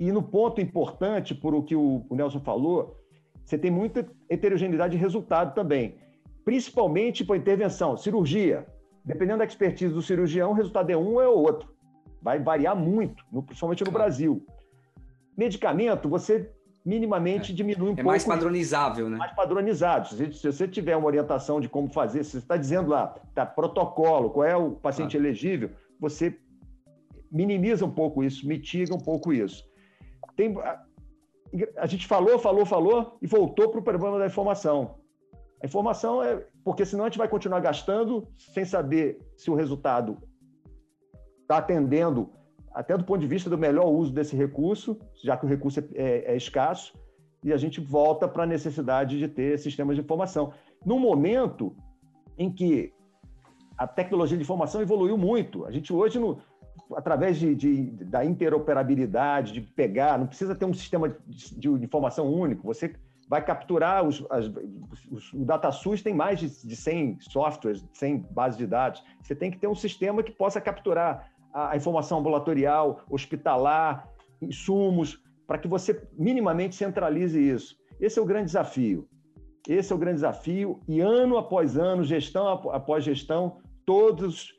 E 0.00 0.10
no 0.10 0.22
ponto 0.22 0.62
importante, 0.62 1.34
por 1.34 1.54
o 1.54 1.62
que 1.62 1.76
o 1.76 2.06
Nelson 2.10 2.40
falou, 2.40 2.96
você 3.44 3.58
tem 3.58 3.70
muita 3.70 4.08
heterogeneidade 4.30 4.96
de 4.96 5.02
resultado 5.02 5.54
também, 5.54 5.96
principalmente 6.42 7.22
para 7.22 7.36
intervenção, 7.36 7.98
cirurgia. 7.98 8.66
Dependendo 9.04 9.40
da 9.40 9.44
expertise 9.44 9.92
do 9.92 10.00
cirurgião, 10.00 10.52
o 10.52 10.54
resultado 10.54 10.88
é 10.88 10.96
um 10.96 11.14
ou 11.16 11.22
é 11.22 11.28
outro. 11.28 11.68
Vai 12.22 12.38
variar 12.38 12.74
muito, 12.74 13.22
principalmente 13.44 13.84
no 13.84 13.92
Brasil. 13.92 14.42
Medicamento, 15.36 16.08
você 16.08 16.50
minimamente 16.84 17.52
é. 17.52 17.54
diminui 17.54 17.88
um 17.88 17.92
é 17.92 17.94
pouco. 17.94 18.00
É 18.00 18.04
mais 18.04 18.24
padronizável, 18.24 19.08
né? 19.08 19.16
Mais 19.16 19.32
padronizado. 19.32 20.08
Se, 20.08 20.32
se, 20.32 20.52
você 20.52 20.68
tiver 20.68 20.96
uma 20.96 21.06
orientação 21.06 21.60
de 21.60 21.68
como 21.68 21.88
fazer, 21.88 22.24
se 22.24 22.32
você 22.32 22.38
está 22.38 22.56
dizendo 22.56 22.90
lá, 22.90 23.14
tá, 23.34 23.46
protocolo, 23.46 24.30
qual 24.30 24.44
é 24.44 24.56
o 24.56 24.72
paciente 24.72 25.16
ah. 25.16 25.20
elegível, 25.20 25.70
você 25.98 26.38
minimiza 27.30 27.84
um 27.84 27.90
pouco 27.90 28.22
isso, 28.22 28.46
mitiga 28.46 28.94
um 28.94 29.00
pouco 29.00 29.32
isso. 29.32 29.64
Tem, 30.36 30.56
a, 30.58 30.80
a 31.78 31.86
gente 31.86 32.06
falou, 32.06 32.38
falou, 32.38 32.66
falou 32.66 33.18
e 33.22 33.26
voltou 33.26 33.70
para 33.70 33.80
o 33.80 33.82
problema 33.82 34.18
da 34.18 34.26
informação. 34.26 34.98
A 35.62 35.66
informação 35.66 36.22
é. 36.22 36.46
Porque 36.62 36.84
senão 36.84 37.04
a 37.04 37.08
gente 37.08 37.18
vai 37.18 37.28
continuar 37.28 37.60
gastando 37.60 38.28
sem 38.36 38.64
saber 38.64 39.18
se 39.36 39.50
o 39.50 39.54
resultado 39.54 40.18
está 41.42 41.58
atendendo, 41.58 42.30
até 42.74 42.98
do 42.98 43.04
ponto 43.04 43.20
de 43.20 43.26
vista 43.26 43.48
do 43.48 43.56
melhor 43.56 43.86
uso 43.86 44.12
desse 44.12 44.34
recurso, 44.34 44.98
já 45.22 45.36
que 45.36 45.46
o 45.46 45.48
recurso 45.48 45.80
é, 45.80 45.84
é, 45.94 46.32
é 46.32 46.36
escasso, 46.36 46.92
e 47.42 47.52
a 47.52 47.56
gente 47.56 47.80
volta 47.80 48.26
para 48.26 48.42
a 48.42 48.46
necessidade 48.46 49.18
de 49.18 49.28
ter 49.28 49.58
sistemas 49.58 49.96
de 49.96 50.02
informação. 50.02 50.52
No 50.84 50.98
momento 50.98 51.76
em 52.36 52.50
que 52.50 52.92
a 53.76 53.86
tecnologia 53.86 54.36
de 54.36 54.42
informação 54.42 54.80
evoluiu 54.80 55.16
muito, 55.16 55.64
a 55.66 55.70
gente 55.70 55.92
hoje, 55.92 56.18
no, 56.18 56.40
através 56.96 57.38
de, 57.38 57.54
de, 57.54 57.82
da 58.04 58.24
interoperabilidade, 58.24 59.52
de 59.52 59.60
pegar, 59.60 60.18
não 60.18 60.26
precisa 60.26 60.54
ter 60.54 60.64
um 60.64 60.74
sistema 60.74 61.08
de, 61.08 61.58
de 61.58 61.84
informação 61.84 62.32
único, 62.32 62.66
você 62.66 62.94
vai 63.28 63.44
capturar 63.44 64.04
os, 64.04 64.24
as, 64.30 64.50
os, 65.10 65.32
o 65.32 65.44
DataSUS 65.44 66.02
tem 66.02 66.14
mais 66.14 66.38
de, 66.38 66.48
de 66.66 66.76
100 66.76 67.20
softwares, 67.20 67.84
100 67.92 68.18
bases 68.30 68.58
de 68.58 68.66
dados. 68.66 69.02
Você 69.22 69.34
tem 69.34 69.50
que 69.50 69.58
ter 69.58 69.66
um 69.66 69.74
sistema 69.74 70.22
que 70.22 70.32
possa 70.32 70.60
capturar 70.60 71.30
a, 71.54 71.76
informação 71.76 72.18
ambulatorial, 72.18 73.04
hospitalar, 73.08 74.08
insumos, 74.42 75.22
para 75.46 75.58
que 75.58 75.68
você 75.68 76.02
minimamente 76.18 76.74
centralize 76.74 77.38
isso. 77.38 77.76
Esse 78.00 78.18
é 78.18 78.22
o 78.22 78.26
grande 78.26 78.46
desafio. 78.46 79.08
Esse 79.68 79.92
é 79.92 79.96
o 79.96 79.98
grande 79.98 80.16
desafio 80.16 80.80
e 80.86 81.00
ano 81.00 81.38
após 81.38 81.78
ano, 81.78 82.02
gestão 82.04 82.46
após 82.70 83.04
gestão, 83.04 83.58
todos 83.86 84.52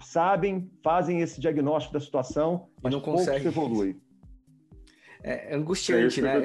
sabem, 0.00 0.68
fazem 0.82 1.20
esse 1.20 1.40
diagnóstico 1.40 1.94
da 1.94 2.00
situação, 2.00 2.68
mas 2.82 2.92
não 2.92 3.00
consegue. 3.00 3.46
evolui. 3.46 3.96
É, 5.22 5.52
é 5.52 5.56
angustiante, 5.56 6.18
é 6.18 6.22
né? 6.22 6.38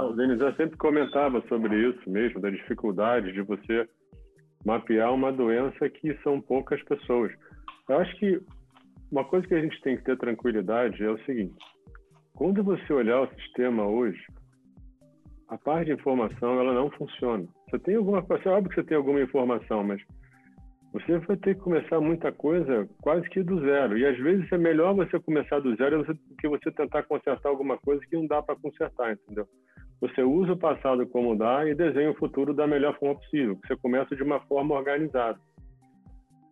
O 0.00 0.12
Denizar, 0.14 0.56
sempre 0.56 0.76
comentava 0.76 1.40
sobre 1.48 1.76
isso 1.88 2.10
mesmo, 2.10 2.40
da 2.40 2.50
dificuldade 2.50 3.32
de 3.32 3.42
você 3.42 3.88
mapear 4.64 5.14
uma 5.14 5.32
doença 5.32 5.88
que 5.88 6.18
são 6.24 6.40
poucas 6.40 6.82
pessoas. 6.82 7.30
Eu 7.88 7.98
acho 7.98 8.16
que 8.18 8.40
uma 9.10 9.24
coisa 9.24 9.46
que 9.46 9.54
a 9.54 9.60
gente 9.60 9.80
tem 9.82 9.96
que 9.96 10.04
ter 10.04 10.18
tranquilidade 10.18 11.02
é 11.02 11.10
o 11.10 11.24
seguinte: 11.24 11.54
quando 12.34 12.62
você 12.62 12.92
olhar 12.92 13.22
o 13.22 13.34
sistema 13.34 13.86
hoje, 13.86 14.24
a 15.48 15.58
parte 15.58 15.86
de 15.86 15.92
informação 15.92 16.58
ela 16.60 16.72
não 16.72 16.90
funciona. 16.90 17.46
Você 17.70 17.78
tem 17.78 17.96
alguma 17.96 18.18
é 18.18 18.48
óbvio 18.48 18.68
que 18.68 18.74
você 18.74 18.84
tem 18.84 18.96
alguma 18.96 19.20
informação, 19.20 19.84
mas 19.84 20.00
você 20.92 21.18
vai 21.18 21.36
ter 21.36 21.56
que 21.56 21.60
começar 21.60 22.00
muita 22.00 22.30
coisa 22.30 22.88
quase 23.02 23.28
que 23.28 23.42
do 23.42 23.60
zero. 23.60 23.98
E 23.98 24.06
às 24.06 24.16
vezes 24.16 24.50
é 24.52 24.56
melhor 24.56 24.94
você 24.94 25.18
começar 25.18 25.58
do 25.60 25.74
zero 25.76 26.04
do 26.04 26.36
que 26.38 26.48
você 26.48 26.70
tentar 26.70 27.02
consertar 27.02 27.48
alguma 27.48 27.76
coisa 27.78 28.00
que 28.06 28.16
não 28.16 28.26
dá 28.26 28.40
para 28.40 28.56
consertar, 28.56 29.12
entendeu? 29.12 29.46
Você 30.00 30.22
usa 30.22 30.52
o 30.52 30.58
passado 30.58 31.06
como 31.06 31.36
dá 31.36 31.68
e 31.68 31.74
desenha 31.74 32.10
o 32.10 32.16
futuro 32.16 32.54
da 32.54 32.66
melhor 32.66 32.96
forma 32.98 33.16
possível. 33.16 33.58
Você 33.66 33.76
começa 33.76 34.14
de 34.14 34.22
uma 34.22 34.40
forma 34.40 34.74
organizada. 34.74 35.38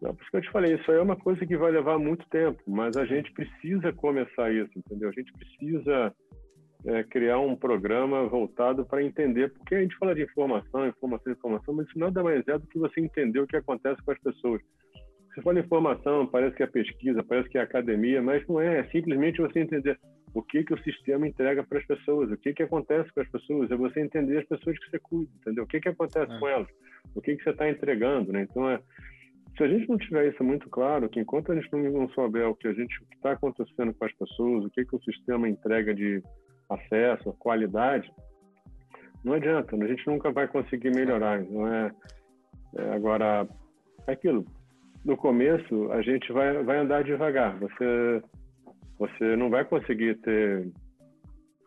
Não, 0.03 0.13
por 0.13 0.23
isso 0.23 0.31
que 0.33 0.37
eu 0.37 0.43
te 0.43 0.51
falei, 0.51 0.75
isso 0.75 0.91
aí 0.91 0.99
é 0.99 1.01
uma 1.01 1.15
coisa 1.15 1.47
que 1.47 1.57
vai 1.57 1.71
levar 1.71 1.97
muito 1.97 2.29
tempo, 2.29 2.61
mas 2.67 2.97
a 2.97 3.05
gente 3.05 3.33
precisa 3.33 3.93
começar 3.93 4.53
isso, 4.53 4.77
entendeu? 4.77 5.09
A 5.09 5.13
gente 5.13 5.33
precisa 5.33 6.13
é, 6.87 7.05
criar 7.05 7.39
um 7.39 7.55
programa 7.55 8.27
voltado 8.27 8.85
para 8.85 9.05
entender, 9.05 9.53
porque 9.53 9.77
a 9.77 9.81
gente 9.81 9.97
fala 9.97 10.13
de 10.13 10.25
informação, 10.25 10.89
informação, 10.89 11.33
informação, 11.33 11.73
mas 11.73 11.87
isso 11.87 11.99
nada 12.01 12.21
mais 12.21 12.47
é 12.49 12.59
do 12.59 12.67
que 12.67 12.81
você 12.81 13.01
entender 13.01 13.39
o 13.39 13.47
que 13.47 13.57
acontece 13.57 14.03
com 14.03 14.11
as 14.11 14.19
pessoas. 14.19 14.61
Você 15.33 15.41
fala 15.41 15.61
informação, 15.61 16.27
parece 16.27 16.57
que 16.57 16.65
é 16.65 16.67
pesquisa, 16.67 17.23
parece 17.23 17.49
que 17.49 17.57
é 17.57 17.61
academia, 17.61 18.21
mas 18.21 18.45
não 18.49 18.61
é, 18.61 18.81
é 18.81 18.85
simplesmente 18.89 19.41
você 19.41 19.61
entender 19.61 19.97
o 20.35 20.43
que 20.43 20.65
que 20.65 20.75
o 20.75 20.83
sistema 20.83 21.29
entrega 21.29 21.63
para 21.63 21.79
as 21.79 21.87
pessoas, 21.87 22.29
o 22.29 22.37
que 22.37 22.53
que 22.53 22.65
acontece 22.65 23.09
com 23.13 23.21
as 23.21 23.29
pessoas, 23.29 23.71
é 23.71 23.77
você 23.77 24.01
entender 24.01 24.39
as 24.39 24.47
pessoas 24.47 24.77
que 24.81 24.91
você 24.91 24.99
cuida, 24.99 25.31
entendeu? 25.37 25.63
O 25.63 25.67
que 25.69 25.81
que 25.81 25.89
acontece 25.89 26.33
é. 26.33 26.39
com 26.41 26.49
elas, 26.49 26.69
o 27.15 27.21
que 27.21 27.37
que 27.37 27.45
você 27.45 27.51
está 27.51 27.71
entregando, 27.71 28.33
né? 28.33 28.43
Então, 28.51 28.69
é, 28.69 28.81
se 29.57 29.63
a 29.63 29.69
gente 29.69 29.89
não 29.89 29.99
tiver 29.99 30.29
isso 30.29 30.43
muito 30.43 30.69
claro, 30.71 31.09
que 31.09 31.21
enquanto 31.21 31.53
a 31.53 31.55
gente 31.55 31.71
não 31.73 32.09
souber 32.11 32.49
o 32.49 32.55
que 32.55 32.69
a 32.69 32.73
gente 32.73 32.95
está 33.15 33.33
acontecendo 33.33 33.93
com 33.95 34.05
as 34.05 34.13
pessoas, 34.15 34.65
o 34.65 34.71
que 34.71 34.85
que 34.85 34.97
o 34.97 35.03
sistema 35.03 35.49
entrega 35.49 35.95
de 35.95 36.23
acesso, 36.71 37.35
qualidade, 37.39 38.11
não 39.25 39.35
adianta, 39.35 39.77
a 39.77 39.87
gente 39.87 40.07
nunca 40.07 40.33
vai 40.33 40.49
conseguir 40.49 40.91
melhorar. 40.91 41.43
Não 41.45 41.67
é, 41.67 41.93
é 42.77 42.95
agora 42.95 43.47
é 44.07 44.13
aquilo. 44.13 44.45
No 45.05 45.17
começo 45.17 45.93
a 45.93 46.03
gente 46.03 46.33
vai 46.33 46.63
vai 46.65 46.79
andar 46.79 47.05
devagar. 47.05 47.59
Você 47.59 48.23
você 48.99 49.37
não 49.37 49.51
vai 49.51 49.65
conseguir 49.65 50.17
ter 50.21 50.71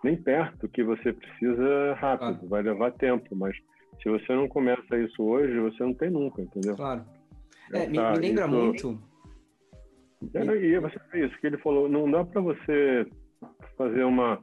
nem 0.03 0.15
perto 0.15 0.69
que 0.69 0.83
você 0.83 1.13
precisa 1.13 1.93
rápido. 1.95 2.39
Claro. 2.39 2.49
Vai 2.49 2.61
levar 2.61 2.91
tempo, 2.93 3.35
mas 3.35 3.55
se 4.01 4.09
você 4.09 4.33
não 4.33 4.47
começa 4.47 4.97
isso 4.97 5.23
hoje, 5.23 5.59
você 5.59 5.83
não 5.83 5.93
tem 5.93 6.09
nunca, 6.09 6.41
entendeu? 6.41 6.75
Claro. 6.75 7.03
É, 7.73 7.87
me, 7.87 7.97
me, 7.97 8.17
lembra 8.17 8.45
isso... 8.45 8.91
muito. 8.91 9.15
É, 10.33 10.43
e 10.43 10.79
você 10.79 10.99
isso 11.13 11.39
que 11.39 11.47
ele 11.47 11.57
falou. 11.57 11.87
Não 11.87 12.09
dá 12.09 12.23
para 12.23 12.41
você 12.41 13.07
fazer 13.77 14.03
uma 14.03 14.41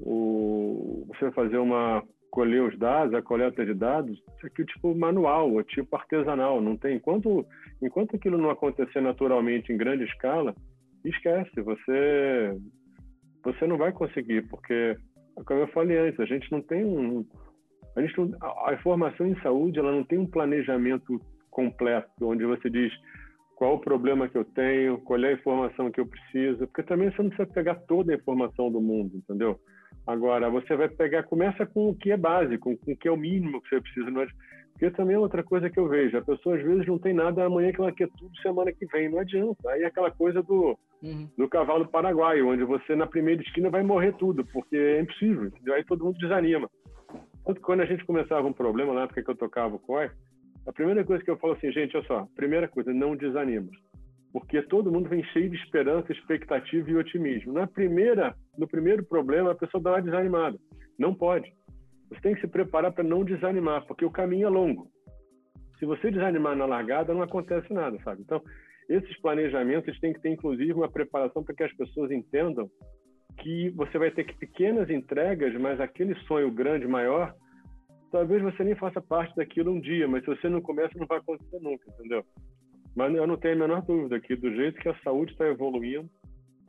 o, 0.00 1.06
você 1.08 1.30
fazer 1.32 1.58
uma 1.58 2.02
colher 2.30 2.62
os 2.62 2.76
dados, 2.78 3.14
a 3.14 3.20
coleta 3.20 3.64
de 3.64 3.74
dados, 3.74 4.18
isso 4.36 4.46
aqui 4.46 4.62
é 4.62 4.64
tipo 4.64 4.94
manual, 4.94 5.60
é 5.60 5.64
tipo 5.64 5.94
artesanal, 5.94 6.62
não 6.62 6.76
tem 6.76 6.96
enquanto 6.96 7.46
enquanto 7.80 8.16
aquilo 8.16 8.38
não 8.38 8.48
acontecer 8.48 9.02
naturalmente 9.02 9.70
em 9.70 9.76
grande 9.76 10.04
escala, 10.04 10.54
esquece, 11.04 11.60
você 11.60 12.56
você 13.44 13.66
não 13.66 13.76
vai 13.76 13.92
conseguir, 13.92 14.48
porque 14.48 14.96
como 15.44 15.60
eu 15.60 15.68
falei 15.68 15.98
antes, 15.98 16.18
a 16.20 16.24
gente 16.24 16.50
não 16.50 16.62
tem 16.62 16.84
um 16.84 17.24
a 17.94 18.00
gente 18.00 18.18
não, 18.18 18.30
a 18.66 18.72
informação 18.72 19.26
em 19.26 19.38
saúde, 19.42 19.78
ela 19.78 19.92
não 19.92 20.02
tem 20.02 20.18
um 20.18 20.26
planejamento 20.26 21.20
completo 21.52 22.10
onde 22.22 22.44
você 22.44 22.68
diz 22.68 22.92
qual 23.54 23.76
o 23.76 23.80
problema 23.80 24.28
que 24.28 24.36
eu 24.36 24.44
tenho, 24.44 24.98
qual 24.98 25.22
é 25.22 25.28
a 25.28 25.34
informação 25.34 25.88
que 25.88 26.00
eu 26.00 26.06
preciso, 26.06 26.66
porque 26.66 26.82
também 26.82 27.12
você 27.12 27.22
não 27.22 27.30
precisa 27.30 27.54
pegar 27.54 27.76
toda 27.86 28.12
a 28.12 28.16
informação 28.16 28.72
do 28.72 28.80
mundo, 28.80 29.16
entendeu? 29.16 29.60
Agora, 30.04 30.50
você 30.50 30.74
vai 30.74 30.88
pegar, 30.88 31.22
começa 31.22 31.64
com 31.64 31.90
o 31.90 31.94
que 31.94 32.10
é 32.10 32.16
básico, 32.16 32.76
com 32.76 32.92
o 32.92 32.96
que 32.96 33.06
é 33.06 33.10
o 33.10 33.16
mínimo 33.16 33.62
que 33.62 33.68
você 33.68 33.80
precisa. 33.80 34.10
Não 34.10 34.22
é? 34.22 34.26
Porque 34.72 34.90
também 34.90 35.14
é 35.14 35.18
outra 35.18 35.44
coisa 35.44 35.70
que 35.70 35.78
eu 35.78 35.88
vejo, 35.88 36.18
a 36.18 36.22
pessoa 36.22 36.56
às 36.56 36.62
vezes 36.64 36.86
não 36.88 36.98
tem 36.98 37.14
nada 37.14 37.44
amanhã 37.44 37.70
que 37.70 37.80
ela 37.80 37.92
quer 37.92 38.08
tudo 38.18 38.36
semana 38.38 38.72
que 38.72 38.84
vem, 38.86 39.08
não 39.08 39.20
adianta. 39.20 39.70
Aí 39.70 39.82
é 39.82 39.86
aquela 39.86 40.10
coisa 40.10 40.42
do, 40.42 40.76
uhum. 41.00 41.28
do 41.38 41.48
cavalo 41.48 41.86
paraguaio, 41.86 42.48
onde 42.48 42.64
você 42.64 42.96
na 42.96 43.06
primeira 43.06 43.40
esquina 43.42 43.70
vai 43.70 43.84
morrer 43.84 44.12
tudo, 44.14 44.44
porque 44.46 44.76
é 44.76 45.00
impossível, 45.00 45.44
entendeu? 45.44 45.74
aí 45.74 45.84
todo 45.84 46.04
mundo 46.04 46.18
desanima. 46.18 46.68
Tanto 47.44 47.60
que 47.60 47.66
quando 47.66 47.82
a 47.82 47.86
gente 47.86 48.04
começava 48.04 48.46
um 48.46 48.52
problema, 48.52 48.92
na 48.92 49.02
época 49.02 49.22
que 49.22 49.30
eu 49.30 49.36
tocava 49.36 49.76
o 49.76 49.78
COI, 49.78 50.10
a 50.66 50.72
primeira 50.72 51.04
coisa 51.04 51.24
que 51.24 51.30
eu 51.30 51.38
falo 51.38 51.54
assim, 51.54 51.72
gente, 51.72 51.96
olha 51.96 52.06
só, 52.06 52.28
primeira 52.34 52.68
coisa, 52.68 52.92
não 52.92 53.16
desanima 53.16 53.70
porque 54.32 54.62
todo 54.62 54.90
mundo 54.90 55.10
vem 55.10 55.22
cheio 55.24 55.50
de 55.50 55.56
esperança, 55.56 56.10
expectativa 56.10 56.90
e 56.90 56.96
otimismo. 56.96 57.52
Na 57.52 57.66
primeira, 57.66 58.34
no 58.56 58.66
primeiro 58.66 59.04
problema, 59.04 59.52
a 59.52 59.54
pessoa 59.54 59.82
dá 59.82 59.90
uma 59.90 60.02
desanimada. 60.02 60.58
Não 60.98 61.14
pode. 61.14 61.52
Você 62.08 62.20
tem 62.22 62.34
que 62.34 62.40
se 62.40 62.48
preparar 62.48 62.92
para 62.92 63.04
não 63.04 63.24
desanimar, 63.24 63.86
porque 63.86 64.04
o 64.04 64.10
caminho 64.10 64.46
é 64.46 64.50
longo. 64.50 64.88
Se 65.78 65.84
você 65.84 66.10
desanimar 66.10 66.56
na 66.56 66.64
largada, 66.64 67.12
não 67.12 67.22
acontece 67.22 67.72
nada, 67.72 67.98
sabe? 68.02 68.22
Então, 68.22 68.40
esses 68.88 69.20
planejamentos 69.20 69.98
têm 70.00 70.14
que 70.14 70.20
ter, 70.20 70.30
inclusive, 70.30 70.72
uma 70.72 70.90
preparação 70.90 71.44
para 71.44 71.54
que 71.54 71.64
as 71.64 71.72
pessoas 71.74 72.10
entendam 72.10 72.70
que 73.38 73.70
você 73.70 73.98
vai 73.98 74.10
ter 74.10 74.24
que 74.24 74.38
pequenas 74.38 74.88
entregas, 74.88 75.52
mas 75.60 75.80
aquele 75.80 76.14
sonho 76.26 76.50
grande, 76.50 76.86
maior, 76.86 77.34
talvez 78.12 78.42
você 78.42 78.62
nem 78.62 78.76
faça 78.76 79.00
parte 79.00 79.34
daquilo 79.34 79.72
um 79.72 79.80
dia, 79.80 80.06
mas 80.06 80.22
se 80.22 80.26
você 80.28 80.48
não 80.48 80.60
começa, 80.60 80.96
não 80.96 81.06
vai 81.06 81.18
acontecer 81.18 81.58
nunca, 81.60 81.84
entendeu? 81.88 82.22
Mas 82.94 83.14
eu 83.14 83.26
não 83.26 83.38
tenho 83.38 83.54
a 83.54 83.58
menor 83.58 83.82
dúvida 83.82 84.20
que, 84.20 84.36
do 84.36 84.54
jeito 84.54 84.78
que 84.78 84.88
a 84.88 84.98
saúde 85.02 85.32
está 85.32 85.48
evoluindo, 85.48 86.08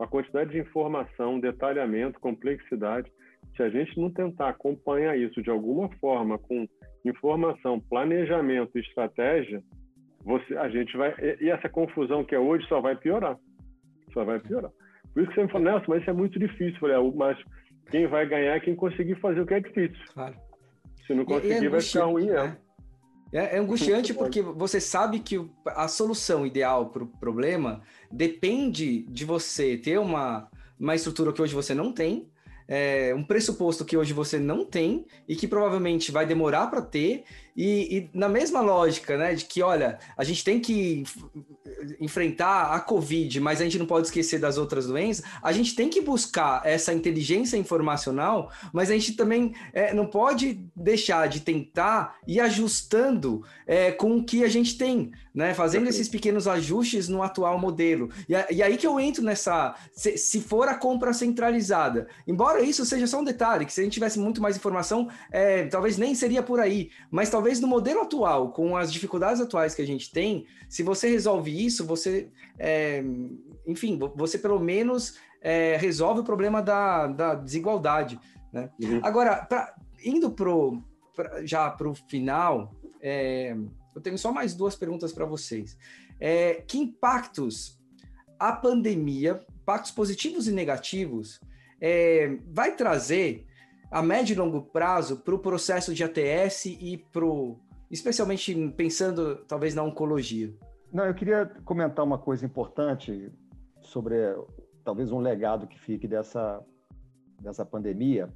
a 0.00 0.06
quantidade 0.06 0.50
de 0.50 0.58
informação, 0.58 1.38
detalhamento, 1.38 2.18
complexidade, 2.18 3.12
se 3.54 3.62
a 3.62 3.68
gente 3.68 4.00
não 4.00 4.10
tentar 4.10 4.48
acompanhar 4.48 5.16
isso 5.16 5.42
de 5.42 5.50
alguma 5.50 5.88
forma 5.98 6.38
com 6.38 6.66
informação, 7.04 7.78
planejamento 7.78 8.76
e 8.76 8.80
estratégia, 8.80 9.62
você, 10.24 10.56
a 10.56 10.68
gente 10.70 10.96
vai 10.96 11.14
e 11.40 11.50
essa 11.50 11.68
confusão 11.68 12.24
que 12.24 12.34
é 12.34 12.38
hoje 12.38 12.66
só 12.66 12.80
vai 12.80 12.96
piorar, 12.96 13.36
só 14.12 14.24
vai 14.24 14.40
piorar. 14.40 14.72
Por 15.12 15.22
isso 15.22 15.28
que 15.28 15.34
você 15.36 15.42
me 15.44 15.52
falou, 15.52 15.66
Nelson, 15.66 15.84
mas 15.88 16.00
isso 16.00 16.10
é 16.10 16.14
muito 16.14 16.38
difícil. 16.38 16.80
Falei, 16.80 16.96
ah, 16.96 17.12
mas 17.14 17.38
quem 17.90 18.06
vai 18.06 18.26
ganhar 18.26 18.56
é 18.56 18.60
quem 18.60 18.74
conseguir 18.74 19.14
fazer 19.20 19.42
o 19.42 19.46
que 19.46 19.54
é 19.54 19.60
difícil. 19.60 20.02
Claro. 20.12 20.34
Se 21.06 21.14
não 21.14 21.24
conseguir, 21.24 21.62
e, 21.62 21.64
e 21.64 21.68
vai 21.68 21.80
ficar 21.80 22.04
ruim 22.04 22.26
mesmo. 22.26 22.44
Né? 22.44 22.56
É, 23.32 23.56
é 23.56 23.58
angustiante 23.58 24.14
porque 24.14 24.40
você 24.40 24.80
sabe 24.80 25.18
que 25.18 25.44
a 25.66 25.88
solução 25.88 26.46
ideal 26.46 26.90
para 26.90 27.02
o 27.02 27.06
problema 27.06 27.82
depende 28.10 29.02
de 29.02 29.24
você 29.24 29.76
ter 29.76 29.98
uma, 29.98 30.48
uma 30.78 30.94
estrutura 30.94 31.32
que 31.32 31.42
hoje 31.42 31.52
você 31.52 31.74
não 31.74 31.92
tem, 31.92 32.28
é, 32.68 33.12
um 33.14 33.24
pressuposto 33.24 33.84
que 33.84 33.96
hoje 33.96 34.12
você 34.12 34.38
não 34.38 34.64
tem 34.64 35.04
e 35.28 35.36
que 35.36 35.46
provavelmente 35.46 36.12
vai 36.12 36.24
demorar 36.24 36.68
para 36.68 36.80
ter, 36.80 37.24
e, 37.56 37.98
e, 37.98 38.10
na 38.18 38.28
mesma 38.28 38.60
lógica, 38.60 39.16
né, 39.16 39.34
de 39.34 39.44
que, 39.44 39.62
olha, 39.62 39.98
a 40.16 40.24
gente 40.24 40.42
tem 40.42 40.60
que 40.60 41.04
enfrentar 42.00 42.74
a 42.74 42.80
Covid, 42.80 43.40
mas 43.40 43.60
a 43.60 43.64
gente 43.64 43.78
não 43.78 43.86
pode 43.86 44.06
esquecer 44.06 44.38
das 44.38 44.58
outras 44.58 44.86
doenças, 44.86 45.24
a 45.42 45.52
gente 45.52 45.74
tem 45.74 45.88
que 45.88 46.00
buscar 46.00 46.62
essa 46.64 46.92
inteligência 46.92 47.56
informacional, 47.56 48.50
mas 48.72 48.90
a 48.90 48.94
gente 48.94 49.12
também 49.12 49.54
é, 49.72 49.92
não 49.94 50.06
pode 50.06 50.60
deixar 50.74 51.28
de 51.28 51.40
tentar 51.40 52.16
ir 52.26 52.40
ajustando 52.40 53.44
é, 53.66 53.92
com 53.92 54.16
o 54.16 54.24
que 54.24 54.44
a 54.44 54.48
gente 54.48 54.76
tem, 54.76 55.12
né, 55.34 55.54
fazendo 55.54 55.88
esses 55.88 56.08
pequenos 56.08 56.48
ajustes 56.48 57.08
no 57.08 57.22
atual 57.22 57.58
modelo. 57.58 58.10
E, 58.28 58.54
e 58.54 58.62
aí 58.62 58.76
que 58.76 58.86
eu 58.86 58.98
entro 58.98 59.22
nessa, 59.22 59.74
se, 59.92 60.16
se, 60.16 60.40
for 60.40 60.68
a 60.68 60.74
compra 60.74 61.12
centralizada, 61.12 62.08
embora 62.26 62.62
isso 62.62 62.84
seja 62.84 63.06
só 63.06 63.20
um 63.20 63.24
detalhe, 63.24 63.64
que 63.64 63.72
se 63.72 63.80
a 63.80 63.84
gente 63.84 63.94
tivesse 63.94 64.18
muito 64.18 64.40
mais 64.42 64.56
informação, 64.56 65.08
é, 65.30 65.66
talvez 65.66 65.96
nem 65.96 66.14
seria 66.14 66.42
por 66.42 66.60
aí, 66.60 66.90
mas 67.10 67.30
talvez 67.30 67.43
talvez 67.44 67.60
no 67.60 67.68
modelo 67.68 68.00
atual, 68.00 68.52
com 68.52 68.74
as 68.74 68.90
dificuldades 68.90 69.38
atuais 69.38 69.74
que 69.74 69.82
a 69.82 69.86
gente 69.86 70.10
tem, 70.10 70.46
se 70.66 70.82
você 70.82 71.10
resolve 71.10 71.50
isso, 71.66 71.84
você, 71.84 72.30
é, 72.58 73.04
enfim, 73.66 73.98
você 74.16 74.38
pelo 74.38 74.58
menos 74.58 75.18
é, 75.42 75.76
resolve 75.76 76.20
o 76.20 76.24
problema 76.24 76.62
da, 76.62 77.06
da 77.06 77.34
desigualdade. 77.34 78.18
Né? 78.50 78.70
Uhum. 78.80 79.00
Agora, 79.02 79.44
pra, 79.44 79.74
indo 80.02 80.30
pro, 80.30 80.82
pra, 81.14 81.44
já 81.44 81.70
para 81.70 81.86
o 81.86 81.94
final, 81.94 82.74
é, 83.02 83.54
eu 83.94 84.00
tenho 84.00 84.16
só 84.16 84.32
mais 84.32 84.54
duas 84.54 84.74
perguntas 84.74 85.12
para 85.12 85.26
vocês. 85.26 85.76
É, 86.18 86.62
que 86.66 86.78
impactos 86.78 87.78
a 88.38 88.52
pandemia, 88.52 89.44
impactos 89.60 89.90
positivos 89.90 90.48
e 90.48 90.52
negativos, 90.52 91.38
é, 91.78 92.38
vai 92.46 92.74
trazer 92.74 93.44
a 93.94 94.02
médio 94.02 94.34
e 94.34 94.36
longo 94.36 94.60
prazo 94.60 95.18
para 95.18 95.36
o 95.36 95.38
processo 95.38 95.94
de 95.94 96.02
ATS 96.02 96.66
e 96.66 96.98
para 97.12 97.24
especialmente 97.88 98.52
pensando 98.76 99.36
talvez 99.46 99.72
na 99.72 99.84
oncologia? 99.84 100.52
Não, 100.92 101.04
eu 101.06 101.14
queria 101.14 101.46
comentar 101.64 102.04
uma 102.04 102.18
coisa 102.18 102.44
importante 102.44 103.30
sobre 103.80 104.16
talvez 104.84 105.12
um 105.12 105.20
legado 105.20 105.68
que 105.68 105.78
fique 105.78 106.08
dessa, 106.08 106.60
dessa 107.40 107.64
pandemia. 107.64 108.28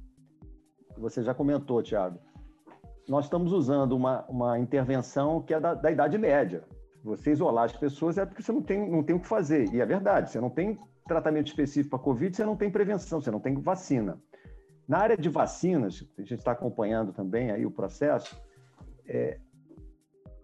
Você 0.97 1.21
já 1.23 1.33
comentou, 1.33 1.83
Tiago. 1.83 2.19
Nós 3.05 3.25
estamos 3.25 3.51
usando 3.51 3.97
uma, 3.97 4.23
uma 4.29 4.57
intervenção 4.57 5.41
que 5.41 5.53
é 5.53 5.59
da, 5.59 5.73
da 5.73 5.91
Idade 5.91 6.17
Média. 6.17 6.63
Você 7.03 7.31
isolar 7.31 7.65
as 7.65 7.75
pessoas 7.75 8.17
é 8.17 8.25
porque 8.25 8.41
você 8.41 8.53
não 8.53 8.61
tem, 8.61 8.89
não 8.89 9.03
tem 9.03 9.13
o 9.13 9.19
que 9.19 9.27
fazer. 9.27 9.73
E 9.73 9.81
é 9.81 9.85
verdade, 9.85 10.31
você 10.31 10.39
não 10.39 10.49
tem 10.49 10.79
tratamento 11.05 11.47
específico 11.47 11.89
para 11.89 11.99
Covid, 11.99 12.33
você 12.33 12.45
não 12.45 12.55
tem 12.55 12.71
prevenção, 12.71 13.19
você 13.19 13.29
não 13.29 13.41
tem 13.41 13.59
vacina. 13.59 14.17
Na 14.89 14.97
área 14.97 15.15
de 15.15 15.29
vacinas, 15.29 16.03
a 16.17 16.21
gente 16.21 16.39
está 16.39 16.53
acompanhando 16.53 17.13
também 17.13 17.51
aí 17.51 17.63
o 17.63 17.69
processo, 17.69 18.35
é, 19.07 19.37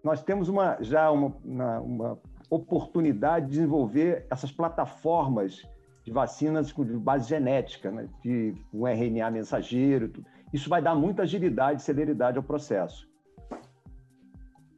nós 0.04 0.22
temos 0.22 0.48
uma, 0.48 0.78
já 0.80 1.10
uma, 1.10 1.36
uma, 1.44 1.80
uma, 1.80 2.18
oportunidade 2.48 3.46
de 3.46 3.52
desenvolver 3.52 4.24
essas 4.30 4.52
plataformas 4.52 5.68
de 6.04 6.12
vacinas 6.12 6.68
de 6.68 6.96
base 6.96 7.28
genética, 7.28 7.90
né, 7.90 8.08
de 8.22 8.54
um 8.72 8.86
RNA 8.86 9.32
mensageiro. 9.32 10.10
Tudo. 10.10 10.24
Isso 10.52 10.70
vai 10.70 10.80
dar 10.80 10.94
muita 10.94 11.22
agilidade 11.22 11.80
e 11.80 11.84
celeridade 11.84 12.36
ao 12.36 12.44
processo. 12.44 13.10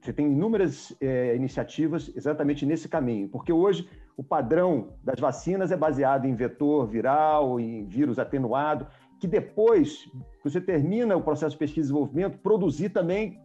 Você 0.01 0.15
tem 0.15 0.33
inúmeras 0.33 0.97
é, 0.99 1.37
iniciativas 1.37 2.11
exatamente 2.17 2.65
nesse 2.65 2.89
caminho, 2.89 3.29
porque 3.29 3.53
hoje 3.53 3.87
o 4.17 4.25
padrão 4.25 4.95
das 5.05 5.21
vacinas 5.21 5.71
é 5.71 5.77
baseado 5.77 6.25
em 6.25 6.35
vetor 6.35 6.87
viral, 6.87 7.61
em 7.61 7.85
vírus 7.85 8.19
atenuado, 8.19 8.87
que 9.19 9.27
depois 9.27 10.05
que 10.43 10.45
você 10.51 10.61
termina 10.61 11.17
o 11.17 11.23
processo 11.23 11.53
de 11.53 11.59
pesquisa 11.59 11.81
e 11.81 11.89
desenvolvimento, 11.89 12.39
produzir 12.39 12.91
também 12.91 13.41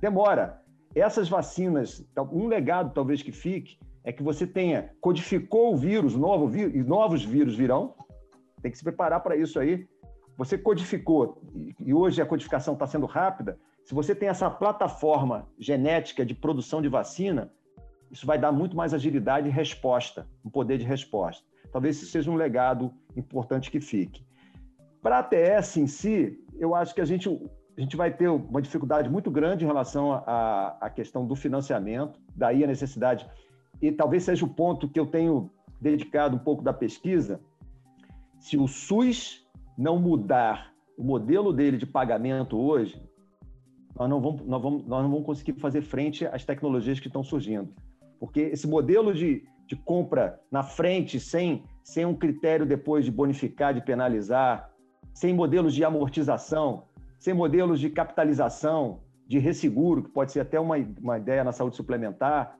demora. 0.00 0.62
Essas 0.94 1.28
vacinas, 1.28 2.06
um 2.32 2.46
legado 2.46 2.94
talvez 2.94 3.22
que 3.22 3.32
fique, 3.32 3.78
é 4.02 4.12
que 4.12 4.22
você 4.22 4.46
tenha, 4.46 4.90
codificou 5.00 5.74
o 5.74 5.76
vírus, 5.76 6.14
novo 6.14 6.56
e 6.56 6.82
novos 6.82 7.24
vírus 7.24 7.54
virão, 7.54 7.94
tem 8.62 8.70
que 8.70 8.78
se 8.78 8.84
preparar 8.84 9.22
para 9.22 9.36
isso 9.36 9.58
aí. 9.58 9.86
Você 10.38 10.56
codificou, 10.56 11.42
e 11.78 11.92
hoje 11.92 12.22
a 12.22 12.26
codificação 12.26 12.74
está 12.74 12.86
sendo 12.86 13.06
rápida, 13.06 13.58
se 13.84 13.94
você 13.94 14.14
tem 14.14 14.28
essa 14.28 14.50
plataforma 14.50 15.46
genética 15.58 16.26
de 16.26 16.34
produção 16.34 16.82
de 16.82 16.88
vacina, 16.88 17.52
isso 18.10 18.26
vai 18.26 18.38
dar 18.38 18.50
muito 18.50 18.76
mais 18.76 18.92
agilidade 18.92 19.48
e 19.48 19.52
resposta, 19.52 20.26
um 20.44 20.50
poder 20.50 20.78
de 20.78 20.84
resposta. 20.84 21.44
Talvez 21.70 21.96
isso 21.96 22.10
seja 22.10 22.30
um 22.30 22.34
legado 22.34 22.92
importante 23.16 23.70
que 23.70 23.80
fique. 23.80 24.25
Para 25.02 25.16
a 25.16 25.20
ATS 25.20 25.76
em 25.76 25.86
si, 25.86 26.38
eu 26.58 26.74
acho 26.74 26.94
que 26.94 27.00
a 27.00 27.04
gente, 27.04 27.28
a 27.76 27.80
gente 27.80 27.96
vai 27.96 28.12
ter 28.12 28.28
uma 28.28 28.60
dificuldade 28.60 29.08
muito 29.08 29.30
grande 29.30 29.64
em 29.64 29.66
relação 29.66 30.12
à, 30.12 30.90
questão 30.94 31.26
do 31.26 31.36
financiamento, 31.36 32.20
daí 32.34 32.64
a 32.64 32.66
necessidade, 32.66 33.28
e 33.80 33.92
talvez 33.92 34.24
seja 34.24 34.44
o 34.44 34.48
ponto 34.48 34.88
que 34.88 34.98
eu 34.98 35.06
tenho 35.06 35.50
dedicado 35.80 36.36
um 36.36 36.38
pouco 36.38 36.62
da 36.62 36.72
pesquisa, 36.72 37.40
se 38.38 38.56
o 38.56 38.66
SUS 38.66 39.46
não 39.76 39.98
mudar 39.98 40.72
o 40.96 41.04
modelo 41.04 41.52
dele 41.52 41.76
de 41.76 41.86
pagamento 41.86 42.58
hoje, 42.58 43.00
nós 43.94 44.08
não 44.08 44.20
vamos, 44.20 44.46
nós 44.46 44.62
vamos, 44.62 44.86
nós 44.86 45.02
não 45.02 45.10
vamos 45.10 45.26
conseguir 45.26 45.54
fazer 45.54 45.82
frente 45.82 46.26
às 46.26 46.44
tecnologias 46.44 47.00
que 47.00 47.06
estão 47.06 47.22
surgindo. 47.22 47.72
Porque 48.18 48.40
esse 48.40 48.66
modelo 48.66 49.12
de, 49.12 49.44
de 49.66 49.76
compra 49.76 50.40
na 50.50 50.62
frente, 50.62 51.18
sem, 51.20 51.64
sem 51.82 52.04
um 52.04 52.14
critério 52.14 52.66
depois 52.66 53.04
de 53.04 53.10
bonificar, 53.10 53.74
de 53.74 53.80
penalizar, 53.80 54.70
sem 55.16 55.32
modelos 55.32 55.74
de 55.74 55.82
amortização, 55.82 56.84
sem 57.18 57.32
modelos 57.32 57.80
de 57.80 57.88
capitalização, 57.88 59.00
de 59.26 59.38
resseguro, 59.38 60.02
que 60.02 60.10
pode 60.10 60.30
ser 60.30 60.40
até 60.40 60.60
uma, 60.60 60.76
uma 61.00 61.16
ideia 61.16 61.42
na 61.42 61.52
saúde 61.52 61.74
suplementar. 61.74 62.54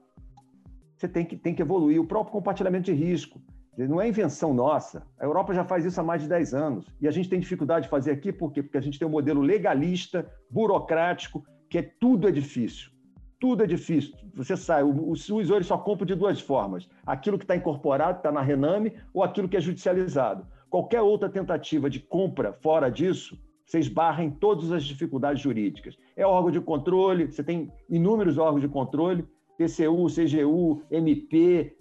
Você 0.97 1.07
tem 1.07 1.27
que, 1.27 1.37
tem 1.37 1.55
que 1.55 1.61
evoluir. 1.61 2.01
O 2.01 2.07
próprio 2.07 2.33
compartilhamento 2.33 2.87
de 2.87 2.95
risco. 2.95 3.39
Não 3.77 4.01
é 4.01 4.09
invenção 4.09 4.55
nossa. 4.55 5.07
A 5.20 5.24
Europa 5.27 5.53
já 5.53 5.66
faz 5.66 5.85
isso 5.85 6.01
há 6.01 6.03
mais 6.03 6.23
de 6.23 6.28
10 6.28 6.55
anos. 6.55 6.87
E 6.99 7.07
a 7.07 7.11
gente 7.11 7.28
tem 7.28 7.39
dificuldade 7.39 7.85
de 7.85 7.91
fazer 7.91 8.11
aqui 8.11 8.33
por 8.33 8.51
quê? 8.51 8.62
Porque 8.62 8.78
a 8.78 8.81
gente 8.81 8.99
tem 8.99 9.07
um 9.07 9.11
modelo 9.11 9.43
legalista, 9.43 10.27
burocrático, 10.51 11.45
que 11.69 11.77
é 11.77 11.83
tudo 11.83 12.27
é 12.27 12.33
difícil. 12.33 12.91
Tudo 13.39 13.65
é 13.65 13.66
difícil. 13.66 14.15
Você 14.35 14.57
sai, 14.57 14.83
o, 14.83 15.11
o 15.11 15.15
SUS 15.15 15.51
hoje 15.51 15.69
só 15.69 15.77
compra 15.77 16.07
de 16.07 16.15
duas 16.15 16.41
formas: 16.41 16.89
aquilo 17.05 17.37
que 17.37 17.45
está 17.45 17.55
incorporado, 17.55 18.16
está 18.16 18.33
na 18.33 18.41
Rename, 18.41 18.95
ou 19.12 19.23
aquilo 19.23 19.47
que 19.47 19.59
é 19.59 19.61
judicializado. 19.61 20.56
Qualquer 20.70 21.01
outra 21.01 21.28
tentativa 21.28 21.88
de 21.88 22.01
compra 22.01 22.52
fora 22.52 22.90
disso, 22.90 23.38
você 23.64 23.78
esbarra 23.78 24.22
em 24.22 24.30
todas 24.30 24.70
as 24.72 24.84
dificuldades 24.84 25.43
jurídicas. 25.43 25.97
É 26.16 26.26
órgão 26.26 26.51
de 26.51 26.60
controle, 26.60 27.30
você 27.30 27.43
tem 27.43 27.72
inúmeros 27.88 28.38
órgãos 28.38 28.62
de 28.62 28.68
controle, 28.68 29.26
TCU, 29.56 30.06
CGU, 30.06 30.82
MP, 30.90 31.76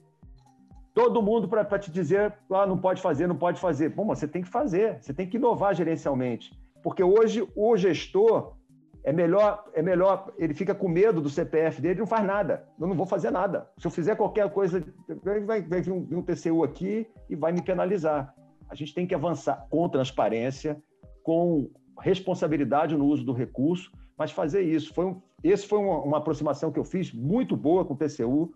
todo 0.93 1.21
mundo 1.21 1.47
para 1.47 1.77
te 1.77 1.91
dizer, 1.91 2.33
ah, 2.49 2.65
não 2.65 2.77
pode 2.77 3.01
fazer, 3.01 3.27
não 3.27 3.35
pode 3.35 3.59
fazer. 3.59 3.89
Bom, 3.89 4.05
você 4.07 4.27
tem 4.27 4.41
que 4.41 4.47
fazer, 4.47 4.97
você 5.01 5.13
tem 5.13 5.27
que 5.27 5.37
inovar 5.37 5.75
gerencialmente. 5.75 6.57
Porque 6.81 7.03
hoje 7.03 7.47
o 7.55 7.75
gestor 7.75 8.55
é 9.03 9.11
melhor, 9.11 9.65
é 9.73 9.81
melhor, 9.81 10.33
ele 10.37 10.53
fica 10.53 10.73
com 10.73 10.87
medo 10.87 11.21
do 11.21 11.29
CPF 11.29 11.81
dele, 11.81 11.99
não 11.99 12.07
faz 12.07 12.25
nada. 12.25 12.67
Eu 12.79 12.87
não 12.87 12.95
vou 12.95 13.05
fazer 13.05 13.29
nada. 13.29 13.69
Se 13.77 13.85
eu 13.85 13.91
fizer 13.91 14.15
qualquer 14.15 14.49
coisa, 14.51 14.83
vai, 15.23 15.61
vai 15.61 15.81
vir 15.81 15.91
um 15.91 16.23
TCU 16.23 16.63
aqui 16.63 17.07
e 17.29 17.35
vai 17.35 17.51
me 17.51 17.61
penalizar. 17.61 18.33
A 18.69 18.75
gente 18.75 18.93
tem 18.93 19.05
que 19.05 19.15
avançar 19.15 19.67
com 19.69 19.87
transparência, 19.89 20.81
com 21.23 21.69
responsabilidade 21.99 22.95
no 22.95 23.05
uso 23.05 23.23
do 23.23 23.33
recurso, 23.33 23.91
mas 24.17 24.31
fazer 24.31 24.61
isso. 24.61 24.93
Foi 24.93 25.05
um, 25.05 25.21
esse 25.43 25.67
foi 25.67 25.79
uma, 25.79 26.01
uma, 26.01 26.17
aproximação 26.17 26.71
que 26.71 26.79
eu 26.79 26.83
fiz 26.83 27.11
muito 27.11 27.55
boa 27.55 27.85
com 27.85 27.93
o 27.93 27.97
TCU. 27.97 28.53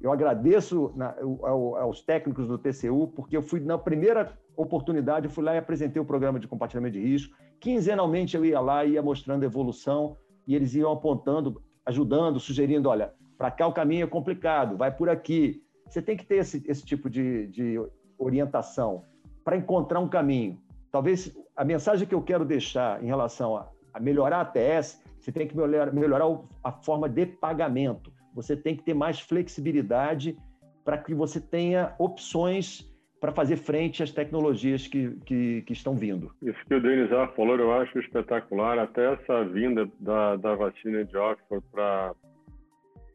Eu 0.00 0.12
agradeço 0.12 0.92
na, 0.94 1.14
ao, 1.42 1.76
aos 1.76 2.00
técnicos 2.00 2.46
do 2.46 2.58
TCU, 2.58 3.08
porque 3.14 3.36
eu 3.36 3.42
fui, 3.42 3.60
na 3.60 3.78
primeira 3.78 4.38
oportunidade, 4.56 5.26
eu 5.26 5.30
fui 5.30 5.44
lá 5.44 5.54
e 5.54 5.58
apresentei 5.58 6.00
o 6.00 6.04
programa 6.04 6.38
de 6.38 6.48
compartilhamento 6.48 6.94
de 6.94 7.02
risco. 7.02 7.36
Quinzenalmente 7.60 8.36
eu 8.36 8.44
ia 8.44 8.60
lá 8.60 8.84
e 8.84 8.92
ia 8.92 9.02
mostrando 9.02 9.44
evolução, 9.44 10.16
e 10.46 10.54
eles 10.54 10.74
iam 10.74 10.92
apontando, 10.92 11.62
ajudando, 11.84 12.38
sugerindo: 12.38 12.88
olha, 12.88 13.12
para 13.36 13.50
cá 13.50 13.66
o 13.66 13.72
caminho 13.72 14.04
é 14.04 14.06
complicado, 14.06 14.76
vai 14.76 14.94
por 14.94 15.08
aqui. 15.08 15.62
Você 15.88 16.02
tem 16.02 16.16
que 16.16 16.26
ter 16.26 16.36
esse, 16.36 16.62
esse 16.66 16.84
tipo 16.84 17.08
de, 17.08 17.46
de 17.48 17.80
orientação 18.18 19.04
para 19.46 19.56
encontrar 19.56 20.00
um 20.00 20.08
caminho. 20.08 20.58
Talvez 20.90 21.32
a 21.56 21.64
mensagem 21.64 22.04
que 22.04 22.14
eu 22.14 22.20
quero 22.20 22.44
deixar 22.44 23.00
em 23.00 23.06
relação 23.06 23.56
a, 23.56 23.68
a 23.94 24.00
melhorar 24.00 24.38
a 24.38 24.40
ATS, 24.40 25.00
você 25.20 25.30
tem 25.30 25.46
que 25.46 25.56
melhorar, 25.56 25.92
melhorar 25.92 26.26
a 26.64 26.72
forma 26.72 27.08
de 27.08 27.26
pagamento. 27.26 28.12
Você 28.34 28.56
tem 28.56 28.74
que 28.74 28.82
ter 28.82 28.92
mais 28.92 29.20
flexibilidade 29.20 30.36
para 30.84 30.98
que 30.98 31.14
você 31.14 31.40
tenha 31.40 31.94
opções 31.96 32.92
para 33.20 33.30
fazer 33.30 33.56
frente 33.56 34.02
às 34.02 34.10
tecnologias 34.10 34.88
que, 34.88 35.12
que, 35.24 35.62
que, 35.62 35.72
estão 35.72 35.94
vindo. 35.94 36.32
Isso 36.42 36.58
que 36.66 36.74
o 36.74 36.82
Denizar 36.82 37.32
falou, 37.34 37.56
eu 37.56 37.72
acho 37.72 38.00
espetacular. 38.00 38.80
Até 38.80 39.14
essa 39.14 39.44
vinda 39.44 39.88
da, 40.00 40.34
da 40.36 40.56
vacina 40.56 41.04
de 41.04 41.16
Oxford 41.16 41.64
para 41.70 42.14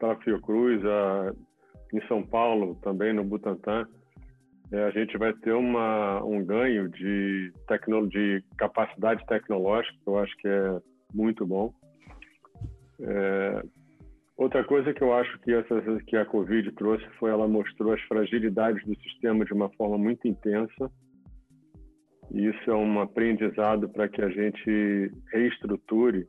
a 0.01 0.15
Fiocruz, 0.23 0.81
a, 0.85 1.33
em 1.93 2.01
São 2.07 2.23
Paulo, 2.23 2.75
também 2.81 3.11
no 3.11 3.23
Butantan, 3.23 3.85
é, 4.71 4.83
a 4.85 4.91
gente 4.91 5.17
vai 5.17 5.33
ter 5.33 5.51
uma, 5.51 6.23
um 6.23 6.43
ganho 6.45 6.89
de, 6.89 7.51
tecno, 7.67 8.07
de 8.07 8.41
capacidade 8.57 9.25
tecnológica, 9.25 9.97
que 10.01 10.09
eu 10.09 10.17
acho 10.17 10.37
que 10.37 10.47
é 10.47 10.79
muito 11.13 11.45
bom. 11.45 11.73
É, 13.01 13.63
outra 14.37 14.63
coisa 14.63 14.93
que 14.93 15.01
eu 15.01 15.13
acho 15.13 15.37
que, 15.39 15.53
essa, 15.53 15.81
que 16.07 16.15
a 16.15 16.25
Covid 16.25 16.71
trouxe 16.73 17.05
foi 17.19 17.31
ela 17.31 17.47
mostrou 17.47 17.93
as 17.93 18.01
fragilidades 18.03 18.85
do 18.85 18.95
sistema 19.01 19.43
de 19.43 19.53
uma 19.53 19.69
forma 19.71 19.97
muito 19.97 20.25
intensa. 20.27 20.89
E 22.33 22.47
isso 22.47 22.71
é 22.71 22.73
um 22.73 23.01
aprendizado 23.01 23.89
para 23.89 24.07
que 24.07 24.21
a 24.21 24.29
gente 24.29 25.11
reestruture 25.33 26.25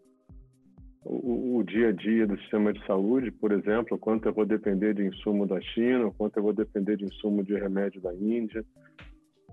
o, 1.05 1.59
o, 1.59 1.65
dia 1.65 1.89
a 1.89 1.93
dia 1.93 2.27
do 2.27 2.39
sistema 2.39 2.73
de 2.73 2.85
saúde, 2.87 3.31
por 3.31 3.53
exemplo, 3.53 3.99
quanto 3.99 4.29
eu 4.29 4.33
vou 4.33 4.47
depender 4.47 4.95
de 4.95 5.05
insumo 5.05 5.47
da 5.47 5.61
China, 5.61 6.13
quanto 6.17 6.37
eu 6.37 6.43
vou 6.43 6.53
depender 6.53 6.97
de 6.97 7.05
insumo 7.05 7.43
de 7.43 7.55
remédio 7.55 8.01
da 8.01 8.15
Índia, 8.15 8.65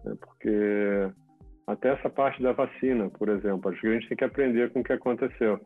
né? 0.05 0.15
porque 0.19 1.11
até 1.65 1.89
essa 1.89 2.09
parte 2.09 2.41
da 2.41 2.51
vacina, 2.51 3.09
por 3.09 3.29
exemplo, 3.29 3.71
acho 3.71 3.81
que 3.81 3.87
a 3.87 3.93
gente 3.93 4.09
tem 4.09 4.17
que 4.17 4.23
aprender 4.23 4.71
com 4.71 4.81
o 4.81 4.83
que 4.83 4.93
aconteceu. 4.93 5.59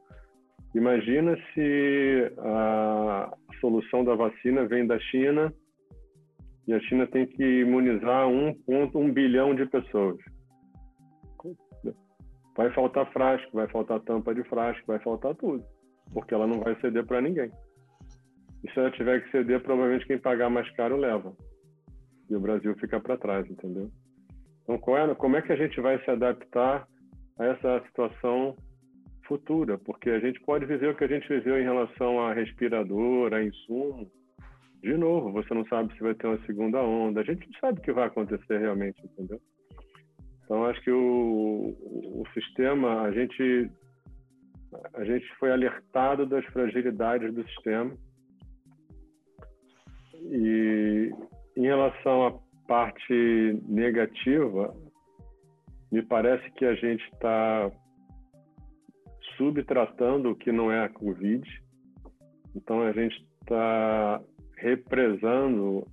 Imagina 0.73 1.37
se 1.53 2.33
a 2.39 3.33
solução 3.61 4.03
da 4.03 4.15
vacina 4.15 4.65
vem 4.65 4.87
da 4.87 4.99
China 4.99 5.53
e 6.67 6.73
a 6.73 6.79
China 6.81 7.05
tem 7.07 7.27
que 7.27 7.43
imunizar 7.43 8.27
1,1 8.27 9.13
bilhão 9.13 9.53
de 9.53 9.65
pessoas. 9.65 10.17
Vai 12.55 12.71
faltar 12.73 13.11
frasco, 13.11 13.51
vai 13.53 13.67
faltar 13.67 13.99
tampa 14.01 14.33
de 14.33 14.43
frasco, 14.43 14.83
vai 14.85 14.99
faltar 14.99 15.35
tudo, 15.35 15.63
porque 16.11 16.33
ela 16.33 16.47
não 16.47 16.59
vai 16.59 16.75
ceder 16.79 17.05
para 17.05 17.21
ninguém. 17.21 17.51
E 18.63 18.71
se 18.71 18.79
ela 18.79 18.91
tiver 18.91 19.23
que 19.23 19.31
ceder, 19.31 19.61
provavelmente 19.61 20.07
quem 20.07 20.17
pagar 20.17 20.49
mais 20.49 20.69
caro 20.75 20.97
leva. 20.97 21.35
E 22.29 22.35
o 22.35 22.39
Brasil 22.39 22.73
fica 22.75 22.99
para 22.99 23.17
trás, 23.17 23.49
entendeu? 23.49 23.89
Então, 24.63 24.97
é, 24.97 25.15
como 25.15 25.35
é 25.35 25.41
que 25.41 25.51
a 25.51 25.55
gente 25.55 25.79
vai 25.81 26.01
se 26.03 26.09
adaptar 26.09 26.87
a 27.37 27.45
essa 27.45 27.83
situação 27.87 28.55
futura? 29.27 29.77
Porque 29.77 30.09
a 30.09 30.19
gente 30.19 30.39
pode 30.41 30.65
viver 30.65 30.89
o 30.89 30.95
que 30.95 31.03
a 31.03 31.07
gente 31.07 31.27
viveu 31.27 31.59
em 31.59 31.63
relação 31.63 32.19
a 32.21 32.33
respirador, 32.33 33.33
a 33.33 33.43
insumo. 33.43 34.09
De 34.81 34.95
novo, 34.97 35.31
você 35.31 35.53
não 35.53 35.65
sabe 35.67 35.93
se 35.93 36.01
vai 36.01 36.13
ter 36.13 36.27
uma 36.27 36.45
segunda 36.45 36.81
onda. 36.81 37.21
A 37.21 37.23
gente 37.23 37.45
não 37.45 37.59
sabe 37.59 37.79
o 37.79 37.83
que 37.83 37.91
vai 37.91 38.07
acontecer 38.07 38.57
realmente, 38.57 39.01
entendeu? 39.03 39.39
Então, 40.43 40.65
acho 40.65 40.81
que 40.81 40.91
o, 40.91 41.75
o 41.81 42.23
sistema, 42.33 43.01
a 43.01 43.11
gente, 43.11 43.69
a 44.93 45.03
gente 45.03 45.25
foi 45.39 45.51
alertado 45.51 46.25
das 46.25 46.45
fragilidades 46.45 47.33
do 47.33 47.47
sistema. 47.47 47.95
E 50.31 51.11
em 51.55 51.63
relação 51.63 52.27
à 52.27 52.39
parte 52.67 53.59
negativa, 53.67 54.73
me 55.91 56.01
parece 56.01 56.49
que 56.51 56.65
a 56.65 56.75
gente 56.75 57.03
está 57.13 57.71
subtratando 59.37 60.31
o 60.31 60.35
que 60.35 60.51
não 60.51 60.71
é 60.71 60.83
a 60.83 60.89
Covid. 60.89 61.43
Então, 62.55 62.81
a 62.81 62.91
gente 62.91 63.15
está 63.41 64.21
represando 64.57 65.85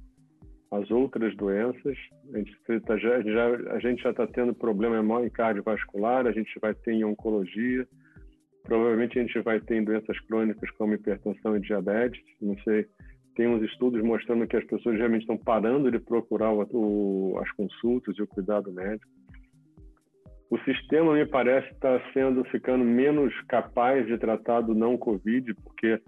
as 0.70 0.90
outras 0.90 1.34
doenças. 1.36 1.96
A 2.32 2.38
gente 2.38 2.80
tá, 2.86 2.96
já, 2.96 3.20
já, 3.20 3.46
a 3.72 3.78
gente 3.80 4.02
já 4.02 4.10
está 4.10 4.26
tendo 4.26 4.54
problema 4.54 5.24
em 5.24 5.30
cardiovascular, 5.30 6.26
a 6.26 6.32
gente 6.32 6.58
vai 6.60 6.74
ter 6.74 6.92
em 6.92 7.04
oncologia, 7.04 7.86
provavelmente 8.62 9.18
a 9.18 9.22
gente 9.22 9.38
vai 9.40 9.60
ter 9.60 9.84
doenças 9.84 10.18
crônicas 10.20 10.70
como 10.72 10.94
hipertensão 10.94 11.56
e 11.56 11.60
diabetes. 11.60 12.22
Não 12.40 12.56
sei, 12.60 12.86
tem 13.34 13.48
uns 13.48 13.62
estudos 13.62 14.02
mostrando 14.02 14.46
que 14.46 14.56
as 14.56 14.64
pessoas 14.64 14.96
realmente 14.96 15.22
estão 15.22 15.38
parando 15.38 15.90
de 15.90 15.98
procurar 15.98 16.52
o, 16.52 16.66
o, 16.72 17.38
as 17.38 17.50
consultas 17.52 18.16
e 18.18 18.22
o 18.22 18.26
cuidado 18.26 18.72
médico. 18.72 19.10
O 20.50 20.58
sistema 20.60 21.14
me 21.14 21.24
parece 21.24 21.72
estar 21.72 22.00
tá 22.00 22.12
sendo 22.12 22.44
ficando 22.46 22.84
menos 22.84 23.32
capaz 23.42 24.06
de 24.06 24.18
tratar 24.18 24.62
do 24.62 24.74
não 24.74 24.98
Covid, 24.98 25.54
porque 25.62 26.00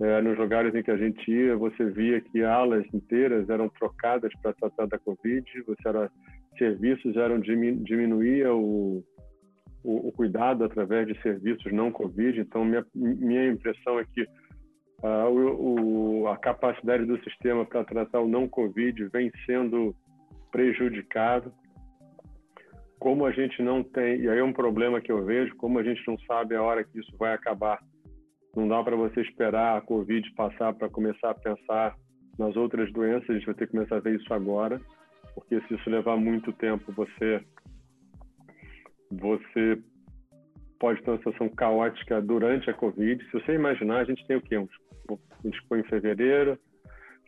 é, 0.00 0.20
nos 0.20 0.36
lugares 0.36 0.74
em 0.74 0.82
que 0.82 0.90
a 0.90 0.96
gente 0.96 1.30
ia, 1.30 1.56
você 1.56 1.84
via 1.86 2.20
que 2.20 2.42
alas 2.42 2.84
inteiras 2.92 3.48
eram 3.48 3.68
trocadas 3.68 4.32
para 4.42 4.52
tratar 4.52 4.86
da 4.86 4.98
Covid, 4.98 5.46
você 5.64 5.88
era, 5.88 6.10
serviços 6.58 7.16
eram 7.16 7.38
diminuía 7.38 8.52
o, 8.52 9.04
o, 9.84 10.08
o, 10.08 10.12
cuidado 10.12 10.64
através 10.64 11.06
de 11.06 11.20
serviços 11.22 11.72
não 11.72 11.92
Covid. 11.92 12.40
Então, 12.40 12.64
minha, 12.64 12.84
minha 12.94 13.48
impressão 13.48 13.98
é 13.98 14.04
que 14.04 14.26
a, 15.02 15.28
o, 15.28 16.26
a 16.28 16.36
capacidade 16.36 17.04
do 17.04 17.22
sistema 17.22 17.64
para 17.64 17.84
tratar 17.84 18.20
o 18.20 18.28
não 18.28 18.48
Covid 18.48 19.06
vem 19.08 19.30
sendo 19.46 19.94
prejudicado. 20.50 21.52
Como 22.98 23.26
a 23.26 23.32
gente 23.32 23.62
não 23.62 23.82
tem, 23.82 24.20
e 24.20 24.28
aí 24.28 24.38
é 24.38 24.44
um 24.44 24.52
problema 24.52 25.00
que 25.00 25.12
eu 25.12 25.24
vejo, 25.24 25.54
como 25.56 25.78
a 25.78 25.82
gente 25.82 26.02
não 26.08 26.18
sabe 26.20 26.54
a 26.54 26.62
hora 26.62 26.82
que 26.82 26.98
isso 26.98 27.14
vai 27.18 27.34
acabar 27.34 27.78
não 28.56 28.68
dá 28.68 28.82
para 28.82 28.96
você 28.96 29.20
esperar 29.20 29.76
a 29.76 29.80
Covid 29.80 30.30
passar 30.34 30.72
para 30.74 30.88
começar 30.88 31.30
a 31.30 31.34
pensar 31.34 31.96
nas 32.38 32.56
outras 32.56 32.92
doenças. 32.92 33.28
A 33.28 33.34
gente 33.34 33.46
vai 33.46 33.54
ter 33.54 33.66
que 33.66 33.72
começar 33.72 33.96
a 33.96 34.00
ver 34.00 34.14
isso 34.14 34.32
agora, 34.32 34.80
porque 35.34 35.60
se 35.62 35.74
isso 35.74 35.90
levar 35.90 36.16
muito 36.16 36.52
tempo, 36.52 36.92
você 36.92 37.42
você 39.20 39.78
pode 40.78 41.02
ter 41.02 41.10
uma 41.10 41.18
situação 41.18 41.48
caótica 41.48 42.20
durante 42.20 42.68
a 42.68 42.74
Covid. 42.74 43.24
Se 43.24 43.32
você 43.32 43.54
imaginar, 43.54 43.98
a 43.98 44.04
gente 44.04 44.26
tem 44.26 44.36
o 44.36 44.40
quê? 44.40 44.56
A 44.56 45.46
gente 45.46 45.60
ficou 45.60 45.78
em 45.78 45.84
fevereiro, 45.84 46.58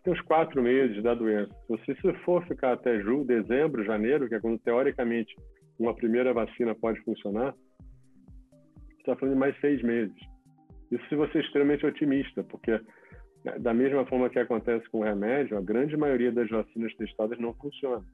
tem 0.03 0.13
uns 0.13 0.21
quatro 0.23 0.63
meses 0.63 1.03
da 1.03 1.15
doença. 1.15 1.53
Se 1.85 1.95
você 1.95 2.13
for 2.25 2.45
ficar 2.47 2.73
até 2.75 3.01
julho, 3.01 3.25
dezembro, 3.25 3.85
janeiro, 3.85 4.29
que 4.29 4.35
é 4.35 4.41
quando 4.41 4.59
teoricamente 4.59 5.35
uma 5.79 5.95
primeira 5.95 6.33
vacina 6.33 6.75
pode 6.75 7.01
funcionar, 7.03 7.53
você 7.53 9.01
está 9.01 9.17
falando 9.17 9.35
de 9.35 9.41
mais 9.41 9.59
seis 9.61 9.83
meses. 9.83 10.17
Isso 10.91 11.05
se 11.09 11.17
você 11.17 11.39
é 11.39 11.41
extremamente 11.41 11.85
otimista, 11.85 12.45
porque 12.45 12.81
né, 13.45 13.59
da 13.59 13.75
mesma 13.75 14.07
forma 14.07 14.31
que 14.31 14.39
acontece 14.39 14.89
com 14.91 15.01
o 15.01 15.05
remédio, 15.05 15.59
a 15.59 15.61
grande 15.61 15.97
maioria 15.97 16.31
das 16.31 16.49
vacinas 16.49 16.95
testadas 16.97 17.39
não 17.39 17.53
funciona. 17.55 18.05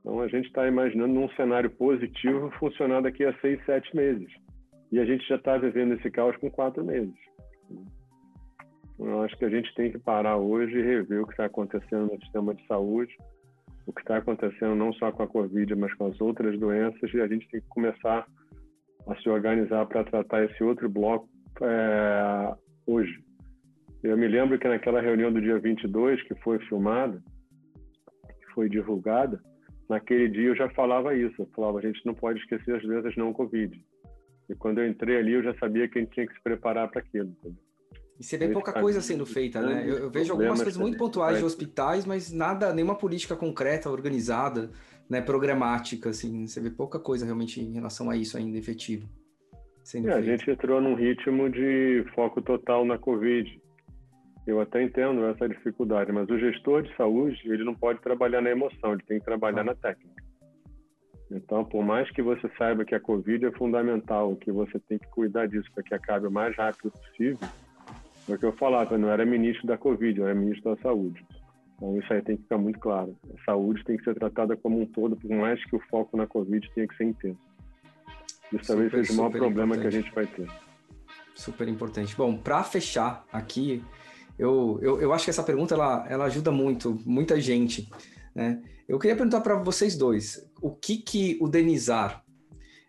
Então 0.00 0.20
a 0.20 0.28
gente 0.28 0.46
está 0.46 0.66
imaginando 0.66 1.12
num 1.12 1.28
cenário 1.30 1.70
positivo 1.70 2.50
funcionar 2.58 3.02
daqui 3.02 3.24
a 3.24 3.32
seis, 3.40 3.64
sete 3.64 3.94
meses. 3.94 4.30
E 4.90 4.98
a 4.98 5.04
gente 5.04 5.26
já 5.28 5.36
está 5.36 5.56
vivendo 5.58 5.94
esse 5.94 6.10
caos 6.10 6.36
com 6.38 6.50
quatro 6.50 6.84
meses. 6.84 7.14
Então, 8.94 9.06
eu 9.06 9.22
acho 9.22 9.36
que 9.36 9.44
a 9.44 9.50
gente 9.50 9.72
tem 9.74 9.92
que 9.92 9.98
parar 9.98 10.36
hoje 10.36 10.76
e 10.76 10.82
rever 10.82 11.22
o 11.22 11.26
que 11.26 11.32
está 11.32 11.44
acontecendo 11.44 12.10
no 12.12 12.20
sistema 12.20 12.54
de 12.54 12.66
saúde, 12.66 13.14
o 13.86 13.92
que 13.92 14.00
está 14.00 14.16
acontecendo 14.16 14.74
não 14.74 14.92
só 14.94 15.12
com 15.12 15.22
a 15.22 15.28
Covid, 15.28 15.74
mas 15.76 15.94
com 15.94 16.06
as 16.06 16.20
outras 16.20 16.58
doenças, 16.58 17.12
e 17.14 17.20
a 17.20 17.28
gente 17.28 17.48
tem 17.48 17.60
que 17.60 17.68
começar 17.68 18.26
a 19.06 19.16
se 19.16 19.28
organizar 19.28 19.86
para 19.86 20.04
tratar 20.04 20.44
esse 20.44 20.62
outro 20.64 20.88
bloco 20.88 21.28
é, 21.62 22.54
hoje. 22.86 23.22
Eu 24.02 24.16
me 24.16 24.28
lembro 24.28 24.58
que 24.58 24.68
naquela 24.68 25.00
reunião 25.00 25.32
do 25.32 25.40
dia 25.40 25.58
22, 25.58 26.22
que 26.24 26.34
foi 26.36 26.58
filmada, 26.66 27.22
que 28.26 28.52
foi 28.54 28.68
divulgada, 28.68 29.40
naquele 29.88 30.28
dia 30.28 30.48
eu 30.48 30.56
já 30.56 30.68
falava 30.70 31.14
isso. 31.14 31.42
Eu 31.42 31.48
falava, 31.54 31.78
a 31.78 31.82
gente 31.82 32.04
não 32.04 32.14
pode 32.14 32.40
esquecer 32.40 32.76
as 32.76 32.82
doenças 32.82 33.16
não 33.16 33.32
Covid. 33.32 33.82
E 34.48 34.54
quando 34.54 34.78
eu 34.78 34.88
entrei 34.88 35.18
ali, 35.18 35.32
eu 35.32 35.42
já 35.42 35.54
sabia 35.58 35.88
que 35.88 35.98
a 35.98 36.02
gente 36.02 36.12
tinha 36.12 36.26
que 36.26 36.34
se 36.34 36.42
preparar 36.42 36.88
para 36.88 37.00
aquilo. 37.00 37.34
E 38.18 38.24
você 38.24 38.36
vê 38.36 38.48
pouca 38.48 38.72
coisa 38.72 39.00
sendo 39.00 39.24
feita, 39.24 39.60
né? 39.60 39.84
Eu, 39.86 39.98
eu 39.98 40.10
vejo 40.10 40.32
algumas 40.32 40.60
coisas 40.60 40.80
muito 40.80 40.98
pontuais 40.98 41.38
de 41.38 41.44
hospitais, 41.44 42.04
mas 42.04 42.32
nada, 42.32 42.72
nenhuma 42.72 42.96
política 42.96 43.36
concreta, 43.36 43.90
organizada, 43.90 44.70
né, 45.08 45.20
programática, 45.20 46.10
assim. 46.10 46.46
Você 46.46 46.60
vê 46.60 46.70
pouca 46.70 46.98
coisa 46.98 47.24
realmente 47.24 47.60
em 47.60 47.74
relação 47.74 48.10
a 48.10 48.16
isso 48.16 48.36
ainda 48.36 48.58
efetivo. 48.58 49.08
É, 49.94 50.12
a 50.12 50.20
gente 50.20 50.50
entrou 50.50 50.80
num 50.80 50.94
ritmo 50.94 51.48
de 51.48 52.04
foco 52.14 52.42
total 52.42 52.84
na 52.84 52.98
Covid. 52.98 53.60
Eu 54.48 54.62
até 54.62 54.82
entendo 54.82 55.26
essa 55.26 55.46
dificuldade, 55.46 56.10
mas 56.10 56.26
o 56.30 56.38
gestor 56.38 56.80
de 56.80 56.96
saúde, 56.96 57.38
ele 57.44 57.64
não 57.64 57.74
pode 57.74 58.00
trabalhar 58.00 58.40
na 58.40 58.48
emoção, 58.48 58.94
ele 58.94 59.02
tem 59.02 59.18
que 59.18 59.24
trabalhar 59.26 59.62
na 59.62 59.74
técnica. 59.74 60.24
Então, 61.30 61.62
por 61.66 61.84
mais 61.84 62.10
que 62.12 62.22
você 62.22 62.50
saiba 62.56 62.82
que 62.82 62.94
a 62.94 63.00
Covid 63.00 63.44
é 63.44 63.52
fundamental, 63.52 64.34
que 64.36 64.50
você 64.50 64.78
tem 64.88 64.98
que 64.98 65.06
cuidar 65.08 65.46
disso 65.46 65.70
para 65.74 65.84
que 65.84 65.94
acabe 65.94 66.26
o 66.26 66.30
mais 66.30 66.56
rápido 66.56 66.90
possível, 66.90 67.46
é 68.26 68.32
o 68.32 68.38
que 68.38 68.46
eu 68.46 68.52
falava, 68.52 68.94
eu 68.94 68.98
não 68.98 69.10
era 69.10 69.26
ministro 69.26 69.66
da 69.66 69.76
Covid, 69.76 70.18
eu 70.18 70.26
era 70.26 70.34
ministro 70.34 70.74
da 70.74 70.80
Saúde. 70.80 71.22
Então, 71.76 71.98
isso 71.98 72.10
aí 72.10 72.22
tem 72.22 72.36
que 72.38 72.44
ficar 72.44 72.56
muito 72.56 72.78
claro. 72.78 73.14
A 73.38 73.44
saúde 73.44 73.84
tem 73.84 73.98
que 73.98 74.04
ser 74.04 74.14
tratada 74.14 74.56
como 74.56 74.80
um 74.80 74.86
todo, 74.86 75.14
por 75.14 75.30
mais 75.30 75.62
que 75.66 75.76
o 75.76 75.80
foco 75.90 76.16
na 76.16 76.26
Covid 76.26 76.66
tenha 76.74 76.88
que 76.88 76.96
ser 76.96 77.04
intenso. 77.04 77.38
Isso 78.50 78.66
talvez 78.66 78.90
seja 78.92 79.12
o 79.12 79.16
maior 79.16 79.30
problema 79.30 79.76
importante. 79.76 79.82
que 79.82 79.86
a 79.86 80.00
gente 80.00 80.14
vai 80.14 80.26
ter. 80.26 80.48
Super 81.34 81.68
importante. 81.68 82.16
Bom, 82.16 82.34
para 82.38 82.64
fechar 82.64 83.26
aqui, 83.30 83.84
eu, 84.38 84.78
eu, 84.80 85.00
eu 85.00 85.12
acho 85.12 85.24
que 85.24 85.30
essa 85.30 85.42
pergunta 85.42 85.74
ela, 85.74 86.06
ela 86.08 86.24
ajuda 86.26 86.50
muito, 86.50 87.00
muita 87.04 87.40
gente. 87.40 87.90
Né? 88.34 88.62
Eu 88.88 88.98
queria 88.98 89.16
perguntar 89.16 89.40
para 89.40 89.56
vocês 89.56 89.96
dois, 89.96 90.46
o 90.62 90.70
que, 90.70 90.98
que 90.98 91.36
o 91.40 91.48
Denizar 91.48 92.24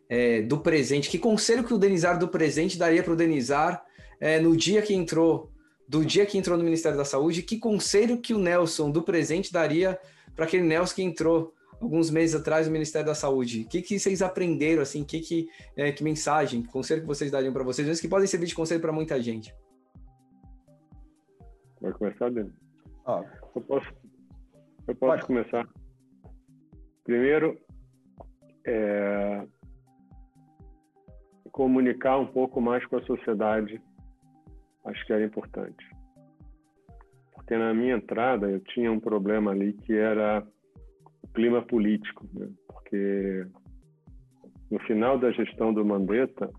é, 0.08 0.42
do 0.42 0.60
presente, 0.60 1.10
que 1.10 1.18
conselho 1.18 1.64
que 1.64 1.74
o 1.74 1.78
Denizar 1.78 2.20
do 2.20 2.28
presente 2.28 2.78
daria 2.78 3.04
para 3.04 3.14
o 3.14 3.16
Denizar 3.16 3.84
é, 4.20 4.40
no 4.40 4.56
dia 4.56 4.82
que 4.82 4.94
entrou, 4.94 5.52
do 5.88 6.06
dia 6.06 6.26
que 6.26 6.38
entrou 6.38 6.58
no 6.58 6.64
Ministério 6.64 6.98
da 6.98 7.06
Saúde, 7.06 7.42
que 7.42 7.58
conselho 7.58 8.20
que 8.20 8.34
o 8.34 8.40
Nelson 8.40 8.92
do 8.92 9.02
presente 9.02 9.52
daria 9.52 10.00
para 10.36 10.46
aquele 10.46 10.64
Nelson 10.64 10.96
que 10.96 11.04
entrou 11.04 11.54
alguns 11.82 12.10
meses 12.10 12.36
atrás 12.36 12.68
no 12.68 12.74
Ministério 12.74 13.08
da 13.08 13.16
Saúde. 13.16 13.62
O 13.62 13.68
que, 13.70 13.82
que 13.82 13.98
vocês 13.98 14.22
aprenderam, 14.22 14.82
assim, 14.82 15.04
que, 15.04 15.20
que, 15.20 15.48
é, 15.76 15.92
que 15.92 16.04
mensagem, 16.04 16.62
que 16.62 16.68
conselho 16.68 17.02
que 17.02 17.08
vocês 17.08 17.32
dariam 17.32 17.54
para 17.54 17.64
vocês, 17.64 18.00
que 18.00 18.08
podem 18.08 18.28
servir 18.28 18.48
de 18.48 18.56
conselho 18.56 18.82
para 18.82 18.92
muita 18.92 19.22
gente? 19.22 19.54
Vai 21.82 21.92
começar, 21.94 22.30
Dani? 22.30 22.52
Ah. 23.06 23.24
Eu 23.56 23.62
posso, 23.62 23.88
eu 24.88 24.96
posso 24.96 25.00
Pode. 25.00 25.26
começar. 25.26 25.68
Primeiro, 27.04 27.58
é, 28.66 29.48
comunicar 31.52 32.18
um 32.18 32.28
pouco 32.28 32.62
mais 32.62 32.86
com 32.86 32.98
a 32.98 33.04
sociedade, 33.04 33.82
acho 34.86 35.06
que 35.06 35.14
era 35.14 35.26
importante. 35.26 35.86
Porque 37.34 37.58
na 37.58 37.74
minha 37.74 37.96
entrada 37.96 38.50
eu 38.50 38.60
tinha 38.60 38.92
um 38.92 39.00
problema 39.00 39.52
ali 39.52 39.74
que 39.74 39.94
era 39.94 40.46
clima 41.34 41.62
político, 41.62 42.28
né? 42.34 42.50
porque 42.68 43.48
no 44.70 44.80
final 44.82 45.18
da 45.18 45.32
gestão 45.32 45.74
do 45.74 45.84
Mandetta, 45.86 46.50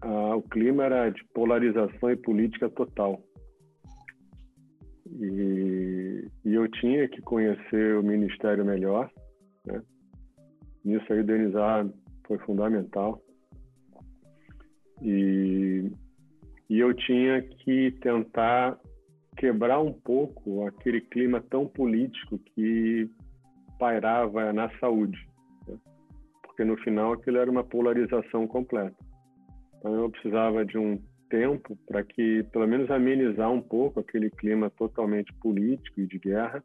a, 0.00 0.36
o 0.36 0.42
clima 0.42 0.84
era 0.84 1.10
de 1.10 1.22
polarização 1.34 2.10
e 2.10 2.16
política 2.16 2.70
total. 2.70 3.22
E, 5.20 6.28
e, 6.44 6.54
eu 6.54 6.68
tinha 6.68 7.08
que 7.08 7.20
conhecer 7.22 7.98
o 7.98 8.02
ministério 8.02 8.64
melhor. 8.64 9.10
Né? 9.66 9.82
Nisso 10.84 11.12
aí 11.12 11.20
o 11.20 11.24
Denizar 11.24 11.86
foi 12.26 12.38
fundamental. 12.38 13.20
E, 15.02 15.90
e 16.70 16.78
eu 16.78 16.94
tinha 16.94 17.42
que 17.42 17.90
tentar 18.00 18.78
quebrar 19.36 19.80
um 19.80 19.92
pouco 19.92 20.66
aquele 20.66 21.00
clima 21.00 21.40
tão 21.40 21.66
político 21.66 22.38
que 22.38 23.10
pairava 23.78 24.52
na 24.52 24.70
saúde. 24.78 25.18
Né? 25.68 25.76
Porque 26.42 26.64
no 26.64 26.76
final 26.78 27.12
aquilo 27.12 27.38
era 27.38 27.50
uma 27.50 27.64
polarização 27.64 28.46
completa. 28.46 28.96
Então 29.78 29.94
eu 29.94 30.10
precisava 30.10 30.64
de 30.64 30.78
um 30.78 30.98
tempo 31.32 31.78
para 31.86 32.04
que, 32.04 32.42
pelo 32.52 32.68
menos, 32.68 32.90
amenizar 32.90 33.50
um 33.50 33.62
pouco 33.62 33.98
aquele 33.98 34.28
clima 34.28 34.68
totalmente 34.68 35.32
político 35.40 35.98
e 35.98 36.06
de 36.06 36.18
guerra, 36.18 36.62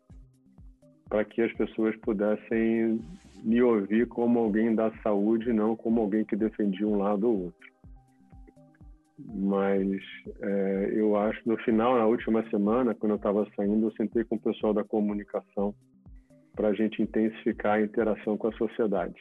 para 1.07 1.23
que 1.23 1.41
as 1.41 1.53
pessoas 1.53 1.95
pudessem 2.01 2.99
me 3.41 3.61
ouvir 3.61 4.05
como 4.07 4.39
alguém 4.39 4.75
da 4.75 4.91
saúde, 5.01 5.53
não 5.53 5.73
como 5.73 6.01
alguém 6.01 6.25
que 6.25 6.35
defendia 6.35 6.85
um 6.85 6.97
lado 6.97 7.29
ou 7.29 7.43
outro. 7.45 7.67
Mas 9.33 10.01
é, 10.41 10.91
eu 10.93 11.15
acho, 11.15 11.39
no 11.45 11.57
final, 11.59 11.97
na 11.97 12.05
última 12.05 12.47
semana, 12.49 12.93
quando 12.93 13.13
eu 13.13 13.15
estava 13.15 13.47
saindo, 13.55 13.87
eu 13.87 13.91
sentei 13.93 14.25
com 14.25 14.35
o 14.35 14.39
pessoal 14.39 14.73
da 14.73 14.83
comunicação 14.83 15.73
para 16.53 16.67
a 16.69 16.73
gente 16.73 17.01
intensificar 17.01 17.77
a 17.77 17.81
interação 17.81 18.37
com 18.37 18.47
a 18.49 18.57
sociedade. 18.57 19.15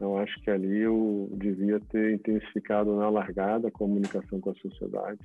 Eu 0.00 0.16
acho 0.18 0.40
que 0.42 0.50
ali 0.50 0.80
eu 0.80 1.28
devia 1.32 1.78
ter 1.80 2.14
intensificado 2.14 2.96
na 2.96 3.08
largada 3.08 3.68
a 3.68 3.72
comunicação 3.72 4.40
com 4.40 4.50
a 4.50 4.54
sociedade. 4.54 5.20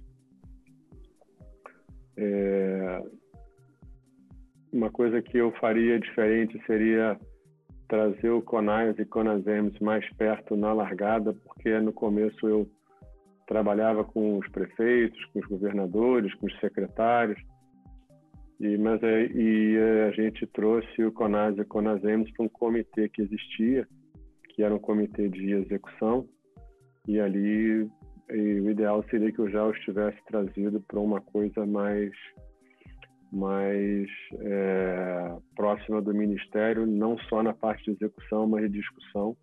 É... 2.17 3.03
Uma 4.71 4.91
coisa 4.91 5.21
que 5.21 5.37
eu 5.37 5.51
faria 5.53 5.99
diferente 5.99 6.61
seria 6.65 7.17
trazer 7.87 8.29
o 8.29 8.41
CONAIS 8.41 8.99
e 8.99 9.05
CONASEMS 9.05 9.79
mais 9.79 10.07
perto 10.15 10.55
na 10.57 10.73
largada, 10.73 11.33
porque 11.33 11.79
no 11.79 11.93
começo 11.93 12.47
eu 12.47 12.67
trabalhava 13.47 14.03
com 14.03 14.37
os 14.37 14.47
prefeitos, 14.49 15.23
com 15.27 15.39
os 15.39 15.45
governadores, 15.45 16.33
com 16.35 16.47
os 16.47 16.59
secretários, 16.59 17.39
e, 18.59 18.77
mas 18.77 19.01
é, 19.03 19.27
e 19.27 19.77
a 20.07 20.11
gente 20.11 20.45
trouxe 20.47 21.03
o 21.03 21.11
CONAS 21.11 21.57
e 21.57 21.61
o 21.61 21.65
CONASEMS 21.65 22.31
para 22.31 22.45
um 22.45 22.49
comitê 22.49 23.07
que 23.07 23.21
existia, 23.21 23.87
que 24.57 24.63
era 24.63 24.73
um 24.73 24.79
comitê 24.79 25.29
de 25.29 25.53
execução, 25.53 26.27
e 27.07 27.19
ali 27.19 27.87
e 28.29 28.59
o 28.59 28.69
ideal 28.71 29.05
seria 29.09 29.31
que 29.31 29.39
eu 29.39 29.49
já 29.49 29.65
os 29.65 29.79
tivesse 29.81 30.17
trazido 30.25 30.81
para 30.81 30.99
uma 30.99 31.21
coisa 31.21 31.65
mais 31.65 32.11
mais 33.31 34.09
é, 34.39 35.37
próxima 35.55 36.01
do 36.01 36.13
ministério, 36.13 36.87
não 36.87 37.19
só 37.29 37.43
na 37.43 37.53
parte 37.53 37.83
de 37.83 37.91
execução, 37.91 38.47
mas 38.47 38.63
de 38.63 38.79
discussão. 38.79 39.37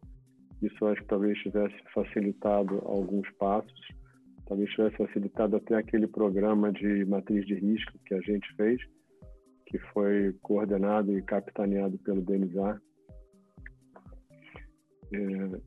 Isso 0.60 0.84
acho 0.86 1.02
que 1.02 1.06
talvez 1.06 1.38
tivesse 1.38 1.76
facilitado 1.92 2.82
alguns 2.86 3.30
passos, 3.38 3.86
talvez 4.46 4.68
tivesse 4.70 4.96
facilitado 4.96 5.56
até 5.56 5.76
aquele 5.76 6.08
programa 6.08 6.72
de 6.72 7.04
matriz 7.04 7.46
de 7.46 7.54
risco 7.54 7.92
que 8.06 8.14
a 8.14 8.20
gente 8.20 8.52
fez, 8.56 8.80
que 9.66 9.78
foi 9.92 10.34
coordenado 10.42 11.16
e 11.16 11.22
capitaneado 11.22 11.98
pelo 11.98 12.22
Denizar, 12.22 12.80
é, 12.80 12.93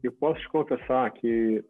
eu 0.04 0.12
posso 0.14 0.40
te 0.42 0.50
confessar 0.50 1.12
que, 1.12 1.64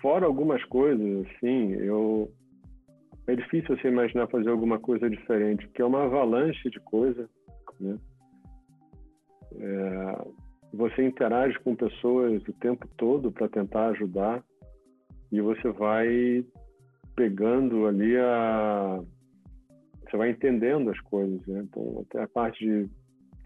fora 0.00 0.26
algumas 0.26 0.62
coisas, 0.64 1.26
assim, 1.26 1.72
eu 1.74 2.30
é 3.28 3.36
difícil 3.36 3.76
você 3.76 3.88
imaginar 3.88 4.26
fazer 4.28 4.48
alguma 4.48 4.78
coisa 4.78 5.08
diferente, 5.08 5.66
porque 5.66 5.82
é 5.82 5.84
uma 5.84 6.04
avalanche 6.04 6.70
de 6.70 6.80
coisa, 6.80 7.28
né? 7.78 7.98
É, 9.54 10.26
você 10.72 11.06
interage 11.06 11.58
com 11.60 11.76
pessoas 11.76 12.42
o 12.48 12.52
tempo 12.54 12.88
todo 12.96 13.30
para 13.30 13.48
tentar 13.48 13.88
ajudar 13.88 14.42
e 15.30 15.40
você 15.40 15.70
vai 15.70 16.44
pegando 17.14 17.86
ali 17.86 18.16
a 18.16 19.00
você 20.04 20.16
vai 20.16 20.30
entendendo 20.30 20.90
as 20.90 21.00
coisas, 21.00 21.46
né? 21.46 21.60
Então 21.64 22.04
até 22.08 22.22
a 22.22 22.28
parte 22.28 22.64
de 22.64 22.90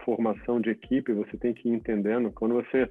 formação 0.04 0.60
de 0.60 0.70
equipe, 0.70 1.12
você 1.12 1.36
tem 1.36 1.52
que 1.52 1.68
ir 1.68 1.72
entendendo. 1.72 2.30
Quando 2.32 2.54
você 2.54 2.90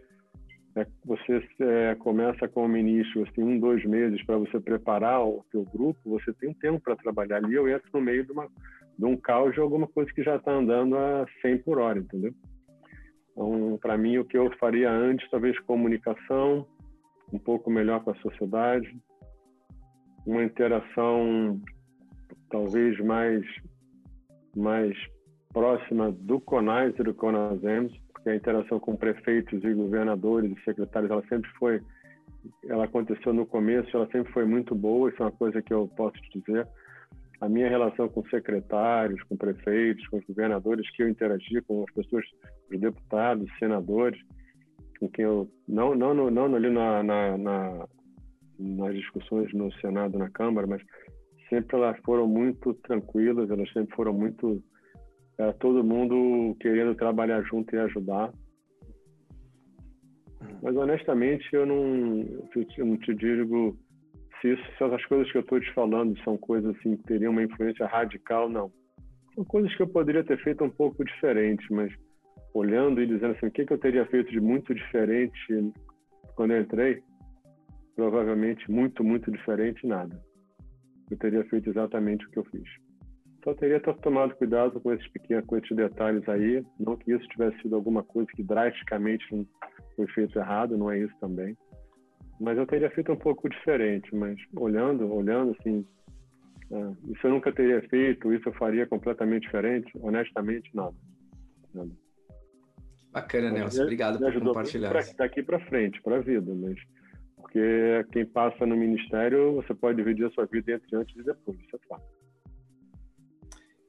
é, 0.75 0.87
você 1.03 1.45
é, 1.59 1.95
começa 1.95 2.47
como 2.47 2.67
ministro, 2.67 3.25
você 3.25 3.31
tem 3.33 3.43
um, 3.43 3.59
dois 3.59 3.83
meses 3.85 4.23
para 4.25 4.37
você 4.37 4.59
preparar 4.59 5.21
o 5.21 5.43
seu 5.51 5.65
grupo, 5.65 5.99
você 6.05 6.33
tem 6.33 6.49
um 6.49 6.53
tempo 6.53 6.79
para 6.79 6.95
trabalhar 6.95 7.37
ali. 7.37 7.55
Eu 7.55 7.67
entro 7.67 7.89
no 7.93 8.01
meio 8.01 8.25
de, 8.25 8.31
uma, 8.31 8.47
de 8.97 9.05
um 9.05 9.17
caos 9.17 9.53
de 9.53 9.59
alguma 9.59 9.87
coisa 9.87 10.11
que 10.13 10.23
já 10.23 10.37
está 10.37 10.53
andando 10.53 10.95
a 10.97 11.25
100 11.41 11.57
por 11.59 11.79
hora, 11.79 11.99
entendeu? 11.99 12.33
Então, 13.31 13.77
para 13.81 13.97
mim, 13.97 14.17
o 14.17 14.25
que 14.25 14.37
eu 14.37 14.49
faria 14.57 14.89
antes, 14.89 15.29
talvez 15.29 15.59
comunicação, 15.59 16.65
um 17.33 17.39
pouco 17.39 17.69
melhor 17.69 18.03
com 18.03 18.11
a 18.11 18.15
sociedade, 18.15 18.95
uma 20.25 20.43
interação 20.43 21.59
talvez 22.49 22.99
mais 22.99 23.43
mais 24.55 24.95
próxima 25.53 26.11
do 26.11 26.39
CONAS 26.39 26.93
e 26.99 27.03
do 27.03 27.13
CONASEMS, 27.13 27.91
porque 28.13 28.29
a 28.29 28.35
interação 28.35 28.79
com 28.79 28.95
prefeitos 28.95 29.63
e 29.63 29.73
governadores 29.73 30.51
e 30.51 30.63
secretários, 30.63 31.11
ela 31.11 31.23
sempre 31.27 31.49
foi, 31.51 31.81
ela 32.67 32.85
aconteceu 32.85 33.33
no 33.33 33.45
começo, 33.45 33.95
ela 33.95 34.07
sempre 34.11 34.31
foi 34.31 34.45
muito 34.45 34.75
boa, 34.75 35.09
isso 35.09 35.21
é 35.21 35.25
uma 35.25 35.31
coisa 35.31 35.61
que 35.61 35.73
eu 35.73 35.87
posso 35.95 36.17
te 36.21 36.39
dizer. 36.39 36.67
A 37.39 37.49
minha 37.49 37.67
relação 37.67 38.07
com 38.07 38.23
secretários, 38.29 39.21
com 39.23 39.35
prefeitos, 39.35 40.07
com 40.07 40.21
governadores 40.27 40.89
que 40.95 41.01
eu 41.01 41.09
interagi, 41.09 41.61
com 41.61 41.83
as 41.87 41.93
pessoas, 41.93 42.23
os 42.71 42.79
deputados, 42.79 43.49
senadores, 43.57 44.19
com 44.99 45.09
quem 45.09 45.25
eu, 45.25 45.49
não, 45.67 45.95
não, 45.95 46.13
não, 46.13 46.29
não 46.29 46.55
ali 46.55 46.69
na, 46.69 47.01
na, 47.01 47.37
na 47.37 47.87
nas 48.61 48.93
discussões 48.93 49.51
no 49.53 49.71
Senado, 49.73 50.17
na 50.17 50.29
Câmara, 50.29 50.67
mas 50.67 50.81
sempre 51.49 51.75
elas 51.75 51.97
foram 52.05 52.27
muito 52.27 52.73
tranquilas, 52.75 53.49
elas 53.49 53.71
sempre 53.73 53.95
foram 53.95 54.13
muito 54.13 54.63
é, 55.37 55.51
todo 55.53 55.83
mundo 55.83 56.55
querendo 56.59 56.95
trabalhar 56.95 57.41
junto 57.43 57.75
e 57.75 57.79
ajudar. 57.79 58.31
Mas 60.61 60.75
honestamente, 60.75 61.47
eu 61.53 61.65
não, 61.65 62.25
eu 62.77 62.85
não 62.85 62.97
te 62.97 63.13
digo 63.15 63.77
se, 64.41 64.53
isso, 64.53 64.63
se 64.77 64.83
essas 64.83 65.05
coisas 65.05 65.31
que 65.31 65.37
eu 65.37 65.41
estou 65.41 65.59
te 65.59 65.71
falando 65.73 66.17
são 66.23 66.35
coisas 66.37 66.75
assim 66.75 66.97
que 66.97 67.03
teriam 67.03 67.31
uma 67.31 67.43
influência 67.43 67.85
radical, 67.85 68.49
não. 68.49 68.71
São 69.35 69.45
coisas 69.45 69.73
que 69.75 69.83
eu 69.83 69.87
poderia 69.87 70.23
ter 70.23 70.41
feito 70.43 70.63
um 70.63 70.69
pouco 70.69 71.05
diferente, 71.05 71.65
mas 71.71 71.93
olhando 72.53 73.01
e 73.01 73.07
dizendo 73.07 73.33
assim, 73.33 73.45
o 73.45 73.51
que, 73.51 73.65
que 73.65 73.71
eu 73.71 73.77
teria 73.77 74.05
feito 74.07 74.31
de 74.31 74.41
muito 74.41 74.73
diferente 74.73 75.73
quando 76.35 76.51
eu 76.51 76.61
entrei? 76.61 77.01
Provavelmente 77.95 78.69
muito, 78.69 79.03
muito 79.03 79.31
diferente, 79.31 79.85
nada. 79.85 80.19
Eu 81.09 81.17
teria 81.17 81.43
feito 81.45 81.69
exatamente 81.69 82.25
o 82.25 82.31
que 82.31 82.39
eu 82.39 82.45
fiz. 82.45 82.67
Só 83.43 83.53
teria 83.55 83.79
tomado 83.79 84.35
cuidado 84.35 84.79
com 84.79 84.93
esses 84.93 85.07
pequenos, 85.09 85.45
com 85.45 85.57
esses 85.57 85.75
detalhes 85.75 86.27
aí. 86.29 86.63
Não 86.79 86.95
que 86.95 87.11
isso 87.11 87.27
tivesse 87.29 87.59
sido 87.61 87.75
alguma 87.75 88.03
coisa 88.03 88.29
que 88.35 88.43
drasticamente 88.43 89.25
foi 89.95 90.07
feito 90.07 90.37
errado, 90.37 90.77
não 90.77 90.91
é 90.91 90.99
isso 90.99 91.13
também. 91.19 91.57
Mas 92.39 92.57
eu 92.57 92.67
teria 92.67 92.89
feito 92.91 93.11
um 93.11 93.17
pouco 93.17 93.49
diferente. 93.49 94.13
Mas 94.15 94.37
olhando, 94.55 95.11
olhando 95.11 95.55
assim, 95.59 95.85
ah, 96.71 96.93
isso 97.09 97.27
eu 97.27 97.31
nunca 97.31 97.51
teria 97.51 97.81
feito, 97.89 98.31
isso 98.31 98.47
eu 98.47 98.53
faria 98.53 98.85
completamente 98.85 99.43
diferente. 99.43 99.91
Honestamente, 99.99 100.69
nada. 100.75 100.95
nada. 101.73 101.91
Bacana, 103.11 103.51
Nelson. 103.51 103.83
Obrigado 103.83 104.19
por 104.19 104.39
compartilhar. 104.39 104.89
Pra, 104.89 105.01
daqui 105.17 105.43
para 105.43 105.59
frente, 105.65 106.01
para 106.01 106.17
a 106.17 106.21
vida, 106.21 106.53
mas 106.55 106.77
porque 107.35 108.05
quem 108.13 108.25
passa 108.25 108.65
no 108.65 108.77
ministério, 108.77 109.55
você 109.55 109.73
pode 109.73 109.97
dividir 109.97 110.25
a 110.25 110.29
sua 110.29 110.45
vida 110.45 110.73
entre 110.73 110.95
antes 110.95 111.15
e 111.17 111.23
depois, 111.23 111.59
isso 111.59 111.75
é 111.75 111.79
fato. 111.89 112.05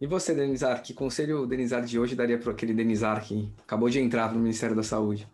E 0.03 0.07
você, 0.09 0.35
Denizar, 0.35 0.83
que 0.83 0.93
conselho 0.93 1.43
o 1.43 1.47
Denizar 1.47 1.85
de 1.85 1.97
hoje 1.97 2.17
daria 2.17 2.37
para 2.37 2.51
aquele 2.51 2.75
Denizar 2.75 3.25
que 3.25 3.49
acabou 3.63 3.89
de 3.89 4.01
entrar 4.01 4.35
no 4.35 4.41
Ministério 4.41 4.75
da 4.75 4.83
Saúde? 4.83 5.29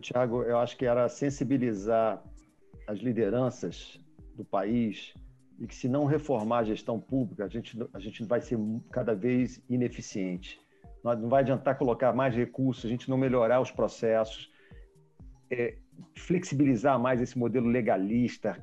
Tiago, 0.00 0.42
eu 0.42 0.58
acho 0.58 0.76
que 0.76 0.84
era 0.84 1.08
sensibilizar 1.08 2.20
as 2.84 2.98
lideranças 2.98 4.00
do 4.34 4.44
país 4.44 5.14
e 5.60 5.68
que 5.68 5.74
se 5.76 5.88
não 5.88 6.04
reformar 6.04 6.58
a 6.58 6.64
gestão 6.64 6.98
pública, 6.98 7.44
a 7.44 7.48
gente, 7.48 7.78
a 7.94 8.00
gente 8.00 8.24
vai 8.24 8.40
ser 8.40 8.58
cada 8.90 9.14
vez 9.14 9.62
ineficiente. 9.70 10.60
Não 11.04 11.28
vai 11.28 11.42
adiantar 11.42 11.78
colocar 11.78 12.12
mais 12.12 12.34
recursos, 12.34 12.86
a 12.86 12.88
gente 12.88 13.08
não 13.08 13.16
melhorar 13.16 13.60
os 13.60 13.70
processos, 13.70 14.50
é, 15.48 15.76
flexibilizar 16.16 16.98
mais 16.98 17.22
esse 17.22 17.38
modelo 17.38 17.68
legalista, 17.68 18.60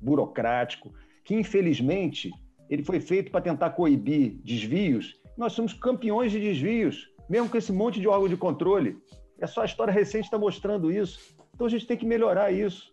burocrático, 0.00 0.94
que 1.22 1.34
infelizmente 1.34 2.30
ele 2.72 2.82
foi 2.82 3.00
feito 3.00 3.30
para 3.30 3.42
tentar 3.42 3.68
coibir 3.70 4.40
desvios. 4.42 5.20
Nós 5.36 5.52
somos 5.52 5.74
campeões 5.74 6.32
de 6.32 6.40
desvios, 6.40 7.06
mesmo 7.28 7.50
com 7.50 7.58
esse 7.58 7.70
monte 7.70 8.00
de 8.00 8.08
órgão 8.08 8.30
de 8.30 8.36
controle. 8.36 8.96
É 9.38 9.46
só 9.46 9.60
a 9.60 9.66
história 9.66 9.92
recente 9.92 10.24
está 10.24 10.38
mostrando 10.38 10.90
isso. 10.90 11.36
Então 11.54 11.66
a 11.66 11.70
gente 11.70 11.86
tem 11.86 11.98
que 11.98 12.06
melhorar 12.06 12.50
isso. 12.50 12.90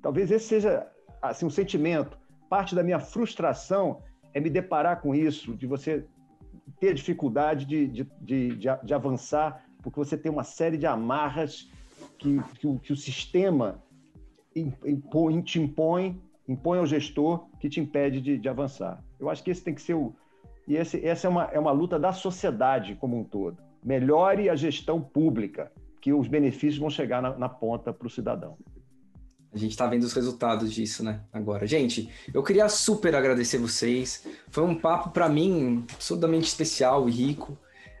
talvez 0.00 0.30
esse 0.30 0.46
seja 0.46 0.90
assim 1.20 1.44
um 1.44 1.50
sentimento. 1.50 2.18
Parte 2.48 2.74
da 2.74 2.82
minha 2.82 2.98
frustração 2.98 4.02
é 4.32 4.40
me 4.40 4.48
deparar 4.48 5.02
com 5.02 5.14
isso, 5.14 5.54
de 5.54 5.66
você 5.66 6.06
ter 6.80 6.94
dificuldade 6.94 7.66
de, 7.66 7.86
de, 7.88 8.06
de, 8.22 8.56
de, 8.56 8.94
avançar, 8.94 9.66
porque 9.82 9.98
você 9.98 10.16
tem 10.16 10.32
uma 10.32 10.44
série 10.44 10.78
de 10.78 10.86
amarras 10.86 11.70
que, 12.18 12.40
que, 12.58 12.66
o, 12.66 12.78
que 12.78 12.92
o 12.92 12.96
sistema 12.96 13.82
impõe, 14.56 15.42
te 15.42 15.60
impõe, 15.60 16.18
impõe 16.48 16.78
ao 16.78 16.86
gestor 16.86 17.46
que 17.60 17.68
te 17.68 17.78
impede 17.78 18.20
de, 18.20 18.38
de 18.38 18.48
avançar. 18.48 19.04
Eu 19.20 19.28
acho 19.28 19.44
que 19.44 19.50
esse 19.50 19.62
tem 19.62 19.74
que 19.74 19.82
ser 19.82 19.94
o. 19.94 20.14
E 20.66 20.76
esse, 20.76 21.04
essa 21.04 21.26
é 21.26 21.30
uma, 21.30 21.44
é 21.44 21.58
uma 21.58 21.72
luta 21.72 21.98
da 21.98 22.12
sociedade 22.12 22.96
como 22.96 23.18
um 23.18 23.24
todo. 23.24 23.58
Melhore 23.84 24.48
a 24.48 24.56
gestão 24.56 25.00
pública, 25.00 25.70
que 26.00 26.12
os 26.12 26.26
benefícios 26.26 26.78
vão 26.78 26.90
chegar 26.90 27.22
na, 27.22 27.36
na 27.36 27.48
ponta 27.48 27.92
para 27.92 28.06
o 28.06 28.10
cidadão. 28.10 28.56
A 29.52 29.56
gente 29.56 29.70
está 29.70 29.86
vendo 29.86 30.02
os 30.02 30.12
resultados 30.12 30.72
disso, 30.72 31.02
né? 31.02 31.20
Agora, 31.32 31.66
gente, 31.66 32.10
eu 32.34 32.42
queria 32.42 32.68
super 32.68 33.14
agradecer 33.14 33.56
vocês. 33.58 34.26
Foi 34.50 34.62
um 34.62 34.74
papo 34.74 35.10
para 35.10 35.28
mim 35.28 35.86
absurdamente 35.94 36.46
especial 36.46 37.08
e 37.08 37.12
rico. 37.12 37.56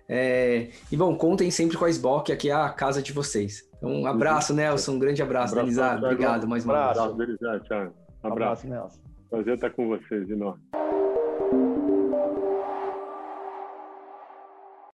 É... 0.06 0.68
E 0.92 0.96
bom, 0.96 1.16
contem 1.16 1.50
sempre 1.50 1.76
com 1.76 1.86
a 1.86 1.90
SBOC, 1.90 2.32
aqui 2.32 2.50
é 2.50 2.54
a 2.54 2.68
casa 2.68 3.02
de 3.02 3.12
vocês. 3.12 3.66
Então, 3.78 3.90
um 3.90 4.06
abraço, 4.06 4.52
Nelson. 4.52 4.92
Um 4.92 4.98
grande 4.98 5.22
abraço, 5.22 5.52
abraço 5.54 5.66
Denizado. 5.66 6.04
Obrigado 6.04 6.46
mais 6.46 6.64
uma 6.64 6.74
vez. 6.74 6.98
Um 6.98 7.02
abraço, 7.02 8.07
Um 8.28 8.32
abraço. 8.32 8.68
Nelson. 8.68 9.00
Prazer 9.30 9.54
estar 9.54 9.70
com 9.70 9.88
vocês, 9.88 10.30
enorme. 10.30 10.62